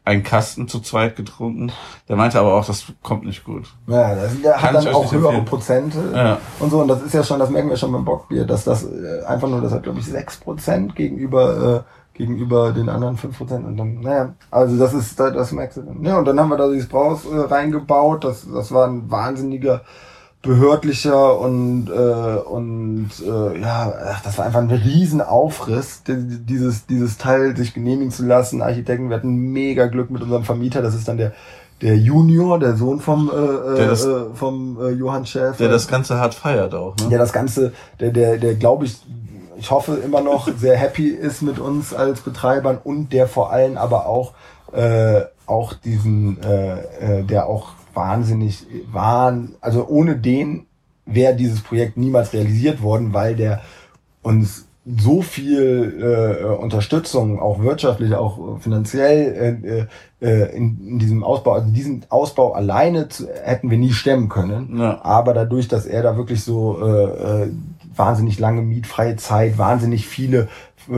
einen 0.05 0.21
Kasten 0.21 0.67
zu 0.67 0.79
zweit 0.79 1.15
getrunken. 1.15 1.71
Der 2.07 2.15
meinte 2.15 2.39
aber 2.39 2.53
auch, 2.53 2.65
das 2.65 2.85
kommt 3.01 3.25
nicht 3.25 3.43
gut. 3.43 3.73
Ja, 3.87 4.13
das, 4.13 4.39
der 4.39 4.61
hat 4.61 4.75
dann 4.75 4.87
auch 4.89 5.11
höhere 5.11 5.41
Prozente 5.41 5.97
ja. 6.13 6.37
und 6.59 6.69
so. 6.69 6.81
Und 6.81 6.87
das 6.87 7.01
ist 7.01 7.13
ja 7.13 7.23
schon, 7.23 7.39
das 7.39 7.49
merken 7.49 7.69
wir 7.69 7.77
schon 7.77 7.91
beim 7.91 8.05
Bockbier, 8.05 8.45
dass 8.45 8.63
das 8.63 8.83
äh, 8.83 9.23
einfach 9.25 9.49
nur, 9.49 9.61
das 9.61 9.71
hat 9.71 9.83
glaube 9.83 9.99
ich 9.99 10.05
sechs 10.05 10.37
Prozent 10.37 10.95
gegenüber 10.95 11.77
äh, 11.77 12.15
gegenüber 12.15 12.71
den 12.71 12.87
anderen 12.87 13.17
fünf 13.17 13.37
Prozent. 13.37 13.65
Und 13.65 13.77
dann, 13.77 13.99
naja, 13.99 14.33
also 14.51 14.77
das 14.77 14.93
ist, 14.93 15.19
das 15.19 15.51
merkst 15.51 15.77
du 15.77 15.81
dann. 15.81 16.03
Ja, 16.03 16.17
und 16.17 16.25
dann 16.25 16.39
haben 16.39 16.49
wir 16.49 16.57
da 16.57 16.69
dieses 16.69 16.87
Braus 16.87 17.25
äh, 17.25 17.35
reingebaut. 17.35 18.23
Das, 18.23 18.47
das 18.49 18.71
war 18.71 18.87
ein 18.87 19.09
wahnsinniger 19.11 19.81
behördlicher 20.45 21.39
und 21.39 21.89
äh, 21.89 22.37
und 22.37 23.09
äh, 23.25 23.59
ja, 23.59 23.93
ach, 24.11 24.21
das 24.21 24.37
war 24.37 24.45
einfach 24.45 24.61
ein 24.61 24.69
Riesenaufriss, 24.69 26.03
dieses 26.07 26.85
dieses 26.85 27.17
Teil 27.17 27.57
sich 27.57 27.73
genehmigen 27.73 28.11
zu 28.11 28.25
lassen. 28.25 28.61
Architekten, 28.61 29.09
wir 29.09 29.17
hatten 29.17 29.35
mega 29.35 29.87
Glück 29.87 30.09
mit 30.11 30.21
unserem 30.21 30.43
Vermieter, 30.43 30.81
das 30.81 30.95
ist 30.95 31.07
dann 31.07 31.17
der 31.17 31.33
der 31.81 31.97
Junior, 31.97 32.57
der 32.57 32.75
Sohn 32.75 33.01
vom 33.01 33.29
äh, 33.29 33.75
der 33.75 33.87
das, 33.89 34.05
äh, 34.05 34.25
vom 34.33 34.77
äh, 34.81 34.91
Johann 34.91 35.25
Schäfer. 35.25 35.57
Der 35.57 35.69
das 35.69 35.87
Ganze 35.87 36.19
hart 36.19 36.33
feiert 36.33 36.73
auch, 36.73 36.95
ne? 36.97 37.07
Ja, 37.09 37.17
das 37.17 37.33
Ganze, 37.33 37.73
der 37.99 38.11
der 38.11 38.37
der 38.37 38.55
glaube 38.55 38.85
ich 38.85 38.97
ich 39.57 39.71
hoffe 39.71 39.95
immer 39.95 40.21
noch 40.21 40.49
sehr 40.57 40.77
happy 40.77 41.07
ist 41.07 41.41
mit 41.41 41.59
uns 41.59 41.93
als 41.93 42.21
Betreibern 42.21 42.77
und 42.83 43.13
der 43.13 43.27
vor 43.27 43.51
allem 43.51 43.77
aber 43.77 44.05
auch 44.05 44.33
äh, 44.73 45.21
auch 45.45 45.73
diesen 45.73 46.41
äh, 46.43 47.19
äh, 47.19 47.23
der 47.23 47.47
auch 47.47 47.74
wahnsinnig, 47.95 48.65
waren, 48.91 49.55
also 49.61 49.87
ohne 49.87 50.15
den 50.15 50.65
wäre 51.05 51.35
dieses 51.35 51.61
Projekt 51.61 51.97
niemals 51.97 52.33
realisiert 52.33 52.81
worden, 52.81 53.13
weil 53.13 53.35
der 53.35 53.61
uns 54.21 54.67
so 54.85 55.23
viel 55.23 55.99
äh, 55.99 56.45
Unterstützung, 56.45 57.39
auch 57.39 57.59
wirtschaftlich, 57.59 58.13
auch 58.13 58.59
finanziell 58.59 59.87
äh, 60.21 60.25
äh, 60.25 60.55
in, 60.55 60.79
in 60.87 60.99
diesem 60.99 61.23
Ausbau, 61.23 61.53
also 61.53 61.71
diesen 61.71 62.05
Ausbau 62.09 62.53
alleine 62.53 63.09
zu, 63.09 63.27
hätten 63.27 63.71
wir 63.71 63.79
nie 63.79 63.93
stemmen 63.93 64.29
können. 64.29 64.77
Ja. 64.77 65.03
Aber 65.03 65.33
dadurch, 65.33 65.67
dass 65.67 65.87
er 65.87 66.03
da 66.03 66.17
wirklich 66.17 66.43
so 66.43 66.79
äh, 66.81 67.43
äh, 67.43 67.51
wahnsinnig 67.95 68.37
lange 68.39 68.61
mietfreie 68.61 69.15
Zeit, 69.15 69.57
wahnsinnig 69.57 70.07
viele 70.07 70.49
äh, 70.89 70.95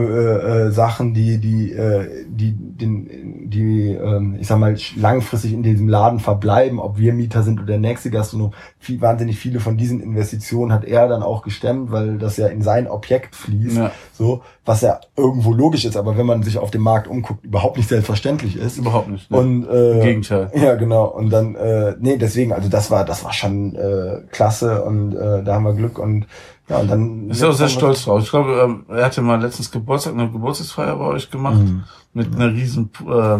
äh, 0.66 0.70
Sachen, 0.70 1.14
die 1.14 1.38
die 1.38 1.72
äh, 1.72 2.24
die 2.28 2.52
den 2.52 3.48
die 3.50 3.88
ähm, 3.92 4.36
ich 4.40 4.46
sag 4.46 4.58
mal 4.58 4.76
langfristig 4.96 5.52
in 5.52 5.62
diesem 5.62 5.88
Laden 5.88 6.20
verbleiben, 6.20 6.78
ob 6.78 6.98
wir 6.98 7.12
Mieter 7.14 7.42
sind 7.42 7.58
oder 7.58 7.66
der 7.68 7.78
nächste 7.78 8.10
Gastronom, 8.10 8.52
viel, 8.78 9.00
wahnsinnig 9.00 9.38
viele 9.38 9.60
von 9.60 9.76
diesen 9.76 10.00
Investitionen 10.00 10.72
hat 10.72 10.84
er 10.84 11.08
dann 11.08 11.22
auch 11.22 11.42
gestemmt, 11.42 11.90
weil 11.90 12.18
das 12.18 12.36
ja 12.36 12.48
in 12.48 12.62
sein 12.62 12.86
Objekt 12.86 13.34
fließt, 13.34 13.76
Ja. 13.76 13.90
so 14.12 14.42
was 14.64 14.82
ja 14.82 15.00
irgendwo 15.16 15.52
logisch 15.54 15.86
ist, 15.86 15.96
aber 15.96 16.18
wenn 16.18 16.26
man 16.26 16.42
sich 16.42 16.58
auf 16.58 16.70
dem 16.70 16.82
Markt 16.82 17.08
umguckt, 17.08 17.44
überhaupt 17.44 17.78
nicht 17.78 17.88
selbstverständlich 17.88 18.56
ist. 18.58 18.76
Überhaupt 18.76 19.08
nicht. 19.08 19.30
Ne? 19.30 19.38
Und 19.38 19.66
äh, 19.66 19.92
Im 19.92 20.00
Gegenteil. 20.02 20.50
ja, 20.54 20.74
genau. 20.74 21.06
Und 21.06 21.30
dann, 21.30 21.54
äh, 21.54 21.94
nee, 21.98 22.18
deswegen, 22.18 22.52
also 22.52 22.68
das 22.68 22.90
war, 22.90 23.06
das 23.06 23.24
war 23.24 23.32
schon 23.32 23.74
äh, 23.74 24.20
klasse 24.30 24.82
und 24.84 25.14
äh, 25.16 25.42
da 25.42 25.54
haben 25.54 25.64
wir 25.64 25.72
Glück 25.72 25.98
und 25.98 26.26
ja, 26.68 26.78
und 26.78 26.88
dann. 26.88 27.30
Ist 27.30 27.42
ja 27.42 27.48
auch 27.48 27.54
sehr 27.54 27.68
stolz 27.68 28.04
drauf. 28.04 28.22
Ich 28.22 28.30
glaube, 28.30 28.60
ähm, 28.62 28.84
er 28.88 29.06
hatte 29.06 29.22
mal 29.22 29.40
letztens 29.40 29.70
Geburtstag, 29.70 30.14
eine 30.14 30.30
Geburtstagsfeier 30.30 30.96
bei 30.96 31.04
euch 31.04 31.30
gemacht. 31.30 31.58
Mhm. 31.58 31.84
Mit 32.14 32.34
einer 32.34 32.52
riesen 32.52 32.90
äh, 33.06 33.38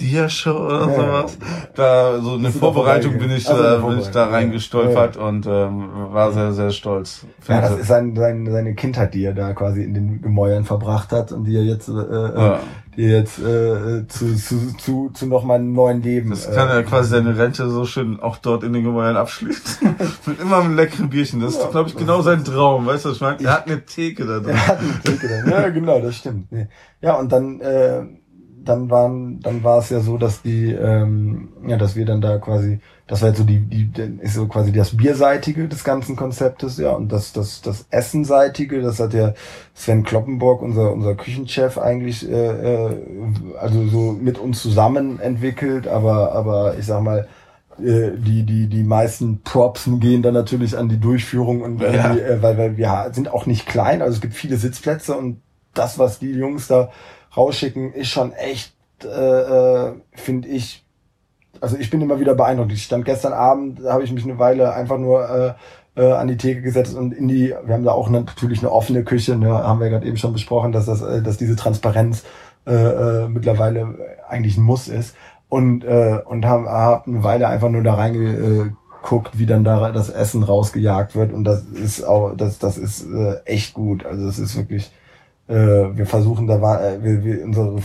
Dia-Show 0.00 0.56
oder 0.56 0.88
Ja, 0.88 0.94
sowas. 0.94 1.38
Da 1.74 2.20
so 2.20 2.34
eine 2.34 2.44
da 2.44 2.50
Vorbereitung 2.50 3.18
bin 3.18 3.30
ich, 3.30 3.46
Ach 3.48 3.56
so, 3.56 3.62
eine 3.62 3.76
äh, 3.76 3.78
bin 3.88 3.98
ich 3.98 4.06
da 4.06 4.12
Vorbereitung, 4.12 4.14
ja. 4.14 4.24
reingestolpert 4.36 5.16
und 5.16 5.46
ähm, 5.46 5.88
war 6.12 6.32
sehr, 6.32 6.52
sehr 6.52 6.70
stolz. 6.70 7.26
Ja, 7.46 7.60
das 7.60 7.78
ist 7.78 7.88
sein, 7.88 8.16
sein, 8.16 8.48
seine 8.50 8.74
Kindheit, 8.74 9.14
die 9.14 9.24
er 9.24 9.34
da 9.34 9.52
quasi 9.52 9.82
in 9.82 9.94
den 9.94 10.22
Gemäuern 10.22 10.64
verbracht 10.64 11.12
hat 11.12 11.32
und 11.32 11.44
die 11.44 11.56
er 11.56 11.64
jetzt, 11.64 11.88
äh, 11.88 11.92
Ja. 11.92 12.54
äh, 12.56 12.58
die 12.96 13.04
er 13.04 13.18
jetzt 13.20 13.38
äh, 13.38 14.06
zu, 14.08 14.34
zu, 14.36 14.76
zu, 14.76 15.10
zu 15.14 15.26
nochmal 15.26 15.58
einem 15.58 15.72
neuen 15.72 16.02
Leben. 16.02 16.30
Das 16.30 16.50
kann 16.52 16.68
äh, 16.68 16.72
er 16.74 16.82
quasi 16.84 17.10
seine 17.10 17.36
Rente 17.38 17.68
so 17.70 17.84
schön 17.84 18.18
auch 18.20 18.38
dort 18.38 18.64
in 18.64 18.72
den 18.72 18.84
Gemäuern 18.84 19.16
abschließen. 19.16 19.94
Mit 20.26 20.40
immer 20.40 20.58
einem 20.58 20.74
leckeren 20.74 21.10
Bierchen. 21.10 21.40
Das 21.40 21.54
ist, 21.56 21.70
glaube 21.70 21.88
ich, 21.90 21.96
genau 21.96 22.22
sein 22.22 22.44
Traum. 22.44 22.86
Weißt 22.86 23.04
du, 23.04 23.10
was 23.10 23.16
ich 23.16 23.22
meine? 23.22 23.42
Er 23.42 23.52
hat 23.52 23.66
eine 23.66 23.84
Theke 23.84 24.26
da 24.26 24.40
drin. 24.40 24.54
Er 24.54 24.66
hat 24.66 24.78
eine 24.78 25.00
Theke 25.04 25.28
dann. 25.28 25.50
Ja, 25.50 25.68
genau, 25.68 26.00
das 26.00 26.16
stimmt. 26.16 26.48
Ja, 27.00 27.14
und 27.16 27.30
dann, 27.32 27.60
äh, 27.60 28.02
dann 28.64 28.90
waren, 28.90 29.40
dann 29.40 29.62
war 29.64 29.78
es 29.78 29.90
ja 29.90 30.00
so, 30.00 30.18
dass 30.18 30.42
die, 30.42 30.72
ähm, 30.72 31.48
ja, 31.66 31.76
dass 31.76 31.96
wir 31.96 32.04
dann 32.04 32.20
da 32.20 32.38
quasi, 32.38 32.80
das 33.06 33.22
war 33.22 33.28
jetzt 33.28 33.38
so 33.38 33.44
die, 33.44 33.58
die, 33.60 33.90
ist 34.20 34.34
so 34.34 34.46
quasi 34.46 34.72
das 34.72 34.96
Bierseitige 34.96 35.68
des 35.68 35.84
ganzen 35.84 36.16
Konzeptes, 36.16 36.78
ja, 36.78 36.90
und 36.92 37.10
das, 37.12 37.32
das, 37.32 37.60
das 37.62 37.86
Essenseitige, 37.90 38.80
das 38.80 39.00
hat 39.00 39.14
ja 39.14 39.34
Sven 39.74 40.04
Kloppenburg, 40.04 40.62
unser, 40.62 40.92
unser 40.92 41.14
Küchenchef 41.14 41.78
eigentlich, 41.78 42.28
äh, 42.28 42.32
äh, 42.86 42.96
also 43.60 43.86
so 43.86 44.12
mit 44.12 44.38
uns 44.38 44.62
zusammen 44.62 45.20
entwickelt, 45.20 45.86
aber, 45.88 46.32
aber 46.32 46.76
ich 46.78 46.86
sag 46.86 47.02
mal, 47.02 47.28
äh, 47.78 48.10
die, 48.16 48.44
die, 48.44 48.66
die 48.68 48.82
meisten 48.84 49.42
Props 49.42 49.88
gehen 49.98 50.22
dann 50.22 50.34
natürlich 50.34 50.76
an 50.76 50.88
die 50.88 51.00
Durchführung 51.00 51.62
und 51.62 51.80
Ja. 51.80 52.12
die, 52.12 52.20
äh, 52.20 52.42
weil, 52.42 52.58
weil 52.58 52.76
wir 52.76 53.10
sind 53.12 53.32
auch 53.32 53.46
nicht 53.46 53.66
klein, 53.66 54.02
also 54.02 54.14
es 54.14 54.20
gibt 54.20 54.34
viele 54.34 54.56
Sitzplätze 54.56 55.16
und 55.16 55.40
das, 55.74 55.98
was 55.98 56.18
die 56.18 56.32
Jungs 56.32 56.68
da 56.68 56.90
rausschicken, 57.36 57.92
ist 57.92 58.08
schon 58.08 58.32
echt, 58.32 58.74
äh, 59.04 59.08
äh, 59.08 59.92
finde 60.12 60.48
ich, 60.48 60.84
also 61.60 61.76
ich 61.76 61.90
bin 61.90 62.00
immer 62.00 62.20
wieder 62.20 62.34
beeindruckt. 62.34 62.72
Ich 62.72 62.84
stand 62.84 63.04
gestern 63.04 63.32
Abend, 63.32 63.80
da 63.84 63.92
habe 63.92 64.04
ich 64.04 64.12
mich 64.12 64.24
eine 64.24 64.38
Weile 64.38 64.72
einfach 64.74 64.98
nur 64.98 65.28
äh, 65.28 66.00
äh, 66.00 66.12
an 66.12 66.28
die 66.28 66.36
Theke 66.36 66.62
gesetzt 66.62 66.94
und 66.96 67.12
in 67.12 67.28
die, 67.28 67.54
wir 67.64 67.74
haben 67.74 67.84
da 67.84 67.92
auch 67.92 68.08
eine, 68.08 68.22
natürlich 68.22 68.60
eine 68.60 68.72
offene 68.72 69.04
Küche, 69.04 69.36
ne, 69.36 69.50
haben 69.50 69.80
wir 69.80 69.90
gerade 69.90 70.06
eben 70.06 70.16
schon 70.16 70.32
besprochen, 70.32 70.72
dass 70.72 70.86
das, 70.86 71.02
äh, 71.02 71.22
dass 71.22 71.36
diese 71.36 71.56
Transparenz 71.56 72.24
äh, 72.66 72.72
äh, 72.72 73.28
mittlerweile 73.28 73.98
eigentlich 74.28 74.56
ein 74.56 74.62
Muss 74.62 74.88
ist 74.88 75.16
und 75.48 75.84
äh, 75.84 76.20
und 76.24 76.46
haben 76.46 76.68
hab 76.68 77.06
eine 77.06 77.24
Weile 77.24 77.48
einfach 77.48 77.68
nur 77.68 77.82
da 77.82 77.94
reingeguckt, 77.94 79.38
wie 79.38 79.46
dann 79.46 79.64
da 79.64 79.90
das 79.92 80.08
Essen 80.08 80.42
rausgejagt 80.42 81.14
wird 81.14 81.32
und 81.32 81.44
das 81.44 81.64
ist 81.64 82.04
auch 82.04 82.34
das 82.36 82.58
das 82.58 82.78
ist 82.78 83.04
äh, 83.04 83.40
echt 83.44 83.74
gut. 83.74 84.06
Also 84.06 84.26
es 84.28 84.38
ist 84.38 84.56
wirklich 84.56 84.90
wir 85.96 86.06
versuchen 86.06 86.46
da 86.46 86.60
war 86.60 86.82
äh, 86.82 87.02
wir, 87.02 87.24
wir 87.24 87.44
unsere 87.44 87.76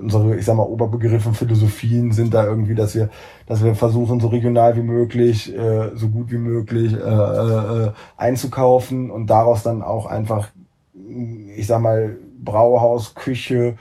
unsere 0.00 0.36
ich 0.36 0.44
sag 0.44 0.56
mal 0.56 0.62
Oberbegriffe 0.62 1.32
Philosophien 1.34 2.12
sind 2.12 2.32
da 2.34 2.44
irgendwie, 2.44 2.74
dass 2.74 2.94
wir 2.94 3.10
dass 3.46 3.62
wir 3.62 3.74
versuchen 3.74 4.18
so 4.20 4.28
regional 4.28 4.76
wie 4.76 4.82
möglich 4.82 5.54
äh, 5.54 5.94
so 5.94 6.08
gut 6.08 6.30
wie 6.32 6.38
möglich 6.38 6.94
äh, 6.94 6.96
äh, 6.98 7.86
äh, 7.86 7.92
einzukaufen 8.16 9.10
und 9.10 9.28
daraus 9.28 9.62
dann 9.62 9.82
auch 9.82 10.06
einfach 10.06 10.48
ich 11.56 11.66
sag 11.66 11.82
mal 11.82 12.16
Brauhaus 12.42 13.14
Küche 13.14 13.76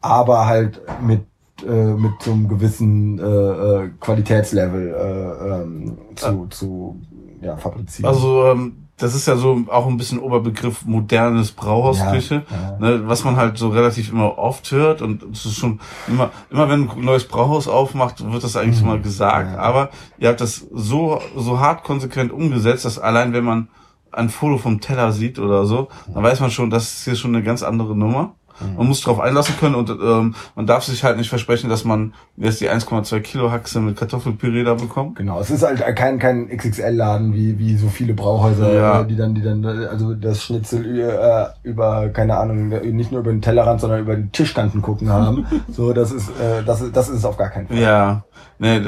aber 0.00 0.46
halt 0.46 0.80
mit 1.06 1.24
äh, 1.66 1.92
mit 1.94 2.12
so 2.20 2.32
einem 2.32 2.48
gewissen 2.48 3.18
äh, 3.18 3.22
äh, 3.22 3.90
Qualitätslevel 4.00 4.88
äh, 4.88 5.62
ähm, 5.62 5.98
zu, 6.16 6.46
zu 6.46 7.00
ja, 7.40 7.56
fabrizieren. 7.56 8.12
Also, 8.12 8.46
ähm, 8.46 8.83
das 8.96 9.14
ist 9.14 9.26
ja 9.26 9.36
so 9.36 9.64
auch 9.68 9.86
ein 9.88 9.96
bisschen 9.96 10.18
Oberbegriff 10.20 10.84
modernes 10.84 11.50
Brauhausküche, 11.52 12.44
Ja, 12.48 12.76
ne, 12.78 13.02
was 13.08 13.24
man 13.24 13.36
halt 13.36 13.58
so 13.58 13.68
relativ 13.70 14.10
immer 14.12 14.38
oft 14.38 14.70
hört 14.70 15.02
und 15.02 15.22
es 15.32 15.44
ist 15.46 15.56
schon 15.56 15.80
immer, 16.06 16.30
immer 16.50 16.68
wenn 16.68 16.88
ein 16.88 17.04
neues 17.04 17.26
Brauhaus 17.26 17.66
aufmacht, 17.68 18.24
wird 18.32 18.44
das 18.44 18.56
eigentlich 18.56 18.80
Mhm. 18.82 18.86
mal 18.88 19.00
gesagt, 19.00 19.52
Ja. 19.52 19.58
aber 19.58 19.90
ihr 20.18 20.28
habt 20.28 20.40
das 20.40 20.66
so, 20.72 21.20
so 21.36 21.58
hart 21.58 21.82
konsequent 21.82 22.30
umgesetzt, 22.32 22.84
dass 22.84 22.98
allein 22.98 23.32
wenn 23.32 23.44
man 23.44 23.68
ein 24.12 24.28
Foto 24.28 24.58
vom 24.58 24.80
Teller 24.80 25.10
sieht 25.10 25.40
oder 25.40 25.66
so, 25.66 25.88
dann 26.12 26.22
weiß 26.22 26.38
man 26.38 26.52
schon, 26.52 26.70
das 26.70 26.84
ist 26.94 27.04
hier 27.04 27.16
schon 27.16 27.34
eine 27.34 27.42
ganz 27.44 27.64
andere 27.64 27.96
Nummer. 27.96 28.34
Mhm. 28.60 28.76
Man 28.76 28.86
muss 28.88 29.00
drauf 29.00 29.20
einlassen 29.20 29.56
können 29.58 29.74
und 29.74 29.90
ähm, 29.90 30.34
man 30.54 30.66
darf 30.66 30.84
sich 30.84 31.02
halt 31.04 31.16
nicht 31.16 31.28
versprechen, 31.28 31.68
dass 31.70 31.84
man 31.84 32.14
jetzt 32.36 32.60
die 32.60 32.70
1,2 32.70 33.20
Kilo 33.20 33.50
Haxe 33.50 33.80
mit 33.80 33.96
Kartoffelpüree 33.96 34.64
da 34.64 34.74
bekommt. 34.74 35.16
Genau, 35.16 35.40
es 35.40 35.50
ist 35.50 35.62
halt 35.62 35.80
kein, 35.96 36.18
kein 36.18 36.48
XXL-Laden 36.48 37.34
wie, 37.34 37.58
wie 37.58 37.76
so 37.76 37.88
viele 37.88 38.14
Brauhäuser, 38.14 38.72
Ja. 38.72 39.00
äh, 39.00 39.06
die 39.06 39.16
dann, 39.16 39.34
die 39.34 39.42
dann, 39.42 39.64
äh, 39.64 39.86
also 39.86 40.14
das 40.14 40.42
Schnitzel 40.42 40.98
äh, 41.00 41.46
über, 41.68 42.08
keine 42.10 42.36
Ahnung, 42.36 42.68
nicht 42.68 43.10
nur 43.10 43.20
über 43.20 43.30
den 43.32 43.42
Tellerrand, 43.42 43.80
sondern 43.80 44.00
über 44.00 44.16
die 44.16 44.28
Tischkanten 44.28 44.82
gucken 44.82 45.08
haben. 45.10 45.46
so, 45.68 45.92
das 45.92 46.12
ist, 46.12 46.28
äh, 46.30 46.62
das 46.64 46.80
ist, 46.80 46.96
das 46.96 47.08
ist 47.08 47.18
es 47.18 47.24
auf 47.24 47.36
gar 47.36 47.50
keinen 47.50 47.68
Fall. 47.68 47.78
Ja, 47.78 48.24
nee, 48.58 48.80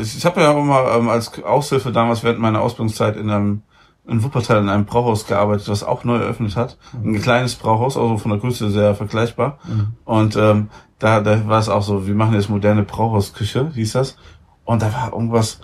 ich, 0.00 0.16
ich 0.16 0.24
habe 0.24 0.40
ja 0.40 0.50
auch 0.52 0.62
mal 0.62 0.98
ähm, 0.98 1.08
als 1.08 1.30
Aushilfe 1.42 1.92
damals 1.92 2.24
während 2.24 2.40
meiner 2.40 2.60
Ausbildungszeit 2.60 3.16
in 3.16 3.30
einem 3.30 3.62
in 4.06 4.22
Wuppertal 4.22 4.60
in 4.60 4.68
einem 4.68 4.86
Brauhaus 4.86 5.26
gearbeitet, 5.26 5.68
was 5.68 5.84
auch 5.84 6.04
neu 6.04 6.16
eröffnet 6.16 6.56
hat. 6.56 6.78
Ein 7.04 7.20
kleines 7.20 7.54
Brauhaus, 7.54 7.96
also 7.96 8.18
von 8.18 8.30
der 8.30 8.40
Größe 8.40 8.70
sehr 8.70 8.94
vergleichbar. 8.94 9.58
Und 10.04 10.36
ähm, 10.36 10.68
da, 10.98 11.20
da 11.20 11.46
war 11.46 11.58
es 11.60 11.68
auch 11.68 11.82
so, 11.82 12.06
wir 12.06 12.14
machen 12.14 12.34
jetzt 12.34 12.50
moderne 12.50 12.82
Brauhausküche, 12.82 13.70
hieß 13.74 13.92
das. 13.92 14.16
Und 14.64 14.82
da 14.82 14.92
war 14.92 15.12
irgendwas 15.12 15.60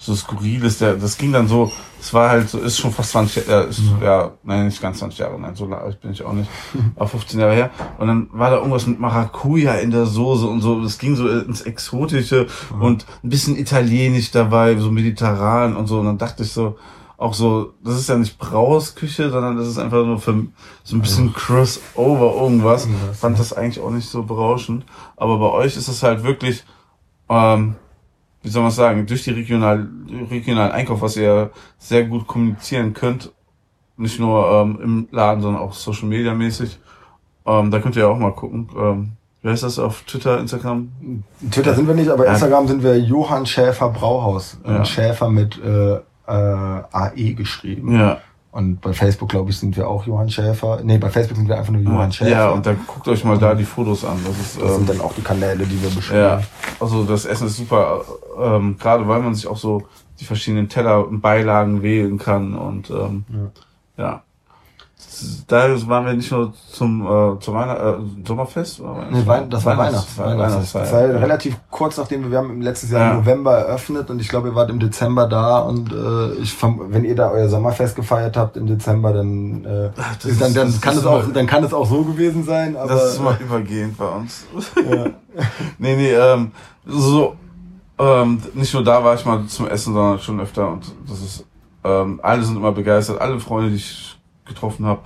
so 0.00 0.14
skurriles, 0.14 0.78
der, 0.78 0.94
das 0.94 1.18
ging 1.18 1.30
dann 1.30 1.46
so, 1.46 1.70
es 2.00 2.14
war 2.14 2.30
halt 2.30 2.48
so, 2.48 2.58
ist 2.58 2.78
schon 2.78 2.90
fast 2.90 3.10
20, 3.10 3.46
äh, 3.46 3.68
ist, 3.68 3.82
ja, 4.02 4.32
nein, 4.42 4.64
nicht 4.64 4.80
ganz 4.80 4.98
20 4.98 5.18
Jahre, 5.18 5.38
nein, 5.38 5.54
so 5.54 5.66
alt 5.66 6.00
bin 6.00 6.12
ich 6.12 6.22
auch 6.24 6.32
nicht, 6.32 6.48
aber 6.96 7.06
15 7.06 7.38
Jahre 7.38 7.54
her. 7.54 7.70
Und 7.98 8.06
dann 8.06 8.28
war 8.32 8.50
da 8.50 8.56
irgendwas 8.56 8.86
mit 8.86 8.98
Maracuja 8.98 9.74
in 9.74 9.90
der 9.90 10.06
Soße 10.06 10.46
und 10.46 10.62
so, 10.62 10.82
das 10.82 10.98
ging 10.98 11.16
so 11.16 11.28
ins 11.28 11.60
Exotische 11.60 12.46
und 12.80 13.04
ein 13.22 13.28
bisschen 13.28 13.58
italienisch 13.58 14.30
dabei, 14.30 14.74
so 14.76 14.90
mediterran 14.90 15.76
und 15.76 15.86
so. 15.86 16.00
Und 16.00 16.06
dann 16.06 16.18
dachte 16.18 16.44
ich 16.44 16.52
so, 16.52 16.78
auch 17.20 17.34
so, 17.34 17.74
das 17.84 17.96
ist 17.96 18.08
ja 18.08 18.16
nicht 18.16 18.38
Brauhausküche, 18.38 19.28
sondern 19.30 19.58
das 19.58 19.68
ist 19.68 19.78
einfach 19.78 20.06
nur 20.06 20.18
für 20.18 20.46
so 20.84 20.96
ein 20.96 21.02
bisschen 21.02 21.34
Crossover 21.34 22.42
irgendwas. 22.42 22.88
Fand 23.12 23.38
das 23.38 23.52
eigentlich 23.52 23.78
auch 23.84 23.90
nicht 23.90 24.08
so 24.08 24.22
berauschend. 24.22 24.86
Aber 25.16 25.38
bei 25.38 25.50
euch 25.50 25.76
ist 25.76 25.88
es 25.88 26.02
halt 26.02 26.24
wirklich, 26.24 26.64
ähm, 27.28 27.76
wie 28.42 28.48
soll 28.48 28.62
man 28.62 28.70
sagen, 28.70 29.06
durch 29.06 29.22
die 29.24 29.32
regional, 29.32 29.86
regionalen 30.30 30.72
Einkauf, 30.72 31.02
was 31.02 31.18
ihr 31.18 31.50
sehr 31.76 32.04
gut 32.04 32.26
kommunizieren 32.26 32.94
könnt, 32.94 33.30
nicht 33.98 34.18
nur 34.18 34.50
ähm, 34.50 34.78
im 34.82 35.08
Laden, 35.10 35.42
sondern 35.42 35.60
auch 35.62 35.74
Social 35.74 36.08
Media 36.08 36.32
mäßig. 36.32 36.78
Ähm, 37.44 37.70
da 37.70 37.80
könnt 37.80 37.96
ihr 37.96 38.02
ja 38.04 38.08
auch 38.08 38.18
mal 38.18 38.32
gucken. 38.32 38.70
Ähm, 38.74 39.12
wie 39.42 39.50
heißt 39.50 39.62
das 39.62 39.78
auf 39.78 40.04
Twitter, 40.04 40.40
Instagram? 40.40 40.90
Twitter 41.50 41.74
sind 41.74 41.86
wir 41.86 41.94
nicht, 41.94 42.08
aber 42.08 42.24
Ja. 42.24 42.32
Instagram 42.32 42.66
sind 42.66 42.82
wir 42.82 42.98
Johann 42.98 43.44
Schäfer 43.44 43.90
Brauhaus. 43.90 44.58
Ja. 44.66 44.86
Schäfer 44.86 45.28
mit 45.28 45.62
äh, 45.62 45.98
äh, 46.30 46.96
AE 46.96 47.34
geschrieben. 47.34 47.94
Ja. 47.94 48.18
Und 48.52 48.80
bei 48.80 48.92
Facebook, 48.92 49.28
glaube 49.28 49.50
ich, 49.50 49.58
sind 49.58 49.76
wir 49.76 49.88
auch 49.88 50.04
Johann 50.06 50.28
Schäfer. 50.28 50.80
Nee, 50.82 50.98
bei 50.98 51.08
Facebook 51.08 51.36
sind 51.36 51.48
wir 51.48 51.56
einfach 51.56 51.72
nur 51.72 51.82
Johann 51.82 52.10
Schäfer. 52.10 52.30
Ja, 52.30 52.50
und 52.50 52.66
dann 52.66 52.78
guckt 52.84 53.06
euch 53.06 53.24
mal 53.24 53.38
da 53.38 53.54
die 53.54 53.64
Fotos 53.64 54.04
an. 54.04 54.18
Das 54.26 54.38
ist, 54.38 54.60
das 54.60 54.70
ähm, 54.70 54.76
sind 54.78 54.88
dann 54.88 55.00
auch 55.00 55.14
die 55.14 55.22
Kanäle, 55.22 55.64
die 55.64 55.80
wir 55.80 55.90
beschreiben. 55.90 56.40
Ja, 56.40 56.42
also 56.80 57.04
das 57.04 57.26
Essen 57.26 57.46
ist 57.46 57.56
super, 57.56 58.02
ähm, 58.40 58.76
gerade 58.76 59.06
weil 59.06 59.20
man 59.20 59.34
sich 59.36 59.46
auch 59.46 59.56
so 59.56 59.84
die 60.18 60.24
verschiedenen 60.24 60.68
Teller 60.68 61.06
und 61.06 61.20
Beilagen 61.20 61.82
wählen 61.82 62.18
kann 62.18 62.54
und 62.56 62.90
ähm, 62.90 63.24
ja. 63.96 64.22
Da 65.46 65.68
waren 65.88 66.06
wir 66.06 66.12
nicht 66.14 66.30
nur 66.30 66.52
zum, 66.72 67.02
äh, 67.06 67.38
zum 67.40 67.54
Weihnacht, 67.54 67.80
äh, 67.80 68.26
Sommerfest? 68.26 68.80
Oder 68.80 69.06
Nee, 69.10 69.26
Wein, 69.26 69.48
das 69.50 69.64
war 69.64 69.76
Weihnachts, 69.78 70.18
Weihnachtsfest. 70.18 70.74
Das 70.74 70.92
war 70.92 71.00
relativ 71.00 71.56
kurz 71.70 71.96
nachdem 71.96 72.22
wir, 72.24 72.30
wir 72.30 72.38
haben 72.38 72.60
letztes 72.60 72.90
Jahr 72.90 73.00
Ja. 73.00 73.10
im 73.12 73.16
November 73.18 73.52
eröffnet 73.58 74.10
und 74.10 74.20
ich 74.20 74.28
glaube, 74.28 74.48
ihr 74.48 74.54
wart 74.54 74.70
im 74.70 74.78
Dezember 74.80 75.26
da 75.26 75.58
und 75.60 75.92
äh, 75.92 76.32
ich 76.40 76.56
wenn 76.62 77.04
ihr 77.04 77.14
da 77.16 77.30
euer 77.30 77.48
Sommerfest 77.48 77.96
gefeiert 77.96 78.36
habt 78.36 78.56
im 78.56 78.66
Dezember, 78.66 79.12
dann, 79.12 79.64
äh, 79.64 79.90
Ach, 79.96 80.16
ist, 80.24 80.40
dann, 80.40 80.48
ist- 80.48 80.56
dann 80.56 80.66
das 80.68 80.80
kann 80.80 80.94
ist 80.94 81.00
es 81.00 81.06
auch, 81.06 81.22
dann 81.32 81.46
kann 81.46 81.64
es 81.64 81.72
auch 81.74 81.86
so 81.86 82.02
gewesen 82.04 82.44
sein, 82.44 82.76
aber 82.76 82.88
Das 82.94 83.12
ist 83.12 83.18
immer 83.18 83.38
übergehend 83.40 83.96
bei 83.96 84.06
uns. 84.08 84.46
ja. 84.76 85.06
Nee, 85.78 85.96
nee, 85.96 86.12
ähm, 86.12 86.50
so, 86.86 87.36
ähm, 87.98 88.42
nicht 88.54 88.72
nur 88.74 88.82
da 88.82 89.02
war 89.04 89.14
ich 89.14 89.24
mal 89.24 89.44
zum 89.46 89.68
Essen, 89.68 89.94
sondern 89.94 90.18
schon 90.18 90.40
öfter 90.40 90.68
und 90.68 90.92
das 91.08 91.20
ist, 91.20 91.44
ähm, 91.84 92.18
alle 92.22 92.42
sind 92.42 92.56
immer 92.56 92.72
begeistert, 92.72 93.20
alle 93.20 93.38
Freunde, 93.38 93.70
die 93.70 93.76
ich 93.76 94.18
getroffen 94.50 94.84
habe, 94.84 95.00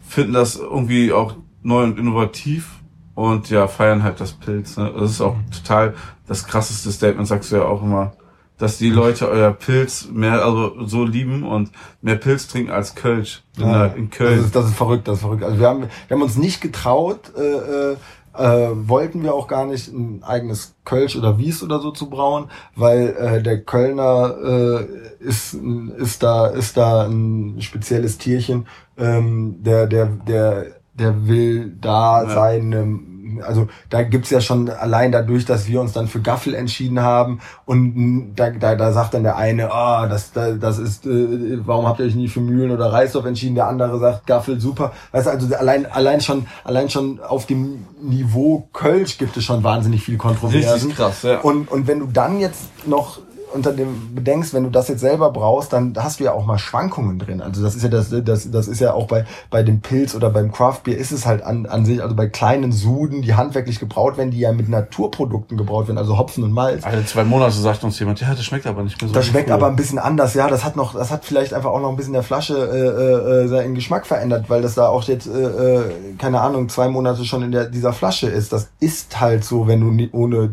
finden 0.00 0.32
das 0.32 0.56
irgendwie 0.56 1.12
auch 1.12 1.34
neu 1.62 1.82
und 1.82 1.98
innovativ 1.98 2.80
und 3.14 3.50
ja, 3.50 3.66
feiern 3.66 4.02
halt 4.02 4.20
das 4.20 4.32
Pilz. 4.32 4.76
Ne? 4.76 4.92
Das 4.96 5.10
ist 5.10 5.20
auch 5.20 5.36
total 5.50 5.94
das 6.26 6.46
krasseste 6.46 6.92
Statement, 6.92 7.26
sagst 7.26 7.50
du 7.50 7.56
ja 7.56 7.64
auch 7.64 7.82
immer, 7.82 8.12
dass 8.58 8.78
die 8.78 8.90
Leute 8.90 9.28
euer 9.28 9.50
Pilz 9.52 10.08
mehr, 10.12 10.44
also 10.44 10.86
so 10.86 11.04
lieben 11.04 11.42
und 11.42 11.70
mehr 12.02 12.16
Pilz 12.16 12.46
trinken 12.46 12.70
als 12.70 12.94
Kölsch 12.94 13.42
in, 13.56 13.64
Ja, 13.64 13.86
in 13.86 14.10
Köln. 14.10 14.36
Das 14.36 14.46
ist, 14.46 14.56
das 14.56 14.66
ist 14.66 14.76
verrückt, 14.76 15.08
das 15.08 15.16
ist 15.16 15.22
verrückt. 15.22 15.42
Also 15.42 15.58
wir 15.58 15.68
haben, 15.68 15.80
wir 15.80 16.14
haben 16.14 16.22
uns 16.22 16.36
nicht 16.36 16.60
getraut, 16.60 17.32
äh, 17.36 17.96
äh, 18.36 18.68
wollten 18.88 19.22
wir 19.22 19.34
auch 19.34 19.48
gar 19.48 19.66
nicht 19.66 19.88
ein 19.88 20.22
eigenes 20.24 20.74
Kölsch 20.84 21.16
oder 21.16 21.38
Wies 21.38 21.62
oder 21.62 21.80
so 21.80 21.90
zu 21.90 22.10
brauen, 22.10 22.46
weil 22.76 23.16
äh, 23.18 23.42
der 23.42 23.62
Kölner 23.62 24.34
äh, 24.44 25.24
ist, 25.24 25.54
ist 25.54 26.22
da 26.22 26.46
ist 26.48 26.76
da 26.76 27.06
ein 27.06 27.56
spezielles 27.60 28.18
Tierchen, 28.18 28.66
ähm, 28.98 29.56
der 29.62 29.86
der 29.86 30.06
der 30.06 30.66
der 30.94 31.26
will 31.26 31.72
da 31.80 32.22
Ja. 32.24 32.28
seine 32.30 33.00
also 33.42 33.68
da 33.90 34.02
gibt's 34.02 34.30
ja 34.30 34.40
schon 34.40 34.68
allein 34.70 35.12
dadurch, 35.12 35.44
dass 35.44 35.66
wir 35.66 35.80
uns 35.80 35.92
dann 35.92 36.06
für 36.08 36.20
Gaffel 36.20 36.54
entschieden 36.54 37.00
haben 37.00 37.40
und 37.66 38.34
da, 38.36 38.50
da, 38.50 38.74
da 38.74 38.92
sagt 38.92 39.14
dann 39.14 39.22
der 39.22 39.36
eine, 39.36 39.72
ah, 39.72 40.06
das, 40.06 40.32
da- 40.32 40.52
das 40.52 40.78
ist, 40.78 41.06
äh, 41.06 41.58
warum 41.66 41.86
habt 41.86 42.00
ihr 42.00 42.06
euch 42.06 42.14
nie 42.14 42.28
für 42.28 42.40
Mühlen 42.40 42.70
oder 42.70 42.92
Reisdorf 42.92 43.24
entschieden? 43.26 43.54
Der 43.54 43.66
andere 43.68 43.98
sagt 43.98 44.26
Gaffel, 44.26 44.60
super. 44.60 44.92
Weißt 45.12 45.26
du, 45.26 45.30
also 45.30 45.54
allein, 45.54 45.86
allein 45.86 46.20
schon, 46.20 46.46
allein 46.64 46.90
schon 46.90 47.20
auf 47.20 47.46
dem 47.46 47.84
Niveau 48.00 48.68
Kölsch 48.72 49.18
gibt 49.18 49.36
es 49.36 49.44
schon 49.44 49.62
wahnsinnig 49.64 50.02
viel 50.04 50.16
Kontroversen. 50.16 50.72
Richtig 50.88 50.96
krass, 50.96 51.22
ja. 51.22 51.40
Und, 51.40 51.70
und 51.70 51.86
wenn 51.86 52.00
du 52.00 52.06
dann 52.06 52.38
jetzt 52.40 52.86
noch 52.86 53.18
unter 53.54 53.72
dem 53.72 54.14
bedenkst, 54.14 54.52
wenn 54.52 54.64
du 54.64 54.70
das 54.70 54.88
jetzt 54.88 55.00
selber 55.00 55.30
brauchst, 55.30 55.72
dann 55.72 55.94
hast 55.96 56.20
du 56.20 56.24
ja 56.24 56.32
auch 56.32 56.44
mal 56.44 56.58
Schwankungen 56.58 57.18
drin. 57.18 57.40
Also 57.40 57.62
das 57.62 57.74
ist 57.74 57.82
ja 57.82 57.88
das, 57.88 58.10
das, 58.10 58.50
das 58.50 58.68
ist 58.68 58.80
ja 58.80 58.92
auch 58.92 59.06
bei, 59.06 59.24
bei 59.50 59.62
dem 59.62 59.80
Pilz 59.80 60.14
oder 60.14 60.30
beim 60.30 60.52
Craftbier 60.52 60.98
ist 60.98 61.12
es 61.12 61.26
halt 61.26 61.42
an, 61.42 61.66
an 61.66 61.84
sich, 61.84 62.02
also 62.02 62.14
bei 62.14 62.26
kleinen 62.26 62.72
Suden, 62.72 63.22
die 63.22 63.34
handwerklich 63.34 63.80
gebraut 63.80 64.16
werden, 64.16 64.30
die 64.30 64.40
ja 64.40 64.52
mit 64.52 64.68
Naturprodukten 64.68 65.56
gebraut 65.56 65.88
werden, 65.88 65.98
also 65.98 66.18
Hopfen 66.18 66.44
und 66.44 66.52
Malz. 66.52 66.84
Alle 66.84 67.04
zwei 67.06 67.24
Monate 67.24 67.56
sagt 67.56 67.84
uns 67.84 67.98
jemand, 67.98 68.20
ja, 68.20 68.30
das 68.30 68.44
schmeckt 68.44 68.66
aber 68.66 68.82
nicht 68.82 69.00
mehr 69.00 69.08
so. 69.08 69.14
Das 69.14 69.26
schmeckt 69.26 69.48
früher. 69.48 69.54
aber 69.54 69.68
ein 69.68 69.76
bisschen 69.76 69.98
anders, 69.98 70.34
ja. 70.34 70.48
Das 70.48 70.64
hat 70.64 70.76
noch, 70.76 70.94
das 70.94 71.10
hat 71.10 71.24
vielleicht 71.24 71.54
einfach 71.54 71.70
auch 71.70 71.80
noch 71.80 71.90
ein 71.90 71.96
bisschen 71.96 72.12
der 72.12 72.22
Flasche 72.22 72.54
äh, 72.56 73.44
äh, 73.44 73.48
seinen 73.48 73.74
Geschmack 73.74 74.06
verändert, 74.06 74.46
weil 74.48 74.62
das 74.62 74.74
da 74.74 74.88
auch 74.88 75.04
jetzt, 75.04 75.26
äh, 75.26 75.78
äh, 75.78 75.82
keine 76.18 76.40
Ahnung, 76.40 76.68
zwei 76.68 76.88
Monate 76.88 77.24
schon 77.24 77.42
in 77.42 77.52
der, 77.52 77.66
dieser 77.66 77.92
Flasche 77.92 78.28
ist. 78.28 78.52
Das 78.52 78.70
ist 78.80 79.20
halt 79.20 79.44
so, 79.44 79.66
wenn 79.66 79.80
du 79.80 79.86
nie, 79.90 80.10
ohne, 80.12 80.50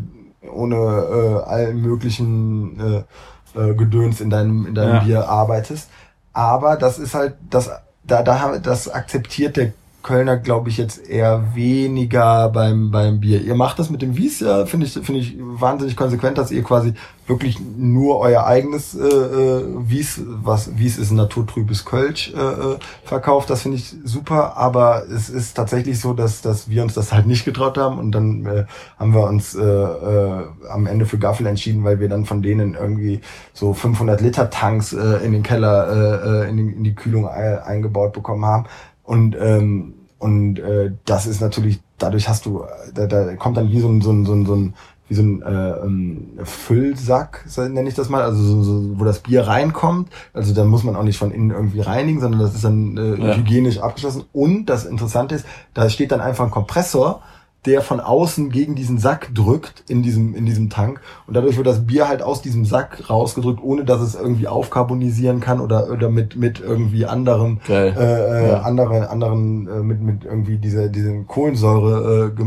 ohne 0.49 0.75
äh, 0.75 1.49
allen 1.49 1.81
möglichen 1.81 2.79
äh, 2.79 3.59
äh, 3.59 3.73
Gedöns 3.75 4.21
in 4.21 4.29
deinem, 4.29 4.65
in 4.65 4.75
deinem 4.75 4.95
Ja. 4.95 5.03
Bier 5.03 5.29
arbeitest. 5.29 5.89
Aber 6.33 6.77
das 6.77 6.99
ist 6.99 7.13
halt, 7.13 7.35
das, 7.49 7.69
da, 8.03 8.23
da, 8.23 8.57
das 8.57 8.89
akzeptiert 8.89 9.57
der 9.57 9.73
Kölner, 10.03 10.37
glaube 10.37 10.69
ich, 10.69 10.77
jetzt 10.77 11.07
eher 11.07 11.55
weniger 11.55 12.49
beim, 12.49 12.91
beim 12.91 13.19
Bier. 13.19 13.41
Ihr 13.41 13.55
macht 13.55 13.79
das 13.79 13.89
mit 13.89 14.01
dem 14.01 14.17
Wies, 14.17 14.39
ja, 14.39 14.65
finde 14.65 14.85
ich, 14.85 14.93
finde 14.93 15.19
ich 15.19 15.35
wahnsinnig 15.39 15.95
konsequent, 15.95 16.37
dass 16.37 16.51
ihr 16.51 16.63
quasi 16.63 16.93
wirklich 17.27 17.59
nur 17.77 18.19
euer 18.19 18.45
eigenes 18.45 18.93
äh, 18.93 19.07
äh, 19.07 19.63
Wies, 19.77 20.21
was 20.25 20.77
Wies 20.77 20.97
ist 20.97 21.11
ein 21.11 21.15
naturtrübes 21.15 21.85
Kölsch, 21.85 22.33
äh, 22.33 22.37
äh, 22.37 22.77
verkauft. 23.05 23.49
Das 23.49 23.61
finde 23.61 23.77
ich 23.77 23.95
super, 24.03 24.57
aber 24.57 25.03
es 25.07 25.29
ist 25.29 25.53
tatsächlich 25.53 25.99
so, 25.99 26.13
dass, 26.13 26.41
dass 26.41 26.69
wir 26.69 26.83
uns 26.83 26.93
das 26.93 27.13
halt 27.13 27.27
nicht 27.27 27.45
getraut 27.45 27.77
haben 27.77 27.99
und 27.99 28.11
dann 28.11 28.45
äh, 28.45 28.65
haben 28.99 29.13
wir 29.13 29.23
uns 29.23 29.55
äh, 29.55 29.61
äh, 29.61 30.45
am 30.69 30.87
Ende 30.87 31.05
für 31.05 31.19
Gaffel 31.19 31.45
entschieden, 31.45 31.83
weil 31.83 31.99
wir 31.99 32.09
dann 32.09 32.25
von 32.25 32.41
denen 32.41 32.73
irgendwie 32.73 33.21
so 33.53 33.73
500 33.73 34.19
Liter 34.19 34.49
Tanks 34.49 34.91
äh, 34.91 35.23
in 35.23 35.31
den 35.31 35.43
Keller, 35.43 35.87
äh, 35.87 36.45
äh, 36.45 36.49
in, 36.49 36.57
die, 36.57 36.73
in 36.73 36.83
die 36.83 36.95
Kühlung 36.95 37.27
eingebaut 37.27 38.13
bekommen 38.13 38.45
haben. 38.45 38.65
Und, 39.03 39.35
ähm, 39.39 39.93
und 40.19 40.59
äh, 40.59 40.91
das 41.05 41.25
ist 41.27 41.41
natürlich, 41.41 41.79
dadurch 41.97 42.29
hast 42.29 42.45
du, 42.45 42.63
da, 42.93 43.07
da 43.07 43.35
kommt 43.35 43.57
dann 43.57 43.71
wie 43.71 43.79
so 43.79 43.89
ein, 43.89 44.01
so 44.01 44.11
ein, 44.11 44.25
so 44.25 44.33
ein, 44.33 44.45
so 44.45 44.55
ein 44.55 44.73
wie 45.07 45.15
so 45.15 45.23
ein 45.23 45.41
äh, 45.41 45.71
ähm, 45.83 46.39
Füllsack, 46.45 47.43
nenne 47.57 47.89
ich 47.89 47.95
das 47.95 48.07
mal, 48.07 48.21
also 48.21 48.41
so, 48.41 48.63
so, 48.63 48.99
wo 48.99 49.03
das 49.03 49.19
Bier 49.19 49.45
reinkommt. 49.45 50.07
Also 50.33 50.53
da 50.53 50.63
muss 50.63 50.85
man 50.85 50.95
auch 50.95 51.03
nicht 51.03 51.17
von 51.17 51.31
innen 51.31 51.51
irgendwie 51.51 51.81
reinigen, 51.81 52.21
sondern 52.21 52.39
das 52.39 52.55
ist 52.55 52.63
dann 52.63 52.95
äh, 52.97 53.15
Ja. 53.27 53.35
hygienisch 53.35 53.79
abgeschlossen. 53.79 54.23
Und 54.31 54.67
das 54.67 54.85
Interessante 54.85 55.35
ist, 55.35 55.45
da 55.73 55.89
steht 55.89 56.13
dann 56.13 56.21
einfach 56.21 56.45
ein 56.45 56.51
Kompressor, 56.51 57.21
der 57.65 57.81
von 57.81 57.99
außen 57.99 58.49
gegen 58.49 58.75
diesen 58.75 58.97
Sack 58.97 59.33
drückt 59.35 59.83
in 59.87 60.01
diesem 60.01 60.33
in 60.33 60.45
diesem 60.45 60.69
Tank 60.69 60.99
und 61.27 61.35
dadurch 61.35 61.57
wird 61.57 61.67
das 61.67 61.85
Bier 61.85 62.07
halt 62.07 62.23
aus 62.23 62.41
diesem 62.41 62.65
Sack 62.65 63.09
rausgedrückt, 63.09 63.61
ohne 63.61 63.85
dass 63.85 64.01
es 64.01 64.15
irgendwie 64.15 64.47
aufkarbonisieren 64.47 65.39
kann 65.41 65.59
oder 65.61 65.91
oder 65.91 66.09
mit 66.09 66.35
mit 66.35 66.59
irgendwie 66.59 67.05
anderen 67.05 67.61
Geil. 67.67 67.93
äh, 67.97 68.45
äh, 68.45 68.49
Ja. 68.49 68.61
anderen 68.61 69.03
anderen 69.03 69.67
äh, 69.67 69.83
mit 69.83 70.01
mit 70.01 70.25
irgendwie 70.25 70.57
dieser 70.57 70.87
diesem 70.89 71.27
Kohlensäure 71.27 72.33
äh, 72.35 72.41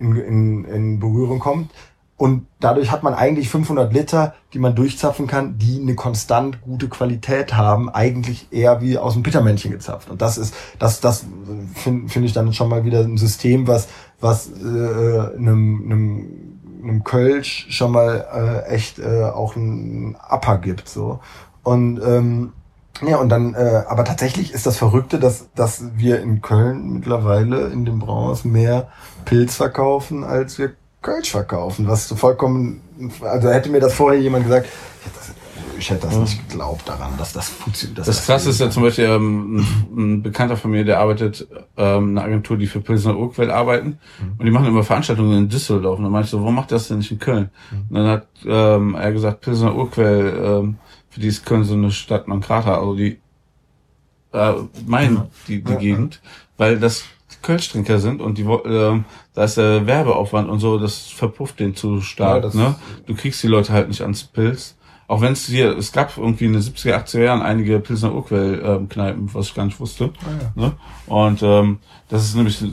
in, 0.00 0.16
in, 0.16 0.64
in 0.64 0.98
Berührung 0.98 1.38
kommt 1.38 1.70
und 2.20 2.48
dadurch 2.60 2.90
hat 2.90 3.02
man 3.02 3.14
eigentlich 3.14 3.48
500 3.48 3.94
Liter, 3.94 4.34
die 4.52 4.58
man 4.58 4.74
durchzapfen 4.74 5.26
kann, 5.26 5.56
die 5.56 5.80
eine 5.80 5.94
konstant 5.94 6.60
gute 6.60 6.90
Qualität 6.90 7.54
haben, 7.54 7.88
eigentlich 7.88 8.48
eher 8.50 8.82
wie 8.82 8.98
aus 8.98 9.14
dem 9.14 9.22
Pittermännchen 9.22 9.70
gezapft. 9.70 10.10
Und 10.10 10.20
das 10.20 10.36
ist, 10.36 10.54
das, 10.78 11.00
das 11.00 11.24
finde 11.76 12.10
find 12.10 12.26
ich 12.26 12.34
dann 12.34 12.52
schon 12.52 12.68
mal 12.68 12.84
wieder 12.84 13.00
ein 13.00 13.16
System, 13.16 13.66
was, 13.66 13.88
was 14.20 14.50
äh, 14.50 14.58
einem, 14.58 15.82
einem, 15.86 16.26
einem 16.82 17.04
Kölsch 17.04 17.68
schon 17.70 17.92
mal 17.92 18.26
äh, 18.34 18.70
echt 18.70 18.98
äh, 18.98 19.22
auch 19.22 19.56
einen 19.56 20.14
Upper 20.28 20.58
gibt. 20.58 20.90
so 20.90 21.20
Und 21.62 22.02
ähm, 22.04 22.52
ja, 23.00 23.16
und 23.16 23.30
dann, 23.30 23.54
äh, 23.54 23.84
aber 23.88 24.04
tatsächlich 24.04 24.52
ist 24.52 24.66
das 24.66 24.76
Verrückte, 24.76 25.18
dass, 25.18 25.48
dass 25.54 25.84
wir 25.96 26.20
in 26.20 26.42
Köln 26.42 26.92
mittlerweile 26.92 27.68
in 27.68 27.86
dem 27.86 27.98
Brauhaus 27.98 28.44
mehr 28.44 28.88
Pilz 29.24 29.54
verkaufen, 29.54 30.22
als 30.22 30.58
wir 30.58 30.72
Kölsch 31.02 31.30
verkaufen, 31.30 31.88
was 31.88 32.08
so 32.08 32.14
vollkommen, 32.14 32.82
also 33.22 33.50
hätte 33.50 33.70
mir 33.70 33.80
das 33.80 33.94
vorher 33.94 34.20
jemand 34.20 34.44
gesagt, 34.44 34.68
ich 35.78 35.90
hätte 35.90 36.06
das, 36.06 36.14
das 36.14 36.30
nicht 36.30 36.48
geglaubt 36.48 36.86
daran, 36.86 37.12
dass 37.16 37.32
das 37.32 37.48
funktioniert. 37.48 37.98
dass 37.98 38.06
Das 38.06 38.26
krasse 38.26 38.50
ist 38.50 38.60
ja 38.60 38.70
zum 38.70 38.82
Beispiel 38.82 39.06
ähm, 39.06 39.66
ein, 39.96 40.22
Bekannter 40.22 40.56
von 40.58 40.70
mir, 40.70 40.84
der 40.84 41.00
arbeitet 41.00 41.48
ähm, 41.76 42.10
eine 42.10 42.22
Agentur, 42.22 42.58
die 42.58 42.66
für 42.66 42.80
Pilsner 42.80 43.16
Urquell 43.16 43.50
arbeiten 43.50 43.98
und 44.38 44.44
die 44.44 44.50
machen 44.50 44.66
immer 44.66 44.82
Veranstaltungen 44.82 45.38
in 45.38 45.48
Düsseldorf. 45.48 45.96
Und 45.96 46.04
dann 46.04 46.12
meinte 46.12 46.26
ich 46.26 46.30
so, 46.30 46.40
warum 46.40 46.54
macht 46.54 46.70
das 46.70 46.88
denn 46.88 46.98
nicht 46.98 47.10
in 47.10 47.18
Köln? 47.18 47.48
Und 47.88 47.96
dann 47.96 48.06
hat 48.06 48.26
ähm, 48.44 48.94
er 48.94 49.12
gesagt, 49.12 49.40
Pilsner 49.40 49.74
Urquell, 49.74 50.34
ähm, 50.44 50.78
für 51.08 51.20
die 51.20 51.28
ist 51.28 51.46
Köln 51.46 51.64
so 51.64 51.74
eine 51.74 51.90
Stadt 51.90 52.28
non 52.28 52.42
grata, 52.42 52.78
also 52.78 52.94
die 52.94 53.18
äh, 54.32 54.52
meinen 54.86 55.22
die, 55.48 55.62
die 55.62 55.72
Ja. 55.72 55.78
Gegend, 55.78 56.20
weil 56.56 56.78
das 56.78 57.04
Kölschtrinker 57.42 57.98
sind 57.98 58.20
und 58.20 58.38
die 58.38 58.42
ähm, 58.42 59.04
da 59.34 59.44
ist 59.44 59.56
der 59.56 59.86
Werbeaufwand 59.86 60.48
und 60.48 60.58
so, 60.60 60.78
das 60.78 61.06
verpufft 61.06 61.60
den 61.60 61.74
zu 61.74 62.00
stark. 62.00 62.54
Ja, 62.54 62.60
ne? 62.60 62.74
Du 63.06 63.14
kriegst 63.14 63.42
die 63.42 63.48
Leute 63.48 63.72
halt 63.72 63.88
nicht 63.88 64.02
ans 64.02 64.24
Pilz. 64.24 64.76
Auch 65.10 65.20
wenn 65.22 65.32
es 65.32 65.46
hier, 65.46 65.76
es 65.76 65.90
gab 65.90 66.16
irgendwie 66.16 66.44
in 66.44 66.52
den 66.52 66.62
70er, 66.62 66.94
80er 66.94 67.24
Jahren 67.24 67.42
einige 67.42 67.80
Pilsner 67.80 68.14
Urquell-Kneipen, 68.14 69.34
was 69.34 69.48
ich 69.48 69.54
gar 69.54 69.64
nicht 69.64 69.80
wusste. 69.80 70.10
Ne? 70.54 70.72
Und 71.06 71.42
ähm, 71.42 71.80
das 72.08 72.24
ist 72.24 72.36
nämlich 72.36 72.58
so, 72.58 72.68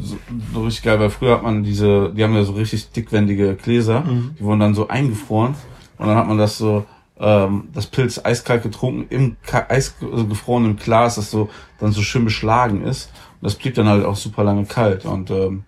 so 0.53 0.63
richtig 0.63 0.83
geil, 0.83 0.99
weil 0.99 1.09
früher 1.09 1.33
hat 1.33 1.41
man 1.41 1.63
diese, 1.63 2.13
die 2.13 2.23
haben 2.23 2.35
ja 2.35 2.43
so 2.43 2.53
richtig 2.53 2.91
dickwendige 2.91 3.55
Gläser, 3.55 4.03
die 4.39 4.43
wurden 4.43 4.59
dann 4.59 4.75
so 4.75 4.87
eingefroren 4.87 5.55
und 5.97 6.07
dann 6.07 6.15
hat 6.15 6.27
man 6.27 6.37
das 6.37 6.59
so, 6.59 6.85
ähm, 7.19 7.69
das 7.73 7.87
Pilz 7.87 8.21
eiskalt 8.23 8.63
getrunken 8.63 9.07
im 9.09 9.37
ka 9.43 9.65
eisgefrorenen 9.67 10.75
Glas, 10.75 11.15
das 11.15 11.31
so 11.31 11.49
dann 11.79 11.91
so 11.91 12.01
schön 12.01 12.23
beschlagen 12.23 12.83
ist. 12.83 13.11
Das 13.41 13.55
blieb 13.55 13.75
dann 13.75 13.87
halt 13.87 14.05
auch 14.05 14.15
super 14.15 14.43
lange 14.43 14.65
kalt. 14.65 15.05
Und 15.05 15.29
ähm, 15.31 15.63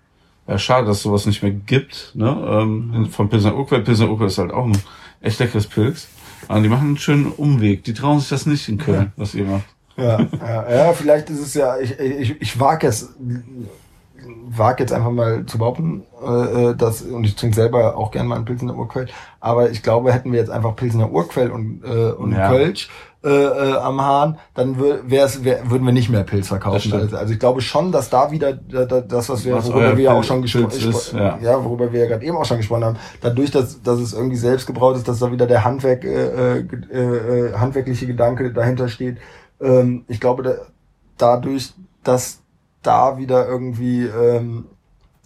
ja, 0.48 0.58
schade, 0.58 0.86
dass 0.86 1.02
sowas 1.02 1.26
nicht 1.26 1.42
mehr 1.42 1.52
gibt. 1.52 2.12
Ne? 2.14 2.28
Ähm, 2.48 2.92
in- 2.94 3.06
Von 3.06 3.28
Pilsner 3.28 3.54
Urquell. 3.56 3.82
Pilsner 3.82 4.10
Urquell 4.10 4.26
ist 4.26 4.38
halt 4.38 4.52
auch 4.52 4.66
ein 4.66 4.76
echt 5.20 5.38
leckeres 5.38 5.66
Pilz. 5.66 6.08
Aber 6.48 6.60
die 6.60 6.68
machen 6.68 6.88
einen 6.88 6.98
schönen 6.98 7.26
Umweg. 7.26 7.84
Die 7.84 7.94
trauen 7.94 8.18
sich 8.18 8.28
das 8.30 8.46
nicht 8.46 8.68
in 8.68 8.78
Köln, 8.78 9.12
was 9.16 9.34
ihr 9.34 9.44
macht. 9.44 9.64
Ja, 9.96 10.18
ja, 10.40 10.70
ja, 10.86 10.92
vielleicht 10.94 11.28
ist 11.30 11.40
es 11.40 11.54
ja, 11.54 11.78
ich, 11.78 11.98
ich, 12.00 12.40
ich 12.40 12.58
wage 12.58 12.86
es, 12.86 13.12
wage 14.48 14.82
jetzt 14.82 14.92
einfach 14.92 15.10
mal 15.10 15.44
zu 15.46 15.58
behaupten, 15.58 16.02
äh, 16.22 16.74
dass, 16.74 17.02
und 17.02 17.24
ich 17.24 17.34
trinke 17.36 17.54
selber 17.54 17.96
auch 17.96 18.10
gerne 18.10 18.28
mal 18.28 18.36
einen 18.36 18.44
Pilsener 18.44 18.76
Urquell, 18.76 19.06
aber 19.40 19.70
ich 19.70 19.82
glaube, 19.82 20.12
hätten 20.12 20.32
wir 20.32 20.38
jetzt 20.38 20.50
einfach 20.50 20.74
Pilsener 20.76 21.10
Urquell 21.10 21.50
und, 21.50 21.82
äh, 21.84 22.12
und 22.12 22.32
Ja. 22.32 22.48
Kölsch 22.48 22.88
äh, 23.22 23.28
äh, 23.28 23.76
am 23.76 24.00
Hahn, 24.00 24.38
dann 24.54 24.80
wär, 24.80 25.00
wär's, 25.04 25.44
wär, 25.44 25.70
würden 25.70 25.84
wir 25.84 25.92
nicht 25.92 26.08
mehr 26.08 26.24
Pilz 26.24 26.48
verkaufen. 26.48 26.90
Also, 26.94 27.16
also 27.18 27.32
ich 27.34 27.38
glaube 27.38 27.60
schon, 27.60 27.92
dass 27.92 28.08
da 28.08 28.30
wieder 28.30 28.54
da, 28.54 28.86
da, 28.86 29.02
das, 29.02 29.28
was 29.28 29.44
wir, 29.44 29.56
Was 29.56 29.66
worüber 29.68 29.94
wir 29.94 30.04
ja 30.04 30.12
auch 30.14 30.24
schon 30.24 30.40
gesprochen 30.40 30.70
ist, 30.70 31.12
ja. 31.12 31.38
ja, 31.38 31.62
worüber 31.62 31.92
wir 31.92 32.00
ja 32.00 32.06
gerade 32.06 32.24
eben 32.24 32.38
auch 32.38 32.46
schon 32.46 32.56
gesprochen 32.56 32.84
haben, 32.84 32.96
dadurch, 33.20 33.50
dass, 33.50 33.82
dass 33.82 34.00
es 34.00 34.14
irgendwie 34.14 34.36
selbst 34.36 34.66
gebraut 34.66 34.96
ist, 34.96 35.06
dass 35.06 35.18
da 35.18 35.30
wieder 35.30 35.46
der 35.46 35.64
Handwerk, 35.64 36.02
äh, 36.04 36.60
äh, 36.60 36.66
äh, 36.92 36.98
äh, 36.98 37.52
handwerkliche 37.58 38.06
Gedanke 38.06 38.54
dahinter 38.54 38.88
steht. 38.88 39.18
Ähm, 39.60 40.04
ich 40.08 40.18
glaube, 40.18 40.42
da, 40.42 40.54
dadurch, 41.18 41.74
dass 42.02 42.40
da 42.82 43.18
wieder 43.18 43.46
irgendwie 43.46 44.04
ähm, 44.04 44.64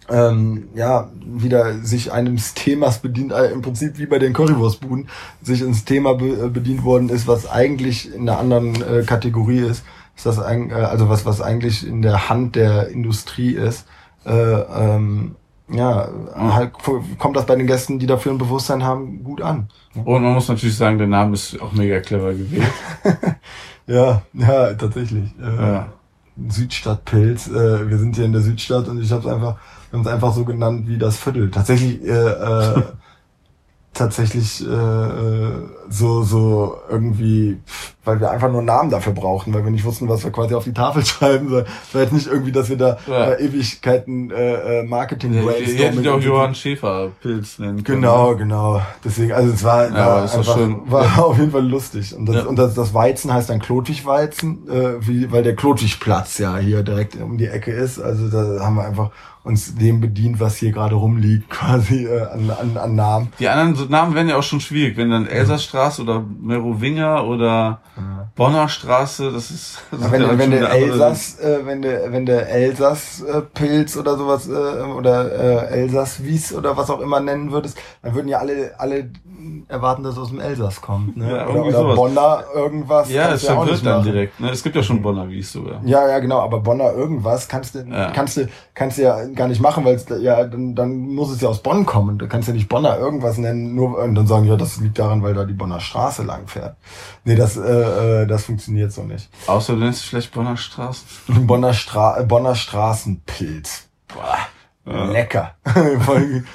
ähm, 0.09 0.69
ja, 0.75 1.09
wieder 1.25 1.79
sich 1.79 2.11
eines 2.11 2.53
Themas 2.53 2.99
bedient, 2.99 3.31
äh, 3.31 3.51
im 3.51 3.61
Prinzip 3.61 3.97
wie 3.97 4.05
bei 4.05 4.19
den 4.19 4.33
Currywurstbuden, 4.33 5.07
sich 5.41 5.61
ins 5.61 5.85
Thema 5.85 6.13
be 6.13 6.45
äh, 6.45 6.49
bedient 6.49 6.83
worden 6.83 7.09
ist, 7.09 7.27
was 7.27 7.49
eigentlich 7.49 8.13
in 8.13 8.29
einer 8.29 8.39
anderen 8.39 8.75
äh, 8.81 9.03
Kategorie 9.03 9.59
ist, 9.59 9.83
ist 10.15 10.25
das 10.25 10.39
ein, 10.39 10.69
äh, 10.69 10.75
also 10.75 11.09
was, 11.09 11.25
was 11.25 11.41
eigentlich 11.41 11.87
in 11.87 12.01
der 12.01 12.29
Hand 12.29 12.55
der 12.55 12.89
Industrie 12.89 13.53
ist, 13.53 13.85
äh, 14.25 14.31
ähm, 14.31 15.35
ja, 15.67 16.07
halt 16.35 16.73
kommt 17.17 17.35
das 17.35 17.47
bei 17.47 17.55
den 17.55 17.65
Gästen, 17.65 17.97
die 17.97 18.05
dafür 18.05 18.31
ein 18.31 18.37
Bewusstsein 18.37 18.83
haben, 18.83 19.23
gut 19.23 19.41
an. 19.41 19.69
Und 19.95 20.21
man 20.21 20.33
muss 20.33 20.47
natürlich 20.47 20.77
sagen, 20.77 20.99
der 20.99 21.07
Name 21.07 21.33
ist 21.33 21.59
auch 21.59 21.71
mega 21.71 21.99
clever 21.99 22.33
gewählt. 22.33 22.71
Ja, 23.87 24.23
ja, 24.33 24.73
tatsächlich. 24.73 25.29
Äh, 25.39 25.61
Ja. 25.61 25.87
Südstadtpilz. 26.49 27.49
Wir 27.51 27.97
sind 27.97 28.15
hier 28.15 28.25
in 28.25 28.33
der 28.33 28.41
Südstadt 28.41 28.87
und 28.89 29.01
ich 29.01 29.11
habe 29.11 29.25
es 29.25 29.33
einfach, 29.33 29.57
wir 29.95 29.99
haben 29.99 30.07
es 30.07 30.13
einfach 30.13 30.33
so 30.33 30.43
genannt 30.43 30.87
wie 30.87 30.97
das 30.97 31.17
Viertel. 31.17 31.49
Tatsächlich, 31.51 32.03
äh, 32.03 32.09
äh, 32.11 32.81
tatsächlich 33.93 34.65
äh, 34.65 34.69
äh, 34.69 35.69
so 35.89 36.23
so 36.23 36.77
irgendwie, 36.89 37.61
pff, 37.65 37.94
weil 38.05 38.19
wir 38.19 38.31
einfach 38.31 38.49
nur 38.49 38.59
einen 38.59 38.67
Namen 38.67 38.89
dafür 38.89 39.13
brauchten, 39.13 39.53
weil 39.53 39.63
wir 39.63 39.71
nicht 39.71 39.83
wussten, 39.83 40.07
was 40.07 40.23
wir 40.23 40.31
quasi 40.31 40.53
auf 40.55 40.63
die 40.63 40.73
Tafel 40.73 41.03
schreiben 41.05 41.49
sollen. 41.49 41.65
War 41.93 42.01
jetzt 42.01 42.13
nicht 42.13 42.27
irgendwie, 42.27 42.51
dass 42.51 42.69
wir 42.69 42.77
da 42.77 42.97
Ja. 43.07 43.31
äh, 43.31 43.43
Ewigkeiten 43.45 44.31
äh, 44.31 44.79
äh, 44.79 44.83
Marketing 44.83 45.33
Ihr 45.33 45.41
ihr 45.41 45.85
hättet 45.85 46.05
ja 46.05 46.13
auch 46.13 46.21
Johann 46.21 46.55
Schäfer 46.55 47.11
Pilz 47.21 47.59
nennen 47.59 47.83
können. 47.83 48.01
Genau, 48.01 48.35
genau. 48.35 48.81
Deswegen, 49.03 49.31
also 49.33 49.51
es 49.51 49.63
war, 49.63 49.89
Ja, 49.89 49.93
war, 49.95 50.21
einfach, 50.23 50.57
war 50.85 51.25
auf 51.25 51.37
jeden 51.37 51.51
Fall 51.51 51.67
lustig. 51.67 52.15
Und 52.15 52.27
das, 52.27 52.35
Ja. 52.37 52.43
und 52.45 52.57
das, 52.57 52.73
das 52.73 52.93
Weizen 52.93 53.33
heißt 53.33 53.49
dann 53.49 53.59
Klotwig-Weizen, 53.59 54.67
äh, 54.69 55.07
wie, 55.07 55.31
weil 55.31 55.43
der 55.43 55.55
Klotwig-Platz 55.55 56.37
ja 56.37 56.57
hier 56.57 56.83
direkt 56.83 57.15
um 57.21 57.37
die 57.37 57.47
Ecke 57.47 57.71
ist. 57.71 57.99
Also 57.99 58.29
da 58.29 58.63
haben 58.63 58.75
wir 58.75 58.85
einfach 58.85 59.11
uns 59.43 59.75
dem 59.75 60.01
bedient, 60.01 60.39
was 60.39 60.55
hier 60.57 60.71
gerade 60.71 60.95
rumliegt, 60.95 61.49
quasi 61.51 62.05
äh, 62.05 62.21
an, 62.23 62.49
an, 62.49 62.77
an 62.77 62.95
Namen. 62.95 63.27
Die 63.39 63.47
anderen 63.47 63.89
Namen 63.91 64.15
werden 64.15 64.27
ja 64.27 64.37
auch 64.37 64.43
schon 64.43 64.59
schwierig. 64.59 64.97
Wenn 64.97 65.11
dann 65.11 65.27
Elsassstraße 65.27 66.01
oder 66.01 66.23
Merowinger 66.41 67.25
oder 67.25 67.79
Bonner 68.35 68.67
Straße, 68.67 69.31
das 69.31 69.51
ist. 69.51 69.77
Das 69.91 70.11
wenn, 70.11 70.21
ja 70.21 70.37
wenn 70.37 70.53
andere- 70.53 70.69
Elsass, 70.69 71.39
äh, 71.39 71.59
wenn 71.65 71.81
der, 71.81 72.11
wenn 72.11 72.25
der 72.25 72.49
Elsass-Pilz 72.49 73.95
oder 73.97 74.17
sowas, 74.17 74.47
äh, 74.47 74.51
oder 74.51 75.31
äh, 75.71 75.81
Elsass-Wies 75.81 76.53
oder 76.53 76.75
was 76.75 76.89
auch 76.89 76.99
immer 76.99 77.19
nennen 77.21 77.51
würdest, 77.51 77.77
dann 78.01 78.13
würden 78.13 78.27
ja 78.27 78.39
alle, 78.39 78.73
alle 78.77 79.09
erwarten, 79.67 80.03
dass 80.03 80.13
es 80.13 80.19
aus 80.19 80.29
dem 80.29 80.39
Elsass 80.39 80.81
kommt. 80.81 81.17
Ne? 81.17 81.29
Ja, 81.31 81.47
oder 81.47 81.63
oder. 81.81 81.95
Bonner 81.95 82.43
irgendwas. 82.53 83.09
Ja, 83.11 83.31
es 83.33 83.43
auch 83.45 83.55
verwirrt 83.55 83.71
nicht 83.71 83.85
dann 83.85 83.99
machen. 83.99 84.11
direkt. 84.11 84.39
Ne? 84.39 84.49
Es 84.51 84.63
gibt 84.63 84.75
ja 84.75 84.83
schon 84.83 85.01
Bonner 85.01 85.29
Wies 85.29 85.51
sogar. 85.51 85.81
Ja, 85.85 86.07
ja, 86.07 86.19
genau, 86.19 86.39
aber 86.41 86.59
Bonner 86.59 86.91
irgendwas 86.93 87.47
kannst 87.47 87.75
du, 87.75 87.79
Ja. 87.79 88.11
kannst 88.11 88.37
du, 88.37 88.47
kannst 88.73 88.97
du 88.97 89.03
ja 89.03 89.25
gar 89.27 89.47
nicht 89.47 89.61
machen, 89.61 89.85
weil 89.85 89.99
ja, 90.21 90.43
dann, 90.45 90.75
dann 90.75 90.97
muss 90.97 91.31
es 91.31 91.41
ja 91.41 91.49
aus 91.49 91.61
Bonn 91.63 91.85
kommen. 91.85 92.17
Du 92.17 92.27
kannst 92.27 92.47
ja 92.47 92.53
nicht 92.53 92.69
Bonner 92.69 92.97
irgendwas 92.97 93.37
nennen, 93.37 93.75
nur 93.75 93.97
und 93.99 94.15
dann 94.15 94.27
sagen, 94.27 94.45
ja, 94.45 94.55
das 94.55 94.79
liegt 94.79 94.99
daran, 94.99 95.23
weil 95.23 95.33
da 95.33 95.43
die 95.45 95.53
Bonner 95.53 95.79
Straße 95.79 96.23
lang 96.23 96.47
fährt. 96.47 96.75
Nee, 97.23 97.35
das, 97.35 97.57
äh, 97.57 98.21
äh, 98.23 98.27
das 98.27 98.45
funktioniert 98.45 98.91
so 98.91 99.03
nicht. 99.03 99.29
Außer 99.47 99.73
du 99.73 99.79
nennst 99.79 99.99
es 100.01 100.05
vielleicht 100.05 100.33
Bonner 100.33 100.57
Straßen. 100.57 101.05
Bonner, 101.47 101.73
Stra 101.73 102.21
Bonner 102.23 102.55
Straßenpilz. 102.55 103.87
Boah, 104.13 104.37
Ja. 104.91 105.05
lecker. 105.05 105.55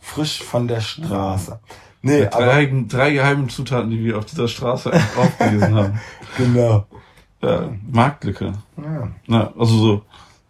Frisch 0.00 0.42
von 0.42 0.68
der 0.68 0.80
Straße. 0.80 1.58
Nee, 2.06 2.20
Mit 2.20 2.34
aber 2.34 2.46
drei, 2.46 2.84
drei 2.88 3.12
geheimen 3.12 3.48
Zutaten, 3.48 3.90
die 3.90 4.04
wir 4.04 4.18
auf 4.18 4.24
dieser 4.26 4.46
Straße 4.46 4.92
aufgelesen 5.16 5.74
haben. 5.74 6.00
genau. 6.36 6.86
Ja, 7.42 7.68
Marktlücke. 7.90 8.52
Ja. 8.76 9.08
Na, 9.26 9.52
also 9.58 9.76
so, 9.76 10.02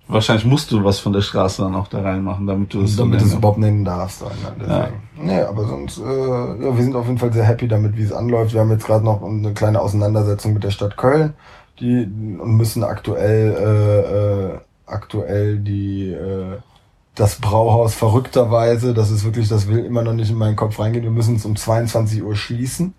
wahrscheinlich 0.06 0.44
musst 0.44 0.70
du 0.70 0.84
was 0.84 0.98
von 0.98 1.14
der 1.14 1.22
Straße 1.22 1.62
dann 1.62 1.74
auch 1.74 1.88
da 1.88 2.02
reinmachen, 2.02 2.46
damit 2.46 2.74
du 2.74 2.82
es 2.82 2.96
damit 2.96 3.22
du 3.22 3.24
es 3.24 3.34
überhaupt 3.34 3.58
nennen 3.58 3.84
darfst. 3.84 4.22
Dann, 4.22 4.28
ne? 4.28 4.54
Deswegen. 4.60 5.26
Nee, 5.26 5.40
aber 5.40 5.66
sonst, 5.66 5.98
äh, 5.98 6.02
ja, 6.02 6.76
wir 6.76 6.82
sind 6.82 6.94
auf 6.94 7.06
jeden 7.06 7.18
Fall 7.18 7.32
sehr 7.32 7.44
happy 7.44 7.68
damit, 7.68 7.96
wie 7.96 8.02
es 8.02 8.12
anläuft. 8.12 8.52
Wir 8.52 8.60
haben 8.60 8.70
jetzt 8.70 8.86
gerade 8.86 9.04
noch 9.04 9.22
eine 9.22 9.54
kleine 9.54 9.80
Auseinandersetzung 9.80 10.52
mit 10.52 10.62
der 10.62 10.70
Stadt 10.70 10.96
Köln, 10.98 11.32
die 11.80 12.02
und 12.38 12.56
müssen 12.56 12.84
aktuell 12.84 13.56
äh, 13.58 14.54
äh, 14.54 14.58
aktuell 14.86 15.58
die 15.58 16.12
äh, 16.12 16.58
das 17.16 17.36
Brauhaus 17.36 17.94
verrückterweise, 17.94 18.94
das 18.94 19.10
ist 19.10 19.24
wirklich, 19.24 19.48
das 19.48 19.68
will 19.68 19.84
immer 19.84 20.02
noch 20.02 20.12
nicht 20.12 20.30
in 20.30 20.36
meinen 20.36 20.54
Kopf 20.54 20.78
reingehen. 20.78 21.02
Wir 21.02 21.10
müssen 21.10 21.36
es 21.36 21.44
um 21.44 21.56
22 21.56 22.22
Uhr 22.22 22.36
schließen. 22.36 22.94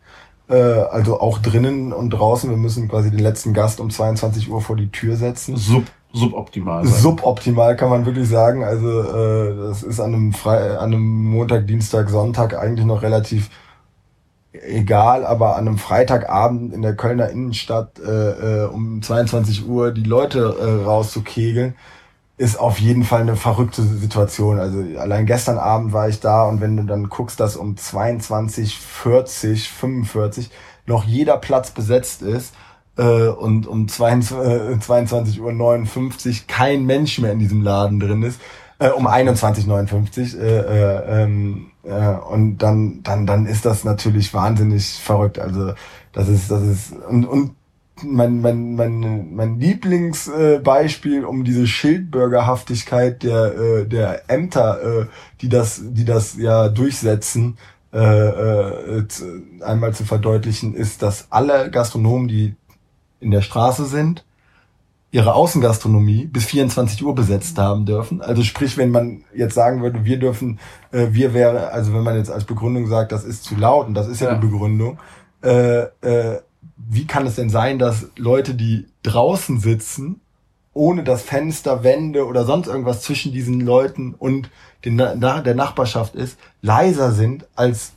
Äh, 0.49 0.55
also 0.55 1.19
auch 1.19 1.37
drinnen 1.39 1.93
und 1.93 2.09
draußen. 2.09 2.49
Wir 2.49 2.57
müssen 2.57 2.87
quasi 2.89 3.11
den 3.11 3.19
letzten 3.19 3.53
Gast 3.53 3.79
um 3.79 3.89
22 3.89 4.49
Uhr 4.49 4.61
vor 4.61 4.75
die 4.75 4.91
Tür 4.91 5.17
setzen. 5.17 5.55
Sub, 5.55 5.83
suboptimal. 6.13 6.85
sein. 6.85 6.99
Suboptimal 6.99 7.75
kann 7.75 7.89
man 7.89 8.05
wirklich 8.07 8.27
sagen. 8.27 8.63
Also 8.63 9.01
äh, 9.01 9.55
das 9.67 9.83
ist 9.83 9.99
an 9.99 10.13
einem, 10.13 10.33
Fre 10.33 10.79
an 10.79 10.93
einem 10.93 11.23
Montag, 11.25 11.67
Dienstag, 11.67 12.09
Sonntag 12.09 12.57
eigentlich 12.57 12.87
noch 12.87 13.03
relativ 13.03 13.51
egal, 14.51 15.25
aber 15.25 15.57
an 15.57 15.67
einem 15.67 15.77
Freitagabend 15.77 16.73
in 16.73 16.81
der 16.81 16.95
Kölner 16.95 17.29
Innenstadt 17.29 17.99
äh, 17.99 18.63
äh, 18.63 18.65
um 18.65 19.01
22 19.01 19.67
Uhr 19.67 19.91
die 19.91 20.03
Leute 20.03 20.55
äh, 20.59 20.85
rauszukegeln, 20.85 21.75
ist 22.37 22.59
auf 22.59 22.79
jeden 22.79 23.03
Fall 23.03 23.21
eine 23.21 23.35
verrückte 23.35 23.81
Situation. 23.81 24.59
Also 24.59 24.83
allein 24.99 25.25
gestern 25.25 25.57
Abend 25.57 25.91
war 25.91 26.07
ich 26.07 26.19
da 26.19 26.45
und 26.45 26.61
wenn 26.61 26.77
du 26.77 26.83
dann 26.83 27.09
guckst, 27.09 27.39
dass 27.39 27.57
um 27.57 27.75
22, 27.75 28.77
40, 28.77 29.69
45 29.69 30.51
noch 30.85 31.03
jeder 31.03 31.37
Platz 31.37 31.71
besetzt 31.71 32.21
ist, 32.21 32.53
äh, 32.97 33.27
und 33.27 33.67
um 33.67 33.87
22, 33.87 34.37
äh, 34.75 34.79
22 34.79 35.41
Uhr 35.41 35.53
59 35.53 36.47
kein 36.47 36.85
Mensch 36.85 37.19
mehr 37.19 37.31
in 37.31 37.39
diesem 37.39 37.61
Laden 37.61 37.99
drin 37.99 38.23
ist, 38.23 38.39
äh, 38.79 38.89
um 38.89 39.07
21.59 39.07 40.39
äh, 40.39 40.59
äh, 40.59 41.23
ähm, 41.23 41.71
äh, 41.83 42.15
und 42.29 42.57
dann, 42.59 43.01
dann, 43.03 43.25
dann 43.25 43.45
ist 43.45 43.65
das 43.65 43.83
natürlich 43.83 44.33
wahnsinnig 44.33 44.99
verrückt. 44.99 45.39
Also 45.39 45.73
das 46.11 46.27
ist, 46.27 46.51
das 46.51 46.63
ist 46.63 46.93
und, 47.07 47.25
und 47.25 47.56
mein, 48.03 48.41
mein, 48.41 48.75
mein, 48.75 49.35
mein 49.35 49.59
Lieblingsbeispiel, 49.59 51.21
äh, 51.23 51.25
um 51.25 51.43
diese 51.43 51.67
Schildbürgerhaftigkeit 51.67 53.23
der, 53.23 53.55
äh, 53.57 53.85
der 53.87 54.29
Ämter, 54.29 55.01
äh, 55.01 55.05
die 55.41 55.49
das, 55.49 55.81
die 55.83 56.05
das 56.05 56.37
ja 56.37 56.69
durchsetzen, 56.69 57.57
äh, 57.93 57.97
äh, 57.99 59.05
einmal 59.61 59.93
zu 59.93 60.03
verdeutlichen, 60.05 60.75
ist, 60.75 61.01
dass 61.01 61.27
alle 61.31 61.71
Gastronomen, 61.71 62.27
die 62.27 62.55
in 63.19 63.31
der 63.31 63.41
Straße 63.41 63.85
sind, 63.85 64.23
ihre 65.11 65.33
Außengastronomie 65.33 66.25
bis 66.25 66.45
24 66.45 67.03
Uhr 67.03 67.15
besetzt 67.15 67.57
haben 67.57 67.85
dürfen. 67.85 68.21
Also 68.21 68.43
sprich, 68.43 68.77
wenn 68.77 68.91
man 68.91 69.23
jetzt 69.33 69.55
sagen 69.55 69.81
würde, 69.81 70.03
wir 70.03 70.19
dürfen, 70.19 70.59
äh, 70.91 71.07
wir 71.11 71.33
wäre, 71.33 71.71
also 71.71 71.93
wenn 71.93 72.03
man 72.03 72.17
jetzt 72.17 72.29
als 72.29 72.43
Begründung 72.43 72.87
sagt, 72.87 73.11
das 73.11 73.23
ist 73.23 73.43
zu 73.43 73.55
laut 73.55 73.87
und 73.87 73.93
das 73.93 74.07
ist 74.07 74.19
ja, 74.19 74.29
Ja. 74.29 74.35
die 74.35 74.45
Begründung, 74.47 74.99
äh, 75.43 75.83
äh, 76.01 76.39
wie 76.77 77.05
kann 77.07 77.25
es 77.25 77.35
denn 77.35 77.49
sein, 77.49 77.79
dass 77.79 78.07
Leute, 78.17 78.53
die 78.53 78.85
draußen 79.03 79.59
sitzen, 79.59 80.21
ohne 80.73 81.03
das 81.03 81.23
Fenster, 81.23 81.83
Wände 81.83 82.25
oder 82.27 82.45
sonst 82.45 82.67
irgendwas 82.67 83.01
zwischen 83.01 83.31
diesen 83.31 83.61
Leuten 83.61 84.13
und 84.13 84.49
den, 84.85 84.97
der 84.97 85.55
Nachbarschaft 85.55 86.13
ist, 86.15 86.37
leiser 86.61 87.11
sind 87.11 87.47
als 87.55 87.93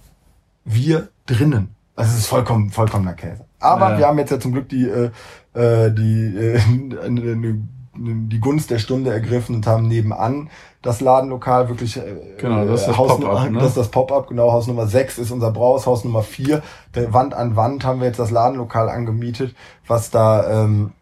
wir 0.64 1.08
drinnen. 1.26 1.68
Also 1.94 2.12
es 2.12 2.20
ist 2.20 2.26
vollkommen, 2.28 2.70
vollkommener 2.70 3.12
Käse. 3.12 3.44
Aber 3.58 3.90
Ja. 3.92 3.98
wir 3.98 4.06
haben 4.06 4.18
jetzt 4.18 4.30
ja 4.30 4.40
zum 4.40 4.52
Glück 4.52 4.68
die, 4.70 4.88
äh, 4.88 5.10
äh, 5.52 5.92
die, 5.92 6.34
äh, 6.36 6.58
eine- 7.04 7.58
die 8.00 8.40
Gunst 8.40 8.70
der 8.70 8.78
Stunde 8.78 9.10
ergriffen 9.12 9.56
und 9.56 9.66
haben 9.66 9.86
nebenan 9.86 10.48
das 10.82 11.00
Ladenlokal 11.00 11.68
wirklich 11.68 11.98
äh, 11.98 12.02
Genau, 12.38 12.64
das 12.64 12.80
ist 12.80 12.88
das 12.88 12.96
Pop-up, 12.96 13.50
ne? 13.50 13.58
das 13.58 13.74
das 13.74 13.88
Pop-up, 13.88 14.28
genau, 14.28 14.52
Haus 14.52 14.66
Nummer 14.66 14.86
6 14.86 15.18
ist 15.18 15.30
unser 15.30 15.50
Brauhaus, 15.50 15.86
Haus 15.86 16.04
Nummer 16.04 16.22
4. 16.22 16.62
Der 16.94 17.12
Wand 17.12 17.34
an 17.34 17.56
Wand 17.56 17.84
haben 17.84 18.00
wir 18.00 18.06
jetzt 18.06 18.18
das 18.18 18.30
Ladenlokal 18.30 18.88
angemietet, 18.88 19.54
was 19.86 20.10
da 20.10 20.64
ähm, 20.64 20.92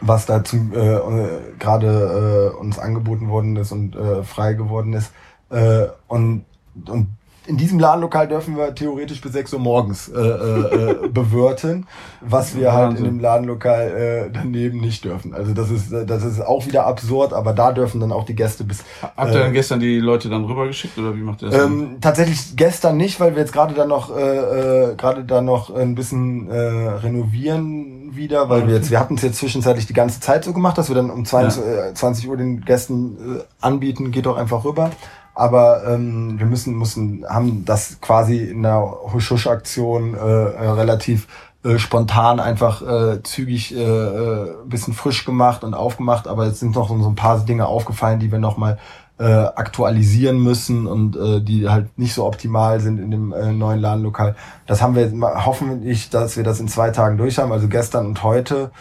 was 0.00 0.26
da 0.26 0.44
zum 0.44 0.72
äh, 0.72 0.94
äh, 0.94 1.40
gerade 1.58 2.52
äh, 2.54 2.58
uns 2.58 2.78
angeboten 2.78 3.28
worden 3.28 3.56
ist 3.56 3.72
und 3.72 3.96
äh, 3.96 4.22
frei 4.22 4.54
geworden 4.54 4.92
ist. 4.92 5.12
Äh, 5.50 5.86
und, 6.08 6.44
und 6.88 7.08
in 7.46 7.56
diesem 7.56 7.78
Ladenlokal 7.78 8.28
dürfen 8.28 8.56
wir 8.56 8.74
theoretisch 8.74 9.20
bis 9.20 9.32
6 9.32 9.54
Uhr 9.54 9.60
morgens 9.60 10.08
äh, 10.08 10.18
äh, 10.18 11.04
äh 11.04 11.08
bewirten, 11.12 11.86
was 12.20 12.56
wir 12.56 12.72
halt 12.72 12.98
in 12.98 13.04
dem 13.04 13.20
Ladenlokal 13.20 14.28
äh, 14.28 14.30
daneben 14.32 14.80
nicht 14.80 15.04
dürfen. 15.04 15.34
Also 15.34 15.52
das 15.52 15.70
ist 15.70 15.92
das 15.92 16.24
ist 16.24 16.40
auch 16.40 16.66
wieder 16.66 16.86
absurd, 16.86 17.32
aber 17.32 17.52
da 17.52 17.72
dürfen 17.72 18.00
dann 18.00 18.12
auch 18.12 18.24
die 18.24 18.34
Gäste 18.34 18.64
bis. 18.64 18.84
Habt 19.02 19.32
ihr 19.32 19.40
äh, 19.40 19.44
dann 19.44 19.52
gestern 19.52 19.80
die 19.80 19.98
Leute 19.98 20.28
dann 20.28 20.44
rübergeschickt 20.44 20.96
oder 20.98 21.14
wie 21.14 21.20
macht 21.20 21.42
ihr 21.42 21.50
das? 21.50 21.64
Ähm, 21.64 21.98
tatsächlich 22.00 22.56
gestern 22.56 22.96
nicht, 22.96 23.20
weil 23.20 23.34
wir 23.34 23.42
jetzt 23.42 23.52
gerade 23.52 23.74
dann 23.74 23.88
noch 23.88 24.16
äh, 24.16 24.90
äh, 24.90 24.94
gerade 24.96 25.24
dann 25.24 25.44
noch 25.44 25.74
ein 25.74 25.94
bisschen 25.94 26.48
äh, 26.50 26.56
renovieren 26.58 28.16
wieder, 28.16 28.48
weil 28.48 28.66
wir 28.66 28.74
jetzt 28.74 28.90
wir 28.90 29.00
hatten 29.00 29.16
es 29.16 29.22
jetzt 29.22 29.38
zwischenzeitlich 29.38 29.86
die 29.86 29.92
ganze 29.92 30.20
Zeit 30.20 30.44
so 30.44 30.52
gemacht, 30.52 30.78
dass 30.78 30.88
wir 30.88 30.96
dann 30.96 31.10
um 31.10 31.24
20, 31.24 31.62
ja. 31.62 31.86
äh, 31.88 31.94
20 31.94 32.28
Uhr 32.28 32.36
den 32.36 32.62
Gästen 32.62 33.38
äh, 33.38 33.42
anbieten, 33.60 34.12
geht 34.12 34.26
doch 34.26 34.36
einfach 34.36 34.64
rüber 34.64 34.90
aber 35.34 35.84
ähm, 35.86 36.38
wir 36.38 36.46
müssen, 36.46 36.76
müssen, 36.76 37.24
haben 37.28 37.64
das 37.64 38.00
quasi 38.00 38.38
in 38.38 38.62
der 38.62 38.80
Husch-Husch-Aktion 39.12 40.14
äh, 40.14 40.18
äh, 40.18 40.70
relativ 40.70 41.26
äh, 41.64 41.78
spontan 41.78 42.40
einfach 42.40 42.82
äh, 42.82 43.22
zügig 43.22 43.74
äh, 43.74 43.82
äh, 43.82 44.54
bisschen 44.66 44.94
frisch 44.94 45.24
gemacht 45.24 45.64
und 45.64 45.74
aufgemacht, 45.74 46.28
aber 46.28 46.46
jetzt 46.46 46.60
sind 46.60 46.76
noch 46.76 46.88
so 46.88 47.08
ein 47.08 47.14
paar 47.16 47.40
Dinge 47.40 47.66
aufgefallen, 47.66 48.20
die 48.20 48.30
wir 48.30 48.38
nochmal 48.38 48.78
äh, 49.18 49.24
aktualisieren 49.24 50.42
müssen 50.42 50.86
und 50.86 51.16
äh, 51.16 51.40
die 51.40 51.68
halt 51.68 51.98
nicht 51.98 52.14
so 52.14 52.26
optimal 52.26 52.80
sind 52.80 52.98
in 52.98 53.10
dem 53.10 53.32
äh, 53.32 53.52
neuen 53.52 53.80
Ladenlokal. 53.80 54.34
Das 54.66 54.82
haben 54.82 54.96
wir 54.96 55.12
hoffentlich, 55.44 56.10
dass 56.10 56.36
wir 56.36 56.42
das 56.42 56.58
in 56.58 56.68
zwei 56.68 56.90
Tagen 56.90 57.16
durch 57.16 57.38
haben, 57.38 57.52
also 57.52 57.68
gestern 57.68 58.06
und 58.06 58.22
heute 58.24 58.72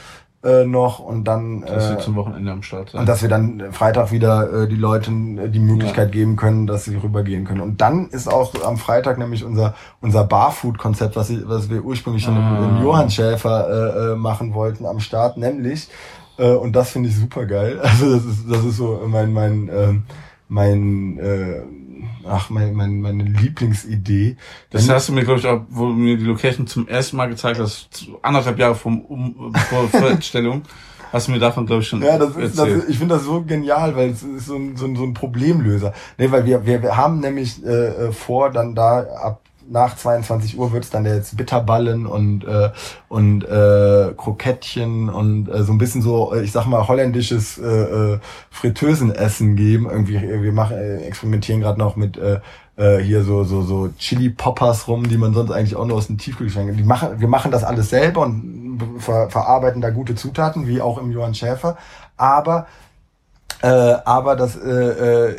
äh, 0.43 0.65
noch 0.65 0.99
und 0.99 1.23
dann 1.23 1.61
dass 1.61 1.91
äh, 1.91 1.97
zum 1.99 2.15
Wochenende 2.15 2.51
am 2.51 2.63
Start 2.63 2.89
sein. 2.89 3.01
und 3.01 3.09
dass 3.09 3.21
wir 3.21 3.29
dann 3.29 3.71
Freitag 3.71 4.11
wieder 4.11 4.63
äh, 4.63 4.67
die 4.67 4.75
Leuten 4.75 5.37
äh, 5.37 5.49
die 5.49 5.59
Möglichkeit 5.59 6.09
ja. 6.09 6.11
geben 6.11 6.35
können, 6.35 6.67
dass 6.67 6.83
sie 6.83 6.95
rübergehen 6.95 7.45
können. 7.45 7.61
Und 7.61 7.79
dann 7.79 8.07
ist 8.09 8.27
auch 8.27 8.53
am 8.63 8.77
Freitag 8.77 9.17
nämlich 9.17 9.43
unser 9.43 9.73
unser 10.01 10.25
Barfood-Konzept, 10.25 11.15
was, 11.15 11.31
was 11.47 11.69
wir 11.69 11.83
ursprünglich 11.83 12.23
schon 12.23 12.35
ah. 12.37 12.57
im, 12.57 12.77
im 12.77 12.83
Johann 12.83 13.09
Schäfer 13.09 13.69
äh, 13.69 14.11
äh, 14.11 14.15
machen 14.15 14.53
wollten 14.53 14.85
am 14.85 14.99
Start, 14.99 15.37
nämlich 15.37 15.89
äh, 16.37 16.51
und 16.51 16.75
das 16.75 16.91
finde 16.91 17.09
ich 17.09 17.15
super 17.15 17.45
geil. 17.45 17.79
Also 17.83 18.13
das 18.13 18.25
ist 18.25 18.45
das 18.49 18.65
ist 18.65 18.77
so 18.77 19.01
mein 19.07 19.31
mein 19.31 19.69
äh, 19.69 19.93
mein 20.49 21.19
äh, 21.19 21.61
ach, 22.27 22.49
mein, 22.49 22.73
mein, 22.73 23.01
meine 23.01 23.23
Lieblingsidee. 23.23 24.37
Das 24.69 24.89
hast 24.89 25.09
du 25.09 25.13
mir, 25.13 25.23
glaube 25.23 25.39
ich, 25.39 25.47
auch, 25.47 25.61
wo 25.69 25.87
du 25.87 25.93
mir 25.93 26.17
die 26.17 26.25
Location 26.25 26.67
zum 26.67 26.87
ersten 26.87 27.17
Mal 27.17 27.29
gezeigt 27.29 27.59
hast, 27.59 28.07
anderthalb 28.21 28.59
Jahre 28.59 28.75
vom, 28.75 29.01
um, 29.01 29.53
vor 29.69 29.87
Vorstellung, 29.89 30.63
hast 31.11 31.27
du 31.27 31.31
mir 31.31 31.39
davon, 31.39 31.65
glaube 31.65 31.81
ich, 31.81 31.87
schon 31.87 32.01
Ja, 32.01 32.17
das 32.17 32.35
ist, 32.35 32.57
das 32.57 32.67
ist, 32.67 32.89
ich 32.89 32.97
finde 32.97 33.15
das 33.15 33.23
so 33.23 33.41
genial, 33.43 33.95
weil 33.95 34.09
es 34.09 34.23
ist 34.23 34.47
so 34.47 34.55
ein, 34.55 34.75
so 34.75 34.85
ein, 34.85 34.95
so 34.95 35.03
ein 35.03 35.13
Problemlöser. 35.13 35.93
Nee, 36.17 36.31
weil 36.31 36.45
wir, 36.45 36.65
wir, 36.65 36.81
wir 36.81 36.97
haben 36.97 37.19
nämlich 37.19 37.63
äh, 37.65 38.11
vor, 38.11 38.49
dann 38.49 38.75
da 38.75 39.01
ab 39.01 39.41
nach 39.69 39.95
22 39.95 40.57
Uhr 40.57 40.71
wird's 40.71 40.89
dann 40.89 41.05
jetzt 41.05 41.37
Bitterballen 41.37 42.05
und 42.05 42.45
äh, 42.45 42.71
und 43.09 43.43
äh, 43.43 44.13
Krokettchen 44.17 45.09
und 45.09 45.49
äh, 45.49 45.63
so 45.63 45.71
ein 45.71 45.77
bisschen 45.77 46.01
so, 46.01 46.33
ich 46.35 46.51
sag 46.51 46.65
mal 46.65 46.87
holländisches 46.87 47.57
äh, 47.57 47.63
äh, 47.63 48.19
Fritteusenessen 48.49 49.55
geben. 49.55 49.87
Irgendwie 49.89 50.21
wir 50.21 50.53
machen 50.53 50.77
äh, 50.77 50.97
experimentieren 50.97 51.61
gerade 51.61 51.79
noch 51.79 51.95
mit 51.95 52.17
äh, 52.17 52.39
äh, 52.75 52.99
hier 52.99 53.23
so 53.23 53.43
so 53.43 53.61
so 53.61 53.89
Chili 53.97 54.29
Poppers 54.29 54.87
rum, 54.87 55.07
die 55.07 55.17
man 55.17 55.33
sonst 55.33 55.51
eigentlich 55.51 55.75
auch 55.75 55.85
nur 55.85 55.97
aus 55.97 56.07
dem 56.07 56.17
Tiefkühlschrank. 56.17 56.75
Die 56.75 56.83
machen 56.83 57.19
wir 57.19 57.27
machen 57.27 57.51
das 57.51 57.63
alles 57.63 57.89
selber 57.89 58.21
und 58.21 58.81
ver 58.99 59.29
verarbeiten 59.29 59.81
da 59.81 59.91
gute 59.91 60.15
Zutaten, 60.15 60.67
wie 60.67 60.81
auch 60.81 60.97
im 60.97 61.11
Johann 61.11 61.35
Schäfer, 61.35 61.77
aber 62.17 62.67
äh, 63.61 63.67
aber 63.67 64.35
das 64.35 64.55
äh, 64.55 64.69
äh, 64.69 65.35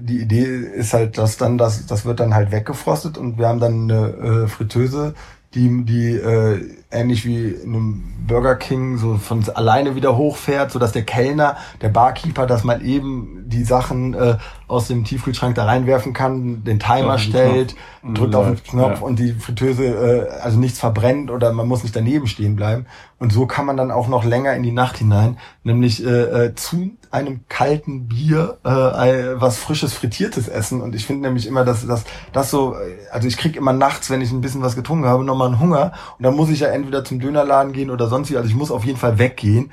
die 0.00 0.20
Idee 0.20 0.44
ist 0.44 0.92
halt, 0.92 1.18
dass 1.18 1.36
dann 1.36 1.58
das 1.58 1.86
das 1.86 2.04
wird 2.04 2.20
dann 2.20 2.34
halt 2.34 2.52
weggefrostet 2.52 3.18
und 3.18 3.38
wir 3.38 3.48
haben 3.48 3.60
dann 3.60 3.90
eine 3.90 4.44
äh, 4.44 4.48
Fritteuse, 4.48 5.14
die 5.54 5.84
die 5.84 6.14
äh, 6.14 6.60
ähnlich 6.90 7.24
wie 7.24 7.48
in 7.48 7.74
einem 7.74 8.04
Burger 8.26 8.56
King 8.56 8.98
so 8.98 9.16
von 9.16 9.44
alleine 9.54 9.94
wieder 9.94 10.16
hochfährt, 10.16 10.70
so 10.70 10.78
dass 10.78 10.92
der 10.92 11.04
Kellner, 11.04 11.56
der 11.80 11.88
Barkeeper, 11.88 12.46
dass 12.46 12.64
man 12.64 12.84
eben 12.84 13.44
die 13.46 13.64
Sachen 13.64 14.14
äh, 14.14 14.36
aus 14.68 14.86
dem 14.86 15.04
Tiefkühlschrank 15.04 15.54
da 15.54 15.64
reinwerfen 15.64 16.12
kann, 16.12 16.62
den 16.62 16.78
Timer 16.78 17.14
ja, 17.14 17.18
stellt, 17.18 17.74
drückt 18.14 18.34
auf 18.34 18.46
den 18.46 18.62
Knopf 18.62 19.00
ja. 19.00 19.06
und 19.06 19.18
die 19.18 19.32
Fritteuse 19.32 19.84
äh, 19.84 20.40
also 20.40 20.58
nichts 20.58 20.78
verbrennt 20.78 21.30
oder 21.30 21.52
man 21.52 21.66
muss 21.66 21.82
nicht 21.82 21.96
daneben 21.96 22.26
stehen 22.26 22.54
bleiben. 22.54 22.86
Und 23.18 23.32
so 23.32 23.46
kann 23.46 23.66
man 23.66 23.76
dann 23.76 23.90
auch 23.90 24.06
noch 24.06 24.24
länger 24.24 24.54
in 24.54 24.62
die 24.62 24.70
Nacht 24.70 24.98
hinein, 24.98 25.38
nämlich 25.64 26.04
äh, 26.04 26.46
äh, 26.46 26.54
zu 26.54 26.90
einem 27.10 27.40
kalten 27.48 28.06
Bier 28.06 28.58
äh, 28.62 29.40
was 29.40 29.56
frisches 29.56 29.94
frittiertes 29.94 30.46
essen. 30.46 30.82
Und 30.82 30.94
ich 30.94 31.06
finde 31.06 31.26
nämlich 31.26 31.46
immer, 31.46 31.64
dass 31.64 31.86
das 31.86 32.04
das 32.32 32.50
so, 32.50 32.76
also 33.10 33.26
ich 33.26 33.36
krieg 33.36 33.56
immer 33.56 33.72
nachts, 33.72 34.10
wenn 34.10 34.20
ich 34.20 34.30
ein 34.30 34.40
bisschen 34.40 34.62
was 34.62 34.76
getrunken 34.76 35.06
habe, 35.06 35.24
nochmal 35.24 35.48
einen 35.48 35.58
Hunger 35.60 35.92
und 36.18 36.22
dann 36.24 36.36
muss 36.36 36.50
ich 36.50 36.60
ja 36.60 36.68
entweder 36.68 37.04
zum 37.04 37.18
Dönerladen 37.18 37.72
gehen 37.72 37.90
oder 37.90 38.06
sonst 38.08 38.30
wie. 38.30 38.36
Also 38.36 38.48
ich 38.48 38.54
muss 38.54 38.70
auf 38.70 38.84
jeden 38.84 38.98
Fall 38.98 39.18
weggehen. 39.18 39.72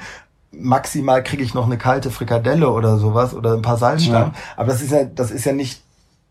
Maximal 0.60 1.24
kriege 1.24 1.44
ich 1.44 1.54
noch 1.54 1.66
eine 1.66 1.78
kalte 1.78 2.12
Frikadelle 2.12 2.70
oder 2.70 2.98
sowas 2.98 3.34
oder 3.34 3.54
ein 3.54 3.62
paar 3.62 3.78
Salzstangen. 3.78 4.34
Ja. 4.34 4.40
Aber 4.58 4.68
das 4.68 4.82
ist 4.82 4.92
ja, 4.92 5.04
das 5.04 5.32
ist 5.32 5.46
ja 5.46 5.54
nicht 5.54 5.82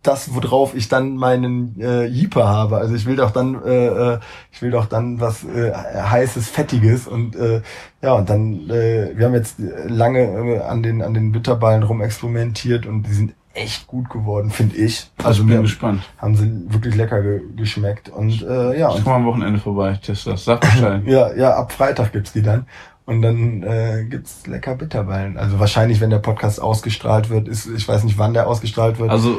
das, 0.04 0.34
worauf 0.34 0.74
ich 0.74 0.88
dann 0.88 1.16
meinen 1.16 1.80
äh, 1.80 2.04
Jeeper 2.04 2.46
habe. 2.46 2.76
Also 2.76 2.94
ich 2.94 3.06
will 3.06 3.16
doch 3.16 3.30
dann, 3.30 3.62
äh, 3.64 3.86
äh, 3.86 4.18
ich 4.52 4.62
will 4.62 4.70
doch 4.70 4.86
dann 4.86 5.20
was 5.20 5.44
äh, 5.44 5.72
heißes, 5.72 6.48
fettiges 6.48 7.08
und 7.08 7.34
äh, 7.36 7.62
ja 8.02 8.12
und 8.12 8.28
dann, 8.28 8.68
äh, 8.70 9.16
wir 9.16 9.26
haben 9.26 9.34
jetzt 9.34 9.56
lange 9.86 10.20
äh, 10.20 10.60
an 10.60 10.82
den 10.82 11.02
an 11.02 11.14
den 11.14 11.32
Bitterballen 11.32 11.82
rumexperimentiert 11.82 12.86
und 12.86 13.04
die 13.04 13.12
sind 13.12 13.34
echt 13.54 13.86
gut 13.86 14.10
geworden, 14.10 14.50
finde 14.50 14.76
ich. 14.76 15.10
Also 15.22 15.42
ich 15.42 15.48
bin 15.48 15.62
gespannt. 15.62 16.02
Haben 16.18 16.36
sie 16.36 16.72
wirklich 16.72 16.96
lecker 16.96 17.22
ge 17.22 17.40
geschmeckt 17.56 18.08
und 18.08 18.42
äh, 18.42 18.78
ja. 18.78 18.94
Ich 18.94 19.04
komme 19.04 19.16
am 19.16 19.26
Wochenende 19.26 19.60
vorbei, 19.60 19.98
test 20.02 20.26
das. 20.26 20.44
Sag 20.44 20.60
Bescheid. 20.60 21.02
ja, 21.06 21.32
ja, 21.34 21.54
ab 21.54 21.72
Freitag 21.72 22.12
gibt's 22.12 22.32
die 22.32 22.42
dann. 22.42 22.66
Und 23.06 23.20
dann 23.20 23.62
äh, 23.62 24.06
gibt's 24.08 24.46
lecker 24.46 24.76
Bitterballen. 24.76 25.36
Also 25.36 25.58
wahrscheinlich, 25.58 26.00
wenn 26.00 26.10
der 26.10 26.18
Podcast 26.18 26.60
ausgestrahlt 26.60 27.28
wird, 27.28 27.48
ist, 27.48 27.66
ich 27.66 27.86
weiß 27.86 28.04
nicht, 28.04 28.18
wann 28.18 28.32
der 28.32 28.46
ausgestrahlt 28.46 28.98
wird. 28.98 29.10
Also 29.10 29.30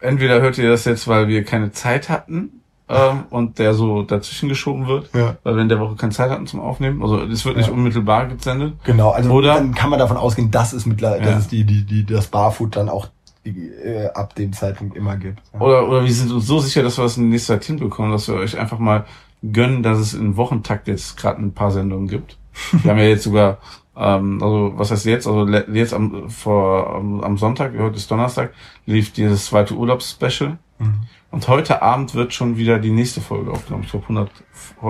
äh, 0.00 0.06
entweder 0.06 0.40
hört 0.40 0.56
ihr 0.56 0.70
das 0.70 0.86
jetzt, 0.86 1.06
weil 1.06 1.28
wir 1.28 1.44
keine 1.44 1.70
Zeit 1.72 2.08
hatten 2.08 2.62
äh, 2.88 3.12
und 3.30 3.58
der 3.58 3.74
so 3.74 4.02
dazwischen 4.02 4.48
geschoben 4.48 4.86
wird, 4.86 5.10
ja. 5.12 5.36
weil 5.42 5.56
wir 5.56 5.62
in 5.62 5.68
der 5.68 5.80
Woche 5.80 5.96
keine 5.96 6.12
Zeit 6.12 6.30
hatten 6.30 6.46
zum 6.46 6.60
Aufnehmen. 6.60 7.02
Also 7.02 7.22
es 7.22 7.44
wird 7.44 7.58
nicht 7.58 7.68
ja. 7.68 7.74
unmittelbar 7.74 8.26
gesendet. 8.26 8.74
Genau, 8.84 9.10
also 9.10 9.30
Oder, 9.30 9.54
dann 9.54 9.74
kann 9.74 9.90
man 9.90 9.98
davon 9.98 10.16
ausgehen, 10.16 10.50
dass 10.50 10.72
es 10.72 10.86
mittlerweile, 10.86 11.24
ja. 11.24 11.32
dass 11.32 11.40
es 11.40 11.48
die, 11.48 11.64
die, 11.64 11.84
die, 11.84 12.06
das 12.06 12.28
Barfood 12.28 12.74
dann 12.74 12.88
auch 12.88 13.08
äh, 13.44 14.06
ab 14.14 14.34
dem 14.34 14.54
Zeitpunkt 14.54 14.96
immer 14.96 15.16
gibt. 15.16 15.40
Ja. 15.52 15.60
Oder, 15.60 15.88
oder 15.88 16.04
wir 16.04 16.12
sind 16.12 16.32
uns 16.32 16.46
so 16.46 16.58
sicher, 16.58 16.82
dass 16.82 16.96
wir 16.96 17.02
das 17.02 17.18
in 17.18 17.28
nächster 17.28 17.54
Zeit 17.54 17.64
hinbekommen, 17.64 18.12
dass 18.12 18.28
wir 18.28 18.36
euch 18.36 18.58
einfach 18.58 18.78
mal 18.78 19.04
gönnen, 19.52 19.82
dass 19.82 19.98
es 19.98 20.14
in 20.14 20.36
Wochentakt 20.36 20.88
jetzt 20.88 21.16
gerade 21.16 21.40
ein 21.42 21.52
paar 21.52 21.70
Sendungen 21.70 22.08
gibt. 22.08 22.38
wir 22.82 22.90
haben 22.90 22.98
ja 22.98 23.04
jetzt 23.04 23.24
sogar, 23.24 23.58
ähm, 23.96 24.42
also 24.42 24.72
was 24.76 24.90
heißt 24.90 25.06
jetzt? 25.06 25.26
Also 25.26 25.46
jetzt 25.48 25.94
am, 25.94 26.30
vor, 26.30 26.94
am, 26.94 27.20
am 27.20 27.38
Sonntag, 27.38 27.72
heute 27.78 27.96
ist 27.96 28.10
Donnerstag, 28.10 28.52
lief 28.86 29.12
dieses 29.12 29.46
zweite 29.46 29.74
Urlaubsspecial. 29.74 30.58
Mhm. 30.78 31.00
Und 31.30 31.46
heute 31.48 31.82
Abend 31.82 32.14
wird 32.14 32.32
schon 32.32 32.56
wieder 32.56 32.78
die 32.78 32.90
nächste 32.90 33.20
Folge 33.20 33.50
aufgenommen. 33.50 33.84
Ich 33.84 33.90
glaube 33.90 34.04
100, 34.04 34.30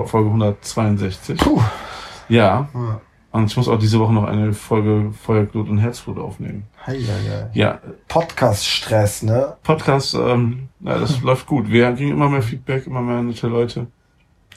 Folge 0.05 0.27
162. 0.29 1.37
Puh. 1.37 1.61
Ja. 2.29 2.69
ja. 2.73 3.01
Und 3.31 3.45
ich 3.45 3.57
muss 3.57 3.67
auch 3.67 3.77
diese 3.77 3.99
Woche 3.99 4.13
noch 4.13 4.23
eine 4.23 4.53
Folge 4.53 5.11
Feuerglut 5.11 5.69
und 5.69 5.77
Herzblut 5.77 6.17
aufnehmen. 6.17 6.63
Hei, 6.85 6.99
hei, 6.99 7.29
hei. 7.29 7.49
Ja. 7.53 7.79
Podcast-Stress, 8.07 9.23
ne? 9.23 9.57
Podcast, 9.63 10.15
ähm, 10.15 10.69
ja, 10.79 10.97
das 10.97 11.21
läuft 11.23 11.45
gut. 11.45 11.69
Wir 11.69 11.91
kriegen 11.93 12.11
immer 12.11 12.29
mehr 12.29 12.41
Feedback, 12.41 12.87
immer 12.87 13.01
mehr 13.01 13.21
nette 13.21 13.47
Leute. 13.47 13.87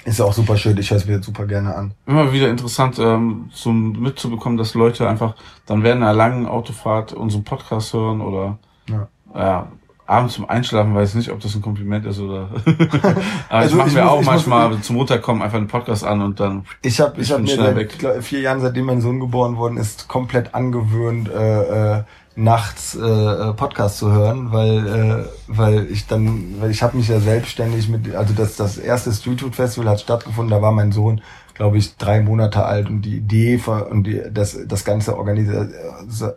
Ist 0.04 0.20
auch 0.20 0.32
super 0.32 0.56
schön, 0.56 0.76
ich 0.78 0.90
höre 0.90 0.98
es 0.98 1.06
mir 1.06 1.22
super 1.22 1.46
gerne 1.46 1.74
an. 1.74 1.94
Immer 2.06 2.32
wieder 2.32 2.50
interessant, 2.50 2.98
ähm, 2.98 3.50
zum 3.52 3.92
mitzubekommen, 4.00 4.58
dass 4.58 4.74
Leute 4.74 5.08
einfach 5.08 5.36
dann 5.66 5.82
während 5.82 6.02
einer 6.02 6.12
langen 6.12 6.46
Autofahrt 6.46 7.12
unseren 7.12 7.44
Podcast 7.44 7.92
hören 7.92 8.20
oder 8.20 8.58
ja, 8.88 9.08
ja 9.34 9.68
abends 10.12 10.34
zum 10.34 10.48
Einschlafen 10.48 10.94
weiß 10.94 11.10
ich 11.10 11.14
nicht, 11.14 11.30
ob 11.30 11.40
das 11.40 11.54
ein 11.54 11.62
Kompliment 11.62 12.04
ist 12.06 12.18
oder. 12.20 12.50
Aber 13.48 13.58
also 13.58 13.76
ich 13.76 13.84
mache 13.84 13.94
mir 13.94 14.02
muss, 14.02 14.10
auch 14.10 14.22
manchmal 14.22 14.68
muss, 14.70 14.82
zum 14.82 14.96
Runterkommen 14.96 15.42
einfach 15.42 15.58
einen 15.58 15.68
Podcast 15.68 16.04
an 16.04 16.20
und 16.22 16.40
dann. 16.40 16.64
Ich 16.82 17.00
habe 17.00 17.20
ich, 17.20 17.28
ich 17.28 17.32
hab 17.32 17.40
mir 17.40 17.56
seit 17.56 18.24
vier 18.24 18.40
Jahren, 18.40 18.60
seitdem 18.60 18.86
mein 18.86 19.00
Sohn 19.00 19.20
geboren 19.20 19.56
worden 19.56 19.76
ist, 19.76 20.08
komplett 20.08 20.54
angewöhnt, 20.54 21.28
äh, 21.30 21.98
äh, 21.98 22.02
nachts 22.34 22.94
äh, 22.94 23.52
Podcast 23.52 23.98
zu 23.98 24.10
hören, 24.10 24.52
weil 24.52 24.86
äh, 24.86 25.24
weil 25.48 25.86
ich 25.90 26.06
dann, 26.06 26.56
weil 26.60 26.70
ich 26.70 26.82
habe 26.82 26.96
mich 26.96 27.08
ja 27.08 27.20
selbstständig 27.20 27.88
mit, 27.88 28.14
also 28.14 28.32
das 28.34 28.56
das 28.56 28.78
erste 28.78 29.12
Street 29.12 29.40
Food 29.40 29.54
Festival 29.54 29.90
hat 29.90 30.00
stattgefunden, 30.00 30.50
da 30.50 30.62
war 30.62 30.72
mein 30.72 30.92
Sohn 30.92 31.20
glaube 31.54 31.78
ich, 31.78 31.96
drei 31.96 32.20
Monate 32.20 32.64
alt 32.64 32.88
und 32.88 33.02
die 33.02 33.16
Idee 33.16 33.60
und 33.90 34.04
die, 34.04 34.22
das, 34.32 34.58
das 34.66 34.84
ganze 34.84 35.16
Organisa 35.16 35.68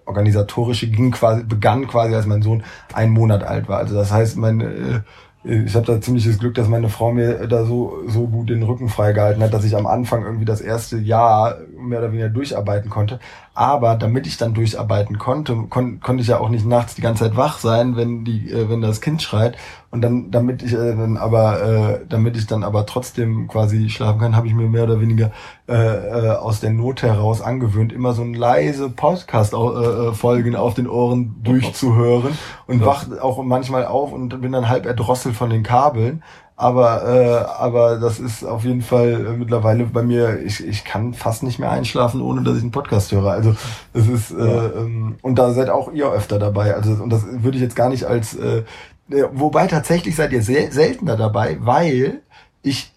organisatorische 0.05 0.87
ging 0.87 1.11
quasi, 1.11 1.43
begann 1.43 1.87
quasi, 1.87 2.15
als 2.15 2.25
mein 2.25 2.41
Sohn 2.41 2.63
ein 2.93 3.11
Monat 3.11 3.43
alt 3.43 3.67
war. 3.67 3.79
Also 3.79 3.95
das 3.95 4.11
heißt, 4.11 4.37
meine, 4.37 5.03
äh, 5.43 5.63
ich 5.63 5.75
habe 5.75 5.85
da 5.85 6.01
ziemliches 6.01 6.39
Glück, 6.39 6.55
dass 6.55 6.67
meine 6.67 6.89
Frau 6.89 7.11
mir 7.11 7.47
da 7.47 7.65
so, 7.65 7.99
so 8.07 8.27
gut 8.27 8.49
den 8.49 8.63
Rücken 8.63 8.89
freigehalten 8.89 9.43
hat, 9.43 9.53
dass 9.53 9.63
ich 9.63 9.75
am 9.75 9.85
Anfang 9.85 10.23
irgendwie 10.23 10.45
das 10.45 10.59
erste 10.59 10.97
Jahr 10.97 11.57
mehr 11.79 11.99
oder 11.99 12.11
weniger 12.11 12.29
durcharbeiten 12.29 12.89
konnte. 12.89 13.19
Aber 13.57 13.95
damit 13.95 14.27
ich 14.27 14.35
dann 14.35 14.53
durcharbeiten 14.53 15.17
konnte, 15.17 15.55
kon 15.69 16.01
konnte 16.01 16.21
ich 16.21 16.27
ja 16.27 16.39
auch 16.39 16.49
nicht 16.49 16.65
nachts 16.65 16.95
die 16.95 17.01
ganze 17.01 17.23
Zeit 17.23 17.37
wach 17.37 17.57
sein, 17.57 17.95
wenn 17.95 18.25
die, 18.25 18.51
äh, 18.51 18.69
wenn 18.69 18.81
das 18.81 18.99
Kind 18.99 19.21
schreit. 19.21 19.55
Und 19.91 20.01
dann, 20.01 20.29
damit 20.29 20.61
ich 20.61 20.73
äh, 20.73 20.93
dann 20.93 21.15
aber, 21.15 21.61
äh, 21.63 21.99
damit 22.09 22.35
ich 22.35 22.47
dann 22.47 22.65
aber 22.65 22.85
trotzdem 22.85 23.47
quasi 23.47 23.89
schlafen 23.89 24.19
kann, 24.19 24.35
habe 24.35 24.45
ich 24.47 24.53
mir 24.53 24.67
mehr 24.67 24.83
oder 24.83 24.99
weniger 24.99 25.31
äh, 25.69 25.73
äh, 25.73 26.29
aus 26.31 26.59
der 26.59 26.71
Not 26.71 27.01
heraus 27.01 27.41
angewöhnt, 27.41 27.93
immer 27.93 28.11
so 28.11 28.23
ein 28.23 28.33
leise 28.33 28.89
Podcast-Folgen 28.89 30.53
äh, 30.53 30.57
auf 30.57 30.73
den 30.73 30.89
Ohren 30.89 31.37
durchzuhören 31.41 32.37
und 32.67 32.81
ja. 32.81 32.85
wach 32.85 33.05
auch 33.21 33.41
manchmal 33.41 33.85
auf 33.85 34.11
und 34.11 34.41
bin 34.41 34.51
dann 34.51 34.67
halb 34.67 34.85
erdrosselt 34.85 35.35
von 35.35 35.49
den 35.49 35.63
Kabeln. 35.63 36.23
Aber, 36.57 37.03
äh, 37.05 37.61
aber 37.61 37.97
das 37.97 38.19
ist 38.19 38.45
auf 38.45 38.63
jeden 38.63 38.81
Fall 38.81 39.25
äh, 39.25 39.37
mittlerweile 39.37 39.83
bei 39.85 40.03
mir, 40.03 40.41
ich, 40.41 40.65
ich 40.65 40.85
kann 40.85 41.13
fast 41.13 41.43
nicht 41.43 41.59
mehr 41.59 41.69
einschlafen, 41.69 42.21
ohne 42.21 42.43
dass 42.43 42.55
ich 42.55 42.61
einen 42.61 42.71
Podcast 42.71 43.11
höre. 43.11 43.31
Also 43.31 43.55
es 43.93 44.07
ist, 44.07 44.31
äh, 44.31 44.35
ähm, 44.37 45.17
und 45.21 45.35
da 45.35 45.51
seid 45.51 45.69
auch 45.69 45.91
ihr 45.91 46.09
öfter 46.09 46.39
dabei. 46.39 46.73
Also, 46.73 46.91
und 46.91 47.09
das 47.09 47.25
würde 47.25 47.57
ich 47.57 47.63
jetzt 47.63 47.75
gar 47.75 47.89
nicht 47.89 48.05
als 48.05 48.35
äh, 48.35 48.63
wobei 49.07 49.67
tatsächlich 49.67 50.15
seid 50.15 50.31
ihr 50.31 50.41
sel 50.41 50.71
seltener 50.71 51.15
dabei, 51.15 51.57
weil 51.59 52.21
ich 52.61 52.91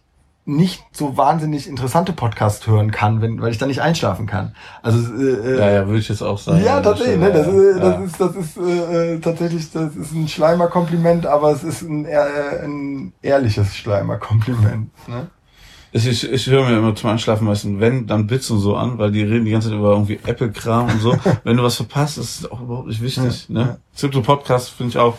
nicht 0.48 0.82
so 0.92 1.16
wahnsinnig 1.16 1.68
interessante 1.68 2.12
Podcasts 2.12 2.66
hören 2.66 2.90
kann, 2.90 3.20
wenn, 3.20 3.40
weil 3.40 3.50
ich 3.50 3.58
da 3.58 3.66
nicht 3.66 3.82
einschlafen 3.82 4.26
kann. 4.26 4.54
Also 4.82 5.14
äh, 5.14 5.54
äh 5.54 5.58
ja, 5.58 5.70
ja, 5.70 5.86
würde 5.86 5.98
ich 5.98 6.08
jetzt 6.08 6.22
auch 6.22 6.38
sagen. 6.38 6.64
Ja, 6.64 6.80
tatsächlich. 6.80 7.18
Ne, 7.18 7.30
das, 7.30 7.46
ist, 7.46 7.76
ja. 7.76 7.90
das 7.90 8.04
ist 8.04 8.20
das 8.20 8.36
ist 8.36 8.56
äh, 8.56 9.14
äh, 9.14 9.20
tatsächlich 9.20 9.70
das 9.70 9.94
ist 9.94 10.12
ein 10.12 10.26
Schleimer-Kompliment, 10.26 11.26
aber 11.26 11.52
es 11.52 11.62
ist 11.62 11.82
ein, 11.82 12.06
äh, 12.06 12.18
ein 12.64 13.12
ehrliches 13.20 13.76
Schleimer-Kompliment. 13.76 14.90
Ne? 15.06 15.26
Ich, 15.90 16.06
ich, 16.06 16.30
ich 16.30 16.46
höre 16.48 16.68
mir 16.68 16.76
immer 16.76 16.94
zum 16.94 17.10
Einschlafen 17.10 17.46
meistens, 17.46 17.80
wenn, 17.80 18.06
dann 18.06 18.26
Bits 18.26 18.50
und 18.50 18.60
so 18.60 18.76
an, 18.76 18.98
weil 18.98 19.10
die 19.10 19.22
reden 19.22 19.46
die 19.46 19.52
ganze 19.52 19.68
Zeit 19.68 19.78
über 19.78 19.92
irgendwie 19.92 20.18
Apple-Kram 20.26 20.90
und 20.90 21.00
so. 21.00 21.16
wenn 21.44 21.56
du 21.56 21.62
was 21.62 21.76
verpasst, 21.76 22.18
ist 22.18 22.40
es 22.40 22.50
auch 22.50 22.60
überhaupt 22.60 22.88
nicht 22.88 23.00
wichtig. 23.00 23.46
Ja, 23.48 23.54
ne? 23.54 23.60
Ja. 23.60 23.76
So 23.94 24.08
Podcast 24.22 24.70
finde 24.70 24.90
ich 24.90 24.98
auch, 24.98 25.16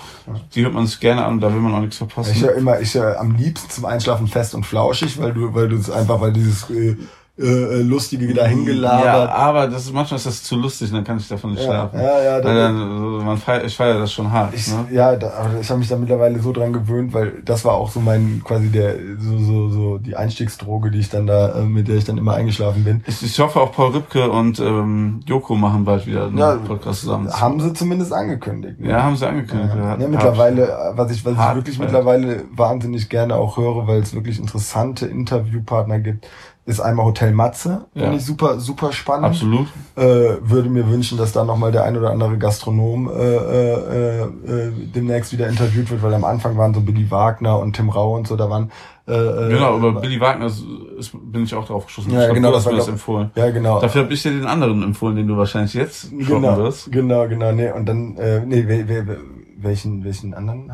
die 0.54 0.64
hört 0.64 0.74
man 0.74 0.86
sich 0.86 1.00
gerne 1.00 1.26
an, 1.26 1.40
da 1.40 1.52
will 1.52 1.60
man 1.60 1.74
auch 1.74 1.82
nichts 1.82 1.98
verpassen. 1.98 2.34
Ich 2.36 2.44
höre 2.44 2.54
immer, 2.54 2.80
ich 2.80 2.94
höre 2.94 3.20
am 3.20 3.36
liebsten 3.36 3.70
zum 3.70 3.86
Einschlafen 3.86 4.28
fest 4.28 4.54
und 4.54 4.66
flauschig, 4.66 5.20
weil 5.20 5.34
du, 5.34 5.54
weil 5.54 5.70
du 5.70 5.76
es 5.76 5.90
einfach, 5.90 6.22
weil 6.22 6.34
dieses 6.34 6.70
äh, 6.70 6.96
äh, 7.40 7.46
äh, 7.46 7.82
lustige 7.84 8.34
da 8.34 8.46
hingelabert. 8.46 9.06
Ja, 9.06 9.30
aber 9.30 9.68
das 9.68 9.84
ist, 9.84 9.94
manchmal 9.94 10.18
ist 10.18 10.26
das 10.26 10.44
zu 10.44 10.58
lustig, 10.58 10.92
dann 10.92 11.06
kann 11.06 11.18
ich 11.18 11.28
davon 11.30 11.52
nicht 11.52 11.62
ja, 11.64 11.68
schlafen. 11.68 12.00
Ja, 12.00 12.22
ja, 12.22 12.42
dann, 12.42 12.56
dann, 12.56 13.26
man 13.26 13.38
feiert, 13.38 13.66
ich 13.66 13.78
feiere 13.78 14.00
das 14.00 14.12
schon 14.12 14.30
hart. 14.30 14.54
Ich, 14.54 14.68
ne? 14.68 14.88
Ja, 14.92 15.16
da, 15.16 15.32
aber 15.32 15.62
ich 15.62 15.70
habe 15.70 15.80
mich 15.80 15.88
da 15.88 15.96
mittlerweile 15.96 16.40
so 16.42 16.52
dran 16.52 16.74
gewöhnt, 16.74 17.14
weil 17.14 17.42
das 17.46 17.64
war 17.64 17.76
auch 17.76 17.92
so 17.92 18.02
mein 18.02 18.42
quasi 18.44 18.68
der 18.70 18.96
so 19.20 19.38
so 19.38 19.70
so 19.70 19.98
die 20.00 20.18
Einstiegsdroge, 20.18 20.92
die 20.92 21.00
ich 21.00 21.10
dann 21.10 21.28
da 21.28 21.60
äh, 21.60 21.64
mit 21.64 21.88
der 21.88 21.96
ich 21.96 22.04
dann 22.04 22.18
immer 22.18 22.34
eingeschlafen 22.34 22.84
bin. 22.84 23.04
Ich, 23.08 23.24
ich 23.24 23.40
hoffe 23.40 23.62
auch 23.62 23.72
Paul 23.72 23.92
Ripke 23.94 24.30
und 24.30 24.60
ähm, 24.60 25.22
Joko 25.26 25.56
machen 25.56 25.86
bald 25.86 26.08
wieder 26.08 26.26
einen 26.26 26.38
ja, 26.38 26.56
Podcast 26.56 27.02
zusammen. 27.02 27.32
Haben 27.32 27.62
sie 27.62 27.72
zumindest 27.72 28.12
angekündigt. 28.12 28.82
Ne? 28.82 28.90
Ja, 28.90 29.04
haben 29.04 29.16
sie 29.16 29.26
angekündigt. 29.26 29.76
Ja, 29.78 29.98
ja 29.98 30.08
mittlerweile, 30.10 30.94
was 30.96 31.10
ich 31.12 31.24
was 31.24 31.34
ich 31.34 31.56
wirklich 31.56 31.80
mittlerweile 31.80 32.44
wahnsinnig 32.52 33.08
gerne 33.08 33.36
auch 33.36 33.56
höre, 33.56 33.88
weil 33.88 34.02
es 34.02 34.14
wirklich 34.14 34.40
interessante 34.40 35.06
Interviewpartner 35.06 36.00
gibt 36.00 36.28
ist 36.70 36.80
einmal 36.80 37.08
Hotel 37.08 37.32
Matze, 37.32 37.86
ja. 37.96 38.04
finde 38.04 38.18
ich 38.18 38.26
super, 38.26 38.60
super 38.60 38.94
spannend. 38.94 39.26
Absolut. 39.26 39.68
Äh, 39.96 40.38
würde 40.42 40.70
mir 40.70 40.88
wünschen, 40.88 41.18
dass 41.18 41.32
da 41.32 41.44
nochmal 41.44 41.72
der 41.72 41.84
ein 41.84 41.98
oder 41.98 42.12
andere 42.12 42.38
Gastronom 42.38 43.10
äh, 43.10 43.36
äh, 43.36 44.22
äh, 44.22 44.72
demnächst 44.96 45.34
wieder 45.34 45.48
interviewt 45.48 45.90
wird, 45.90 46.04
weil 46.04 46.14
am 46.14 46.24
Anfang 46.24 46.58
waren 46.58 46.76
so 46.76 46.82
Billy 46.82 47.10
Wagner 47.10 47.58
und 47.58 47.76
Tim 47.76 47.90
Rau 47.90 48.16
und 48.16 48.28
so, 48.28 48.36
da 48.36 48.52
waren 48.52 48.72
äh, 49.08 49.14
äh 49.14 49.50
genau, 49.50 49.78
aber 49.78 50.00
Billy 50.00 50.22
Wagner 50.22 50.46
ist, 50.46 50.64
ist, 51.00 51.12
bin 51.14 51.44
ich 51.44 51.56
auch 51.56 51.66
drauf 51.66 51.88
geschossen. 51.88 52.14
Ja, 52.14 52.28
ich 52.28 52.34
genau, 52.36 52.52
das 52.52 52.68
war 52.68 52.74
das 52.74 52.88
empfohlen. 52.88 53.32
Ja, 53.36 53.50
genau. 53.50 53.80
Dafür 53.80 54.04
habe 54.04 54.14
ich 54.14 54.22
dir 54.22 54.32
den 54.32 54.46
anderen 54.46 54.84
empfohlen, 54.84 55.16
den 55.16 55.28
du 55.28 55.36
wahrscheinlich 55.38 55.74
jetzt 55.74 56.12
genau, 56.12 56.58
wirst. 56.58 56.92
Genau, 56.92 57.28
genau, 57.28 57.52
nee, 57.52 57.72
und 57.72 57.88
dann, 57.88 58.16
äh, 58.18 58.46
nee, 58.46 58.64
wer, 58.68 58.88
wer, 58.88 59.18
welchen, 59.62 60.04
welchen 60.04 60.34
anderen? 60.34 60.72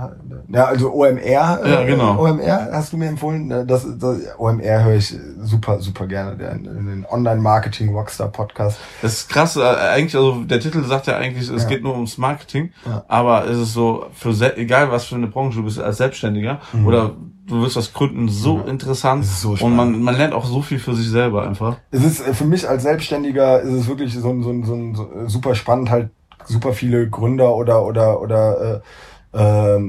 Ja, 0.48 0.66
also 0.66 0.94
OMR. 0.94 1.20
Ja, 1.22 1.84
genau. 1.86 2.20
OMR 2.20 2.70
hast 2.72 2.94
du 2.94 2.98
mir 2.98 3.07
empfohlen. 3.07 3.49
Das, 3.68 3.86
das 3.98 4.18
OMR 4.38 4.84
höre 4.84 4.95
ich 4.95 5.16
super, 5.40 5.80
super 5.80 6.07
gerne. 6.07 6.38
Der, 6.38 6.56
den 6.56 7.06
Online-Marketing-Rockstar-Podcast. 7.10 8.78
Das 9.02 9.14
ist 9.14 9.30
krass. 9.30 9.56
Äh, 9.56 9.62
eigentlich, 9.62 10.16
also 10.16 10.44
der 10.44 10.60
Titel 10.60 10.84
sagt 10.84 11.07
ja 11.07 11.18
eigentlich, 11.18 11.49
es 11.49 11.64
ja. 11.64 11.70
geht 11.70 11.84
nur 11.84 11.94
ums 11.94 12.18
Marketing. 12.18 12.72
Ja. 12.86 13.03
Aber 13.07 13.48
es 13.48 13.57
ist 13.57 13.74
so, 13.74 14.07
für 14.14 14.30
egal 14.57 14.91
was 14.91 15.06
für 15.06 15.16
eine 15.16 15.28
Branche 15.28 15.57
du 15.57 15.64
bist, 15.64 15.80
als 15.80 15.98
Selbstständiger 15.98 16.60
mhm. 16.74 16.88
oder 16.88 17.12
du 17.48 17.62
wirst 17.62 17.76
was 17.76 17.94
gründen, 17.94 18.28
so 18.30 18.57
mhm. 18.57 18.68
interessant. 18.68 19.26
So 19.26 19.56
und 19.60 19.76
man, 19.76 20.02
man 20.02 20.16
lernt 20.16 20.34
auch 20.34 20.45
so 20.45 20.62
viel 20.62 20.80
für 20.80 20.95
sich 20.95 21.10
selber 21.10 21.48
einfach. 21.48 21.78
Es 21.91 22.03
ist 22.03 22.28
äh, 22.28 22.34
für 22.34 22.45
mich 22.45 22.68
als 22.68 22.84
Selbstständiger 22.84 23.62
ist 23.62 23.74
es 23.74 23.88
wirklich 23.88 24.14
so, 24.14 24.41
so, 24.41 24.64
so, 24.64 24.94
so 24.94 25.10
super 25.28 25.56
spannend 25.56 25.90
halt 25.90 26.10
super 26.46 26.74
viele 26.74 27.10
Gründer 27.10 27.56
oder 27.56 27.86
oder 27.86 28.22
oder 28.22 28.82
äh, 29.34 29.38
äh, 29.38 29.80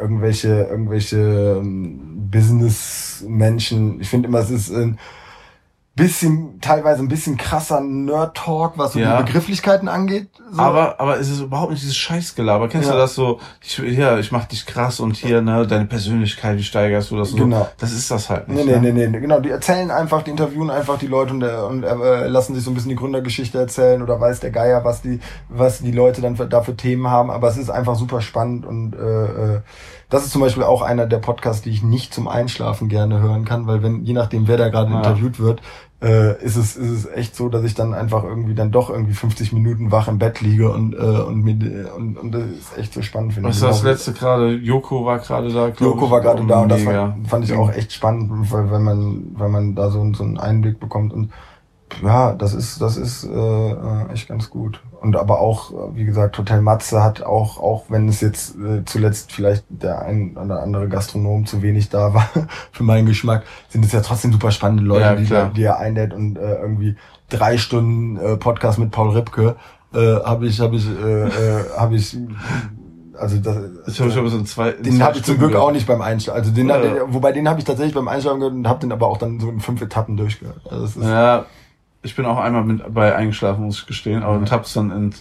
irgendwelche 0.00 0.48
irgendwelche 0.64 1.18
ähm, 1.60 2.28
Business-Menschen. 2.30 4.00
Ich 4.00 4.08
finde 4.08 4.28
immer, 4.28 4.40
es 4.40 4.50
ist 4.50 4.70
ein 4.70 4.98
bisschen, 5.96 6.60
teilweise 6.60 7.02
ein 7.02 7.08
bisschen 7.08 7.38
krasser 7.38 7.80
Nerd-Talk, 7.80 8.76
was 8.76 8.92
so 8.92 8.98
ja. 8.98 9.16
die 9.16 9.24
Begrifflichkeiten 9.24 9.88
angeht. 9.88 10.28
So. 10.52 10.60
Aber, 10.60 11.00
aber 11.00 11.18
es 11.18 11.30
ist 11.30 11.40
überhaupt 11.40 11.70
nicht 11.70 11.82
dieses 11.82 11.96
Scheißgelaber. 11.96 12.68
Kennst 12.68 12.88
ja. 12.88 12.92
du 12.92 12.98
das 12.98 13.14
so, 13.14 13.40
ich, 13.62 13.78
ja, 13.78 14.18
ich 14.18 14.30
mach 14.30 14.44
dich 14.44 14.66
krass 14.66 15.00
und 15.00 15.16
hier, 15.16 15.40
ne, 15.40 15.66
deine 15.66 15.86
Persönlichkeit, 15.86 16.58
wie 16.58 16.62
steigerst 16.62 17.10
du 17.10 17.16
das 17.16 17.30
so? 17.30 17.38
Genau. 17.38 17.66
Das 17.78 17.92
ist 17.92 18.10
das 18.10 18.28
halt 18.28 18.48
nicht. 18.48 18.66
Nee, 18.66 18.78
nee, 18.78 18.92
nee, 18.92 19.08
nee, 19.08 19.20
genau. 19.20 19.40
Die 19.40 19.48
erzählen 19.48 19.90
einfach, 19.90 20.22
die 20.22 20.32
interviewen 20.32 20.68
einfach 20.68 20.98
die 20.98 21.06
Leute 21.06 21.32
und, 21.32 21.42
äh, 21.42 21.56
und 21.66 21.82
äh, 21.82 22.28
lassen 22.28 22.54
sich 22.54 22.62
so 22.62 22.70
ein 22.70 22.74
bisschen 22.74 22.90
die 22.90 22.96
Gründergeschichte 22.96 23.58
erzählen 23.58 24.02
oder 24.02 24.20
weiß 24.20 24.40
der 24.40 24.50
Geier, 24.50 24.84
was 24.84 25.00
die, 25.00 25.20
was 25.48 25.78
die 25.78 25.92
Leute 25.92 26.20
dann 26.20 26.36
für, 26.36 26.46
da 26.46 26.60
für 26.60 26.76
Themen 26.76 27.08
haben. 27.08 27.30
Aber 27.30 27.48
es 27.48 27.56
ist 27.56 27.70
einfach 27.70 27.96
super 27.96 28.20
spannend 28.20 28.66
und, 28.66 28.94
äh, 28.94 29.54
äh 29.56 29.60
das 30.08 30.24
ist 30.24 30.30
zum 30.30 30.40
Beispiel 30.40 30.62
auch 30.62 30.82
einer 30.82 31.06
der 31.06 31.18
Podcasts, 31.18 31.62
die 31.62 31.70
ich 31.70 31.82
nicht 31.82 32.14
zum 32.14 32.28
Einschlafen 32.28 32.88
gerne 32.88 33.20
hören 33.20 33.44
kann, 33.44 33.66
weil 33.66 33.82
wenn, 33.82 34.04
je 34.04 34.12
nachdem, 34.12 34.46
wer 34.46 34.56
da 34.56 34.68
gerade 34.68 34.92
ja. 34.92 34.98
interviewt 34.98 35.40
wird, 35.40 35.62
äh, 36.02 36.44
ist 36.44 36.56
es 36.56 36.76
ist 36.76 36.90
es 36.90 37.06
echt 37.06 37.34
so, 37.34 37.48
dass 37.48 37.64
ich 37.64 37.74
dann 37.74 37.94
einfach 37.94 38.22
irgendwie 38.22 38.54
dann 38.54 38.70
doch 38.70 38.90
irgendwie 38.90 39.14
50 39.14 39.52
Minuten 39.52 39.90
wach 39.90 40.08
im 40.08 40.18
Bett 40.18 40.42
liege 40.42 40.70
und 40.70 40.94
äh, 40.94 40.98
und 40.98 41.42
mir 41.42 41.90
und, 41.96 42.18
und 42.18 42.32
das 42.32 42.42
ist 42.42 42.78
echt 42.78 42.92
so 42.92 43.00
spannend 43.00 43.32
finde 43.32 43.48
ich. 43.48 43.60
Was 43.60 43.62
ist 43.62 43.68
das 43.68 43.82
letzte 43.82 44.12
gerade? 44.12 44.52
Joko 44.52 45.06
war 45.06 45.18
gerade 45.18 45.50
da. 45.50 45.68
Joko 45.68 46.10
war 46.10 46.20
gerade 46.20 46.44
da 46.46 46.60
und 46.60 46.68
das 46.68 46.82
fand, 46.82 47.28
fand 47.28 47.44
ich 47.44 47.54
auch 47.54 47.72
echt 47.72 47.92
spannend, 47.92 48.30
weil 48.52 48.70
wenn 48.70 48.82
man 48.82 49.26
wenn 49.38 49.50
man 49.50 49.74
da 49.74 49.90
so, 49.90 50.12
so 50.12 50.24
einen 50.24 50.38
Einblick 50.38 50.80
bekommt 50.80 51.14
und 51.14 51.32
ja, 52.02 52.32
das 52.34 52.54
ist, 52.54 52.80
das 52.80 52.96
ist 52.96 53.24
äh, 53.24 53.30
äh, 53.30 54.12
echt 54.12 54.28
ganz 54.28 54.50
gut. 54.50 54.80
Und 55.00 55.16
aber 55.16 55.40
auch, 55.40 55.72
wie 55.94 56.04
gesagt, 56.04 56.36
Hotel 56.38 56.60
Matze 56.60 57.02
hat 57.02 57.22
auch, 57.22 57.58
auch 57.58 57.84
wenn 57.88 58.08
es 58.08 58.20
jetzt 58.20 58.56
äh, 58.56 58.84
zuletzt 58.84 59.32
vielleicht 59.32 59.64
der 59.68 60.02
ein 60.02 60.36
oder 60.36 60.62
andere 60.62 60.88
Gastronom 60.88 61.46
zu 61.46 61.62
wenig 61.62 61.88
da 61.88 62.12
war 62.12 62.28
für 62.72 62.82
meinen 62.82 63.06
Geschmack, 63.06 63.44
sind 63.68 63.84
es 63.84 63.92
ja 63.92 64.00
trotzdem 64.00 64.32
super 64.32 64.50
spannende 64.50 64.84
Leute, 64.84 65.22
ja, 65.22 65.46
die, 65.46 65.54
die 65.54 65.62
er 65.62 65.78
einlädt 65.78 66.12
und 66.12 66.38
äh, 66.38 66.56
irgendwie 66.56 66.96
drei 67.28 67.56
Stunden 67.56 68.16
äh, 68.16 68.36
Podcast 68.36 68.78
mit 68.78 68.90
Paul 68.90 69.10
Ripke 69.10 69.56
äh, 69.94 70.16
habe 70.24 70.46
ich, 70.46 70.60
habe 70.60 70.76
ich, 70.76 70.86
äh, 70.88 71.22
äh, 71.28 71.64
habe 71.76 71.96
ich 71.96 72.16
also 73.18 73.38
das, 73.38 73.56
ich 73.86 74.00
habe 74.00 74.10
schon 74.10 74.28
so 74.28 74.42
zwei, 74.42 74.72
den 74.72 75.02
habe 75.02 75.16
ich 75.16 75.24
zum 75.24 75.38
Glück 75.38 75.54
auch 75.54 75.72
nicht 75.72 75.86
beim 75.86 76.02
Einschlafen. 76.02 76.38
Also 76.38 76.52
den, 76.52 76.68
ja. 76.68 76.82
wobei 77.06 77.32
den 77.32 77.48
habe 77.48 77.58
ich 77.58 77.64
tatsächlich 77.64 77.94
beim 77.94 78.08
Einschlafen 78.08 78.40
gehört 78.40 78.54
und 78.54 78.68
habe 78.68 78.80
den 78.80 78.92
aber 78.92 79.06
auch 79.06 79.16
dann 79.16 79.40
so 79.40 79.48
in 79.48 79.60
fünf 79.60 79.80
Etappen 79.80 80.16
durchgehört. 80.16 80.60
Also 80.68 80.82
das 80.82 80.96
ist, 80.96 81.04
ja, 81.04 81.46
ich 82.06 82.16
bin 82.16 82.24
auch 82.24 82.38
einmal 82.38 82.64
mit 82.64 82.94
bei 82.94 83.14
eingeschlafen, 83.14 83.64
muss 83.64 83.80
ich 83.80 83.86
gestehen, 83.86 84.22
aber 84.22 84.36
und 84.36 84.50
hab's 84.50 84.72
dann 84.72 84.90
in, 84.90 85.14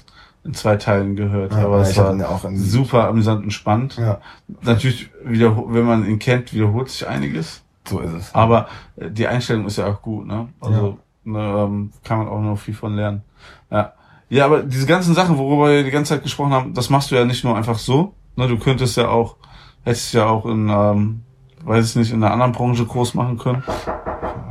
in 0.44 0.54
zwei 0.54 0.78
Teilen 0.78 1.16
gehört. 1.16 1.52
Ja, 1.52 1.66
aber 1.66 1.82
es 1.82 1.98
war 1.98 2.14
auch 2.30 2.46
super 2.54 3.08
amüsant 3.08 3.44
und 3.44 3.52
spannend. 3.52 3.98
Ja. 3.98 4.20
Natürlich, 4.62 5.10
wieder, 5.24 5.58
wenn 5.68 5.86
man 5.86 6.06
ihn 6.06 6.20
kennt, 6.20 6.54
wiederholt 6.54 6.90
sich 6.90 7.08
einiges. 7.08 7.64
So 7.88 8.00
ist 8.00 8.14
es. 8.14 8.36
Aber 8.36 8.68
äh, 8.96 9.10
die 9.10 9.28
Einstellung 9.28 9.66
ist 9.66 9.78
ja 9.78 9.88
auch 9.88 10.02
gut, 10.02 10.28
ne? 10.28 10.50
Also 10.60 10.98
ja. 11.26 11.32
ne, 11.32 11.64
ähm, 11.64 11.92
kann 12.04 12.20
man 12.20 12.28
auch 12.28 12.42
noch 12.42 12.58
viel 12.58 12.74
von 12.74 12.96
lernen. 12.96 13.24
Ja. 13.72 13.94
Ja, 14.30 14.46
aber 14.46 14.64
diese 14.64 14.88
ganzen 14.88 15.14
Sachen, 15.14 15.38
worüber 15.38 15.70
wir 15.70 15.84
die 15.84 15.92
ganze 15.92 16.16
Zeit 16.16 16.24
gesprochen 16.24 16.52
haben, 16.52 16.74
das 16.74 16.90
machst 16.90 17.12
du 17.12 17.16
ja 17.16 17.26
nicht 17.26 17.44
nur 17.44 17.56
einfach 17.56 17.78
so. 17.78 18.14
Ne, 18.36 18.48
du 18.48 18.58
könntest 18.58 18.98
ja 18.98 19.10
auch, 19.10 19.38
hättest 19.84 20.14
ja 20.14 20.26
auch 20.26 20.46
in, 20.46 20.70
ähm, 20.70 21.22
weiß 21.64 21.90
ich 21.90 21.96
nicht, 21.96 22.12
in 22.12 22.24
einer 22.24 22.34
anderen 22.34 22.52
Branche 22.52 22.86
Kurs 22.86 23.14
machen 23.14 23.38
können. 23.38 23.64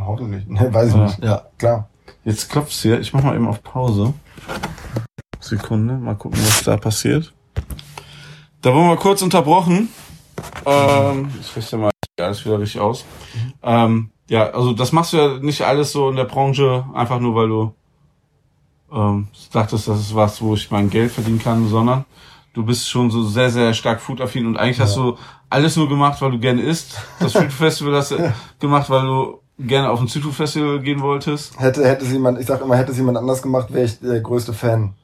Hoffentlich. 0.04 0.46
Ne, 0.46 0.68
weiß 0.72 0.88
ich 0.88 0.94
ja. 0.94 1.02
nicht. 1.04 1.24
Ja, 1.24 1.42
klar. 1.58 1.88
Jetzt 2.24 2.50
klopft's 2.50 2.80
hier. 2.82 3.00
Ich 3.00 3.12
mach 3.12 3.22
mal 3.22 3.34
eben 3.34 3.46
auf 3.46 3.62
Pause. 3.62 4.14
Sekunde, 5.40 5.94
mal 5.94 6.14
gucken, 6.14 6.38
was 6.40 6.64
da 6.64 6.76
passiert. 6.76 7.34
Da 8.62 8.72
wurden 8.72 8.88
wir 8.88 8.96
kurz 8.96 9.20
unterbrochen. 9.20 9.90
Ähm, 10.64 11.30
ich 11.38 11.54
richte 11.54 11.76
mal 11.76 11.90
alles 12.18 12.44
wieder 12.46 12.58
richtig 12.58 12.80
aus. 12.80 13.04
Ähm, 13.62 14.10
ja, 14.28 14.50
also 14.50 14.72
das 14.72 14.92
machst 14.92 15.12
du 15.12 15.18
ja 15.18 15.38
nicht 15.38 15.62
alles 15.62 15.92
so 15.92 16.08
in 16.08 16.16
der 16.16 16.24
Branche, 16.24 16.86
einfach 16.94 17.20
nur 17.20 17.34
weil 17.34 17.48
du 17.48 17.74
ähm, 18.90 19.28
dachtest, 19.52 19.88
das 19.88 20.00
ist 20.00 20.14
was, 20.14 20.40
wo 20.40 20.54
ich 20.54 20.70
mein 20.70 20.88
Geld 20.88 21.12
verdienen 21.12 21.40
kann, 21.40 21.68
sondern 21.68 22.06
du 22.54 22.64
bist 22.64 22.88
schon 22.88 23.10
so 23.10 23.22
sehr, 23.24 23.50
sehr 23.50 23.74
stark 23.74 24.00
foodaffin 24.00 24.46
und 24.46 24.56
eigentlich 24.56 24.78
ja. 24.78 24.84
hast 24.84 24.96
du 24.96 25.18
alles 25.50 25.76
nur 25.76 25.90
gemacht, 25.90 26.22
weil 26.22 26.30
du 26.30 26.38
gerne 26.38 26.62
isst. 26.62 26.98
Das 27.20 27.32
Food 27.34 27.52
Festival 27.52 27.96
hast 27.96 28.12
du 28.12 28.32
gemacht, 28.60 28.88
weil 28.88 29.02
du 29.02 29.40
gerne 29.58 29.90
auf 29.90 30.00
ein 30.00 30.08
Zitu 30.08 30.30
Festival 30.30 30.80
gehen 30.80 31.00
wolltest? 31.00 31.58
Hätte, 31.60 31.86
hätte 31.86 32.04
es 32.04 32.12
jemand, 32.12 32.40
ich 32.40 32.46
sag 32.46 32.60
immer, 32.60 32.76
hätte 32.76 32.92
es 32.92 32.98
jemand 32.98 33.18
anders 33.18 33.42
gemacht, 33.42 33.72
wäre 33.72 33.84
ich 33.84 34.00
der 34.00 34.20
größte 34.20 34.52
Fan. 34.52 34.94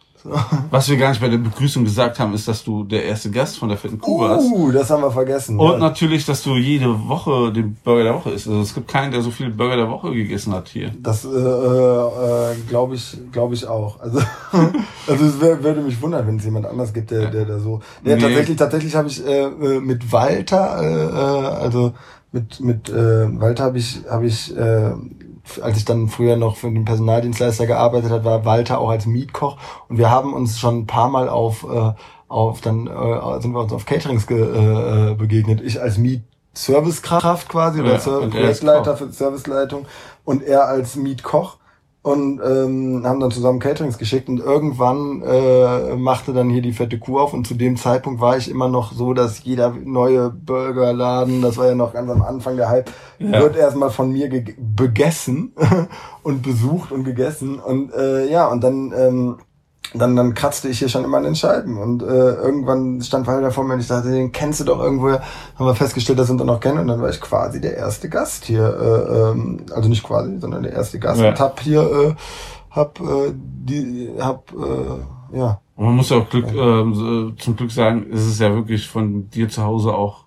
Was 0.71 0.89
wir 0.89 0.97
gar 0.97 1.11
nicht 1.11 1.21
bei 1.21 1.29
der 1.29 1.39
Begrüßung 1.39 1.85
gesagt 1.85 2.19
haben, 2.19 2.35
ist, 2.35 2.47
dass 2.47 2.63
du 2.63 2.85
der 2.85 3.05
erste 3.05 3.31
Gast 3.31 3.59
von 3.59 3.69
der 3.69 3.79
fetten 3.79 3.99
Kuh 3.99 4.21
warst. 4.21 4.47
Uh, 4.51 4.71
das 4.71 4.91
haben 4.91 5.03
wir 5.03 5.11
vergessen. 5.11 5.59
Und 5.59 5.73
ja. 5.73 5.79
natürlich, 5.79 6.27
dass 6.27 6.43
du 6.43 6.57
jede 6.57 7.09
Woche 7.09 7.53
den 7.53 7.77
Burger 7.83 8.05
der 8.05 8.15
Woche 8.15 8.31
isst. 8.31 8.47
Also 8.47 8.61
es 8.61 8.75
gibt 8.75 8.89
keinen, 8.89 9.13
der 9.13 9.23
so 9.23 9.31
viele 9.31 9.51
Burger 9.51 9.77
der 9.77 9.89
Woche 9.89 10.13
gegessen 10.13 10.53
hat 10.53 10.69
hier. 10.69 10.93
Das 11.01 11.25
äh, 11.25 11.29
äh, 11.29 12.55
glaube 12.69 12.97
ich, 12.97 13.17
glaube 13.33 13.55
ich 13.55 13.67
auch. 13.67 14.01
Also, 14.01 14.21
also 15.07 15.25
es 15.25 15.41
wär, 15.41 15.63
würde 15.63 15.81
mich 15.81 16.01
wundern, 16.03 16.27
wenn 16.27 16.37
es 16.37 16.45
jemand 16.45 16.67
anders 16.67 16.93
gibt, 16.93 17.11
der, 17.11 17.31
der 17.31 17.47
da 17.47 17.59
so. 17.59 17.81
Ja, 18.05 18.17
Nee. 18.17 18.23
tatsächlich, 18.23 18.57
tatsächlich 18.59 18.95
habe 18.95 19.09
ich 19.09 19.25
äh, 19.27 19.45
äh, 19.45 19.81
mit 19.81 20.13
Walter, 20.13 20.83
äh, 20.83 21.05
äh, 21.05 21.63
also 21.63 21.95
mit 22.33 22.61
mit 22.61 22.89
äh, 22.89 23.41
Walter 23.41 23.65
habe 23.65 23.79
ich 23.79 24.01
habe 24.09 24.27
ich 24.27 24.57
äh, 24.57 24.93
als 25.63 25.79
ich 25.79 25.85
dann 25.85 26.09
früher 26.09 26.37
noch 26.37 26.57
für 26.57 26.71
den 26.71 26.85
Personaldienstleister 26.85 27.67
gearbeitet 27.67 28.11
habe, 28.11 28.25
war 28.25 28.45
Walter 28.45 28.79
auch 28.79 28.91
als 28.91 29.07
Mietkoch. 29.07 29.57
Und 29.89 29.99
wir 29.99 30.11
haben 30.11 30.33
uns 30.33 30.59
schon 30.59 30.81
ein 30.81 30.87
paar 30.87 31.09
Mal 31.09 31.29
auf 31.29 31.65
äh, 31.65 31.93
auf 32.29 32.61
dann 32.61 32.87
äh, 32.87 33.41
sind 33.41 33.53
wir 33.53 33.61
uns 33.61 33.73
auf 33.73 33.87
Caterings 33.87 34.27
ge, 34.27 34.41
äh, 34.41 35.11
äh, 35.11 35.15
begegnet. 35.15 35.61
Ich 35.61 35.81
als 35.81 35.99
Miet 35.99 36.23
Servicekraft 36.55 37.49
quasi 37.49 37.81
oder 37.81 37.93
Ja, 37.93 37.99
Ser- 37.99 38.21
und 38.21 38.35
er 38.35 38.47
als 38.47 38.61
Projektleiter 38.61 38.97
für 38.97 39.13
Serviceleitung 39.13 39.87
und 40.25 40.43
er 40.43 40.67
als 40.67 40.97
Mietkoch 40.97 41.59
und 42.03 42.41
ähm, 42.43 43.03
haben 43.05 43.21
dann 43.21 43.31
zusammen 43.31 43.59
Caterings 43.59 43.99
geschickt 43.99 44.29
und 44.31 44.39
irgendwann 44.41 45.21
äh, 45.23 45.97
machte 45.97 46.33
dann 46.33 46.49
hier 46.49 46.63
die 46.63 46.73
fette 46.73 46.99
Kuh 46.99 47.19
auf 47.19 47.35
und 47.35 47.47
zu 47.47 47.55
dem 47.55 47.77
Zeitpunkt 47.77 48.21
war 48.23 48.39
ich 48.39 48.51
immer 48.51 48.69
noch 48.69 48.93
so, 48.93 49.13
dass 49.13 49.45
jeder 49.45 49.75
neue 49.85 50.31
Burgerladen, 50.31 51.43
das 51.43 51.59
war 51.59 51.67
ja 51.67 51.75
noch 51.75 51.93
ganz 51.93 52.11
am 52.11 52.23
Anfang 52.23 52.57
der 52.57 52.71
Hype, 52.71 52.91
Ja. 53.19 53.41
wird 53.43 53.57
erstmal 53.57 53.91
von 53.91 54.11
mir 54.13 54.29
ge- 54.31 54.55
begessen 54.59 55.53
und 56.23 56.43
besucht 56.43 56.91
und 56.91 57.05
gegessen 57.05 57.59
und 57.59 57.93
äh, 57.93 58.31
ja 58.31 58.47
und 58.49 58.63
dann 58.65 58.93
ähm, 58.97 59.37
dann, 59.95 60.15
dann 60.15 60.35
kratzte 60.35 60.69
ich 60.69 60.79
hier 60.79 60.89
schon 60.89 61.05
immer 61.05 61.17
an 61.17 61.25
den 61.25 61.35
Scheiben 61.35 61.79
und 61.79 62.03
äh, 62.03 62.07
irgendwann 62.07 63.01
stand 63.03 63.27
Walter 63.27 63.51
vor 63.51 63.65
mir 63.65 63.75
und 63.75 63.81
ich 63.81 63.89
dachte, 63.89 64.11
den 64.11 64.31
kennst 64.31 64.61
du 64.61 64.65
doch 64.65 64.79
irgendwoher. 64.81 65.21
Haben 65.57 65.67
wir 65.67 65.75
festgestellt, 65.75 66.19
dass 66.19 66.29
wir 66.29 66.35
uns 66.35 66.45
noch 66.45 66.61
kennen 66.61 66.79
und 66.79 66.87
dann 66.87 67.01
war 67.03 67.11
ich 67.11 67.21
quasi 67.21 67.61
der 67.61 67.77
erste 67.77 68.09
Gast 68.09 68.45
hier, 68.45 68.63
äh, 68.63 69.31
ähm, 69.33 69.67
also 69.75 69.89
nicht 69.89 70.05
quasi, 70.05 70.39
sondern 70.39 70.63
der 70.63 70.73
erste 70.73 70.99
Gast 71.01 71.21
Ja. 71.21 71.31
und 71.31 71.41
hab 71.41 71.61
hier, 71.61 71.83
äh, 71.83 72.15
hab 72.71 73.01
äh, 73.01 73.33
die, 73.35 74.11
hab 74.21 74.53
äh, 74.53 75.37
ja 75.37 75.61
Und 75.77 75.87
man 75.87 75.97
muss 75.97 76.11
ja 76.11 76.19
auch 76.19 76.29
Glück, 76.31 76.47
ähm, 76.55 76.95
so- 76.95 77.31
zum 77.33 77.57
Glück 77.57 77.73
sagen, 77.73 78.07
es 78.13 78.25
ist 78.27 78.41
ja 78.41 78.55
wirklich 78.55 78.87
von 78.89 79.29
dir 79.31 79.49
zu 79.49 79.63
Hause 79.65 79.93
auch 79.93 80.25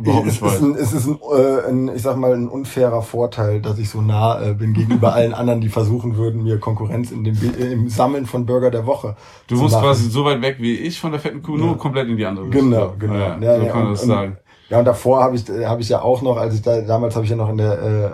überhaupt 0.00 0.26
es 0.26 0.40
nicht 0.40 0.52
ist, 0.52 0.62
weit. 0.62 0.68
ein, 0.70 0.74
es 0.76 0.92
ist 0.92 1.06
ein, 1.06 1.18
äh, 1.36 1.68
ein, 1.70 1.96
ich 1.96 2.02
sag 2.02 2.16
mal, 2.16 2.32
ein 2.34 2.48
unfairer 2.48 3.02
Vorteil, 3.02 3.60
dass 3.60 3.78
ich 3.78 3.88
so 3.88 4.00
nah 4.00 4.40
äh, 4.42 4.54
bin 4.54 4.72
gegenüber 4.74 5.12
allen 5.14 5.34
anderen, 5.34 5.60
die 5.60 5.68
versuchen 5.68 6.16
würden, 6.16 6.42
mir 6.42 6.58
Konkurrenz 6.58 7.10
in 7.10 7.24
dem, 7.24 7.36
äh, 7.36 7.72
im 7.72 7.88
Sammeln 7.88 8.26
von 8.26 8.46
Burger 8.46 8.70
der 8.70 8.86
Woche 8.86 9.16
Du 9.46 9.56
musst 9.56 9.74
machen. 9.74 9.84
quasi 9.84 10.10
so 10.10 10.24
weit 10.24 10.42
weg 10.42 10.56
wie 10.58 10.74
ich 10.76 11.00
von 11.00 11.10
der 11.12 11.20
fetten 11.20 11.42
Kuh, 11.42 11.56
nur 11.56 11.76
komplett 11.78 12.08
in 12.08 12.16
die 12.16 12.26
andere 12.26 12.48
Genau, 12.48 12.82
Richtung. 12.84 12.98
genau. 12.98 13.14
Ja, 13.14 13.38
Ja, 13.40 13.56
so 13.56 13.62
ja, 13.62 13.68
kann 13.72 13.78
man 13.78 13.86
und- 13.88 13.92
das 13.98 14.02
sagen. 14.06 14.36
Ja, 14.68 14.78
und 14.78 14.84
davor 14.84 15.20
habe 15.24 15.34
ich, 15.34 15.48
äh, 15.48 15.66
hab 15.66 15.80
ich 15.80 15.88
ja 15.88 16.00
auch 16.00 16.22
noch, 16.22 16.36
als 16.36 16.54
ich 16.54 16.62
da, 16.62 16.80
damals 16.82 17.16
habe 17.16 17.24
ich 17.24 17.30
ja 17.32 17.36
noch 17.36 17.48
in 17.50 17.56
der 17.56 17.72
äh, 17.82 18.04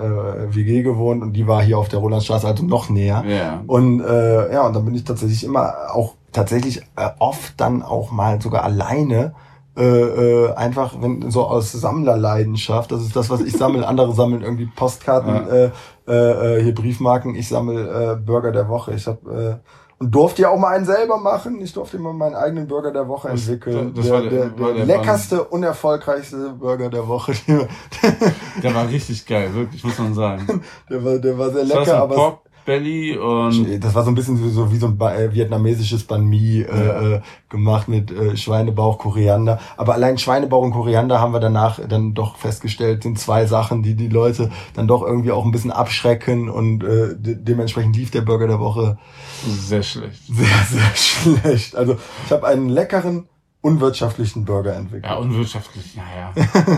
äh, 0.47 0.55
WG 0.55 0.83
gewohnt 0.83 1.23
und 1.23 1.35
die 1.35 1.47
war 1.47 1.63
hier 1.63 1.77
auf 1.77 1.91
der 1.91 1.99
Rolandstraße, 1.99 2.47
also 2.47 2.65
noch 2.65 2.89
näher. 2.89 3.23
Ja. 3.29 3.63
Und 3.67 4.01
äh, 4.01 4.51
ja, 4.55 4.67
und 4.67 4.75
dann 4.75 4.85
bin 4.87 4.95
ich 4.95 5.05
tatsächlich 5.05 5.45
immer 5.45 5.75
auch 5.93 6.15
tatsächlich 6.33 6.79
äh, 6.97 7.11
oft 7.19 7.61
dann 7.61 7.83
auch 7.83 8.11
mal 8.11 8.41
sogar 8.41 8.65
alleine 8.65 9.35
äh, 9.77 9.83
äh, 9.83 10.55
einfach 10.55 10.95
wenn 11.01 11.31
so 11.31 11.45
aus 11.45 11.73
Sammlerleidenschaft, 11.73 12.93
das 12.93 13.03
ist 13.03 13.15
das, 13.17 13.29
was 13.31 13.41
ich 13.43 13.57
sammle. 13.57 13.87
Andere 13.87 14.15
sammeln 14.15 14.43
irgendwie 14.43 14.67
Postkarten, 14.75 15.35
Ja. 15.35 15.47
äh, 15.47 15.71
äh, 16.09 16.59
äh, 16.59 16.63
hier 16.63 16.75
Briefmarken. 16.75 17.35
Ich 17.35 17.49
sammle 17.49 18.13
äh, 18.13 18.17
Burger 18.17 18.53
der 18.53 18.69
Woche. 18.69 18.95
Ich 18.95 19.07
habe 19.07 19.61
äh, 19.63 19.69
und 19.99 20.11
durfte 20.15 20.43
ja 20.43 20.51
auch 20.51 20.59
mal 20.59 20.77
einen 20.77 20.85
selber 20.85 21.17
machen. 21.17 21.59
Ich 21.63 21.73
durfte 21.73 21.97
immer 21.97 22.13
meinen 22.13 22.35
eigenen 22.35 22.67
Burger 22.69 22.91
der 22.93 23.09
Woche 23.09 23.29
Das- 23.31 23.49
entwickeln. 23.49 23.95
das 23.95 24.05
der, 24.05 24.15
war 24.15 24.21
der- 24.23 24.31
der, 24.31 24.59
war 24.61 24.73
der, 24.75 24.85
leckerste 24.85 25.43
und 25.45 25.63
erfolgreichste 25.63 26.51
Burger 26.51 26.91
der 26.91 27.09
Woche. 27.09 27.33
Der 28.63 28.75
war 28.75 28.89
richtig 28.89 29.25
geil, 29.27 29.55
wirklich, 29.55 29.83
muss 29.85 29.99
man 29.99 30.13
sagen. 30.15 30.61
der 30.91 31.05
war, 31.05 31.19
der 31.19 31.39
war 31.39 31.51
sehr 31.51 31.65
Das 31.65 31.79
lecker, 31.79 32.03
aber 32.03 32.41
Belly 32.67 33.17
und 33.17 33.83
Das 33.83 33.95
war 33.95 34.03
so 34.03 34.11
ein 34.11 34.15
bisschen 34.15 34.37
so, 34.51 34.71
wie 34.71 34.77
so 34.77 34.87
ein 34.87 34.99
ba 34.99 35.15
äh, 35.15 35.33
vietnamesisches 35.33 36.05
Banh 36.05 36.27
Mi 36.27 36.61
äh, 36.61 37.15
äh, 37.15 37.21
gemacht 37.49 37.89
mit 37.89 38.11
äh, 38.11 38.37
Schweinebauch, 38.37 38.99
Koriander. 38.99 39.61
Aber 39.77 39.95
allein 39.95 40.19
Schweinebauch 40.19 40.63
und 40.63 40.73
Koriander 40.73 41.21
haben 41.21 41.33
wir 41.33 41.41
danach 41.41 41.81
dann 41.89 42.13
doch 42.13 42.37
festgestellt, 42.37 43.05
sind 43.05 43.19
zwei 43.19 43.47
Sachen, 43.47 43.83
die 43.83 43.95
die 43.95 44.09
Leute 44.09 44.51
dann 44.75 44.89
doch 44.89 45.03
irgendwie 45.03 45.33
auch 45.33 45.45
ein 45.45 45.53
bisschen 45.53 45.71
abschrecken 45.71 46.51
und 46.51 46.83
äh, 46.85 47.17
de 47.17 47.37
dementsprechend 47.39 47.97
lief 47.97 48.11
der 48.11 48.23
Burger 48.23 48.49
der 48.49 48.61
Woche 48.61 48.99
sehr 49.47 49.83
schlecht. 49.83 50.27
sehr, 50.27 50.47
sehr 50.69 50.95
schlecht. 51.41 51.77
Also 51.77 51.97
ich 52.27 52.33
habe 52.33 52.47
einen 52.47 52.69
leckeren, 52.69 53.29
unwirtschaftlichen 53.61 54.45
Burger 54.45 54.75
entwickelt. 54.75 55.07
Ja, 55.07 55.17
unwirtschaftlich, 55.17 55.97
naja. 55.97 56.33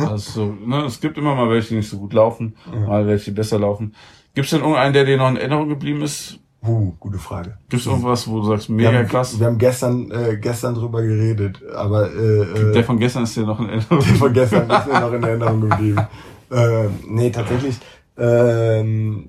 Also, 0.08 0.54
ne, 0.64 0.84
es 0.84 1.00
gibt 1.00 1.18
immer 1.18 1.34
mal 1.34 1.50
welche, 1.50 1.70
die 1.70 1.76
nicht 1.76 1.90
so 1.90 1.98
gut 1.98 2.12
laufen, 2.12 2.56
mal 2.86 3.06
welche 3.06 3.32
besser 3.32 3.58
laufen. 3.58 3.94
Gibt 4.38 4.46
es 4.46 4.50
denn 4.52 4.60
irgendeinen, 4.60 4.92
der 4.92 5.04
dir 5.04 5.16
noch 5.16 5.30
in 5.30 5.36
Erinnerung 5.36 5.68
geblieben 5.68 6.00
ist? 6.02 6.38
Uh, 6.64 6.92
gute 7.00 7.18
Frage. 7.18 7.58
Gibt 7.68 7.80
es 7.80 7.88
irgendwas, 7.88 8.28
wo 8.28 8.38
du 8.38 8.46
sagst, 8.46 8.68
Wir 8.68 8.76
mega 8.76 8.92
haben, 8.92 9.08
krass? 9.08 9.36
wir 9.36 9.48
haben 9.48 9.58
gestern 9.58 10.12
äh, 10.12 10.36
gestern 10.36 10.76
drüber 10.76 11.02
geredet, 11.02 11.60
aber 11.74 12.08
äh, 12.08 12.42
äh, 12.42 12.72
Der 12.72 12.84
von 12.84 13.00
gestern 13.00 13.24
ist 13.24 13.34
dir 13.34 13.42
noch 13.42 13.58
in 13.58 13.68
Erinnerung. 13.68 13.98
Die 13.98 14.14
von 14.14 14.32
gestern 14.32 14.70
ist 14.70 14.86
mir 14.86 15.00
noch 15.00 15.12
in 15.12 15.24
Erinnerung 15.24 15.60
geblieben. 15.62 16.00
Ähm, 16.50 17.00
nee, 17.06 17.28
tatsächlich, 17.30 17.76
ähm, 18.16 19.28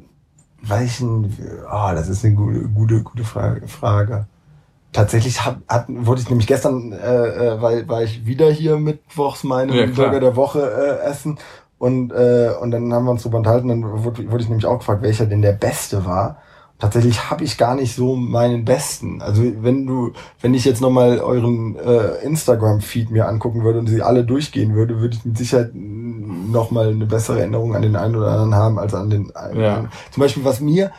welchen, 0.62 1.36
ah, 1.68 1.94
das 1.94 2.08
ist 2.08 2.24
eine 2.24 2.36
gute, 2.36 2.62
gute, 2.70 3.04
gute 3.04 3.24
Frage. 3.26 3.68
Frage. 3.68 4.28
Tatsächlich 4.94 5.44
hab, 5.44 5.58
hat, 5.68 5.88
wurde 5.90 6.22
ich 6.22 6.30
nämlich 6.30 6.48
gestern, 6.48 6.94
äh, 6.94 7.56
äh, 7.56 7.62
weil, 7.62 7.90
war 7.90 8.04
ich 8.04 8.26
wieder 8.26 8.50
hier 8.52 8.78
mittwochs 8.78 9.44
meinen 9.44 9.74
Ja. 9.74 9.88
Burger 9.88 10.22
der 10.22 10.36
Woche 10.38 10.62
äh, 10.62 11.10
essen 11.10 11.40
und, 11.80 12.12
äh, 12.12 12.52
und 12.62 12.72
dann 12.72 12.94
haben 12.94 13.06
wir 13.06 13.12
uns 13.12 13.24
drüber 13.24 13.38
unterhalten, 13.38 13.70
dann 13.70 14.04
wurde, 14.04 14.30
wurde 14.30 14.44
ich 14.44 14.50
nämlich 14.50 14.66
auch 14.66 14.80
gefragt, 14.80 15.02
welcher 15.02 15.26
denn 15.26 15.42
der 15.42 15.54
beste 15.54 16.06
war. 16.06 16.38
Tatsächlich 16.78 17.30
habe 17.30 17.44
ich 17.44 17.58
gar 17.58 17.76
nicht 17.76 17.96
so 17.96 18.16
meinen 18.16 18.64
besten. 18.64 19.22
Also 19.22 19.44
wenn 19.62 19.86
du, 19.86 20.12
wenn 20.42 20.54
ich 20.54 20.64
jetzt 20.64 20.82
nochmal 20.82 21.20
euren 21.20 21.76
äh, 21.78 22.24
Instagram-Feed 22.24 23.12
mir 23.12 23.28
angucken 23.28 23.64
würde 23.64 23.80
und 23.80 23.88
sie 23.88 24.02
alle 24.02 24.24
durchgehen 24.24 24.76
würde, 24.76 25.00
würde 25.00 25.16
ich 25.18 25.26
mit 25.26 25.38
Sicherheit 25.38 25.72
nochmal 25.74 26.90
eine 26.90 27.06
bessere 27.06 27.40
Erinnerung 27.40 27.76
an 27.76 27.82
den 27.82 27.96
einen 27.96 28.16
oder 28.16 28.28
anderen 28.28 28.56
haben 28.56 28.80
als 28.80 28.94
an 28.94 29.10
den 29.10 29.36
einen. 29.36 29.60
Ja. 29.60 29.86
Zum 30.12 30.22
Beispiel, 30.22 30.46
was 30.46 30.62
mir, 30.62 30.92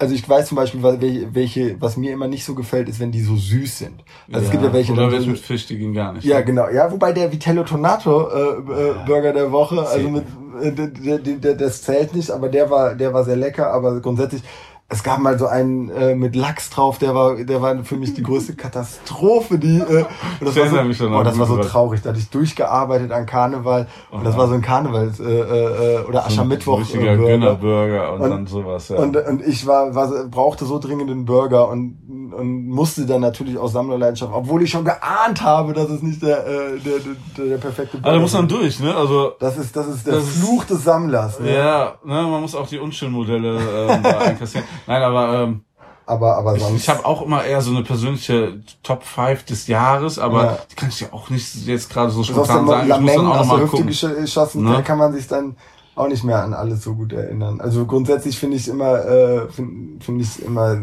also 0.00 0.14
ich 0.14 0.28
weiß 0.28 0.46
zum 0.48 0.56
Beispiel, 0.56 0.82
welche, 0.82 1.34
welche, 1.34 1.80
was 1.80 1.96
mir 1.96 2.12
immer 2.12 2.28
nicht 2.28 2.44
so 2.44 2.54
gefällt, 2.54 2.88
ist, 2.88 3.00
wenn 3.00 3.10
die 3.10 3.20
so 3.20 3.34
süß 3.36 3.78
sind. 3.78 4.04
Also 4.32 4.46
es 4.46 4.50
gibt 4.52 4.62
ja 4.62 4.72
welche, 4.72 4.92
Oder 4.92 5.10
welche 5.10 5.24
so- 5.24 5.30
mit 5.30 5.40
Fisch, 5.40 5.66
die 5.66 5.76
gehen 5.76 5.92
gar 5.92 6.12
nicht. 6.12 6.24
ja, 6.24 6.40
genau. 6.40 6.68
Ja, 6.68 6.90
wobei 6.92 7.12
der 7.12 7.32
Vitello 7.32 7.64
Tonato 7.64 8.28
äh, 8.28 8.90
äh, 8.90 8.94
Burger 9.06 9.32
der 9.32 9.50
Woche, 9.50 9.80
also 9.86 10.08
mit 10.08 10.24
äh, 10.62 10.70
der, 10.72 11.18
der, 11.18 11.36
der, 11.36 11.54
das 11.54 11.82
zählt 11.82 12.14
nicht, 12.14 12.30
aber 12.30 12.48
der 12.48 12.70
war 12.70 12.94
der 12.94 13.12
war 13.12 13.24
sehr 13.24 13.36
lecker, 13.36 13.72
aber 13.72 14.00
grundsätzlich 14.00 14.42
es 14.90 15.02
gab 15.02 15.18
mal 15.18 15.38
so 15.38 15.46
einen 15.46 15.90
äh, 15.90 16.14
mit 16.14 16.34
Lachs 16.34 16.70
drauf, 16.70 16.96
der 16.98 17.14
war 17.14 17.36
der 17.36 17.60
war 17.60 17.84
für 17.84 17.96
mich 17.96 18.14
die 18.14 18.22
größte 18.22 18.54
Katastrophe, 18.56 19.58
die 19.58 19.78
äh, 19.80 20.04
und 20.40 20.46
das 20.46 20.56
Ich 20.56 20.62
war 20.62 20.68
so, 20.70 20.82
mich 20.84 20.96
schon 20.96 21.12
oh, 21.14 21.22
das 21.22 21.38
war 21.38 21.46
so 21.46 21.58
traurig, 21.58 22.00
da 22.02 22.08
hatte 22.10 22.18
ich 22.18 22.30
durchgearbeitet 22.30 23.12
an 23.12 23.26
Karneval 23.26 23.86
und 24.10 24.24
das 24.24 24.34
ja. 24.34 24.40
war 24.40 24.48
so 24.48 24.54
ein 24.54 24.62
Karnevals 24.62 25.20
äh, 25.20 25.24
äh, 25.24 26.04
oder 26.06 26.24
Aschermittwoch 26.24 26.80
Richtiger 26.80 27.12
äh, 27.12 27.16
Burger. 27.16 27.28
Gönnerburger 27.32 28.12
und, 28.14 28.20
Und- 28.22 28.30
dann 28.30 28.46
sowas, 28.46 28.88
ja. 28.88 28.96
Und, 28.96 29.14
und 29.16 29.46
ich 29.46 29.66
war, 29.66 29.94
war, 29.94 30.08
brauchte 30.24 30.64
so 30.64 30.78
dringend 30.78 31.10
einen 31.10 31.26
Burger 31.26 31.68
und, 31.68 32.32
und 32.34 32.68
musste 32.68 33.04
dann 33.04 33.20
natürlich 33.20 33.58
aus 33.58 33.72
Sammlerleidenschaft, 33.72 34.32
obwohl 34.34 34.62
ich 34.62 34.70
schon 34.70 34.84
geahnt 34.86 35.42
habe, 35.42 35.74
dass 35.74 35.90
es 35.90 36.02
nicht 36.02 36.22
der, 36.22 36.46
äh, 36.46 36.78
der, 36.78 36.94
der, 37.36 37.44
der 37.46 37.58
perfekte 37.58 37.98
Burger 37.98 38.06
Aber 38.08 38.16
da 38.16 38.22
muss 38.22 38.32
man 38.32 38.46
ist. 38.46 38.52
durch, 38.56 38.80
ne? 38.80 38.94
Also, 38.96 39.32
Das 39.38 39.58
ist, 39.58 39.76
das 39.76 39.86
ist 39.86 40.06
der 40.06 40.14
Das 40.14 40.24
ist- 40.24 40.38
Fluch 40.42 40.64
des 40.64 40.82
Sammlers. 40.84 41.40
Ne? 41.40 41.54
ja, 41.54 41.92
ne, 42.04 42.22
man 42.22 42.40
muss 42.40 42.54
auch 42.54 42.66
die 42.68 42.78
Unschön-Modelle 42.78 43.58
ähm, 43.58 44.02
da 44.02 44.18
einkassieren. 44.20 44.66
Nein, 44.86 45.02
aber 45.02 45.42
ähm, 45.42 45.64
Aber, 46.06 46.36
aber 46.38 46.56
ich, 46.56 46.62
sonst. 46.62 46.82
ich 46.82 46.88
habe 46.88 47.04
auch 47.04 47.22
immer 47.22 47.44
eher 47.44 47.60
so 47.60 47.70
eine 47.70 47.82
persönliche 47.82 48.60
Top 48.82 49.02
5 49.04 49.44
des 49.44 49.66
Jahres, 49.66 50.18
aber 50.18 50.44
Ja. 50.44 50.58
die 50.70 50.74
kann 50.74 50.88
ich 50.88 51.00
ja 51.00 51.08
auch 51.12 51.28
nicht 51.30 51.54
jetzt 51.66 51.90
gerade 51.90 52.10
so 52.10 52.22
spontan 52.22 52.66
sagen. 52.66 52.88
Ich 52.90 52.98
muss 53.00 53.12
dann 53.14 53.16
Lameng 53.24 53.26
auch 53.32 53.36
nochmal 53.40 53.66
gucken. 53.66 53.88
gesch- 53.90 54.14
geschossen, 54.14 54.64
Ne? 54.64 54.72
da 54.72 54.82
kann 54.82 54.98
man 54.98 55.12
sich 55.12 55.26
dann 55.26 55.56
auch 55.94 56.08
nicht 56.08 56.22
mehr 56.24 56.42
an 56.44 56.54
alles 56.54 56.82
so 56.84 56.94
gut 56.94 57.12
erinnern. 57.12 57.60
Also 57.60 57.84
grundsätzlich 57.84 58.38
finde 58.38 58.56
ich 58.56 58.62
es 58.62 58.68
immer, 58.68 59.04
äh, 59.04 59.48
finde 59.50 60.02
find 60.04 60.22
ich 60.22 60.42
immer 60.44 60.78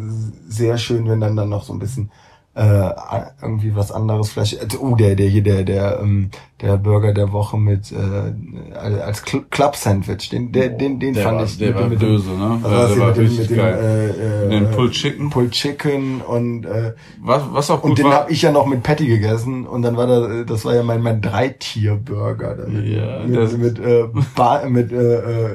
sehr 0.47 0.77
schön, 0.77 1.07
wenn 1.09 1.21
dann 1.21 1.35
dann 1.35 1.49
noch 1.49 1.63
so 1.63 1.71
ein 1.73 1.79
bisschen 1.79 2.11
äh, 2.55 2.89
irgendwie 3.41 3.75
was 3.75 3.91
anderes 3.91 4.29
vielleicht 4.31 4.61
also, 4.61 4.79
oh 4.79 4.95
der 4.95 5.15
der 5.15 5.27
hier 5.27 5.43
der 5.43 5.63
der 5.63 5.99
ähm, 6.01 6.29
der 6.61 6.77
Burger 6.77 7.13
der 7.13 7.33
Woche 7.33 7.57
mit 7.57 7.91
äh, 7.91 8.73
als 8.77 9.25
Cl- 9.25 9.43
Club 9.49 9.75
Sandwich 9.75 10.29
den 10.29 10.53
der, 10.53 10.69
den 10.69 10.99
den 10.99 11.13
der 11.15 11.23
fand 11.23 11.37
war, 11.39 11.43
ich 11.45 11.57
der 11.57 11.71
mit, 11.71 11.77
war 11.81 11.87
mit 11.89 12.01
dem- 12.01 12.07
böse, 12.07 12.29
ne? 12.29 12.59
das 12.63 12.71
der 12.93 12.99
war 12.99 13.07
mit 13.09 13.17
dem, 13.17 13.23
richtig 13.23 13.39
mit 13.41 13.49
dem 13.49 13.57
geil. 13.57 14.13
äh, 14.17 14.45
äh, 14.45 14.49
Den 14.49 14.71
Pulled 14.71 14.93
Chicken. 14.93 15.29
Pulled 15.29 15.51
Chicken 15.51 16.21
und 16.21 16.65
äh, 16.65 16.93
Was, 17.21 17.43
was 17.51 17.69
auch 17.71 17.81
gut 17.81 17.89
und 17.91 17.99
den 17.99 18.07
habe 18.07 18.31
ich 18.31 18.41
ja 18.41 18.51
noch 18.53 18.67
mit 18.67 18.83
Patty 18.83 19.05
gegessen 19.07 19.67
und 19.67 19.81
dann 19.81 19.97
war 19.97 20.07
da, 20.07 20.43
das 20.45 20.63
war 20.63 20.73
ja 20.75 20.83
mein 20.83 21.01
mein 21.01 21.21
Dreitier-Burger 21.21 22.55
da 22.55 22.67
mit, 22.67 22.85
Ja, 22.87 23.19
mit, 23.25 23.57
mit, 23.57 23.79
äh, 23.79 24.07
mit 24.69 24.91
äh, 24.91 24.95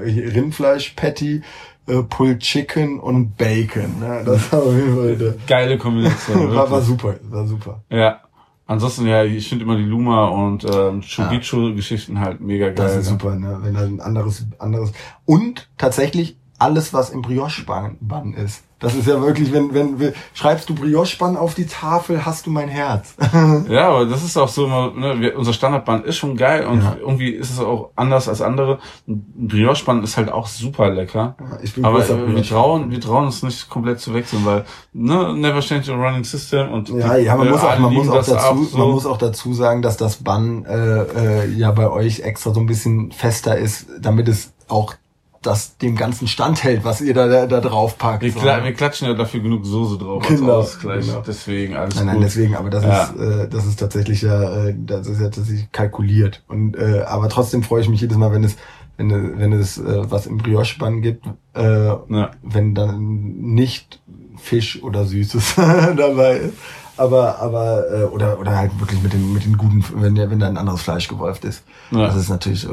äh, 0.01 0.29
Rindfleisch 0.35 0.91
Patty 0.97 1.41
äh, 1.87 2.03
Pulled 2.03 2.41
Chicken 2.41 3.01
und 3.01 3.37
Bacon. 3.37 3.99
Ne? 4.01 4.23
Das 4.25 4.53
war 4.53 4.63
auf 4.63 4.75
jeden 4.75 4.95
Fall 4.95 5.35
Geile 5.47 5.79
Kombination. 5.79 6.55
war, 6.55 6.71
war 6.71 6.81
super, 6.81 7.17
war 7.23 7.47
super. 7.47 7.83
Ja. 7.91 8.21
Ansonsten, 8.67 9.09
ja, 9.09 9.25
ich 9.25 9.49
finde 9.49 9.65
immer 9.65 9.77
die 9.77 9.83
Luma 9.83 10.27
und 10.29 10.65
ähm, 10.65 11.01
Chugichu-Geschichten 11.01 12.21
halt 12.21 12.41
mega 12.41 12.67
geil. 12.67 12.77
Das 12.77 12.93
ist 12.93 13.07
ne? 13.07 13.19
super, 13.19 13.35
ne? 13.35 13.59
wenn 13.63 13.75
da 13.75 13.81
ein 13.81 14.01
anderes, 14.01 14.47
anderes 14.61 14.93
und 15.25 15.69
tatsächlich 15.77 16.37
alles, 16.61 16.93
was 16.93 17.11
im 17.11 17.23
Brioche-Bann 17.23 18.35
ist. 18.35 18.63
Das 18.79 18.95
ist 18.95 19.07
ja 19.07 19.21
wirklich, 19.21 19.53
wenn, 19.53 19.75
wenn, 19.75 20.15
schreibst 20.33 20.71
du 20.71 20.75
Brioche-Bann 20.75 21.37
auf 21.37 21.55
die 21.55 21.67
Tafel, 21.67 22.25
hast 22.25 22.47
du 22.47 22.51
mein 22.51 22.69
Herz. 22.69 23.15
Ja, 23.69 23.89
aber 23.89 24.07
das 24.07 24.25
ist 24.25 24.39
auch 24.39 24.49
so 24.49 24.67
ne, 24.67 25.33
unser 25.37 25.53
Standardband 25.53 26.07
ist 26.07 26.17
schon 26.17 26.35
geil 26.37 26.65
und 26.67 26.83
Ja. 26.83 26.97
irgendwie 26.99 27.29
ist 27.31 27.51
es 27.51 27.61
auch 27.61 27.91
anders 27.95 28.27
als 28.29 28.41
andere. 28.41 28.79
Ein 29.07 29.25
Brioche-Band 29.49 30.03
ist 30.05 30.17
halt 30.17 30.31
auch 30.33 30.47
super 30.47 30.91
lecker. 30.91 31.37
Ich 31.63 31.75
bin 31.75 31.85
Aber 31.85 31.99
wir 31.99 32.43
trauen, 32.43 32.91
wir 32.91 33.01
trauen 33.01 33.27
uns 33.27 33.43
nicht 33.43 33.69
komplett 33.69 34.01
zu 34.01 34.15
wechseln, 34.15 34.47
weil, 34.47 34.65
ne, 34.95 35.35
never 35.37 35.61
change 35.61 35.93
a 35.93 35.97
running 35.97 36.25
system 36.25 36.73
und 36.73 36.89
Ja, 36.89 37.17
die- 37.17 37.25
ja, 37.25 37.37
man 37.37 37.49
äh, 37.49 37.51
muss 37.51 37.61
auch, 37.63 37.79
man 37.79 37.93
muss 37.93 38.09
auch 38.09 38.15
dazu, 38.17 38.37
ab, 38.37 38.57
so. 38.71 38.79
man 38.79 38.89
muss 38.91 39.05
auch 39.05 39.19
dazu 39.19 39.53
sagen, 39.53 39.83
dass 39.83 39.99
das 39.99 40.17
Bann 40.17 40.65
äh, 40.65 41.03
äh, 41.45 41.51
ja 41.51 41.71
bei 41.73 41.91
euch 41.91 42.21
extra 42.21 42.55
so 42.55 42.61
ein 42.61 42.67
bisschen 42.67 43.13
fester 43.13 43.59
ist, 43.59 43.89
damit 44.01 44.27
es 44.29 44.53
auch 44.69 44.95
das 45.43 45.79
dem 45.79 45.97
ganzen 45.97 46.29
standhält, 46.29 46.85
was 46.85 47.01
ihr 47.01 47.15
da 47.15 47.27
da, 47.27 47.47
da 47.47 47.61
drauf 47.61 47.97
packt. 47.97 48.23
wir, 48.23 48.33
so. 48.33 48.41
kla 48.41 48.63
wir 48.63 48.75
klatschen 48.75 49.09
ja 49.09 49.15
dafür 49.15 49.41
genug 49.41 49.65
Soße 49.65 49.97
drauf 49.97 50.23
Genau, 50.29 50.59
als 50.59 50.75
Ausgleich. 50.75 51.07
genau. 51.07 51.23
Deswegen 51.27 51.77
alles 51.77 51.95
Nein, 51.97 52.07
nein, 52.07 52.15
gut. 52.17 52.25
deswegen, 52.25 52.57
aber 52.57 52.69
das 52.71 52.85
Ja. 52.85 53.03
ist, 53.05 53.17
äh, 53.17 53.49
das 53.49 53.65
ist 53.67 53.77
tatsächlich 53.79 54.21
ja, 54.23 54.67
äh, 54.67 54.75
das 54.79 55.07
ist 55.07 55.19
ja 55.21 55.31
tatsächlich 55.31 55.73
kalkuliert. 55.73 56.43
Und 56.49 56.77
äh, 56.77 57.03
aber 57.07 57.29
trotzdem 57.31 57.63
freue 57.63 57.81
ich 57.81 57.89
mich 57.89 58.01
jedes 58.03 58.19
Mal, 58.19 58.33
wenn 58.33 58.45
es, 58.45 58.57
wenn 58.99 59.39
wenn 59.39 59.53
es 59.55 59.79
äh, 59.79 60.11
was 60.11 60.27
im 60.27 60.37
Brioche-Bann 60.37 61.01
gibt, 61.01 61.25
äh, 61.55 61.63
Ja. 61.87 62.31
wenn 62.43 62.75
dann 62.75 62.99
nicht 63.55 64.01
Fisch 64.37 64.83
oder 64.83 65.07
Süßes 65.07 65.55
dabei 65.97 66.37
ist. 66.37 66.55
Aber, 66.99 67.39
aber, 67.39 67.85
äh, 67.91 68.03
oder, 68.05 68.39
oder 68.39 68.59
halt 68.59 68.79
wirklich 68.79 69.03
mit 69.03 69.15
den, 69.15 69.33
mit 69.33 69.47
den 69.47 69.57
guten, 69.57 69.83
wenn, 69.95 70.15
der- 70.17 70.31
wenn 70.31 70.39
da 70.39 70.49
ein 70.49 70.59
anderes 70.59 70.83
Fleisch 70.83 71.09
gewolft 71.09 71.47
ist. 71.47 71.63
Ja. 71.93 72.07
Das 72.09 72.15
ist 72.17 72.29
natürlich, 72.29 72.69
äh, 72.69 72.71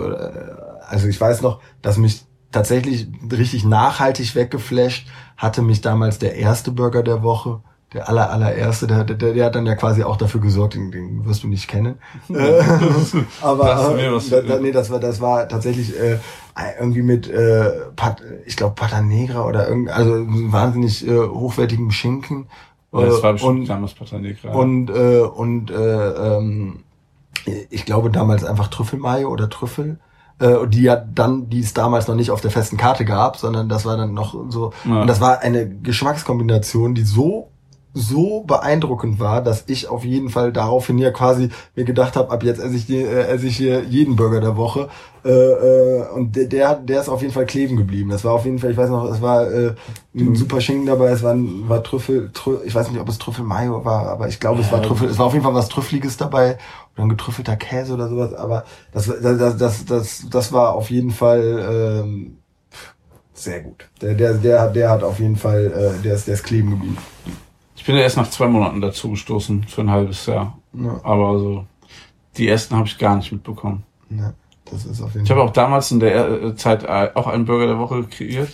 also 0.85 1.07
ich 1.07 1.19
weiß 1.21 1.41
noch, 1.43 1.61
dass 1.81 1.95
mich 1.95 2.25
tatsächlich 2.57 3.07
richtig 3.31 3.65
nachhaltig 3.65 4.33
weggeflasht 4.35 5.07
hatte 5.37 5.61
mich 5.61 5.81
damals 5.81 6.17
der 6.17 6.35
erste 6.35 6.71
Burger 6.71 7.03
der 7.03 7.21
Woche. 7.21 7.61
Der 7.93 8.09
aller, 8.09 8.29
allererste, 8.31 8.85
der, 8.85 9.05
der, 9.05 9.33
der 9.33 9.45
hat 9.45 9.55
dann 9.55 9.65
ja 9.65 9.75
quasi 9.75 10.03
auch 10.03 10.17
dafür 10.17 10.41
gesorgt, 10.41 10.73
den, 10.73 10.91
den 10.91 11.25
wirst 11.25 11.43
du 11.43 11.47
nicht 11.47 11.69
kennen. 11.69 11.99
Äh, 12.29 12.61
aber 13.41 13.95
da, 14.29 14.41
da, 14.41 14.59
nee, 14.59 14.71
das 14.71 14.89
war, 14.89 14.99
das 14.99 15.21
war 15.21 15.47
tatsächlich 15.47 15.97
äh, 15.97 16.17
irgendwie 16.79 17.01
mit, 17.01 17.29
äh, 17.29 17.71
Pat, 17.95 18.21
ich 18.45 18.57
glaube, 18.57 18.75
Pata 18.75 19.01
Negra 19.01 19.45
oder 19.45 19.69
irgend, 19.69 19.89
also 19.89 20.11
wahnsinnig 20.51 21.07
äh, 21.07 21.17
hochwertigem 21.17 21.91
Schinken. 21.91 22.47
Ja, 22.91 23.05
das 23.05 23.23
war 23.23 23.33
bestimmt 23.33 23.59
und, 23.59 23.69
damals 23.69 23.93
Patanegra. 23.93 24.51
und, 24.51 24.89
äh, 24.89 25.21
und 25.21 25.71
äh, 25.71 26.37
ähm, 26.37 26.83
ich 27.69 27.85
glaube 27.85 28.09
damals 28.09 28.43
einfach 28.43 28.67
Trüffelmayo 28.67 29.29
oder 29.29 29.49
Trüffel, 29.49 29.99
äh, 30.39 30.67
die 30.67 30.83
ja 30.83 30.95
dann, 30.95 31.49
die 31.49 31.59
es 31.61 31.73
damals 31.73 32.07
noch 32.07 32.15
nicht 32.15 32.31
auf 32.31 32.41
der 32.41 32.51
festen 32.51 32.77
Karte 32.77 33.05
gab, 33.05 33.37
sondern 33.37 33.69
das 33.69 33.85
war 33.85 33.97
dann 33.97 34.13
noch 34.13 34.35
so. 34.49 34.71
Ja. 34.85 35.01
Und 35.01 35.07
das 35.07 35.19
war 35.21 35.39
eine 35.41 35.67
Geschmackskombination, 35.67 36.95
die 36.95 37.03
so 37.03 37.49
so 37.93 38.41
beeindruckend 38.43 39.19
war, 39.19 39.41
dass 39.41 39.63
ich 39.65 39.87
auf 39.89 40.05
jeden 40.05 40.29
Fall 40.29 40.51
daraufhin 40.53 40.99
ja 40.99 41.09
quasi 41.09 41.49
mir 41.75 41.83
gedacht 41.83 42.15
habe, 42.15 42.29
ab 42.31 42.43
jetzt 42.43 42.59
esse 42.61 42.75
ich, 42.75 42.87
äh, 42.91 43.03
esse 43.23 43.47
ich 43.47 43.57
hier 43.57 43.83
jeden 43.85 44.15
Burger 44.15 44.39
der 44.39 44.55
Woche. 44.55 44.87
Äh, 45.25 45.31
äh, 45.31 46.07
und 46.13 46.35
der, 46.35 46.45
der, 46.45 46.75
der 46.75 47.01
ist 47.01 47.09
auf 47.09 47.21
jeden 47.23 47.33
Fall 47.33 47.47
kleben 47.47 47.75
geblieben. 47.75 48.11
Das 48.11 48.23
war 48.23 48.33
auf 48.33 48.45
jeden 48.45 48.59
Fall, 48.59 48.69
ich 48.69 48.77
weiß 48.77 48.91
noch, 48.91 49.05
es 49.09 49.19
war 49.19 49.49
äh, 49.51 49.73
ein 50.15 50.35
super 50.35 50.61
Schinken 50.61 50.85
dabei, 50.85 51.09
es 51.09 51.23
war, 51.23 51.33
ein- 51.33 51.67
war 51.67 51.81
Trüffel, 51.81 52.29
Trü 52.35 52.57
ich 52.65 52.75
weiß 52.75 52.91
nicht, 52.91 53.01
ob 53.01 53.09
es 53.09 53.17
Trüffel 53.17 53.43
Mayo 53.43 53.83
war, 53.83 54.07
aber 54.09 54.27
ich 54.27 54.39
glaube, 54.39 54.61
es 54.61 54.71
war. 54.71 54.83
Trüffel, 54.83 55.09
es 55.09 55.17
war 55.17 55.25
auf 55.25 55.33
jeden 55.33 55.43
Fall 55.43 55.55
was 55.55 55.67
Trüffeliges 55.69 56.17
dabei 56.17 56.59
oder 56.97 57.05
ein 57.05 57.09
getrüffelter 57.09 57.55
Käse 57.55 57.93
oder 57.93 58.09
sowas, 58.09 58.33
aber 58.33 58.65
das, 58.91 59.05
das, 59.05 59.57
das, 59.57 59.85
das, 59.85 60.25
das, 60.29 60.51
war 60.51 60.73
auf 60.73 60.89
jeden 60.89 61.11
Fall 61.11 62.03
ähm, 62.03 62.37
sehr 63.33 63.61
gut. 63.61 63.87
Der, 64.01 64.15
der, 64.15 64.33
der, 64.33 64.67
der 64.69 64.89
hat 64.89 65.03
auf 65.03 65.19
jeden 65.19 65.35
Fall, 65.35 65.65
äh, 65.67 66.01
der 66.03 66.15
ist, 66.15 66.27
der 66.27 66.33
ist 66.33 66.43
kleben 66.43 66.71
geblieben. 66.71 66.97
Ich 67.75 67.85
bin 67.85 67.95
ja 67.95 68.01
erst 68.01 68.17
nach 68.17 68.29
zwei 68.29 68.47
Monaten 68.47 68.81
dazu 68.81 69.11
gestoßen, 69.11 69.65
für 69.65 69.81
ein 69.81 69.91
halbes 69.91 70.25
Jahr. 70.25 70.57
Ja. 70.73 70.99
Aber 71.03 71.37
so, 71.37 71.65
die 72.35 72.47
ersten 72.47 72.75
habe 72.75 72.87
ich 72.87 72.97
gar 72.97 73.15
nicht 73.15 73.31
mitbekommen. 73.31 73.83
Ja, 74.09 74.33
das 74.65 74.85
ist 74.85 75.01
auf 75.01 75.13
jeden 75.13 75.25
Ich 75.25 75.31
habe 75.31 75.43
auch 75.43 75.51
damals 75.51 75.91
in 75.91 75.99
der 75.99 76.29
äh, 76.29 76.55
Zeit 76.55 76.83
äh, 76.83 77.11
auch 77.13 77.27
einen 77.27 77.45
Burger 77.45 77.67
der 77.67 77.77
Woche 77.77 78.03
kreiert. 78.03 78.49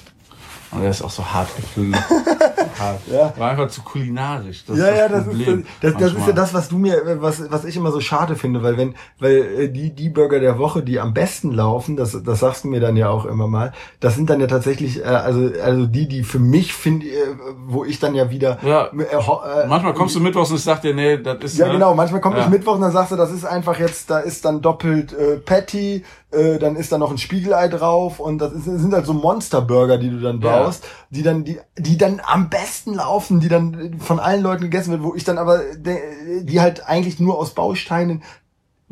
Und 0.72 0.82
der 0.82 0.90
ist 0.90 1.02
auch 1.02 1.10
so 1.10 1.24
hart 1.26 1.56
gefüllt. 1.56 1.96
Ja. 3.12 3.34
War 3.38 3.52
einfach 3.52 3.68
zu 3.70 3.82
kulinarisch. 3.82 4.66
Das 4.66 4.78
ja, 4.78 4.88
ist 4.88 4.98
ja, 4.98 5.10
das, 5.10 5.26
das 5.26 5.34
ist, 5.36 5.48
das, 5.82 5.94
das 5.96 6.14
ist 6.14 6.28
ja 6.28 6.34
das, 6.34 6.54
was 6.54 6.70
du 6.70 6.78
mir, 6.78 7.02
was, 7.22 7.52
was 7.52 7.66
ich 7.66 7.76
immer 7.78 7.92
so 7.92 8.00
schade 8.00 8.36
finde, 8.36 8.64
weil 8.64 8.78
wenn, 8.78 8.96
weil 9.20 9.38
äh, 9.38 9.70
die, 9.70 9.92
die 9.94 10.10
Burger 10.10 10.40
der 10.40 10.58
Woche, 10.58 10.84
die 10.84 11.00
am 11.00 11.14
besten 11.14 11.52
laufen, 11.52 11.96
das, 11.96 12.18
das 12.24 12.40
sagst 12.40 12.64
du 12.64 12.68
mir 12.68 12.80
dann 12.80 12.96
ja 12.98 13.10
auch 13.10 13.26
immer 13.26 13.48
mal, 13.48 13.74
das 14.00 14.16
sind 14.16 14.30
dann 14.30 14.40
ja 14.40 14.48
tatsächlich, 14.48 15.00
äh, 15.02 15.04
also, 15.04 15.52
also 15.64 15.86
die, 15.86 16.08
die 16.08 16.24
für 16.24 16.40
mich 16.40 16.74
finde, 16.74 17.06
äh, 17.08 17.12
wo 17.68 17.86
ich 17.86 18.00
dann 18.00 18.16
ja 18.16 18.30
wieder, 18.30 18.58
Ja. 18.64 18.86
äh, 18.88 19.04
äh, 19.04 19.68
Manchmal 19.68 19.94
kommst 19.94 20.16
du 20.16 20.20
mittwochs 20.20 20.50
und 20.50 20.58
ich 20.58 20.64
sag 20.64 20.82
dir, 20.82 20.94
nee, 20.94 21.18
das 21.18 21.38
ist. 21.44 21.58
Ja, 21.58 21.68
ne? 21.68 21.74
genau. 21.74 21.94
Manchmal 21.96 22.22
kommt 22.22 22.38
Ja. 22.38 22.44
ich 22.44 22.50
Mittwoch 22.50 22.76
und 22.76 22.82
dann 22.82 22.92
sagst 22.92 23.12
du, 23.12 23.16
das 23.16 23.32
ist 23.32 23.46
einfach 23.46 23.80
jetzt, 23.80 24.10
da 24.10 24.20
ist 24.20 24.46
dann 24.46 24.62
doppelt 24.62 25.14
äh, 25.14 25.38
Patty, 25.38 26.04
äh, 26.34 26.60
dann 26.60 26.76
ist 26.76 26.92
da 26.92 26.98
noch 26.98 27.12
ein 27.12 27.18
Spiegelei 27.18 27.68
drauf 27.68 28.20
und 28.20 28.40
das 28.40 28.52
ist, 28.54 28.66
sind 28.66 28.94
halt 28.94 29.06
so 29.06 29.14
Monsterburger, 29.14 29.98
die 29.98 30.10
du 30.10 30.20
dann 30.20 30.42
Ja. 30.42 30.64
baust, 30.64 30.84
die 31.10 31.24
dann, 31.24 31.44
die, 31.44 31.60
die 31.78 31.98
dann 31.98 32.22
am 32.26 32.50
besten 32.50 32.96
laufen, 32.96 33.40
die 33.40 33.50
dann 33.50 34.00
von 34.00 34.20
allen 34.20 34.42
Leuten 34.42 34.64
gegessen 34.64 34.92
wird, 34.92 35.04
wo 35.04 35.16
ich 35.16 35.24
dann 35.24 35.38
aber, 35.38 35.62
die 36.42 36.60
halt 36.62 36.88
eigentlich 36.88 37.20
nur 37.20 37.38
aus 37.38 37.52
Bausteinen 37.52 38.24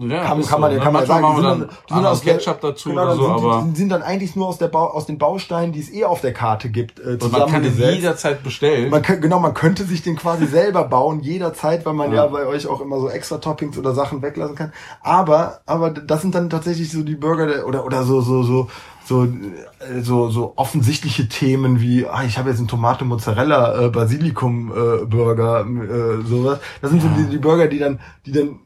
Ja, 0.09 0.23
kann, 0.25 0.41
kann 0.43 0.61
man, 0.61 0.71
so, 0.71 0.77
ja, 0.77 0.79
ne? 0.79 0.83
kann 0.83 0.93
man 0.93 1.05
sagen, 1.05 1.25
die 1.29 1.35
sind, 1.35 1.45
dann- 1.45 1.69
die 1.89 1.93
sind 1.93 2.05
aus 2.05 2.21
der- 2.21 2.33
Ketchup 2.37 2.61
dazu 2.61 2.89
genau, 2.89 3.01
oder 3.03 3.15
so, 3.15 3.21
sind, 3.23 3.31
aber 3.31 3.61
die, 3.65 3.69
die 3.71 3.77
sind 3.77 3.89
dann 3.89 4.01
eigentlich 4.01 4.35
nur 4.35 4.47
aus 4.47 4.57
der 4.57 4.67
Bau, 4.67 4.87
aus 4.87 5.05
den 5.05 5.17
Bausteinen, 5.17 5.71
die 5.73 5.79
es 5.79 5.91
eh 5.93 6.05
auf 6.05 6.21
der 6.21 6.33
Karte 6.33 6.69
gibt, 6.69 6.99
äh, 6.99 7.03
und 7.21 7.31
man 7.31 7.31
kann 7.31 7.61
den 7.61 7.71
zusammengesetzt. 7.71 7.95
jederzeit 7.95 8.43
bestellen. 8.43 8.89
Man 8.89 9.01
kann, 9.01 9.21
genau, 9.21 9.39
man 9.39 9.53
könnte 9.53 9.83
sich 9.83 10.01
den 10.01 10.15
quasi 10.15 10.45
selber 10.47 10.83
bauen, 10.85 11.19
jederzeit, 11.21 11.85
weil 11.85 11.93
man 11.93 12.09
ja. 12.11 12.25
Ja. 12.25 12.27
bei 12.27 12.45
euch 12.45 12.67
auch 12.67 12.81
immer 12.81 12.99
so 12.99 13.09
extra 13.09 13.37
Toppings 13.37 13.77
oder 13.77 13.93
Sachen 13.93 14.21
weglassen 14.21 14.55
kann. 14.55 14.71
Aber, 15.01 15.61
aber 15.65 15.91
das 15.91 16.21
sind 16.21 16.33
dann 16.35 16.49
tatsächlich 16.49 16.91
so 16.91 17.03
die 17.03 17.15
Burger 17.15 17.45
der, 17.47 17.67
oder, 17.67 17.85
oder 17.85 18.03
so, 18.03 18.21
so, 18.21 18.43
so, 18.43 18.67
so, 19.03 19.23
äh, 19.25 20.01
so, 20.01 20.29
so 20.29 20.53
offensichtliche 20.55 21.27
Themen 21.27 21.81
wie, 21.81 22.05
ah, 22.07 22.23
ich 22.25 22.37
habe 22.37 22.49
jetzt 22.49 22.59
einen 22.59 22.67
Tomate 22.67 23.03
Mozzarella 23.05 23.85
äh, 23.85 23.89
Basilikum 23.89 24.71
äh, 24.71 25.05
Burger, 25.05 25.61
äh, 25.65 26.23
sowas. 26.25 26.59
Das 26.81 26.91
sind 26.91 27.01
so 27.01 27.07
die, 27.17 27.25
die 27.25 27.37
Burger, 27.37 27.67
die 27.67 27.79
dann, 27.79 27.99
die 28.25 28.31
dann 28.31 28.59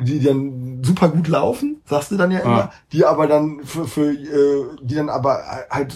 die 0.00 0.20
dann 0.22 0.82
super 0.82 1.08
gut 1.08 1.28
laufen, 1.28 1.80
sagst 1.84 2.10
du 2.12 2.16
dann 2.16 2.30
ja 2.30 2.40
immer, 2.40 2.56
Ja. 2.58 2.72
die 2.92 3.04
aber 3.04 3.26
dann 3.26 3.60
für, 3.64 3.86
für 3.86 4.10
äh, 4.12 4.64
die 4.82 4.94
dann 4.94 5.08
aber 5.08 5.38
halt 5.70 5.94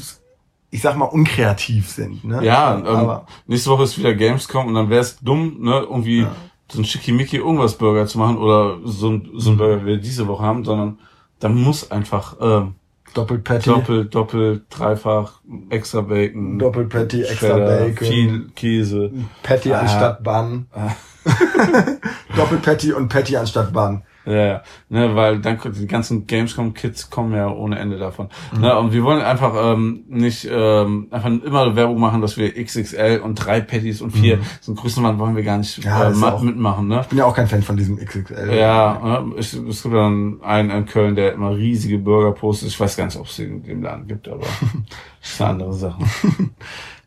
ich 0.71 0.83
sag 0.83 0.97
mal 0.97 1.05
unkreativ 1.05 1.89
sind, 1.89 2.25
ne? 2.25 2.45
Ja, 2.45 2.77
ähm, 2.79 2.85
aber 2.87 3.27
nächste 3.47 3.71
Woche 3.71 3.85
ist 3.85 3.97
wieder 3.97 4.13
Gamescom 4.13 4.67
und 4.67 4.75
dann 4.75 4.91
wäre 4.91 5.03
es 5.03 5.19
dumm, 5.21 5.59
ne, 5.61 5.79
irgendwie 5.89 6.27
so 6.71 6.81
ein 6.81 6.85
Schickimicki 6.85 7.37
irgendwas 7.37 7.75
Burger 7.79 8.07
zu 8.07 8.19
machen 8.19 8.39
oder 8.39 8.79
so 8.85 9.11
ein, 9.11 9.31
so 9.35 9.51
ein 9.53 9.57
Burger, 9.57 9.83
wie 9.83 9.87
wir 9.87 9.97
diese 9.99 10.27
Woche 10.27 10.43
haben, 10.43 10.65
sondern 10.65 10.99
da 11.39 11.49
muss 11.49 11.91
einfach 11.93 12.37
ähm, 12.41 12.75
Doppelt 13.13 13.45
Patty, 13.45 13.71
doppelt, 13.71 14.13
doppelt, 14.17 14.63
dreifach, 14.71 15.35
extra 15.71 16.01
Bacon, 16.01 16.59
Doppelt 16.59 16.89
Patty, 16.89 17.23
extra 17.23 17.57
Bacon. 17.59 18.07
viel 18.09 18.49
Käse. 18.57 19.13
Patty 19.45 19.73
Ah. 19.73 19.79
anstatt 19.79 20.25
Bun. 20.25 20.67
Doppelt 20.75 20.97
Patty 22.63 22.93
und 22.93 23.09
Patty 23.09 23.37
anstatt 23.37 23.73
Bun. 23.73 24.03
Ja, 24.27 24.33
ja, 24.47 24.63
ne, 24.89 25.15
weil 25.15 25.39
dann 25.41 25.59
die 25.79 25.87
ganzen 25.87 26.27
Gamescom-Kids 26.27 27.11
kommen 27.11 27.35
ja 27.35 27.51
ohne 27.51 27.79
Ende 27.79 27.99
davon. 27.99 28.31
Ne, 28.59 28.75
und 28.79 28.95
wir 28.95 29.05
wollen 29.05 29.21
einfach 29.21 29.53
ähm, 29.75 30.05
nicht 30.09 30.49
ähm, 30.51 31.09
einfach 31.11 31.29
immer 31.29 31.77
Werbung 31.77 32.01
machen, 32.01 32.23
dass 32.23 32.39
wir 32.39 32.55
XXL 32.55 33.21
und 33.23 33.35
drei 33.35 33.61
Patties 33.61 34.01
und 34.01 34.13
vier, 34.13 34.39
so 34.63 34.73
einen 34.73 34.77
Größenwahn 34.77 35.19
wollen 35.19 35.37
wir 35.37 35.43
gar 35.43 35.59
nicht 35.59 35.85
Ja, 35.85 36.11
äh, 36.11 36.15
auch- 36.25 36.41
mitmachen, 36.41 36.89
ne? 36.89 37.01
Ich 37.03 37.09
bin 37.09 37.19
ja 37.19 37.27
auch 37.27 37.35
kein 37.37 37.49
Fan 37.49 37.63
von 37.63 37.77
diesem 37.77 37.99
XXL. 37.99 38.55
Ja, 38.57 38.99
ne, 39.27 39.35
es, 39.37 39.53
es 39.53 39.83
gibt 39.83 39.95
dann 39.95 40.41
einen 40.43 40.71
in 40.71 40.87
Köln, 40.87 41.17
der 41.17 41.35
immer 41.35 41.55
riesige 41.55 41.99
Burger 41.99 42.33
postet. 42.33 42.69
Ich 42.69 42.81
weiß 42.81 42.97
gar 42.97 43.05
nicht, 43.05 43.19
ob 43.19 43.27
es 43.27 43.37
den 43.37 43.57
in 43.59 43.63
dem 43.65 43.83
Laden 43.83 44.07
gibt, 44.09 44.27
aber 44.29 44.41
das 45.21 45.33
ist 45.33 45.41
eine 45.43 45.51
andere 45.51 45.75
Sache. 45.75 45.99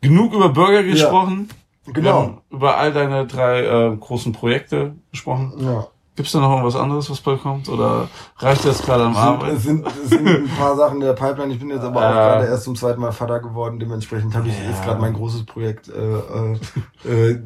Genug 0.02 0.36
über 0.36 0.50
Burger 0.50 0.84
gesprochen. 0.84 1.48
Wir 1.50 1.56
Genau. 1.94 2.42
über 2.50 2.78
all 2.78 2.92
deine 2.94 3.26
drei 3.28 3.64
äh, 3.64 3.96
großen 3.96 4.34
Projekte 4.34 4.96
gesprochen. 5.12 5.54
Ja. 5.60 5.88
Gibt's 6.16 6.32
da 6.32 6.40
noch 6.40 6.50
irgendwas 6.50 6.76
anderes, 6.76 7.12
was 7.12 7.22
bald 7.22 7.44
kommt? 7.44 7.70
Oder 7.70 8.08
reicht 8.40 8.66
das 8.66 8.82
gerade 8.82 9.04
am 9.04 9.16
Abend? 9.16 9.52
es, 9.54 9.62
sind, 9.64 9.86
sind 10.06 10.28
ein 10.28 10.50
paar 10.58 10.76
Sachen 10.76 10.96
in 10.96 11.02
der 11.06 11.14
Pipeline. 11.14 11.54
Ich 11.54 11.60
bin 11.60 11.70
jetzt 11.70 11.84
aber 11.84 12.00
auch 12.00 12.10
Äh. 12.10 12.14
gerade 12.14 12.46
erst 12.48 12.64
zum 12.64 12.76
zweiten 12.76 13.00
Mal 13.00 13.12
Vater 13.12 13.40
geworden. 13.40 13.78
Dementsprechend 13.80 14.36
habe 14.36 14.48
ich 14.48 14.58
Ja. 14.58 14.70
jetzt 14.72 14.84
gerade 14.84 15.00
mein 15.00 15.14
großes 15.14 15.46
Projekt 15.46 15.90
äh, 15.90 17.08
äh, 17.08 17.32
äh, 17.34 17.40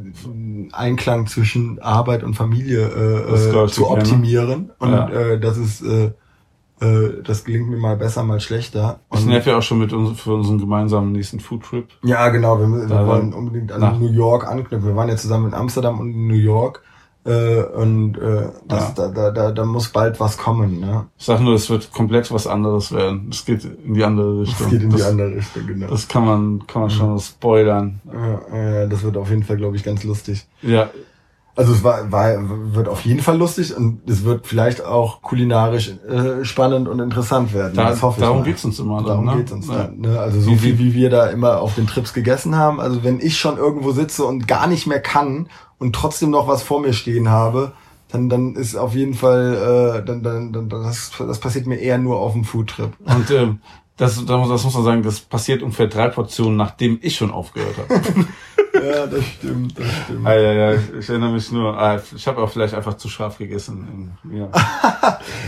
Einklang 0.72 1.28
zwischen 1.28 1.80
Arbeit 1.82 2.24
und 2.24 2.36
Familie 2.36 2.88
äh, 2.88 3.34
äh, 3.64 3.68
zu 3.68 3.90
optimieren. 3.92 4.72
Und 4.80 4.92
Ja. 4.94 5.10
äh, 5.10 5.38
das 5.40 5.58
ist 5.58 5.82
äh, 5.82 6.14
Äh, 6.82 7.22
das 7.24 7.44
gelingt 7.44 7.70
mir 7.70 7.78
mal 7.78 7.96
besser, 7.96 8.24
mal 8.24 8.40
schlechter. 8.40 9.00
Ich 9.14 9.26
nerv 9.26 9.46
ja 9.46 9.58
auch 9.58 9.62
schon 9.62 9.80
mit 9.80 9.94
uns 9.94 10.20
für 10.20 10.34
unseren 10.34 10.58
gemeinsamen 10.58 11.12
nächsten 11.12 11.40
Foodtrip. 11.40 11.88
Ja, 12.04 12.30
genau. 12.30 12.60
Wir, 12.60 12.90
wir 12.90 13.08
wollen 13.08 13.34
unbedingt 13.34 13.72
an 13.72 13.82
nach- 13.82 14.00
New 14.00 14.10
York 14.12 14.48
anknüpfen. 14.48 14.88
Wir 14.88 14.96
waren 14.96 15.10
ja 15.10 15.16
zusammen 15.16 15.48
in 15.48 15.54
Amsterdam 15.54 16.00
und 16.00 16.12
in 16.12 16.28
New 16.28 16.34
York. 16.34 16.82
Äh, 17.24 17.62
und 17.62 18.18
äh, 18.18 18.50
das, 18.68 18.98
Ja. 18.98 19.08
da, 19.08 19.10
da, 19.10 19.30
da, 19.30 19.52
da 19.52 19.64
muss 19.66 19.90
bald 19.90 20.20
was 20.20 20.40
kommen. 20.40 20.80
Ne? 20.80 21.06
Ich 21.20 21.26
sag 21.26 21.40
nur, 21.40 21.54
es 21.54 21.70
wird 21.70 21.92
komplett 21.94 22.32
was 22.32 22.48
anderes 22.48 22.92
werden. 22.92 23.28
Es 23.30 23.46
geht 23.46 23.64
in 23.64 23.94
die 23.94 24.04
andere 24.04 24.42
Richtung. 24.42 24.72
geht 24.72 24.82
in 24.82 24.90
die 24.90 24.98
das, 24.98 25.06
andere 25.08 25.36
Richtung, 25.36 25.68
genau. 25.68 25.86
das 25.86 26.08
kann 26.08 26.26
man, 26.26 26.66
kann 26.66 26.82
man 26.82 26.90
schon 26.90 27.20
spoilern. 27.20 28.00
Ja, 28.12 28.58
äh, 28.58 28.90
das 28.90 29.04
wird 29.04 29.18
auf 29.18 29.30
jeden 29.30 29.44
Fall, 29.44 29.58
glaube 29.58 29.76
ich, 29.76 29.84
ganz 29.84 30.04
lustig. 30.04 30.48
Ja, 30.64 30.90
Also 31.56 31.74
es 31.74 31.84
war, 31.84 32.12
war, 32.12 32.32
wird 32.74 32.88
auf 32.88 33.02
jeden 33.04 33.20
Fall 33.22 33.38
lustig 33.38 33.76
und 33.76 34.10
es 34.10 34.24
wird 34.24 34.48
vielleicht 34.48 34.86
auch 34.86 35.22
kulinarisch 35.22 35.94
äh, 36.08 36.46
spannend 36.46 36.88
und 36.88 37.00
interessant 37.00 37.54
werden. 37.54 37.74
da, 37.76 37.90
das 37.90 38.02
hoffe 38.02 38.20
ich 38.20 38.24
darum 38.24 38.40
mal. 38.40 38.46
geht's 38.46 38.64
uns 38.64 38.80
immer. 38.80 39.04
Darum 39.04 39.26
dann, 39.26 39.36
ne? 39.36 39.42
geht's 39.42 39.52
uns 39.52 39.68
ja. 39.68 39.84
dann. 39.84 40.00
Ne? 40.00 40.20
Also 40.20 40.40
so 40.40 40.52
Wie- 40.52 40.58
viel, 40.58 40.80
wie 40.80 40.94
wir 40.94 41.10
da 41.10 41.28
immer 41.28 41.60
auf 41.60 41.76
den 41.76 41.88
Trips 41.88 42.14
gegessen 42.14 42.56
haben. 42.56 42.80
Also 42.80 43.04
wenn 43.04 43.20
ich 43.20 43.38
schon 43.38 43.58
irgendwo 43.58 43.92
sitze 43.92 44.24
und 44.24 44.48
gar 44.48 44.68
nicht 44.68 44.88
mehr 44.88 45.02
kann 45.02 45.50
und 45.78 45.94
trotzdem 45.94 46.30
noch 46.30 46.48
was 46.48 46.64
vor 46.64 46.80
mir 46.80 46.94
stehen 46.94 47.30
habe, 47.30 47.74
dann, 48.12 48.30
dann 48.30 48.56
ist 48.56 48.76
auf 48.76 48.94
jeden 48.96 49.14
Fall, 49.14 50.02
äh, 50.02 50.06
dann, 50.06 50.22
dann, 50.24 50.52
dann, 50.54 50.70
das, 50.70 51.12
das 51.18 51.40
passiert 51.40 51.66
mir 51.66 51.78
eher 51.78 51.98
nur 51.98 52.18
auf 52.20 52.34
dem 52.34 52.44
Foodtrip. 52.44 52.92
Und 53.06 53.32
ähm, 53.32 53.60
das, 54.02 54.26
das, 54.26 54.64
muss- 54.64 54.74
man 54.74 54.84
sagen, 54.84 55.04
das 55.04 55.20
passiert 55.20 55.62
ungefähr 55.62 55.88
drei 55.88 56.08
Portionen, 56.10 56.58
nachdem 56.58 56.98
ich 57.04 57.16
schon 57.16 57.30
aufgehört 57.32 57.76
habe. 57.78 58.02
ja, 58.88 59.06
das 59.06 59.24
stimmt, 59.26 59.78
das 59.78 59.86
stimmt. 60.06 60.26
ah, 60.26 60.34
ja, 60.36 60.54
ja, 60.54 60.74
ich 61.00 61.08
erinnere 61.08 61.32
mich 61.34 61.52
nur, 61.52 61.78
ah, 61.78 62.00
ich 62.16 62.28
habe 62.28 62.42
auch 62.42 62.50
vielleicht 62.50 62.74
einfach 62.74 62.96
zu 62.96 63.10
scharf 63.10 63.38
gegessen. 63.38 64.12
Ja. 64.34 64.48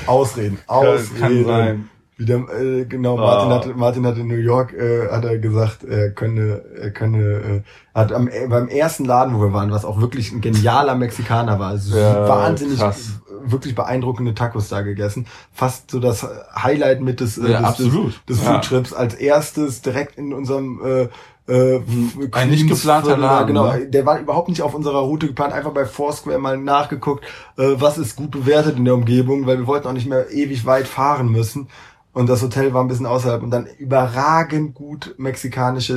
Ausreden, 0.06 0.60
Ausreden. 0.68 1.20
kann 1.20 1.46
sein. 1.46 1.90
Wieder, 2.16 2.36
äh, 2.62 2.86
genau, 2.86 3.18
Martin, 3.18 3.52
Ah. 3.52 3.56
hat, 3.56 3.76
Martin 3.76 4.06
hat 4.06 4.18
in 4.18 4.28
New 4.28 4.36
York, 4.36 4.72
äh, 4.74 5.10
hat 5.10 5.26
er 5.26 5.40
gesagt, 5.40 5.84
er 5.84 6.12
könne, 6.12 6.62
er 6.80 6.92
könne, 6.92 7.18
äh, 7.24 7.62
hat 7.96 8.14
am, 8.14 8.28
äh, 8.28 8.46
beim 8.48 8.68
ersten 8.68 9.06
Laden, 9.06 9.34
wo 9.36 9.40
wir 9.42 9.52
waren, 9.54 9.72
was 9.72 9.84
auch 9.84 10.00
wirklich 10.00 10.32
ein 10.32 10.40
genialer 10.40 10.94
Mexikaner 10.94 11.58
war, 11.58 11.70
also 11.70 11.98
Ja, 11.98 12.28
wahnsinnig, 12.30 12.78
krass. 12.78 13.20
Wirklich 13.52 13.76
beeindruckende 13.76 14.34
Tacos 14.34 14.70
da 14.70 14.82
gegessen. 14.82 15.28
Fast 15.54 15.92
so 15.92 16.00
das 16.00 16.28
Highlight 16.56 17.02
mit 17.02 17.20
des, 17.20 17.38
äh, 17.38 17.52
Ja, 17.52 17.60
des, 17.60 17.68
absolut. 17.68 18.14
des, 18.28 18.38
des 18.38 18.46
Ja. 18.46 18.54
Foodtrips 18.54 18.94
als 18.94 19.14
erstes 19.16 19.82
direkt 19.82 20.18
in 20.18 20.34
unserem, 20.34 20.82
äh, 20.86 21.08
äh, 21.46 21.82
Ein 22.32 22.50
nicht 22.52 22.70
geplanter 22.70 23.18
Laden, 23.18 23.48
Genau, 23.48 23.74
ne? 23.74 23.86
der 23.88 24.06
war 24.06 24.18
überhaupt 24.20 24.48
nicht 24.48 24.62
auf 24.62 24.74
unserer 24.74 25.00
Route 25.00 25.28
geplant, 25.28 25.52
einfach 25.54 25.72
bei 25.74 25.86
Foursquare 25.86 26.40
mal 26.40 26.58
nachgeguckt, 26.58 27.26
äh, 27.58 27.74
was 27.76 27.98
ist 27.98 28.16
gut 28.16 28.32
bewertet 28.32 28.78
in 28.78 28.86
der 28.86 28.94
Umgebung, 28.94 29.46
weil 29.46 29.58
wir 29.60 29.68
wollten 29.68 29.88
auch 29.88 29.94
nicht 29.94 30.08
mehr 30.08 30.32
ewig 30.32 30.66
weit 30.66 30.88
fahren 30.88 31.30
müssen. 31.30 31.68
Und 32.14 32.30
das 32.30 32.44
Hotel 32.44 32.74
war 32.76 32.82
ein 32.84 32.88
bisschen 32.88 33.08
außerhalb 33.08 33.42
und 33.42 33.50
dann 33.50 33.66
überragend 33.80 34.76
gut 34.76 35.16
mexikanische 35.18 35.94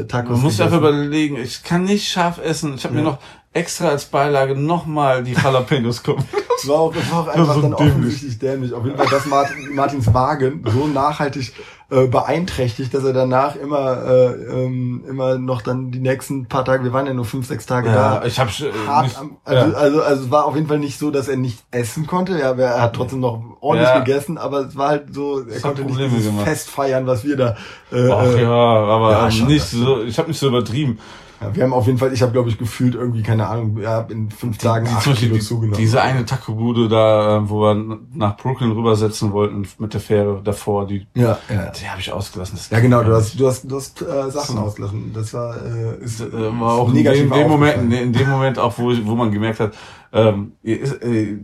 äh, 0.00 0.06
Tacos. 0.06 0.30
Man 0.32 0.40
muss 0.40 0.60
einfach 0.60 0.78
überlegen, 0.78 1.36
ich 1.36 1.62
kann 1.62 1.84
nicht 1.84 2.08
scharf 2.08 2.38
essen. 2.38 2.74
Ich 2.76 2.84
habe 2.84 2.94
mir 2.94 3.00
Ja. 3.02 3.06
noch 3.10 3.18
extra 3.58 3.88
als 3.88 4.04
Beilage 4.06 4.54
nochmal 4.54 5.24
die 5.24 5.32
Jalapenos 5.32 6.02
gekommen. 6.02 6.24
Das 6.56 6.68
war 6.68 6.78
auch, 6.80 6.94
das 6.94 7.10
war 7.10 7.22
auch 7.22 7.28
einfach 7.28 7.54
so 7.54 7.62
dann 7.62 7.72
dämlich. 7.72 7.92
offensichtlich 7.94 8.38
dämlich. 8.38 8.72
Auf 8.72 8.84
jeden 8.84 8.96
Fall, 8.96 9.08
dass 9.08 9.26
Martin, 9.26 9.74
Martins 9.74 10.14
Wagen 10.14 10.64
so 10.72 10.86
nachhaltig 10.86 11.52
äh, 11.90 12.06
beeinträchtigt, 12.06 12.92
dass 12.92 13.02
er 13.02 13.12
danach 13.14 13.56
immer, 13.56 14.04
äh, 14.04 14.32
ähm, 14.64 15.04
immer 15.08 15.38
noch 15.38 15.62
dann 15.62 15.90
die 15.90 16.00
nächsten 16.00 16.46
paar 16.46 16.64
Tage, 16.64 16.84
wir 16.84 16.92
waren 16.92 17.06
ja 17.06 17.14
nur 17.14 17.24
fünf, 17.24 17.46
sechs 17.46 17.64
Tage 17.66 17.90
da, 17.90 18.22
ich 18.26 18.38
habe 18.38 18.50
hart 18.86 19.04
nicht, 19.04 19.18
am, 19.18 19.38
also, 19.44 19.70
ja. 19.72 19.76
also, 19.78 20.02
also 20.02 20.24
es 20.24 20.30
war 20.30 20.44
auf 20.44 20.54
jeden 20.54 20.68
Fall 20.68 20.78
nicht 20.78 20.98
so, 20.98 21.10
dass 21.10 21.28
er 21.28 21.36
nicht 21.36 21.64
essen 21.70 22.06
konnte. 22.06 22.38
Ja, 22.38 22.52
er 22.52 22.82
hat 22.82 22.94
trotzdem 22.94 23.20
noch 23.20 23.42
ordentlich 23.60 23.88
Ja. 23.88 23.98
gegessen, 24.00 24.38
aber 24.38 24.66
es 24.66 24.76
war 24.76 24.88
halt 24.90 25.14
so, 25.14 25.40
er 25.40 25.60
konnte 25.60 25.80
nicht 25.82 25.92
Probleme 25.92 26.14
dieses 26.14 26.26
gemacht. 26.26 26.46
Fest 26.46 26.70
feiern, 26.70 27.06
was 27.06 27.24
wir 27.24 27.36
da. 27.36 27.56
Äh, 27.90 28.10
Ach 28.10 28.24
äh, 28.24 28.42
ja, 28.42 28.50
aber 28.50 29.12
ja, 29.12 29.46
nicht 29.46 29.64
so. 29.64 30.02
Ich 30.02 30.18
habe 30.18 30.28
nicht 30.28 30.38
so 30.38 30.48
übertrieben. 30.48 30.98
Ja, 31.40 31.54
wir 31.54 31.62
haben 31.62 31.72
auf 31.72 31.86
jeden 31.86 31.98
Fall, 31.98 32.12
ich 32.12 32.22
habe 32.22 32.32
glaube 32.32 32.48
ich 32.48 32.58
gefühlt 32.58 32.94
irgendwie 32.94 33.22
keine 33.22 33.46
Ahnung, 33.46 33.78
ja, 33.80 34.00
in 34.02 34.30
fünf 34.30 34.58
Tagen 34.58 34.86
Die, 34.86 34.92
acht 34.92 35.02
zum 35.02 35.12
Beispiel 35.12 35.28
Kilo 35.28 35.38
die, 35.38 35.44
zugenommen. 35.44 35.78
diese 35.78 36.02
eine 36.02 36.24
Taco-Bude 36.24 36.88
da, 36.88 37.36
äh, 37.36 37.48
wo 37.48 37.62
wir 37.62 37.98
nach 38.12 38.36
Brooklyn 38.36 38.72
rübersetzen 38.72 39.32
wollten 39.32 39.66
mit 39.78 39.94
der 39.94 40.00
Fähre 40.00 40.40
davor, 40.42 40.86
die, 40.86 41.06
ja, 41.14 41.38
ja. 41.48 41.70
die 41.70 41.88
habe 41.88 42.00
ich 42.00 42.12
ausgelassen. 42.12 42.56
Das 42.56 42.70
Ja, 42.70 42.80
genau, 42.80 43.02
du 43.02 43.14
hast, 43.14 43.38
du 43.38 43.46
hast, 43.46 43.70
du 43.70 43.76
hast 43.76 44.02
äh, 44.02 44.30
Sachen 44.30 44.58
ausgelassen. 44.58 45.12
Das 45.14 45.32
war, 45.34 45.56
äh, 45.64 46.02
ist, 46.02 46.20
äh, 46.20 46.60
war 46.60 46.72
auch 46.74 46.88
in 46.88 46.94
negativ 46.94 47.22
dem, 47.22 47.30
dem 47.30 47.48
Moment, 47.48 47.92
in 47.92 48.12
dem 48.12 48.30
Moment 48.30 48.58
auch, 48.58 48.78
wo, 48.78 48.92
wo 49.04 49.14
man 49.14 49.30
gemerkt 49.30 49.60
hat, 49.60 49.74
ähm, 50.12 50.52
ist, 50.62 51.02
äh, 51.02 51.36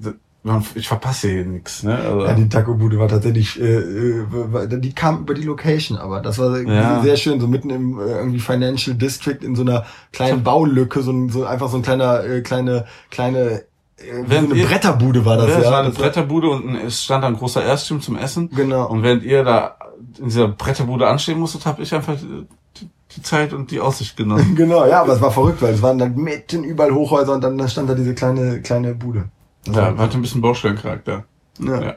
ich 0.74 0.88
verpasse 0.88 1.28
hier 1.30 1.44
nichts. 1.46 1.82
Ne? 1.82 1.96
Also, 1.96 2.26
Ja, 2.26 2.34
die 2.34 2.48
Taco-Bude 2.48 2.98
war 2.98 3.08
tatsächlich, 3.08 3.58
äh, 3.60 3.78
äh, 3.78 4.78
die 4.78 4.92
kam 4.92 5.20
über 5.20 5.32
die 5.34 5.42
Location, 5.44 5.96
aber 5.96 6.20
das 6.20 6.38
war 6.38 6.60
Ja. 6.60 7.00
sehr 7.02 7.16
schön, 7.16 7.40
so 7.40 7.46
mitten 7.48 7.70
im 7.70 7.98
äh, 7.98 8.02
irgendwie 8.18 8.40
Financial 8.40 8.94
District 8.94 9.38
in 9.42 9.56
so 9.56 9.62
einer 9.62 9.86
kleinen 10.12 10.42
Baulücke, 10.42 11.00
so 11.02 11.12
ein, 11.12 11.30
so 11.30 11.44
einfach 11.46 11.70
so 11.70 11.76
ein 11.78 11.82
kleiner, 11.82 12.22
äh, 12.24 12.42
kleine, 12.42 12.84
kleine, 13.10 13.38
äh, 13.40 13.62
wie 13.96 14.22
so 14.24 14.30
Während 14.30 14.50
eine 14.52 14.60
ihr- 14.60 14.66
Bretterbude 14.66 15.24
war 15.24 15.38
das, 15.38 15.48
ja, 15.48 15.52
ja. 15.54 15.60
es 15.60 15.70
war 15.70 15.78
eine 15.80 15.88
Das 15.88 15.98
Bretterbude 15.98 16.48
und 16.50 16.74
es 16.76 17.02
stand 17.04 17.24
da 17.24 17.28
ein 17.28 17.36
großer 17.36 17.64
Erstschirm 17.64 18.02
zum 18.02 18.16
Essen. 18.18 18.50
Genau. 18.54 18.86
Und 18.88 19.02
während 19.02 19.22
ihr 19.22 19.44
da 19.44 19.76
in 20.18 20.26
dieser 20.26 20.48
Bretterbude 20.48 21.06
anstehen 21.08 21.38
musstet, 21.40 21.64
habe 21.64 21.82
ich 21.82 21.94
einfach 21.94 22.16
die, 22.18 22.88
die 23.16 23.22
Zeit 23.22 23.54
und 23.54 23.70
die 23.70 23.80
Aussicht 23.80 24.16
genossen. 24.16 24.54
Genau, 24.56 24.84
ja, 24.86 25.00
aber 25.00 25.14
es 25.14 25.20
war 25.22 25.30
verrückt, 25.30 25.62
weil 25.62 25.72
es 25.72 25.80
waren 25.80 25.98
dann 25.98 26.14
mitten 26.16 26.64
überall 26.64 26.92
Hochhäuser 26.92 27.32
und 27.32 27.40
dann 27.42 27.66
stand 27.68 27.88
da 27.88 27.94
diese 27.94 28.14
kleine, 28.14 28.60
kleine 28.60 28.94
Bude. 28.94 29.24
Ja, 29.68 29.96
war- 29.96 29.98
hatte 29.98 30.18
ein 30.18 30.22
bisschen 30.22 30.40
Baustellencharakter. 30.40 31.24
ja. 31.60 31.80
Ja. 31.82 31.94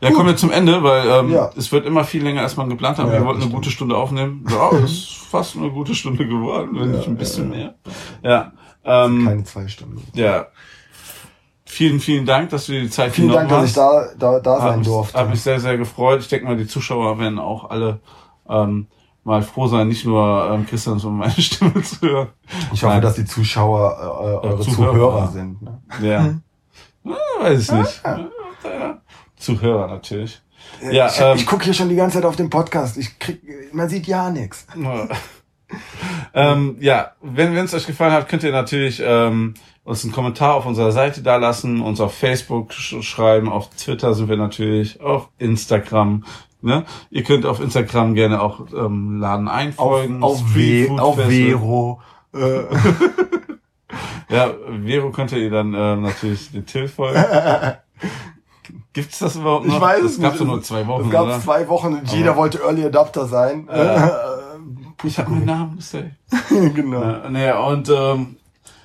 Ja, 0.00 0.12
kommen 0.12 0.28
wir 0.28 0.36
zum 0.36 0.52
Ende, 0.52 0.84
weil 0.84 1.08
ähm, 1.08 1.32
Ja. 1.32 1.50
es 1.56 1.72
wird 1.72 1.84
immer 1.84 2.04
viel 2.04 2.22
länger, 2.22 2.42
als 2.42 2.56
man 2.56 2.68
geplant 2.68 2.96
hat. 2.98 3.08
Ja, 3.08 3.12
wir 3.14 3.24
wollten 3.24 3.42
eine 3.42 3.50
gute 3.50 3.70
Stunde 3.72 3.96
aufnehmen. 3.96 4.44
Ja, 4.48 4.70
es 4.84 4.92
ist 4.92 5.08
fast 5.28 5.56
eine 5.56 5.68
gute 5.70 5.96
Stunde 5.96 6.28
geworden, 6.28 6.70
wenn 6.74 6.92
Ja, 6.92 6.98
nicht 6.98 7.08
ein 7.08 7.16
bisschen 7.16 7.50
ja, 7.52 7.56
mehr. 7.56 7.74
Ja, 8.22 8.52
ähm, 8.84 9.24
Keine 9.26 9.42
zwei 9.44 9.66
Stunden. 9.66 10.00
ja. 10.14 10.46
Vielen, 11.66 11.98
vielen 11.98 12.24
Dank, 12.24 12.50
dass 12.50 12.66
du 12.66 12.72
dir 12.72 12.82
die 12.82 12.90
Zeit 12.90 13.12
Vielen 13.12 13.30
Dank, 13.32 13.48
dass 13.48 13.64
ich 13.70 13.72
da, 13.72 14.04
da, 14.16 14.38
da 14.38 14.60
sein 14.60 14.76
Hab 14.78 14.82
durfte. 14.84 15.18
hab 15.18 15.30
mich 15.30 15.40
sehr, 15.42 15.58
sehr 15.58 15.76
gefreut. 15.76 16.20
Ich 16.20 16.28
denke 16.28 16.46
mal, 16.46 16.56
die 16.56 16.68
Zuschauer 16.68 17.18
werden 17.18 17.40
auch 17.40 17.68
alle 17.70 17.98
ähm, 18.48 18.86
mal 19.24 19.42
froh 19.42 19.66
sein, 19.66 19.88
nicht 19.88 20.04
nur 20.06 20.50
ähm, 20.52 20.66
Christian, 20.66 21.00
sondern 21.00 21.20
meine 21.20 21.32
Stimme 21.42 21.82
zu 21.82 22.00
hören. 22.02 22.28
Ich 22.72 22.82
hoffe, 22.84 22.92
Nein. 22.92 23.02
dass 23.02 23.14
die 23.14 23.24
Zuschauer 23.24 23.96
äh, 23.98 24.46
eure 24.46 24.60
Zuhörer. 24.60 24.92
Zuhörer, 24.92 25.28
sind. 25.32 25.62
Ne? 25.62 25.80
Ja. 26.00 26.34
ja 27.04 27.16
weiß 27.40 27.60
ich 27.62 27.72
nicht. 27.72 28.02
Ja. 28.04 29.00
Zuhörer 29.36 29.88
natürlich. 29.88 30.40
Ja, 30.90 31.08
ich 31.08 31.20
ähm, 31.20 31.36
ich 31.36 31.46
gucke 31.46 31.64
hier 31.64 31.74
schon 31.74 31.88
die 31.88 31.96
ganze 31.96 32.16
Zeit 32.16 32.24
auf 32.24 32.36
den 32.36 32.50
Podcast. 32.50 32.96
Ich 32.96 33.18
krieg, 33.18 33.40
man 33.72 33.88
sieht 33.88 34.06
ja 34.06 34.30
nichts. 34.30 34.66
ähm, 36.34 36.76
ja, 36.80 37.12
wenn 37.20 37.56
es 37.56 37.74
euch 37.74 37.86
gefallen 37.86 38.12
hat, 38.12 38.28
könnt 38.28 38.42
ihr 38.42 38.52
natürlich 38.52 39.02
ähm, 39.04 39.54
uns 39.84 40.04
einen 40.04 40.12
Kommentar 40.12 40.54
auf 40.54 40.66
unserer 40.66 40.92
Seite 40.92 41.22
da 41.22 41.36
lassen, 41.36 41.80
uns 41.80 42.00
auf 42.00 42.14
Facebook 42.14 42.72
sch 42.72 43.02
schreiben, 43.02 43.48
auf 43.48 43.70
Twitter 43.70 44.14
sind 44.14 44.28
wir 44.28 44.36
natürlich, 44.36 45.00
auf 45.00 45.28
Instagram. 45.38 46.24
Ne? 46.62 46.84
Ihr 47.10 47.22
könnt 47.24 47.44
auf 47.44 47.60
Instagram 47.60 48.14
gerne 48.14 48.40
auch 48.40 48.60
ähm, 48.74 49.20
Laden 49.20 49.48
Auf, 49.48 49.54
einfolgen. 49.54 50.22
auf, 50.22 50.42
Street 50.48 50.90
We 50.90 51.02
auf. 51.02 51.16
Vero. 51.16 52.00
Äh, 52.32 52.62
Ja, 54.34 54.50
Vero 54.84 55.10
könnt 55.10 55.32
ihr 55.32 55.50
dann 55.50 55.74
ähm, 55.74 56.02
natürlich 56.02 56.50
den 56.52 56.66
Till 56.66 56.88
folgen. 56.88 57.22
Gibt's 58.92 59.18
das 59.18 59.36
überhaupt 59.36 59.66
noch? 59.66 59.74
ich 59.76 59.80
weiß 59.80 60.02
das 60.02 60.12
es 60.12 60.20
gab's 60.20 60.40
nicht. 60.40 60.48
nur 60.48 60.62
zwei 60.62 60.86
Wochen, 60.86 61.04
Es 61.06 61.10
gab 61.10 61.24
oder? 61.24 61.40
zwei 61.40 61.68
Wochen 61.68 61.94
und 61.94 62.12
jeder 62.12 62.30
Aber- 62.30 62.40
wollte 62.40 62.58
Early 62.62 62.84
Adapter 62.84 63.26
sein. 63.26 63.68
Äh, 63.68 64.08
Ich 65.02 65.18
habe 65.18 65.32
meinen 65.32 65.44
Namen 65.44 65.76
gesagt. 65.76 66.12
genau. 66.74 67.02
Ja, 67.02 67.28
nee, 67.28 67.52
und 67.52 67.90
ähm, 67.90 68.36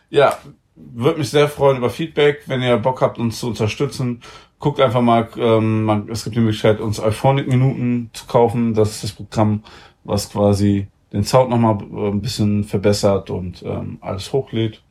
ja, 0.09 0.37
würde 0.75 1.19
mich 1.19 1.29
sehr 1.29 1.47
freuen 1.47 1.77
über 1.77 1.89
Feedback, 1.89 2.41
wenn 2.47 2.61
ihr 2.61 2.75
Bock 2.77 3.01
habt, 3.01 3.17
uns 3.19 3.39
zu 3.39 3.47
unterstützen. 3.47 4.21
Guckt 4.59 4.81
einfach 4.81 4.99
mal, 5.01 5.29
ähm, 5.37 5.83
man, 5.85 6.09
es 6.09 6.25
gibt 6.25 6.35
die 6.35 6.41
Möglichkeit, 6.41 6.81
uns 6.81 6.99
Euphonic-Minuten 6.99 8.09
zu 8.11 8.25
kaufen. 8.25 8.73
Das 8.73 8.89
ist 8.95 9.03
das 9.05 9.11
Programm, 9.13 9.63
was 10.03 10.29
quasi 10.29 10.87
den 11.13 11.23
Sound 11.23 11.51
nochmal 11.51 11.77
äh, 11.93 12.09
ein 12.09 12.19
bisschen 12.21 12.65
verbessert 12.65 13.29
und 13.29 13.63
ähm, 13.63 13.99
alles 14.01 14.33
hochlädt. 14.33 14.81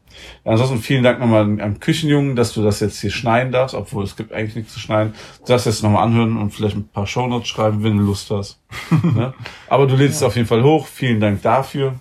Ja, 0.45 0.53
ansonsten 0.53 0.79
vielen 0.79 1.03
Dank 1.03 1.21
nochmal 1.21 1.43
am 1.43 1.81
Küchenjungen, 1.81 2.37
dass 2.37 2.53
du 2.53 2.63
das 2.63 2.81
jetzt 2.81 3.01
hier 3.01 3.11
schneiden 3.11 3.53
darfst, 3.53 3.75
obwohl 3.75 4.05
es 4.05 4.17
gibt 4.17 4.33
eigentlich 4.33 4.57
nichts 4.57 4.75
zu 4.75 4.81
schneiden. 4.81 5.15
Du 5.41 5.47
darfst 5.47 5.67
jetzt 5.67 5.83
nochmal 5.83 6.05
anhören 6.05 6.37
und 6.37 6.51
vielleicht 6.51 6.77
ein 6.77 6.89
paar 6.89 7.07
Shownotes 7.07 7.49
schreiben, 7.49 7.83
wenn 7.83 7.97
du 7.97 8.05
Lust 8.05 8.31
hast. 8.31 8.61
ne? 9.03 9.35
Aber 9.69 9.87
du 9.87 9.97
lädst 9.97 10.17
es 10.17 10.23
auf 10.23 10.37
jeden 10.37 10.49
Fall 10.49 10.63
hoch. 10.63 10.87
Vielen 10.87 11.21
Dank 11.21 11.43
dafür. 11.43 11.95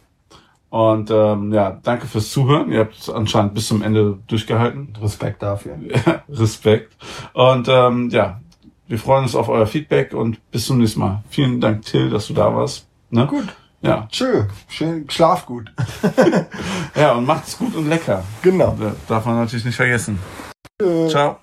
Und 0.69 1.09
ähm, 1.11 1.53
ja, 1.53 1.79
danke 1.81 2.07
fürs 2.07 2.29
Zuhören. 2.31 2.71
Ihr 2.71 2.81
habt 2.81 3.09
anscheinend 3.09 3.53
bis 3.53 3.67
zum 3.67 3.81
Ende 3.81 4.19
durchgehalten. 4.27 4.93
Respekt 5.01 5.41
dafür. 5.41 5.77
Respekt. 6.29 6.95
Und 7.33 7.67
ähm, 7.69 8.09
ja, 8.09 8.41
wir 8.87 8.99
freuen 8.99 9.23
uns 9.23 9.35
auf 9.35 9.49
euer 9.49 9.65
Feedback 9.65 10.13
und 10.13 10.39
bis 10.51 10.65
zum 10.65 10.79
nächsten 10.79 10.99
Mal. 10.99 11.23
Vielen 11.29 11.61
Dank, 11.61 11.83
Till, 11.83 12.09
dass 12.09 12.27
du 12.27 12.33
da 12.33 12.53
warst. 12.53 12.87
Ne? 13.09 13.25
Gut. 13.27 13.47
Ja. 13.81 14.07
Tschö. 14.11 14.45
Schön, 14.67 15.09
schlaf 15.09 15.45
gut. 15.45 15.71
Ja, 16.95 17.11
und 17.13 17.25
macht's 17.25 17.57
gut 17.57 17.75
und 17.75 17.87
lecker. 17.89 18.23
Genau. 18.41 18.75
Das 18.79 18.93
darf 19.07 19.25
man 19.25 19.35
natürlich 19.39 19.65
nicht 19.65 19.75
vergessen. 19.75 20.17
Ciao. 21.09 21.37